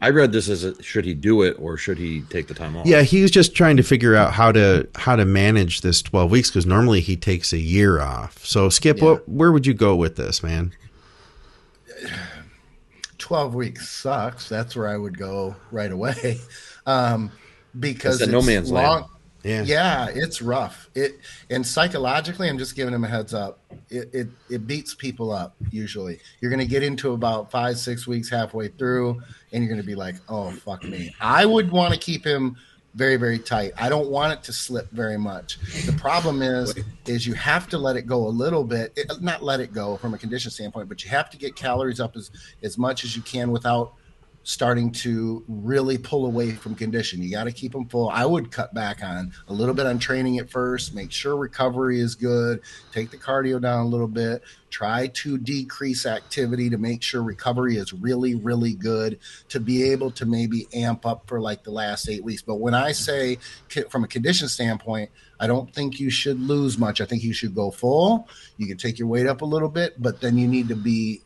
I 0.00 0.10
read 0.10 0.32
this 0.32 0.48
as 0.48 0.64
a, 0.64 0.80
should 0.82 1.04
he 1.04 1.14
do 1.14 1.42
it 1.42 1.56
or 1.58 1.76
should 1.76 1.98
he 1.98 2.20
take 2.22 2.46
the 2.46 2.54
time 2.54 2.76
off? 2.76 2.86
Yeah, 2.86 3.02
he 3.02 3.22
was 3.22 3.30
just 3.30 3.54
trying 3.54 3.76
to 3.78 3.82
figure 3.82 4.14
out 4.14 4.32
how 4.32 4.52
to 4.52 4.86
how 4.96 5.16
to 5.16 5.24
manage 5.24 5.80
this 5.80 6.02
twelve 6.02 6.30
weeks 6.30 6.50
because 6.50 6.66
normally 6.66 7.00
he 7.00 7.16
takes 7.16 7.52
a 7.52 7.58
year 7.58 8.00
off. 8.00 8.44
So 8.44 8.68
Skip, 8.68 8.98
Yeah. 8.98 9.04
what 9.04 9.28
where 9.28 9.50
would 9.50 9.66
you 9.66 9.74
go 9.74 9.96
with 9.96 10.16
this, 10.16 10.42
man? 10.42 10.72
12 13.18 13.54
weeks 13.54 13.88
sucks. 13.90 14.48
That's 14.48 14.76
where 14.76 14.88
I 14.88 14.96
would 14.96 15.18
go 15.18 15.56
right 15.70 15.90
away. 15.90 16.38
Um, 16.86 17.30
because 17.78 18.22
It's 18.22 18.30
a 18.30 18.32
no 18.32 18.40
man's 18.40 18.70
long, 18.72 19.00
land. 19.02 19.06
Yeah. 19.42 19.62
Yeah, 19.62 20.08
it's 20.12 20.42
rough. 20.42 20.90
It 20.94 21.20
and 21.48 21.66
psychologically, 21.66 22.48
I'm 22.48 22.58
just 22.58 22.74
giving 22.74 22.92
him 22.92 23.04
a 23.04 23.08
heads 23.08 23.34
up. 23.34 23.60
It 23.88 24.10
it, 24.12 24.28
it 24.50 24.66
beats 24.66 24.94
people 24.94 25.30
up 25.30 25.54
usually. 25.70 26.20
You're 26.40 26.50
going 26.50 26.60
to 26.60 26.66
get 26.66 26.82
into 26.82 27.12
about 27.12 27.50
five 27.50 27.78
six 27.78 28.06
weeks 28.06 28.28
halfway 28.28 28.68
through, 28.68 29.22
and 29.52 29.62
you're 29.62 29.72
going 29.72 29.80
to 29.80 29.86
be 29.86 29.94
like, 29.94 30.16
oh 30.28 30.50
fuck 30.50 30.82
me. 30.84 31.14
I 31.20 31.46
would 31.46 31.70
want 31.70 31.94
to 31.94 32.00
keep 32.00 32.24
him 32.24 32.56
very 32.94 33.16
very 33.16 33.38
tight. 33.38 33.72
I 33.76 33.88
don't 33.88 34.08
want 34.08 34.32
it 34.32 34.42
to 34.44 34.52
slip 34.52 34.90
very 34.90 35.18
much. 35.18 35.58
The 35.86 35.92
problem 35.92 36.42
is 36.42 36.74
is 37.06 37.26
you 37.26 37.34
have 37.34 37.68
to 37.68 37.78
let 37.78 37.96
it 37.96 38.06
go 38.06 38.26
a 38.26 38.28
little 38.28 38.64
bit. 38.64 38.92
It, 38.96 39.22
not 39.22 39.42
let 39.44 39.60
it 39.60 39.72
go 39.72 39.98
from 39.98 40.14
a 40.14 40.18
condition 40.18 40.50
standpoint, 40.50 40.88
but 40.88 41.04
you 41.04 41.10
have 41.10 41.30
to 41.30 41.38
get 41.38 41.54
calories 41.54 42.00
up 42.00 42.16
as 42.16 42.32
as 42.64 42.76
much 42.76 43.04
as 43.04 43.14
you 43.14 43.22
can 43.22 43.52
without 43.52 43.92
starting 44.48 44.90
to 44.90 45.44
really 45.46 45.98
pull 45.98 46.24
away 46.24 46.52
from 46.52 46.74
condition. 46.74 47.22
You 47.22 47.30
got 47.30 47.44
to 47.44 47.52
keep 47.52 47.72
them 47.72 47.86
full. 47.86 48.08
I 48.08 48.24
would 48.24 48.50
cut 48.50 48.72
back 48.72 49.04
on 49.04 49.30
a 49.46 49.52
little 49.52 49.74
bit 49.74 49.84
on 49.84 49.98
training 49.98 50.38
at 50.38 50.48
first, 50.48 50.94
make 50.94 51.12
sure 51.12 51.36
recovery 51.36 52.00
is 52.00 52.14
good, 52.14 52.62
take 52.90 53.10
the 53.10 53.18
cardio 53.18 53.60
down 53.60 53.80
a 53.80 53.86
little 53.86 54.08
bit, 54.08 54.42
try 54.70 55.08
to 55.08 55.36
decrease 55.36 56.06
activity 56.06 56.70
to 56.70 56.78
make 56.78 57.02
sure 57.02 57.22
recovery 57.22 57.76
is 57.76 57.92
really, 57.92 58.36
really 58.36 58.72
good 58.72 59.18
to 59.50 59.60
be 59.60 59.82
able 59.82 60.10
to 60.12 60.24
maybe 60.24 60.66
amp 60.72 61.04
up 61.04 61.26
for 61.26 61.42
like 61.42 61.62
the 61.62 61.70
last 61.70 62.08
eight 62.08 62.24
weeks. 62.24 62.40
But 62.40 62.54
when 62.54 62.72
I 62.72 62.92
say 62.92 63.36
from 63.90 64.04
a 64.04 64.08
condition 64.08 64.48
standpoint, 64.48 65.10
I 65.38 65.46
don't 65.46 65.74
think 65.74 66.00
you 66.00 66.08
should 66.08 66.40
lose 66.40 66.78
much. 66.78 67.02
I 67.02 67.04
think 67.04 67.22
you 67.22 67.34
should 67.34 67.54
go 67.54 67.70
full. 67.70 68.26
You 68.56 68.66
can 68.66 68.78
take 68.78 68.98
your 68.98 69.08
weight 69.08 69.26
up 69.26 69.42
a 69.42 69.44
little 69.44 69.68
bit, 69.68 70.00
but 70.00 70.22
then 70.22 70.38
you 70.38 70.48
need 70.48 70.68
to 70.68 70.74
be 70.74 71.20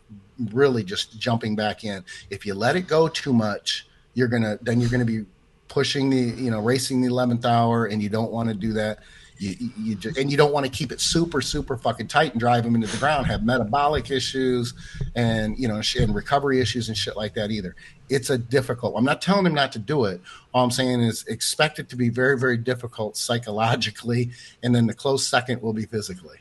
really 0.52 0.82
just 0.84 1.18
jumping 1.18 1.54
back 1.56 1.84
in. 1.84 2.04
If 2.30 2.44
you 2.46 2.54
let 2.54 2.76
it 2.76 2.82
go 2.86 3.08
too 3.08 3.32
much, 3.32 3.86
you're 4.14 4.28
gonna 4.28 4.58
then 4.62 4.80
you're 4.80 4.90
gonna 4.90 5.04
be 5.04 5.24
pushing 5.68 6.10
the 6.10 6.16
you 6.16 6.50
know 6.50 6.60
racing 6.60 7.00
the 7.00 7.08
eleventh 7.08 7.44
hour, 7.44 7.86
and 7.86 8.02
you 8.02 8.08
don't 8.08 8.30
want 8.32 8.48
to 8.48 8.54
do 8.54 8.72
that. 8.74 8.98
You, 9.38 9.70
you- 9.78 9.94
just, 9.96 10.18
and 10.18 10.30
you 10.30 10.36
don't 10.36 10.52
want 10.52 10.66
to 10.66 10.70
keep 10.70 10.92
it 10.92 11.00
super 11.00 11.40
super 11.40 11.76
fucking 11.76 12.08
tight 12.08 12.32
and 12.32 12.38
drive 12.40 12.62
them 12.64 12.74
into 12.74 12.86
the 12.86 12.98
ground. 12.98 13.26
Have 13.26 13.42
metabolic 13.44 14.10
issues, 14.10 14.74
and 15.14 15.58
you 15.58 15.66
know 15.66 15.80
and 15.98 16.14
recovery 16.14 16.60
issues 16.60 16.88
and 16.88 16.96
shit 16.96 17.16
like 17.16 17.34
that 17.34 17.50
either. 17.50 17.74
It's 18.10 18.28
a 18.28 18.36
difficult. 18.36 18.94
I'm 18.96 19.04
not 19.04 19.22
telling 19.22 19.46
him 19.46 19.54
not 19.54 19.72
to 19.72 19.78
do 19.78 20.04
it. 20.04 20.20
All 20.52 20.62
I'm 20.62 20.70
saying 20.70 21.00
is 21.00 21.24
expect 21.26 21.78
it 21.78 21.88
to 21.88 21.96
be 21.96 22.10
very 22.10 22.38
very 22.38 22.58
difficult 22.58 23.16
psychologically, 23.16 24.30
and 24.62 24.74
then 24.74 24.86
the 24.86 24.94
close 24.94 25.26
second 25.26 25.62
will 25.62 25.72
be 25.72 25.86
physically. 25.86 26.36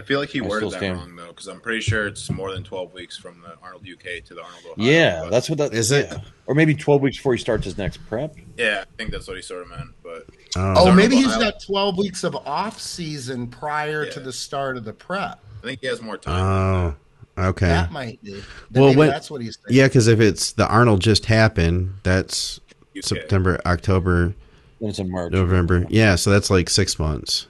I 0.00 0.04
feel 0.04 0.18
like 0.20 0.30
he 0.30 0.40
I 0.40 0.46
worded 0.46 0.70
that 0.72 0.78
stand. 0.78 0.96
wrong 0.98 1.16
though, 1.16 1.28
because 1.28 1.46
I'm 1.46 1.60
pretty 1.60 1.80
sure 1.80 2.06
it's 2.06 2.30
more 2.30 2.52
than 2.52 2.64
12 2.64 2.92
weeks 2.92 3.16
from 3.16 3.40
the 3.42 3.54
Arnold 3.62 3.86
UK 3.86 4.24
to 4.26 4.34
the 4.34 4.42
Arnold 4.42 4.64
Ohio. 4.72 4.74
Yeah, 4.90 5.20
but- 5.24 5.30
that's 5.30 5.48
what 5.50 5.58
that 5.58 5.74
Is 5.74 5.92
it? 5.92 6.08
yeah. 6.10 6.18
Or 6.46 6.54
maybe 6.54 6.74
12 6.74 7.02
weeks 7.02 7.16
before 7.18 7.34
he 7.34 7.38
starts 7.40 7.64
his 7.64 7.78
next 7.78 7.98
prep. 8.08 8.34
yeah. 8.56 8.82
I 8.82 8.96
think 8.96 9.10
that's 9.12 9.28
what 9.28 9.36
he 9.36 9.42
sort 9.42 9.62
of 9.62 9.68
meant. 9.68 9.90
But 10.02 10.26
Oh, 10.56 10.60
Oh, 10.60 10.62
Arnold 10.80 10.96
maybe 10.96 11.16
he's 11.16 11.36
got 11.36 11.62
12 11.62 11.96
weeks 11.98 12.24
of 12.24 12.34
off 12.34 12.80
season 12.80 13.46
prior 13.46 14.04
to 14.06 14.18
the 14.20 14.32
start 14.32 14.76
of 14.76 14.84
the 14.84 14.92
prep. 14.92 15.38
I 15.62 15.66
think 15.66 15.80
he 15.80 15.86
has 15.86 16.00
more 16.02 16.16
time. 16.16 16.96
oh, 17.38 17.48
okay. 17.50 17.68
That 17.68 17.92
might 17.92 18.20
be. 18.24 18.32
Well, 18.72 18.86
Well, 18.86 18.94
when- 18.94 19.08
that's 19.10 19.30
what 19.30 19.42
he's 19.42 19.58
saying. 19.64 19.76
Yeah, 19.78 19.86
because 19.88 20.08
if 20.08 20.18
it's 20.20 20.52
the 20.52 20.66
Arnold 20.66 21.00
just 21.00 21.26
happened, 21.26 21.94
that's 22.02 22.58
UK. 22.96 23.04
September, 23.04 23.60
October, 23.66 24.34
Then 24.80 24.88
it's 24.90 24.98
in 24.98 25.10
March. 25.10 25.32
November. 25.32 25.86
Yeah, 25.90 26.16
so 26.16 26.30
that's 26.30 26.50
like 26.50 26.68
six 26.70 26.98
months. 26.98 27.46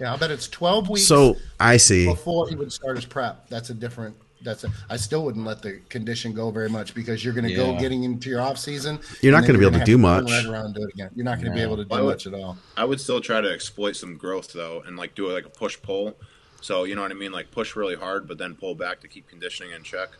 Yeah, 0.00 0.14
I 0.14 0.16
bet 0.16 0.30
it's 0.30 0.48
twelve 0.48 0.88
weeks. 0.88 1.06
So 1.06 1.36
I 1.58 1.76
see. 1.76 2.06
before 2.06 2.48
he 2.48 2.54
would 2.54 2.72
start 2.72 2.96
his 2.96 3.04
prep, 3.04 3.48
that's 3.48 3.70
a 3.70 3.74
different. 3.74 4.16
That's 4.42 4.62
a. 4.62 4.70
I 4.88 4.96
still 4.96 5.24
wouldn't 5.24 5.44
let 5.44 5.62
the 5.62 5.80
condition 5.88 6.32
go 6.32 6.50
very 6.50 6.68
much 6.68 6.94
because 6.94 7.24
you're 7.24 7.34
going 7.34 7.48
to 7.48 7.54
go 7.54 7.76
getting 7.76 8.04
into 8.04 8.30
your 8.30 8.40
off 8.40 8.58
season. 8.58 9.00
You're 9.20 9.32
not 9.32 9.44
gonna 9.44 9.58
be 9.58 9.66
able 9.66 9.80
to 9.80 9.84
do 9.84 9.98
much. 9.98 10.30
Right 10.30 10.46
around 10.46 10.74
do 10.74 10.82
it 10.82 10.94
again. 10.94 11.10
You're 11.16 11.24
not 11.24 11.38
going 11.38 11.50
to 11.50 11.54
be 11.54 11.62
able 11.62 11.76
to 11.76 11.84
do 11.84 11.96
would- 11.96 12.04
much 12.04 12.26
at 12.26 12.34
all. 12.34 12.56
I 12.76 12.84
would 12.84 13.00
still 13.00 13.20
try 13.20 13.40
to 13.40 13.50
exploit 13.52 13.96
some 13.96 14.16
growth 14.16 14.52
though, 14.52 14.82
and 14.86 14.96
like 14.96 15.16
do 15.16 15.30
like 15.30 15.46
a 15.46 15.50
push 15.50 15.80
pull. 15.82 16.16
So 16.60 16.84
you 16.84 16.94
know 16.94 17.02
what 17.02 17.10
I 17.10 17.14
mean, 17.14 17.32
like 17.32 17.50
push 17.50 17.74
really 17.74 17.96
hard, 17.96 18.28
but 18.28 18.38
then 18.38 18.54
pull 18.54 18.76
back 18.76 19.00
to 19.00 19.08
keep 19.08 19.28
conditioning 19.28 19.72
in 19.72 19.82
check, 19.82 20.10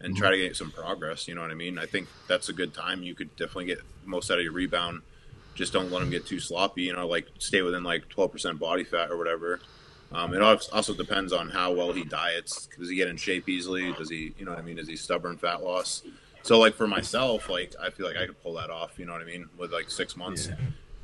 and 0.00 0.14
mm-hmm. 0.14 0.22
try 0.22 0.30
to 0.30 0.36
get 0.36 0.56
some 0.56 0.70
progress. 0.70 1.26
You 1.26 1.34
know 1.34 1.42
what 1.42 1.50
I 1.50 1.54
mean? 1.54 1.76
I 1.76 1.86
think 1.86 2.06
that's 2.28 2.48
a 2.48 2.52
good 2.52 2.74
time. 2.74 3.02
You 3.02 3.16
could 3.16 3.34
definitely 3.34 3.66
get 3.66 3.80
most 4.04 4.30
out 4.30 4.38
of 4.38 4.44
your 4.44 4.52
rebound. 4.52 5.02
Just 5.54 5.72
don't 5.72 5.90
let 5.90 6.00
them 6.00 6.10
get 6.10 6.26
too 6.26 6.40
sloppy. 6.40 6.82
You 6.82 6.94
know, 6.94 7.06
like 7.06 7.26
stay 7.38 7.62
within 7.62 7.84
like 7.84 8.08
twelve 8.08 8.32
percent 8.32 8.58
body 8.58 8.84
fat 8.84 9.10
or 9.10 9.16
whatever. 9.16 9.60
Um, 10.12 10.32
it 10.32 10.42
also 10.42 10.94
depends 10.94 11.32
on 11.32 11.50
how 11.50 11.72
well 11.72 11.92
he 11.92 12.04
diets. 12.04 12.68
Does 12.78 12.88
he 12.88 12.94
get 12.94 13.08
in 13.08 13.16
shape 13.16 13.48
easily? 13.48 13.92
Does 13.94 14.08
he, 14.10 14.32
you 14.38 14.44
know 14.44 14.52
what 14.52 14.60
I 14.60 14.62
mean? 14.62 14.78
Is 14.78 14.86
he 14.86 14.94
stubborn 14.94 15.36
fat 15.36 15.64
loss? 15.64 16.02
So 16.42 16.60
like 16.60 16.74
for 16.74 16.86
myself, 16.86 17.48
like 17.48 17.74
I 17.82 17.90
feel 17.90 18.06
like 18.06 18.16
I 18.16 18.26
could 18.26 18.40
pull 18.40 18.54
that 18.54 18.70
off. 18.70 18.96
You 18.98 19.06
know 19.06 19.12
what 19.12 19.22
I 19.22 19.24
mean? 19.24 19.48
With 19.58 19.72
like 19.72 19.90
six 19.90 20.16
months, 20.16 20.48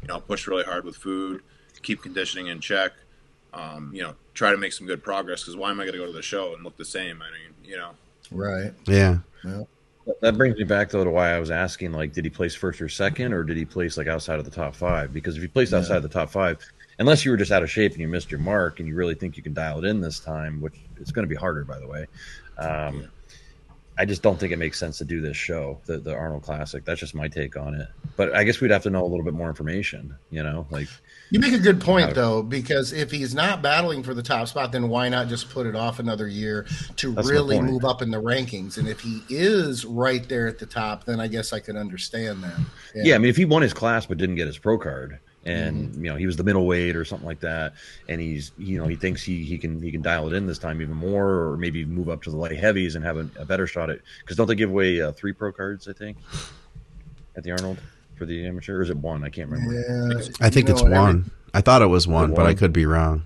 you 0.03 0.07
know, 0.09 0.21
push 0.21 0.47
really 0.47 0.63
hard 0.63 0.85
with 0.85 0.97
food, 0.97 1.43
keep 1.83 2.03
conditioning 2.03 2.49
in 2.49 2.61
check. 2.61 2.93
Um, 3.53 3.91
you 3.93 4.03
know, 4.03 4.15
try 4.35 4.53
to 4.53 4.59
make 4.59 4.73
some 4.73 4.87
good 4.87 5.03
progress. 5.03 5.43
Because 5.43 5.57
why 5.57 5.71
am 5.71 5.81
I 5.81 5.85
going 5.85 5.95
to 5.95 5.99
go 5.99 6.07
to 6.07 6.13
the 6.13 6.23
show 6.23 6.55
and 6.55 6.63
look 6.63 6.77
the 6.77 6.85
same? 6.85 7.21
I 7.21 7.31
mean, 7.33 7.55
you 7.65 7.79
know, 7.79 7.93
Right. 8.31 8.73
Yeah. 8.87 9.19
That 10.23 10.37
brings 10.37 10.57
me 10.57 10.65
back 10.65 10.91
though 10.91 11.05
to 11.05 11.11
why 11.11 11.35
I 11.35 11.39
was 11.39 11.51
asking, 11.51 11.93
like, 11.93 12.13
did 12.13 12.25
he 12.25 12.31
place 12.31 12.55
first 12.55 12.81
or 12.81 12.89
second, 12.89 13.33
or 13.33 13.45
did 13.45 13.57
he 13.57 13.65
place 13.65 13.97
like 13.97 14.07
outside 14.07 14.39
of 14.39 14.45
the 14.45 14.51
top 14.51 14.75
five? 14.75 15.13
Because 15.13 15.37
if 15.37 15.43
he 15.43 15.49
placed 15.49 15.73
outside 15.73 15.97
of 15.97 16.03
the 16.03 16.09
top 16.09 16.31
five, 16.31 16.59
unless 16.99 17.25
you 17.25 17.31
were 17.31 17.37
just 17.37 17.53
out 17.53 17.63
of 17.63 17.71
shape 17.71 17.93
and 17.93 18.01
you 18.01 18.09
missed 18.09 18.31
your 18.31 18.41
mark, 18.41 18.81
and 18.81 18.89
you 18.89 18.95
really 18.95 19.15
think 19.15 19.37
you 19.37 19.43
can 19.43 19.53
dial 19.55 19.79
it 19.79 19.85
in 19.85 20.01
this 20.01 20.19
time, 20.19 20.61
which 20.61 20.75
it's 20.99 21.13
going 21.13 21.25
to 21.25 21.29
be 21.29 21.37
harder, 21.37 21.65
by 21.65 21.79
the 21.79 21.87
way. 21.87 22.07
Um, 22.59 23.11
I 24.01 24.07
just 24.07 24.23
don't 24.23 24.41
think 24.41 24.51
it 24.51 24.57
makes 24.57 24.79
sense 24.79 24.97
to 24.97 25.05
do 25.05 25.21
this 25.21 25.37
show, 25.37 25.79
the 25.85 25.99
the 25.99 26.15
Arnold 26.15 26.43
Classic. 26.43 26.83
That's 26.87 26.99
just 26.99 27.15
my 27.15 27.29
take 27.29 27.55
on 27.55 27.75
it. 27.75 27.87
But 28.17 28.35
I 28.35 28.45
guess 28.45 28.59
we'd 28.59 28.71
have 28.71 28.83
to 28.85 28.91
know 28.91 29.03
a 29.03 29.07
little 29.07 29.25
bit 29.25 29.35
more 29.35 29.51
information. 29.51 30.17
You 30.31 30.43
know, 30.43 30.67
like 30.71 30.89
You 31.29 31.39
make 31.39 31.53
a 31.53 31.59
good 31.59 31.83
point 31.83 32.09
it. 32.09 32.15
though, 32.15 32.43
because 32.43 32.95
if 32.95 33.11
he's 33.11 33.35
not 33.35 33.61
battling 33.61 34.03
for 34.03 34.15
the 34.15 34.23
top 34.23 34.49
spot, 34.49 34.73
then 34.73 34.89
why 34.89 35.11
not 35.11 35.29
just 35.29 35.51
put 35.51 35.67
it 35.67 35.77
off 35.77 35.99
another 35.99 36.27
year 36.27 36.67
to 36.97 37.13
really 37.13 37.61
move 37.61 37.85
up 37.85 38.01
in 38.01 38.11
the 38.11 38.23
rankings? 38.23 38.79
And 38.79 38.89
if 38.89 39.01
he 39.01 39.23
is 39.29 39.85
right 39.85 40.27
there 40.31 40.49
at 40.49 40.59
the 40.59 40.67
top, 40.67 41.05
then 41.05 41.21
I 41.21 41.29
guess 41.29 41.53
I 41.53 41.61
could 41.61 41.77
understand 41.77 42.43
that. 42.43 42.59
Yeah. 42.95 43.17
I 43.17 43.19
mean, 43.19 43.29
if 43.29 43.37
he 43.37 43.45
won 43.45 43.61
his 43.61 43.75
class 43.75 44.07
but 44.07 44.17
didn't 44.17 44.37
get 44.37 44.47
his 44.47 44.57
pro 44.57 44.79
card, 44.79 45.19
and 45.45 45.95
you 45.97 46.11
know 46.11 46.17
he 46.17 46.27
was 46.27 46.37
the 46.37 46.45
middleweight 46.45 46.95
or 46.97 47.05
something 47.05 47.27
like 47.27 47.41
that, 47.41 47.73
and 48.09 48.21
he's 48.21 48.53
you 48.59 48.79
know 48.79 48.87
he 48.87 48.97
thinks 48.97 49.23
he 49.23 49.43
he 49.45 49.57
can 49.59 49.81
he 49.81 49.91
can 49.91 50.03
dial 50.03 50.27
it 50.27 50.35
in 50.35 50.47
this 50.47 50.59
time 50.59 50.81
even 50.83 50.95
more, 50.95 51.49
or 51.49 51.57
maybe 51.57 51.85
move 51.85 52.09
up 52.09 52.23
to 52.25 52.31
the 52.31 52.37
light 52.37 52.57
heavies 52.59 52.95
and 52.95 53.05
have 53.05 53.17
a, 53.17 53.29
a 53.39 53.45
better 53.45 53.67
shot 53.67 53.91
at 53.91 54.01
because 54.21 54.37
don't 54.37 54.47
they 54.47 54.55
give 54.55 54.71
away 54.71 55.01
uh, 55.01 55.13
three 55.13 55.33
pro 55.33 55.51
cards? 55.53 55.89
I 55.89 55.93
think 55.93 56.17
at 57.37 57.45
the 57.45 57.53
Arnold 57.53 57.79
for 58.17 58.27
the 58.27 58.47
amateur, 58.47 58.79
or 58.79 58.83
is 58.83 58.91
it 58.91 58.97
one? 58.99 59.25
I 59.25 59.31
can't 59.31 59.49
remember. 59.51 59.73
Yeah, 59.75 60.29
I 60.41 60.51
think 60.51 60.69
you 60.69 60.75
it's 60.75 60.83
know, 60.83 60.89
every- 60.89 60.99
one. 60.99 61.31
I 61.55 61.61
thought 61.63 61.83
it 61.83 61.87
was 61.87 62.07
one, 62.07 62.33
but 62.35 62.47
I 62.47 62.55
could 62.55 62.73
be 62.73 62.87
wrong. 62.87 63.25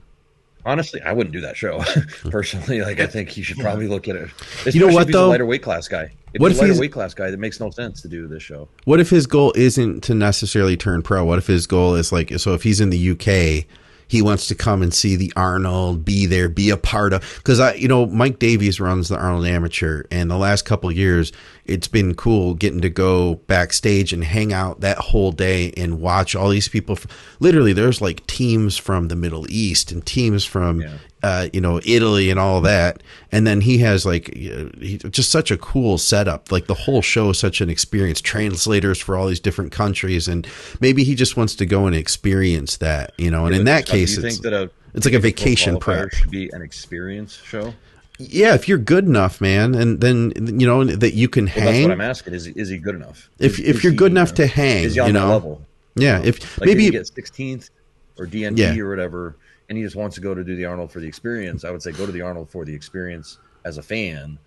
Honestly, 0.67 1.01
I 1.03 1.12
wouldn't 1.12 1.33
do 1.35 1.41
that 1.43 1.57
show 1.57 1.83
personally. 2.31 2.81
Like 2.83 3.01
I 3.01 3.07
think 3.07 3.29
he 3.29 3.43
should 3.43 3.59
probably 3.59 3.87
look 3.89 4.09
at 4.09 4.17
it. 4.17 4.31
You 4.75 4.81
know 4.81 4.87
what, 4.93 5.03
if 5.03 5.09
he's 5.09 5.12
though? 5.15 5.27
A 5.27 5.31
lighter 5.31 5.47
weight 5.47 5.62
class 5.62 5.89
guy. 5.89 6.12
If 6.33 6.41
What 6.41 6.51
he's 6.51 6.59
if 6.59 6.62
a 6.62 6.65
lighter 6.65 6.73
he's- 6.73 6.81
weight 6.81 6.93
class 6.93 7.15
guy? 7.15 7.31
That 7.31 7.39
makes 7.39 7.61
no 7.61 7.71
sense 7.71 8.01
to 8.03 8.09
do 8.09 8.27
this 8.27 8.43
show. 8.43 8.69
What 8.85 8.99
if 9.01 9.11
his 9.11 9.27
goal 9.27 9.53
isn't 9.57 10.03
to 10.05 10.15
necessarily 10.15 10.77
turn 10.77 11.03
pro? 11.03 11.25
What 11.25 11.39
if 11.39 11.47
his 11.47 11.67
goal 11.67 11.95
is 11.95 12.12
like 12.12 12.33
so 12.39 12.55
if 12.55 12.62
he's 12.62 12.81
in 12.81 12.91
the 12.91 13.11
UK, 13.11 13.67
he 14.09 14.21
wants 14.21 14.47
to 14.49 14.55
come 14.55 14.83
and 14.83 14.93
see 14.93 15.17
the 15.17 15.33
Arnold, 15.37 16.05
be 16.05 16.27
there, 16.27 16.49
be 16.49 16.71
a 16.71 16.77
part 16.77 17.12
of 17.12 17.23
because 17.37 17.61
I 17.61 17.75
you 17.75 17.89
know 17.89 18.07
Mike 18.07 18.39
Davies 18.39 18.81
runs 18.81 19.09
the 19.09 19.17
Arnold 19.17 19.47
Amateur 19.47 20.05
and 20.11 20.31
the 20.31 20.37
last 20.39 20.65
couple 20.65 20.91
years 20.93 21.33
it's 21.67 21.89
been 21.89 22.15
cool 22.15 22.55
getting 22.55 22.81
to 22.81 22.91
go 22.91 23.37
backstage 23.47 24.12
and 24.12 24.25
hang 24.25 24.53
out 24.53 24.81
that 24.81 24.99
whole 24.99 25.33
day 25.33 25.73
and 25.77 26.01
watch 26.01 26.37
all 26.37 26.49
these 26.51 26.69
people 26.69 26.99
literally 27.41 27.73
there's 27.73 28.01
like 28.01 28.27
teams 28.27 28.77
from 28.77 29.09
the 29.09 29.17
Middle 29.17 29.47
East 29.51 29.91
and 29.93 30.05
teams 30.05 30.45
from 30.45 30.83
Yeah. 30.83 30.99
uh, 31.23 31.49
you 31.55 31.61
know, 31.61 31.81
Italy 31.87 32.29
and 32.31 32.39
all 32.39 32.61
that. 32.61 33.03
And 33.33 33.47
then 33.47 33.62
he 33.62 33.79
has 33.79 34.05
like 34.05 34.33
he, 34.35 34.99
just 35.11 35.31
such 35.31 35.51
a 35.51 35.57
cool 35.57 35.97
setup. 35.97 36.53
Like 36.53 36.67
the 36.67 36.75
whole 36.75 37.01
show 37.01 37.31
is 37.31 37.39
such 37.39 37.62
an 37.62 37.71
experience. 37.71 38.21
Translators 38.21 38.99
for 39.01 39.17
all 39.17 39.27
these 39.29 39.41
different 39.41 39.73
countries, 39.73 40.29
and 40.29 40.47
maybe 40.81 41.03
he 41.03 41.15
just 41.15 41.35
wants 41.37 41.55
to 41.57 41.65
go 41.67 41.87
and 41.87 41.97
experience 41.97 42.77
that, 42.77 43.12
you 43.17 43.31
know. 43.31 43.47
And 43.47 43.55
in 43.55 43.65
that 43.65 43.87
case, 43.87 44.19
it's 44.19 44.41
that 44.41 44.53
a 44.53 44.71
it's 44.93 45.07
like 45.07 45.15
a 45.15 45.19
vacation 45.19 45.79
prep. 45.79 46.12
should 46.12 46.31
be 46.31 46.51
an 46.53 46.61
experience 46.61 47.41
show. 47.43 47.73
Yeah, 48.19 48.55
if 48.55 48.69
you're 48.69 48.79
good 48.79 49.05
enough, 49.07 49.41
man, 49.41 49.75
and 49.75 50.01
then 50.01 50.33
you 50.59 50.67
know 50.67 50.85
that 50.85 51.15
you 51.15 51.29
can 51.29 51.47
Well, 51.47 51.55
that's 51.57 51.67
what 51.67 51.75
hang. 51.75 51.91
I'm 51.91 52.01
asking. 52.01 52.35
Is 52.35 52.47
is 52.47 52.69
he 52.69 52.79
good 52.79 52.95
enough? 52.95 53.29
if 53.39 53.55
Is- 53.59 53.61
if 53.69 53.77
is 53.77 53.83
you're 53.85 53.93
he, 53.93 53.99
good 53.99 54.12
enough 54.12 54.31
uh, 54.33 54.37
to 54.37 54.47
hang, 54.47 54.85
is 54.85 54.95
he 54.95 55.01
on 55.01 55.09
you 55.09 55.12
that 55.15 55.19
know. 55.21 55.29
level? 55.29 55.62
Yeah, 55.97 56.21
if 56.25 56.59
Like 56.59 56.67
maybe 56.67 56.87
if 56.87 56.93
you 56.93 56.99
get 56.99 57.07
16th 57.07 57.71
or 58.19 58.27
DNP 58.27 58.59
Yeah. 58.59 58.77
or 58.83 58.89
whatever, 58.91 59.37
and 59.69 59.79
he 59.79 59.85
just 59.85 59.97
wants 59.97 60.15
to 60.17 60.21
go 60.21 60.35
to 60.35 60.43
do 60.45 60.57
the 60.57 60.65
Arnold 60.65 60.91
for 60.93 61.01
the 61.01 61.07
experience, 61.07 61.65
I 61.65 61.71
would 61.71 61.83
say 61.83 61.93
go 61.93 62.05
to 62.07 62.11
the 62.12 62.21
Arnold 62.21 62.51
for 62.51 62.65
the 62.65 62.75
experience 62.75 63.39
as 63.65 63.79
a 63.79 63.83
fan. 63.83 64.39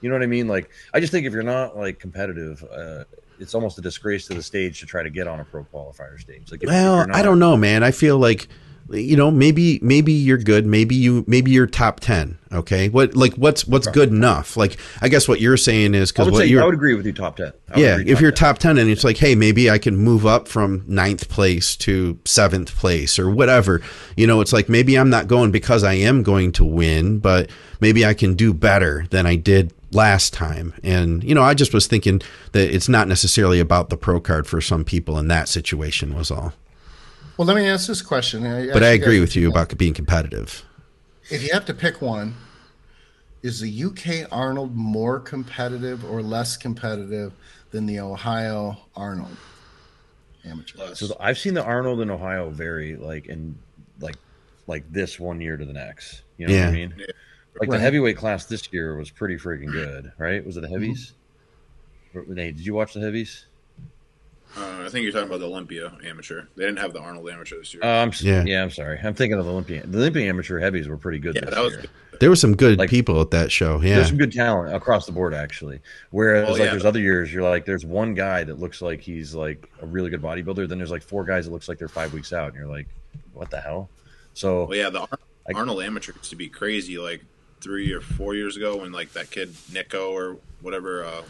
You 0.00 0.08
know 0.08 0.14
what 0.16 0.22
I 0.22 0.26
mean? 0.26 0.48
Like, 0.48 0.70
I 0.92 1.00
just 1.00 1.12
think 1.12 1.26
if 1.26 1.32
you're 1.32 1.42
not 1.42 1.76
like 1.76 1.98
competitive, 1.98 2.64
uh, 2.74 3.04
it's 3.38 3.54
almost 3.54 3.76
a 3.78 3.80
disgrace 3.82 4.26
to 4.28 4.34
the 4.34 4.42
stage 4.42 4.80
to 4.80 4.86
try 4.86 5.02
to 5.02 5.10
get 5.10 5.26
on 5.28 5.40
a 5.40 5.44
pro 5.44 5.64
qualifier 5.64 6.18
stage. 6.20 6.50
Like, 6.50 6.62
if, 6.62 6.68
if 6.68 6.68
Well, 6.70 6.96
you're 6.96 7.06
not- 7.08 7.16
I 7.16 7.22
don't 7.22 7.38
know, 7.38 7.56
man. 7.56 7.82
I 7.82 7.90
feel 7.90 8.18
like 8.18 8.48
you 8.90 9.16
know, 9.16 9.30
maybe 9.30 9.78
maybe 9.82 10.12
you're 10.12 10.38
good. 10.38 10.66
Maybe 10.66 10.94
you 10.94 11.24
maybe 11.26 11.50
you're 11.50 11.66
top 11.66 12.00
ten. 12.00 12.38
Okay, 12.52 12.88
what 12.88 13.16
like 13.16 13.34
what's 13.34 13.66
what's 13.66 13.86
good 13.86 14.10
enough? 14.10 14.56
Like 14.56 14.76
I 15.00 15.08
guess 15.08 15.26
what 15.26 15.40
you're 15.40 15.56
saying 15.56 15.94
is 15.94 16.12
because 16.12 16.30
what 16.30 16.48
you're 16.48 16.62
I 16.62 16.66
would 16.66 16.74
agree 16.74 16.94
with 16.94 17.06
you. 17.06 17.12
Top 17.12 17.36
ten. 17.36 17.52
I 17.68 17.76
would 17.76 17.82
yeah. 17.82 17.94
agree 17.96 18.12
If 18.12 18.20
you're 18.20 18.30
10. 18.30 18.36
top 18.36 18.58
ten 18.58 18.78
and 18.78 18.90
it's 18.90 19.04
like, 19.04 19.16
hey, 19.16 19.34
maybe 19.34 19.70
I 19.70 19.78
can 19.78 19.96
move 19.96 20.26
up 20.26 20.48
from 20.48 20.84
ninth 20.86 21.28
place 21.28 21.76
to 21.78 22.18
seventh 22.24 22.76
place 22.76 23.18
or 23.18 23.30
whatever. 23.30 23.80
You 24.16 24.26
know, 24.26 24.40
it's 24.40 24.52
like 24.52 24.68
maybe 24.68 24.98
I'm 24.98 25.10
not 25.10 25.28
going 25.28 25.50
because 25.50 25.82
I 25.82 25.94
am 25.94 26.22
going 26.22 26.52
to 26.52 26.64
win, 26.64 27.18
but 27.18 27.50
maybe 27.80 28.04
I 28.04 28.14
can 28.14 28.34
do 28.34 28.52
better 28.52 29.06
than 29.10 29.26
I 29.26 29.36
did 29.36 29.72
last 29.92 30.34
time. 30.34 30.74
And 30.82 31.24
you 31.24 31.34
know, 31.34 31.42
I 31.42 31.54
just 31.54 31.72
was 31.72 31.86
thinking 31.86 32.20
that 32.52 32.74
it's 32.74 32.88
not 32.88 33.08
necessarily 33.08 33.60
about 33.60 33.88
the 33.88 33.96
pro 33.96 34.20
card 34.20 34.46
for 34.46 34.60
some 34.60 34.84
people 34.84 35.18
in 35.18 35.28
that 35.28 35.48
situation 35.48 36.14
was 36.14 36.30
all. 36.30 36.52
Well, 37.36 37.46
let 37.46 37.56
me 37.56 37.66
ask 37.68 37.86
this 37.88 38.02
question. 38.02 38.42
But 38.72 38.82
I 38.82 38.88
agree 38.90 39.20
with 39.20 39.34
you 39.34 39.48
about 39.50 39.76
being 39.76 39.94
competitive. 39.94 40.64
If 41.30 41.42
you 41.42 41.50
have 41.52 41.64
to 41.66 41.74
pick 41.74 42.00
one, 42.00 42.34
is 43.42 43.60
the 43.60 43.68
UK 43.84 44.28
Arnold 44.30 44.76
more 44.76 45.18
competitive 45.20 46.04
or 46.04 46.22
less 46.22 46.56
competitive 46.56 47.32
than 47.70 47.86
the 47.86 47.98
Ohio 48.00 48.76
Arnold 48.94 49.36
amateur? 50.44 50.94
So 50.94 51.08
the- 51.08 51.16
I've 51.20 51.38
seen 51.38 51.54
the 51.54 51.64
Arnold 51.64 52.00
in 52.00 52.10
Ohio 52.10 52.50
vary 52.50 52.96
like 52.96 53.26
in 53.26 53.56
like 54.00 54.16
like 54.66 54.90
this 54.90 55.18
one 55.20 55.40
year 55.40 55.56
to 55.56 55.64
the 55.64 55.72
next. 55.72 56.22
You 56.38 56.46
know 56.46 56.54
Yeah. 56.54 56.60
what 56.66 56.68
I 56.68 56.72
mean? 56.72 56.94
Yeah. 56.96 57.06
Like 57.60 57.68
Right. 57.68 57.76
the 57.76 57.78
heavyweight 57.80 58.16
class 58.16 58.46
this 58.46 58.72
year 58.72 58.96
was 58.96 59.10
pretty 59.10 59.36
freaking 59.36 59.70
good, 59.70 60.10
right? 60.18 60.44
Was 60.44 60.56
it 60.56 60.60
the 60.62 60.68
heavies? 60.68 61.12
Mm-hmm. 62.14 62.32
Nate, 62.34 62.56
did 62.56 62.64
you 62.66 62.74
watch 62.74 62.94
the 62.94 63.00
heavies? 63.00 63.44
Uh, 64.56 64.84
I 64.84 64.88
think 64.88 65.02
you're 65.02 65.12
talking 65.12 65.28
about 65.28 65.40
the 65.40 65.46
Olympia 65.48 65.92
amateur. 66.04 66.42
They 66.56 66.64
didn't 66.64 66.78
have 66.78 66.92
the 66.92 67.00
Arnold 67.00 67.28
amateur 67.28 67.58
this 67.58 67.74
year. 67.74 67.82
Uh, 67.84 68.02
I'm 68.02 68.12
Yeah. 68.20 68.44
yeah. 68.46 68.62
I'm 68.62 68.70
sorry. 68.70 68.98
I'm 69.02 69.14
thinking 69.14 69.38
of 69.38 69.44
the 69.44 69.50
Olympia. 69.50 69.84
The 69.86 69.98
Olympia 69.98 70.28
amateur 70.28 70.58
heavies 70.60 70.86
were 70.88 70.96
pretty 70.96 71.18
good 71.18 71.34
yeah, 71.34 71.42
this 71.46 71.54
that 71.54 71.60
was 71.62 71.72
year. 71.72 71.80
good. 71.82 71.90
There 72.20 72.28
were 72.30 72.36
some 72.36 72.54
good 72.54 72.78
Like- 72.78 72.90
people 72.90 73.20
at 73.20 73.32
that 73.32 73.50
show. 73.50 73.80
Yeah. 73.82 73.96
There's 73.96 74.08
some 74.08 74.18
good 74.18 74.30
talent 74.32 74.72
across 74.74 75.06
the 75.06 75.12
board, 75.12 75.34
actually. 75.34 75.80
Whereas, 76.10 76.44
Well, 76.44 76.52
like, 76.52 76.62
yeah. 76.62 76.70
there's 76.70 76.84
other 76.84 77.00
years 77.00 77.32
you're 77.32 77.42
like, 77.42 77.64
there's 77.64 77.84
one 77.84 78.14
guy 78.14 78.44
that 78.44 78.60
looks 78.60 78.80
like 78.80 79.00
he's 79.00 79.34
like 79.34 79.68
a 79.82 79.86
really 79.86 80.10
good 80.10 80.22
bodybuilder. 80.22 80.68
Then 80.68 80.78
there's 80.78 80.92
like 80.92 81.02
four 81.02 81.24
guys 81.24 81.46
that 81.46 81.50
looks 81.52 81.68
like 81.68 81.78
they're 81.78 81.88
five 81.88 82.12
weeks 82.12 82.32
out, 82.32 82.48
and 82.48 82.56
you're 82.56 82.68
like, 82.68 82.86
what 83.32 83.50
the 83.50 83.60
hell? 83.60 83.90
So 84.34 84.66
Well, 84.66 84.78
yeah, 84.78 84.90
the 84.90 85.00
Ar- 85.00 85.08
I- 85.48 85.52
Arnold 85.58 85.82
amateur 85.82 86.12
used 86.16 86.30
to 86.30 86.36
be 86.36 86.48
crazy 86.48 86.98
like 86.98 87.24
three 87.60 87.92
or 87.92 88.00
four 88.00 88.34
years 88.34 88.56
ago 88.56 88.76
when 88.76 88.92
like 88.92 89.12
that 89.14 89.30
kid 89.32 89.52
Nico 89.72 90.12
or 90.12 90.36
whatever. 90.60 91.04
Uh, 91.04 91.22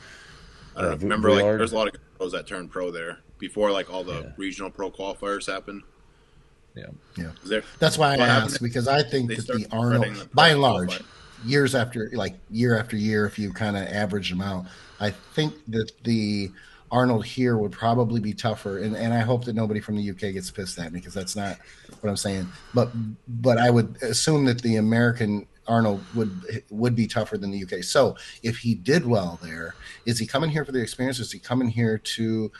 I 0.77 0.81
don't 0.83 0.87
Uh, 0.87 0.91
know. 0.93 0.97
Vu- 0.97 1.05
Remember, 1.07 1.31
like 1.33 1.43
there's 1.43 1.73
a 1.73 1.77
lot 1.77 1.89
of 1.89 1.95
pros 2.19 2.33
that 2.33 2.47
turned 2.47 2.71
pro 2.71 2.91
there 2.91 3.19
before 3.39 3.71
like 3.71 3.93
all 3.93 4.05
the 4.05 4.21
Yeah. 4.21 4.33
regional 4.37 4.71
pro 4.71 4.91
qualifiers 4.91 5.47
happened. 5.51 5.83
yeah, 6.77 6.87
Yeah. 7.17 7.31
There- 7.45 7.63
That's 7.79 7.97
why 7.99 8.15
I 8.15 8.17
What 8.17 8.29
asked 8.29 8.63
because 8.63 8.89
I 8.89 9.03
think 9.03 9.29
that 9.31 9.47
the 9.47 9.67
Arnold, 9.71 10.15
the 10.17 10.29
by 10.35 10.49
and 10.49 10.61
large, 10.61 10.91
qualifier. 10.91 11.05
years 11.47 11.75
after 11.75 12.11
like 12.15 12.35
year 12.51 12.77
after 12.79 12.97
year, 12.97 13.27
if 13.27 13.39
you 13.39 13.53
kind 13.53 13.77
of 13.77 13.85
average 13.85 14.29
them 14.31 14.41
out, 14.41 14.67
I 15.01 15.11
think 15.11 15.55
that 15.69 15.93
the 16.03 16.51
Arnold 16.91 17.25
here 17.25 17.57
would 17.57 17.73
probably 17.73 18.21
be 18.21 18.33
tougher. 18.33 18.79
And, 18.79 18.97
and 18.97 19.13
I 19.15 19.21
hope 19.21 19.45
that 19.45 19.55
nobody 19.55 19.81
from 19.81 19.97
the 19.97 20.03
UK 20.11 20.33
gets 20.33 20.51
pissed 20.51 20.79
at 20.79 20.93
me 20.93 20.99
because 21.01 21.15
that's 21.15 21.35
not 21.37 21.59
what 22.01 22.11
I'm 22.11 22.17
saying. 22.17 22.49
But 22.73 22.91
but 23.29 23.59
I 23.59 23.71
would 23.71 23.97
assume 24.03 24.45
that 24.47 24.61
the 24.63 24.77
American 24.77 25.47
Arnold 25.67 26.03
would 26.15 26.63
would 26.71 26.95
be 26.95 27.07
tougher 27.07 27.39
than 27.39 27.51
the 27.51 27.63
UK. 27.65 27.83
So 27.83 28.17
if 28.43 28.59
he 28.59 28.75
did 28.75 29.07
well 29.07 29.39
there, 29.43 29.75
is 30.07 30.19
he 30.19 30.27
coming 30.27 30.51
here 30.51 30.65
for 30.65 30.73
the 30.73 30.81
experience? 30.83 31.19
Is 31.19 31.33
he 31.33 31.39
coming 31.39 31.69
here 31.69 31.99
to 31.99 32.51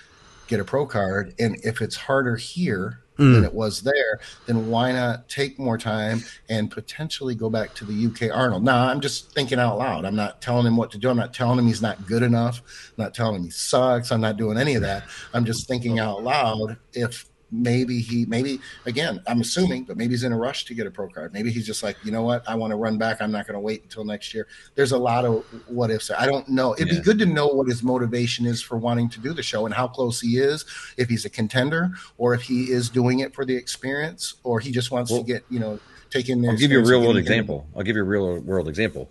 get 0.47 0.61
a 0.61 0.65
pro 0.65 0.87
card, 0.87 1.35
and 1.39 1.57
if 1.65 1.81
it's 1.81 1.97
harder 1.97 2.37
here 2.37 3.01
than 3.17 3.43
Mm. 3.43 3.45
it 3.45 3.55
was 3.55 3.83
there, 3.83 4.19
then 4.47 4.69
why 4.69 4.91
not 4.91 5.29
take 5.29 5.57
more 5.57 5.79
time 5.79 6.25
and 6.49 6.69
potentially 6.69 7.37
go 7.37 7.49
back 7.49 7.73
to 7.77 7.85
the 7.85 7.95
UK 7.95 8.29
Arnold? 8.35 8.65
Now, 8.65 8.89
I'm 8.89 9.01
just 9.01 9.31
thinking 9.33 9.61
out 9.61 9.79
loud. 9.79 10.05
I'm 10.05 10.17
not 10.17 10.43
telling 10.43 10.67
him 10.67 10.77
what 10.77 10.91
to 10.91 10.99
do. 10.99 11.09
I'm 11.09 11.17
not 11.17 11.33
telling 11.33 11.59
him 11.59 11.67
he's 11.69 11.81
not 11.81 12.07
good 12.07 12.25
enough. 12.25 12.61
I'm 12.99 13.05
not 13.05 13.15
telling 13.15 13.37
him 13.37 13.45
he 13.45 13.51
sucks. 13.51 14.11
I'm 14.11 14.21
not 14.21 14.37
doing 14.37 14.59
any 14.59 14.75
of 14.75 14.83
that. 14.83 15.05
I'm 15.33 15.45
just 15.45 15.69
thinking 15.69 16.01
out 16.01 16.25
loud 16.25 16.77
if 16.93 17.27
maybe 17.55 18.01
he 18.01 18.27
maybe 18.27 18.59
again 18.87 19.21
i'm 19.29 19.41
assuming 19.41 19.85
but 19.85 19.97
maybe 19.97 20.11
he's 20.13 20.25
in 20.25 20.33
a 20.33 20.37
rush 20.37 20.65
to 20.65 20.75
get 20.75 20.87
a 20.87 20.91
pro 20.91 21.09
card. 21.09 21.33
Maybe 21.33 21.51
he's 21.53 21.67
just 21.67 21.83
like 21.83 21.97
you 22.05 22.11
know 22.11 22.23
what? 22.23 22.43
I 22.49 22.55
want 22.57 22.73
to 22.73 22.77
run 22.77 22.99
back. 22.99 23.23
I'm 23.23 23.31
not 23.31 23.47
going 23.47 23.55
to 23.55 23.61
wait 23.61 23.83
until 23.85 24.05
next 24.05 24.35
year. 24.35 24.47
There's 24.75 24.93
a 24.93 24.99
lot 24.99 25.25
of 25.25 25.45
what 25.69 25.91
ifs 25.91 26.11
i 26.11 26.27
don't 26.27 26.49
know. 26.49 26.75
It'd 26.75 26.89
Yeah. 26.89 26.99
be 26.99 27.01
good 27.05 27.19
to 27.21 27.27
know 27.27 27.47
what 27.49 27.69
his 27.69 27.83
motivation 27.83 28.45
is 28.47 28.61
for 28.61 28.77
wanting 28.77 29.09
to 29.11 29.21
do 29.21 29.33
the 29.33 29.43
show 29.43 29.67
and 29.67 29.75
how 29.75 29.87
close 29.87 30.21
he 30.21 30.39
is 30.39 30.65
if 30.97 31.09
he's 31.09 31.25
a 31.25 31.31
contender 31.31 31.91
or 32.19 32.35
if 32.35 32.43
he 32.43 32.71
is 32.71 32.89
doing 32.91 33.21
it 33.21 33.35
for 33.35 33.45
the 33.45 33.55
experience 33.55 34.35
or 34.43 34.59
he 34.61 34.71
just 34.73 34.91
wants 34.91 35.11
Well, 35.11 35.23
to 35.23 35.27
get 35.27 35.45
you 35.51 35.61
know 35.61 35.79
take 36.11 36.29
in 36.29 36.49
I'll 36.49 36.57
give 36.57 36.73
you 36.73 36.81
a 36.81 36.85
real 36.87 37.01
world 37.03 37.17
example. 37.17 37.67
I'll 37.77 37.83
give 37.83 37.97
you 37.97 38.03
a 38.03 38.07
real 38.07 38.39
world 38.41 38.69
example. 38.69 39.11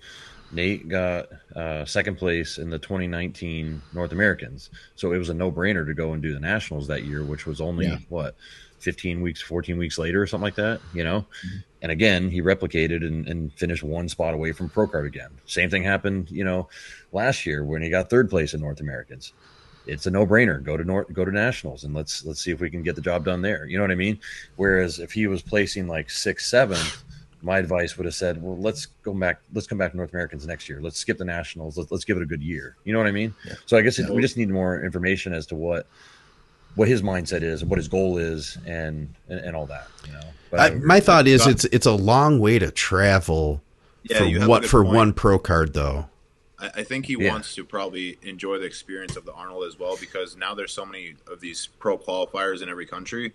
Nate 0.53 0.87
got 0.87 1.27
uh, 1.55 1.85
second 1.85 2.17
place 2.17 2.57
in 2.57 2.69
the 2.69 2.79
2019 2.79 3.81
North 3.93 4.11
Americans, 4.11 4.69
so 4.95 5.11
it 5.11 5.17
was 5.17 5.29
a 5.29 5.33
no 5.33 5.51
brainer 5.51 5.85
to 5.85 5.93
go 5.93 6.13
and 6.13 6.21
do 6.21 6.33
the 6.33 6.39
nationals 6.39 6.87
that 6.87 7.03
year, 7.05 7.23
which 7.23 7.45
was 7.45 7.59
only 7.59 7.87
Yeah. 7.87 7.97
what 8.09 8.35
15 8.79 9.21
weeks, 9.21 9.41
14 9.41 9.77
weeks 9.77 9.97
later, 9.97 10.21
or 10.21 10.27
something 10.27 10.43
like 10.43 10.55
that. 10.55 10.79
You 10.93 11.03
know, 11.03 11.21
Mm-hmm. 11.45 11.57
and 11.81 11.91
again 11.91 12.29
he 12.29 12.41
replicated 12.41 13.05
and, 13.05 13.27
and 13.27 13.51
finished 13.53 13.83
one 13.83 14.07
spot 14.09 14.33
away 14.33 14.51
from 14.51 14.69
pro 14.69 14.87
card 14.87 15.05
again. 15.05 15.29
Same 15.45 15.69
thing 15.69 15.83
happened, 15.83 16.29
you 16.29 16.43
know, 16.43 16.69
last 17.11 17.45
year 17.45 17.63
when 17.63 17.81
he 17.81 17.89
got 17.89 18.09
third 18.09 18.29
place 18.29 18.53
in 18.53 18.61
North 18.61 18.79
Americans. 18.79 19.33
It's 19.85 20.05
a 20.05 20.11
no 20.11 20.25
brainer. 20.25 20.63
Go 20.63 20.77
to 20.77 20.83
North, 20.85 21.11
go 21.11 21.25
to 21.25 21.31
nationals, 21.31 21.83
and 21.83 21.93
let's 21.93 22.23
let's 22.23 22.41
see 22.41 22.51
if 22.51 22.61
we 22.61 22.69
can 22.69 22.83
get 22.83 22.95
the 22.95 23.01
job 23.01 23.25
done 23.25 23.41
there. 23.41 23.65
You 23.65 23.77
know 23.77 23.83
what 23.83 23.91
I 23.91 23.95
mean? 23.95 24.17
Whereas 24.55 24.99
if 24.99 25.11
he 25.11 25.27
was 25.27 25.41
placing 25.41 25.87
like 25.89 26.09
sixth, 26.09 26.47
seventh, 26.47 27.03
my 27.43 27.57
advice 27.59 27.97
would 27.97 28.05
have 28.05 28.15
said, 28.15 28.41
well, 28.41 28.57
let's 28.57 28.85
go 29.03 29.13
back, 29.13 29.41
let's 29.53 29.67
come 29.67 29.77
back 29.77 29.91
to 29.91 29.97
North 29.97 30.11
Americans 30.13 30.47
next 30.47 30.69
year. 30.69 30.79
Let's 30.81 30.97
skip 30.97 31.17
the 31.17 31.25
nationals. 31.25 31.77
Let's, 31.77 31.91
let's 31.91 32.05
give 32.05 32.15
it 32.17 32.23
a 32.23 32.25
good 32.25 32.41
year. 32.41 32.77
You 32.85 32.93
know 32.93 32.99
what 32.99 33.07
I 33.07 33.11
mean? 33.11 33.35
Yeah. 33.45 33.55
So 33.65 33.77
I 33.77 33.81
guess 33.81 33.99
it, 33.99 34.07
Yeah. 34.07 34.15
we 34.15 34.21
just 34.21 34.37
need 34.37 34.49
more 34.49 34.81
information 34.83 35.33
as 35.33 35.45
to 35.47 35.55
what 35.55 35.87
what 36.75 36.87
his 36.87 37.03
mindset 37.03 37.43
is 37.43 37.61
and 37.61 37.69
what 37.69 37.77
his 37.77 37.87
goal 37.87 38.17
is 38.17 38.57
and 38.65 39.13
and, 39.29 39.39
and 39.41 39.55
all 39.55 39.65
that. 39.67 39.87
You 40.07 40.13
know, 40.13 40.21
I, 40.53 40.67
I- 40.67 40.75
my 40.75 40.99
thought 40.99 41.27
is 41.27 41.45
it's 41.45 41.65
it's 41.65 41.85
a 41.85 41.91
long 41.91 42.39
way 42.39 42.57
to 42.59 42.71
travel 42.71 43.61
Yeah, 44.03 44.19
for 44.39 44.47
what 44.47 44.65
for 44.65 44.83
point. 44.83 44.95
one 44.95 45.13
pro 45.13 45.37
card 45.37 45.73
though. 45.73 46.05
I, 46.59 46.67
I 46.77 46.83
think 46.83 47.05
he 47.07 47.17
Yeah. 47.19 47.31
wants 47.31 47.53
to 47.55 47.65
probably 47.65 48.17
enjoy 48.23 48.57
the 48.59 48.65
experience 48.65 49.15
of 49.17 49.25
the 49.25 49.33
Arnold 49.33 49.65
as 49.67 49.77
well 49.77 49.97
because 49.99 50.35
now 50.37 50.53
there's 50.55 50.71
so 50.71 50.85
many 50.85 51.15
of 51.27 51.41
these 51.41 51.67
pro 51.79 51.97
qualifiers 51.97 52.61
in 52.63 52.69
every 52.69 52.85
country. 52.85 53.33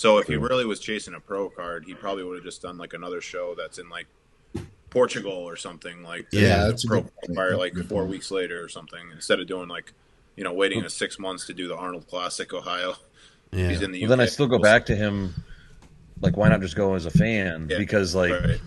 So 0.00 0.16
if 0.16 0.28
he 0.28 0.36
really 0.36 0.64
was 0.64 0.80
chasing 0.80 1.12
a 1.12 1.20
pro 1.20 1.50
card, 1.50 1.84
he 1.84 1.92
probably 1.92 2.24
would 2.24 2.36
have 2.36 2.44
just 2.44 2.62
done 2.62 2.78
like 2.78 2.94
another 2.94 3.20
show 3.20 3.54
that's 3.54 3.78
in 3.78 3.90
like 3.90 4.06
Portugal 4.88 5.30
or 5.30 5.56
something 5.56 6.02
like 6.02 6.26
Yeah, 6.32 6.64
that's 6.68 6.84
a 6.84 6.88
pro 6.88 7.00
good 7.02 7.12
qualifier 7.28 7.58
like 7.58 7.74
good 7.74 7.86
four 7.86 8.00
point. 8.04 8.12
weeks 8.12 8.30
later 8.30 8.64
or 8.64 8.68
something 8.70 9.10
instead 9.12 9.40
of 9.40 9.46
doing 9.46 9.68
like 9.68 9.92
you 10.36 10.44
know 10.44 10.54
waiting 10.54 10.82
a 10.86 10.88
six 10.88 11.18
months 11.18 11.46
to 11.48 11.52
do 11.52 11.68
the 11.68 11.76
Arnold 11.76 12.08
Classic 12.08 12.50
Ohio. 12.54 12.94
Yeah. 13.52 13.68
He's 13.68 13.82
in 13.82 13.90
the 13.90 14.00
well, 14.02 14.08
then 14.10 14.20
I 14.20 14.26
still 14.26 14.46
go 14.46 14.60
back 14.60 14.86
to 14.86 14.94
him. 14.94 15.34
Like, 16.20 16.36
why 16.36 16.48
not 16.48 16.60
just 16.60 16.76
go 16.76 16.94
as 16.94 17.04
a 17.04 17.10
fan? 17.10 17.66
Yeah, 17.68 17.78
because 17.78 18.14
like, 18.14 18.30
right. 18.30 18.60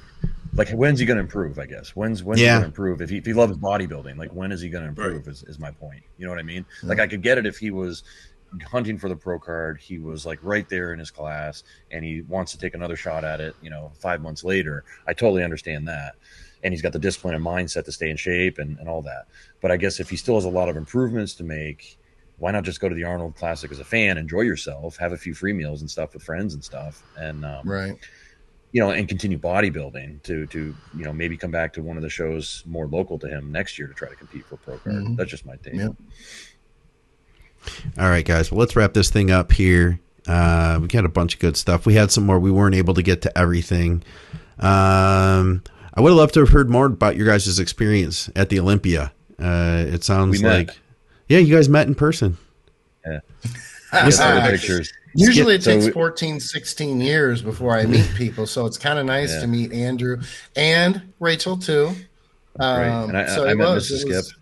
like 0.55 0.69
when's 0.71 0.99
he 0.99 1.05
going 1.05 1.15
to 1.15 1.21
improve? 1.23 1.57
I 1.57 1.65
guess 1.67 1.95
when's 1.95 2.21
when's 2.21 2.41
Yeah. 2.41 2.47
he 2.47 2.51
going 2.51 2.61
to 2.63 2.67
improve? 2.67 3.01
If 3.01 3.09
he 3.09 3.17
if 3.17 3.25
he 3.25 3.31
loves 3.31 3.55
bodybuilding, 3.57 4.17
like 4.17 4.33
when 4.33 4.51
is 4.51 4.59
he 4.59 4.67
going 4.67 4.83
to 4.83 4.89
improve? 4.89 5.25
Is, 5.29 5.41
is 5.43 5.57
my 5.57 5.71
point. 5.71 6.03
You 6.17 6.25
know 6.25 6.31
what 6.33 6.39
I 6.39 6.43
mean? 6.43 6.65
Hmm. 6.81 6.89
Like 6.89 6.99
I 6.99 7.07
could 7.07 7.21
get 7.21 7.37
it 7.37 7.45
if 7.45 7.57
he 7.57 7.71
was 7.71 8.03
hunting 8.61 8.97
for 8.97 9.09
the 9.09 9.15
pro 9.15 9.39
card. 9.39 9.79
He 9.79 9.97
was 9.97 10.25
like 10.25 10.39
right 10.41 10.67
there 10.69 10.93
in 10.93 10.99
his 10.99 11.11
class, 11.11 11.63
and 11.91 12.03
he 12.03 12.21
wants 12.21 12.51
to 12.53 12.57
take 12.57 12.73
another 12.75 12.95
shot 12.95 13.23
at 13.23 13.41
it. 13.41 13.55
You 13.61 13.69
know, 13.69 13.91
five 13.99 14.21
months 14.21 14.43
later, 14.43 14.83
I 15.07 15.13
totally 15.13 15.43
understand 15.43 15.87
that. 15.87 16.15
And 16.63 16.73
he's 16.73 16.81
got 16.81 16.93
the 16.93 16.99
discipline 16.99 17.35
and 17.35 17.45
mindset 17.45 17.85
to 17.85 17.91
stay 17.91 18.09
in 18.09 18.15
shape 18.15 18.57
and, 18.57 18.77
and 18.79 18.87
all 18.87 19.01
that. 19.01 19.27
But 19.61 19.71
I 19.71 19.77
guess 19.77 19.99
if 19.99 20.09
he 20.09 20.15
still 20.15 20.35
has 20.35 20.45
a 20.45 20.49
lot 20.49 20.69
of 20.69 20.77
improvements 20.77 21.33
to 21.35 21.43
make, 21.43 21.97
why 22.37 22.51
not 22.51 22.63
just 22.63 22.79
go 22.79 22.87
to 22.87 22.95
the 22.95 23.03
Arnold 23.03 23.35
Classic 23.35 23.69
as 23.71 23.79
a 23.79 23.83
fan, 23.83 24.17
enjoy 24.17 24.41
yourself, 24.41 24.95
have 24.97 25.11
a 25.11 25.17
few 25.17 25.33
free 25.33 25.53
meals 25.53 25.81
and 25.81 25.91
stuff 25.91 26.13
with 26.13 26.23
friends 26.23 26.53
and 26.53 26.63
stuff, 26.63 27.03
and 27.17 27.43
um, 27.43 27.67
right 27.67 27.97
you 28.73 28.81
know, 28.81 28.89
and 28.89 29.07
continue 29.07 29.37
bodybuilding 29.37 30.21
to 30.23 30.47
to 30.47 30.75
you 30.97 31.05
know 31.05 31.13
maybe 31.13 31.37
come 31.37 31.51
back 31.51 31.71
to 31.73 31.81
one 31.83 31.95
of 31.95 32.01
the 32.03 32.09
shows 32.09 32.63
more 32.65 32.87
local 32.87 33.19
to 33.19 33.27
him 33.27 33.51
next 33.51 33.77
year 33.77 33.87
to 33.87 33.93
try 33.93 34.09
to 34.09 34.15
compete 34.15 34.43
for 34.47 34.57
pro 34.57 34.77
card. 34.79 34.95
Mhm. 34.95 35.15
That's 35.15 35.29
just 35.29 35.45
my 35.45 35.55
take. 35.57 35.75
Yeah. 35.75 35.89
All 37.97 38.09
right, 38.09 38.25
guys. 38.25 38.51
Well, 38.51 38.59
let's 38.59 38.75
wrap 38.75 38.93
this 38.93 39.09
thing 39.09 39.31
up 39.31 39.51
here. 39.51 39.99
Uh, 40.27 40.79
we 40.81 40.87
got 40.87 41.05
a 41.05 41.09
bunch 41.09 41.33
of 41.35 41.39
good 41.39 41.57
stuff. 41.57 41.85
We 41.85 41.95
had 41.95 42.11
some 42.11 42.25
more. 42.25 42.39
We 42.39 42.51
weren't 42.51 42.75
able 42.75 42.93
to 42.93 43.03
get 43.03 43.21
to 43.23 43.37
everything. 43.37 44.03
Um, 44.59 45.63
I 45.93 46.01
would 46.01 46.09
have 46.09 46.17
loved 46.17 46.33
to 46.35 46.39
have 46.41 46.49
heard 46.49 46.69
more 46.69 46.85
about 46.87 47.15
your 47.17 47.27
guys' 47.27 47.59
experience 47.59 48.29
at 48.35 48.49
the 48.49 48.59
Olympia. 48.59 49.11
Uh, 49.39 49.83
it 49.87 50.03
sounds 50.03 50.37
We 50.37 50.43
met. 50.43 50.67
like, 50.67 50.79
yeah, 51.27 51.39
you 51.39 51.53
guys 51.53 51.67
met 51.69 51.87
in 51.87 51.95
person. 51.95 52.37
Get 53.05 54.13
some 54.13 54.37
of 54.37 54.43
pictures. 54.43 54.91
Usually 55.15 55.55
it 55.55 55.61
takes 55.63 55.85
we- 55.85 55.91
14, 55.91 56.39
16 56.39 56.99
years 57.01 57.41
before 57.41 57.77
I 57.77 57.85
meet 57.85 58.09
people. 58.15 58.47
So 58.47 58.65
it's 58.65 58.77
kind 58.77 58.97
of 58.97 59.05
nice 59.05 59.31
Yeah. 59.33 59.41
to 59.41 59.47
meet 59.47 59.71
Andrew 59.71 60.21
and 60.55 61.01
Rachel 61.19 61.57
too. 61.57 61.91
Right. 62.57 62.87
Um, 62.87 63.09
And 63.09 63.17
I, 63.19 63.27
so 63.27 63.45
I 63.45 63.51
it 63.51 63.55
met 63.57 63.67
was, 63.75 63.91
Mrs. 63.91 64.01
it 64.01 64.07
was- 64.07 64.27
Skip 64.29 64.39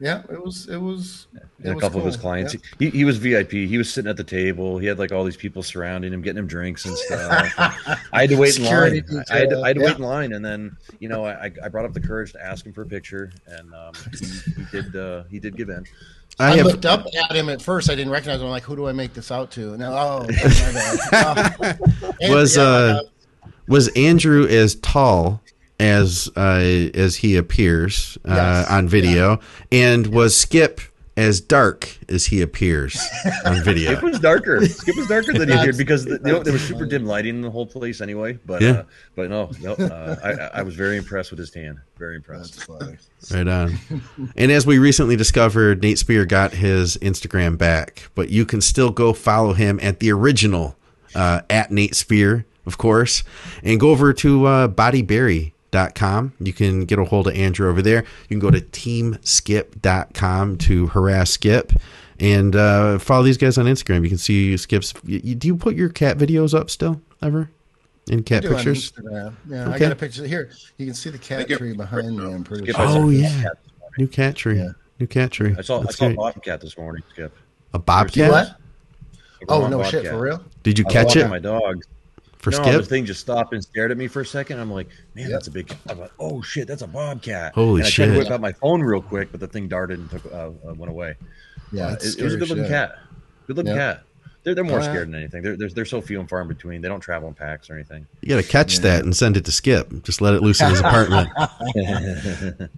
Yeah, 0.00 0.22
it 0.30 0.42
was, 0.42 0.68
it 0.68 0.76
was, 0.76 1.28
it 1.34 1.42
and 1.58 1.72
a 1.72 1.74
was 1.74 1.82
couple 1.82 2.00
of 2.00 2.06
his 2.06 2.16
clients. 2.16 2.54
Yeah. 2.54 2.60
He, 2.78 2.90
he 2.90 3.04
was 3.04 3.18
VIP. 3.18 3.52
He 3.52 3.78
was 3.78 3.92
sitting 3.92 4.10
at 4.10 4.16
the 4.16 4.24
table. 4.24 4.78
He 4.78 4.86
had 4.86 4.98
like 4.98 5.12
all 5.12 5.24
these 5.24 5.36
people 5.36 5.62
surrounding 5.62 6.12
him, 6.12 6.20
getting 6.20 6.38
him 6.38 6.46
drinks 6.46 6.84
and 6.84 6.96
stuff. 6.96 7.52
I 8.12 8.20
had 8.22 8.30
to 8.30 8.36
wait 8.36 8.56
in 8.56 8.64
Security 8.64 9.02
line. 9.02 9.24
I 9.30 9.38
had 9.38 9.50
to, 9.50 9.62
I 9.62 9.68
had 9.68 9.74
to 9.76 9.80
detail, 9.80 9.86
wait 9.86 9.96
in 9.96 10.02
line, 10.02 10.32
and 10.32 10.44
then 10.44 10.76
you 10.98 11.08
know 11.08 11.24
I, 11.24 11.50
I 11.62 11.68
brought 11.68 11.84
up 11.84 11.92
the 11.92 12.00
courage 12.00 12.32
to 12.32 12.44
ask 12.44 12.66
him 12.66 12.72
for 12.72 12.82
a 12.82 12.86
picture, 12.86 13.32
and 13.46 13.72
um, 13.74 13.92
he, 14.18 14.26
he 14.26 14.64
did 14.70 14.96
uh, 14.96 15.24
he 15.30 15.38
did 15.38 15.56
give 15.56 15.68
in. 15.68 15.84
I, 16.38 16.52
I 16.52 16.56
have. 16.56 16.66
looked 16.66 16.86
up 16.86 17.06
at 17.30 17.36
him 17.36 17.48
at 17.48 17.62
first. 17.62 17.90
I 17.90 17.94
didn't 17.94 18.12
recognize 18.12 18.40
him. 18.40 18.46
I'm 18.46 18.50
like, 18.50 18.64
who 18.64 18.74
do 18.74 18.88
I 18.88 18.92
make 18.92 19.14
this 19.14 19.30
out 19.30 19.50
to? 19.52 19.70
And 19.70 19.78
now, 19.78 19.92
oh, 19.92 20.20
my 20.20 20.26
bad. 21.10 21.78
Oh. 22.22 22.34
Was, 22.34 22.56
yeah, 22.56 22.62
uh, 22.62 23.00
Was 23.68 23.88
Andrew 23.94 24.46
as 24.46 24.74
tall 24.76 25.40
as 25.80 26.28
uh, 26.36 26.88
as 26.94 27.16
he 27.16 27.36
appears 27.36 28.16
uh, 28.24 28.34
Yes. 28.34 28.70
on 28.70 28.88
video, 28.88 29.40
and 29.72 30.06
was 30.08 30.36
Skip 30.36 30.80
as 31.16 31.40
dark 31.40 31.96
as 32.08 32.26
he 32.26 32.40
appears 32.42 33.00
on 33.44 33.60
video? 33.64 33.92
Skip 33.92 34.02
was 34.02 34.18
darker. 34.18 34.64
Skip 34.66 34.96
was 34.96 35.06
darker 35.06 35.32
than 35.32 35.42
he 35.42 35.46
That's- 35.46 35.60
appeared 35.62 35.78
because 35.78 36.04
the, 36.04 36.20
you 36.24 36.32
know, 36.32 36.42
there 36.42 36.52
was 36.52 36.62
super 36.66 36.86
dim 36.86 37.06
lighting 37.06 37.36
in 37.36 37.40
the 37.42 37.50
whole 37.50 37.66
place 37.66 38.00
anyway. 38.00 38.38
But 38.46 38.62
Yeah. 38.62 38.70
uh, 38.70 38.84
but 39.14 39.30
no, 39.30 39.50
no, 39.60 39.74
uh, 39.74 40.16
I, 40.52 40.58
I 40.58 40.62
was 40.62 40.74
very 40.74 40.96
impressed 40.96 41.30
with 41.30 41.38
his 41.38 41.50
tan. 41.50 41.80
Very 41.98 42.16
impressed. 42.16 42.68
Right 43.32 43.46
on. 43.48 43.78
and 44.36 44.50
as 44.50 44.66
we 44.66 44.78
recently 44.78 45.14
discovered, 45.16 45.82
Nate 45.82 45.98
Spear 45.98 46.24
got 46.26 46.52
his 46.52 46.96
Instagram 46.98 47.56
back, 47.58 48.10
but 48.16 48.28
you 48.28 48.44
can 48.44 48.60
still 48.60 48.90
go 48.90 49.12
follow 49.12 49.52
him 49.52 49.78
at 49.82 50.00
the 50.00 50.10
original 50.12 50.76
uh, 51.14 51.42
at 51.48 51.70
Nate 51.70 51.94
Spear, 51.94 52.44
of 52.66 52.76
course, 52.76 53.22
and 53.62 53.78
go 53.78 53.90
over 53.90 54.12
to 54.12 54.66
Body 54.68 55.02
uh, 55.02 55.50
bodyberry.com. 55.78 56.32
You 56.40 56.52
can 56.52 56.84
get 56.84 56.98
a 56.98 57.04
hold 57.04 57.28
of 57.28 57.34
Andrew 57.34 57.68
over 57.68 57.82
there. 57.82 58.02
You 58.28 58.28
can 58.28 58.38
go 58.38 58.50
to 58.50 58.60
teamskip.com 58.60 60.58
to 60.58 60.86
harass 60.88 61.30
Skip 61.30 61.72
and 62.20 62.54
uh, 62.56 62.98
follow 62.98 63.22
these 63.24 63.38
guys 63.38 63.58
on 63.58 63.66
Instagram. 63.66 64.02
You 64.02 64.08
can 64.08 64.18
see 64.18 64.56
Skip's. 64.56 64.94
You, 65.04 65.20
you- 65.22 65.34
do 65.34 65.46
you 65.48 65.56
put 65.56 65.74
your 65.74 65.88
cat 65.88 66.16
videos 66.18 66.58
up 66.58 66.70
still 66.70 67.00
ever? 67.22 67.50
In 68.08 68.22
cat 68.22 68.42
do 68.42 68.48
on 68.50 68.56
pictures? 68.56 68.92
Instagram. 68.92 69.34
Yeah, 69.48 69.70
I 69.70 69.78
got 69.78 69.92
a 69.92 69.96
picture 69.96 70.26
here. 70.26 70.50
You 70.76 70.84
can 70.86 70.94
see 70.94 71.08
the 71.10 71.18
cat 71.18 71.48
tree 71.48 71.72
behind 71.72 72.16
me. 72.18 72.24
I'm 72.34 72.44
pretty 72.44 72.64
Skip, 72.64 72.76
sure. 72.76 72.84
Oh, 72.86 73.08
yeah. 73.08 73.28
cat 73.42 73.56
this 73.62 73.72
morning. 73.80 73.96
New 73.98 74.06
cat 74.08 74.36
tree. 74.36 74.58
Yeah. 74.58 74.68
New 75.00 75.06
cat 75.06 75.30
tree. 75.30 75.54
I 75.58 75.62
saw 75.62 75.80
I 75.80 75.84
That's 75.84 75.96
saw 75.96 76.06
a 76.10 76.14
bobcat 76.14 76.60
this 76.60 76.76
morning. 76.76 77.02
Skip. 77.10 77.34
A 77.72 77.78
bobcat? 77.78 78.30
What? 78.30 78.46
A 78.48 78.56
Oh 79.48 79.58
grown 79.60 79.70
no 79.70 79.82
shit 79.84 80.06
for 80.06 80.18
real. 80.18 80.44
Did 80.62 80.78
you 80.78 80.84
I 80.88 80.92
catch 80.92 81.16
it 81.16 81.28
My 81.28 81.38
dog. 81.38 81.82
For 82.44 82.50
no, 82.50 82.62
Skip? 82.62 82.80
the 82.82 82.84
thing 82.86 83.04
just 83.06 83.20
stopped 83.20 83.52
and 83.54 83.62
stared 83.62 83.90
at 83.90 83.96
me 83.96 84.06
for 84.06 84.20
a 84.20 84.26
second. 84.26 84.60
I'm 84.60 84.70
like, 84.70 84.88
man, 85.14 85.24
Yep. 85.24 85.30
that's 85.32 85.46
a 85.48 85.50
big. 85.50 85.74
I'm 85.88 85.98
like, 85.98 86.12
oh 86.20 86.40
shit, 86.42 86.68
that's 86.68 86.82
a 86.82 86.86
bobcat. 86.86 87.54
Holy 87.54 87.80
and 87.80 87.86
I 87.86 87.90
tried 87.90 88.06
to 88.06 88.12
shit. 88.12 88.18
whip 88.24 88.30
out 88.30 88.40
my 88.40 88.52
phone 88.52 88.82
real 88.82 89.02
quick, 89.02 89.30
but 89.32 89.40
the 89.40 89.48
thing 89.48 89.66
darted 89.66 89.98
and 89.98 90.10
took 90.10 90.24
uh, 90.26 90.50
uh, 90.68 90.74
went 90.74 90.90
away. 90.90 91.14
Yeah, 91.72 91.86
Uh, 91.88 91.92
it, 91.94 92.18
it 92.18 92.22
was 92.22 92.34
a 92.34 92.36
good 92.36 92.48
looking 92.50 92.64
shit. 92.64 92.70
cat. 92.70 92.98
Good 93.46 93.56
looking 93.56 93.74
Yep. 93.74 93.96
cat. 93.96 94.04
They're, 94.44 94.54
they're 94.54 94.62
more 94.62 94.78
yeah. 94.80 94.84
scared 94.84 95.08
than 95.08 95.14
anything. 95.14 95.42
They're, 95.42 95.56
they're, 95.56 95.70
they're 95.70 95.84
so 95.86 96.02
few 96.02 96.20
and 96.20 96.28
far 96.28 96.42
in 96.42 96.48
between. 96.48 96.82
They 96.82 96.88
don't 96.88 97.00
travel 97.00 97.28
in 97.28 97.34
packs 97.34 97.70
or 97.70 97.74
anything. 97.76 98.06
You 98.20 98.28
got 98.28 98.42
to 98.42 98.46
catch 98.48 98.78
that 98.80 99.02
and 99.02 99.16
send 99.16 99.38
it 99.38 99.46
to 99.46 99.52
Skip. 99.52 100.02
Just 100.02 100.20
let 100.20 100.34
it 100.34 100.42
loose 100.42 100.60
in 100.60 100.68
his 100.68 100.80
apartment. 100.84 101.30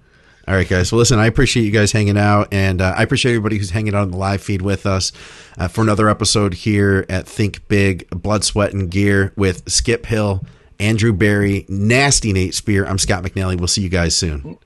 All 0.48 0.54
right, 0.54 0.68
guys. 0.68 0.90
So 0.90 0.96
listen, 0.96 1.18
I 1.18 1.26
appreciate 1.26 1.64
you 1.64 1.72
guys 1.72 1.90
hanging 1.90 2.16
out, 2.16 2.48
and 2.52 2.80
uh, 2.80 2.94
I 2.96 3.02
appreciate 3.02 3.32
everybody 3.32 3.58
who's 3.58 3.70
hanging 3.70 3.96
out 3.96 4.02
on 4.02 4.10
the 4.12 4.16
live 4.16 4.40
feed 4.40 4.62
with 4.62 4.86
us 4.86 5.10
uh, 5.58 5.66
for 5.66 5.80
another 5.80 6.08
episode 6.08 6.54
here 6.54 7.04
at 7.08 7.26
Think 7.26 7.66
Big, 7.66 8.08
Blood, 8.10 8.44
Sweat, 8.44 8.72
and 8.72 8.88
Gear 8.88 9.32
with 9.36 9.68
Skip 9.68 10.06
Hill, 10.06 10.44
Andrew 10.78 11.12
Barry, 11.12 11.66
Nasty 11.68 12.32
Nate 12.32 12.54
Spear. 12.54 12.86
I'm 12.86 12.98
Scott 12.98 13.24
McNally. 13.24 13.58
We'll 13.58 13.66
see 13.66 13.82
you 13.82 13.88
guys 13.88 14.14
soon. 14.14 14.56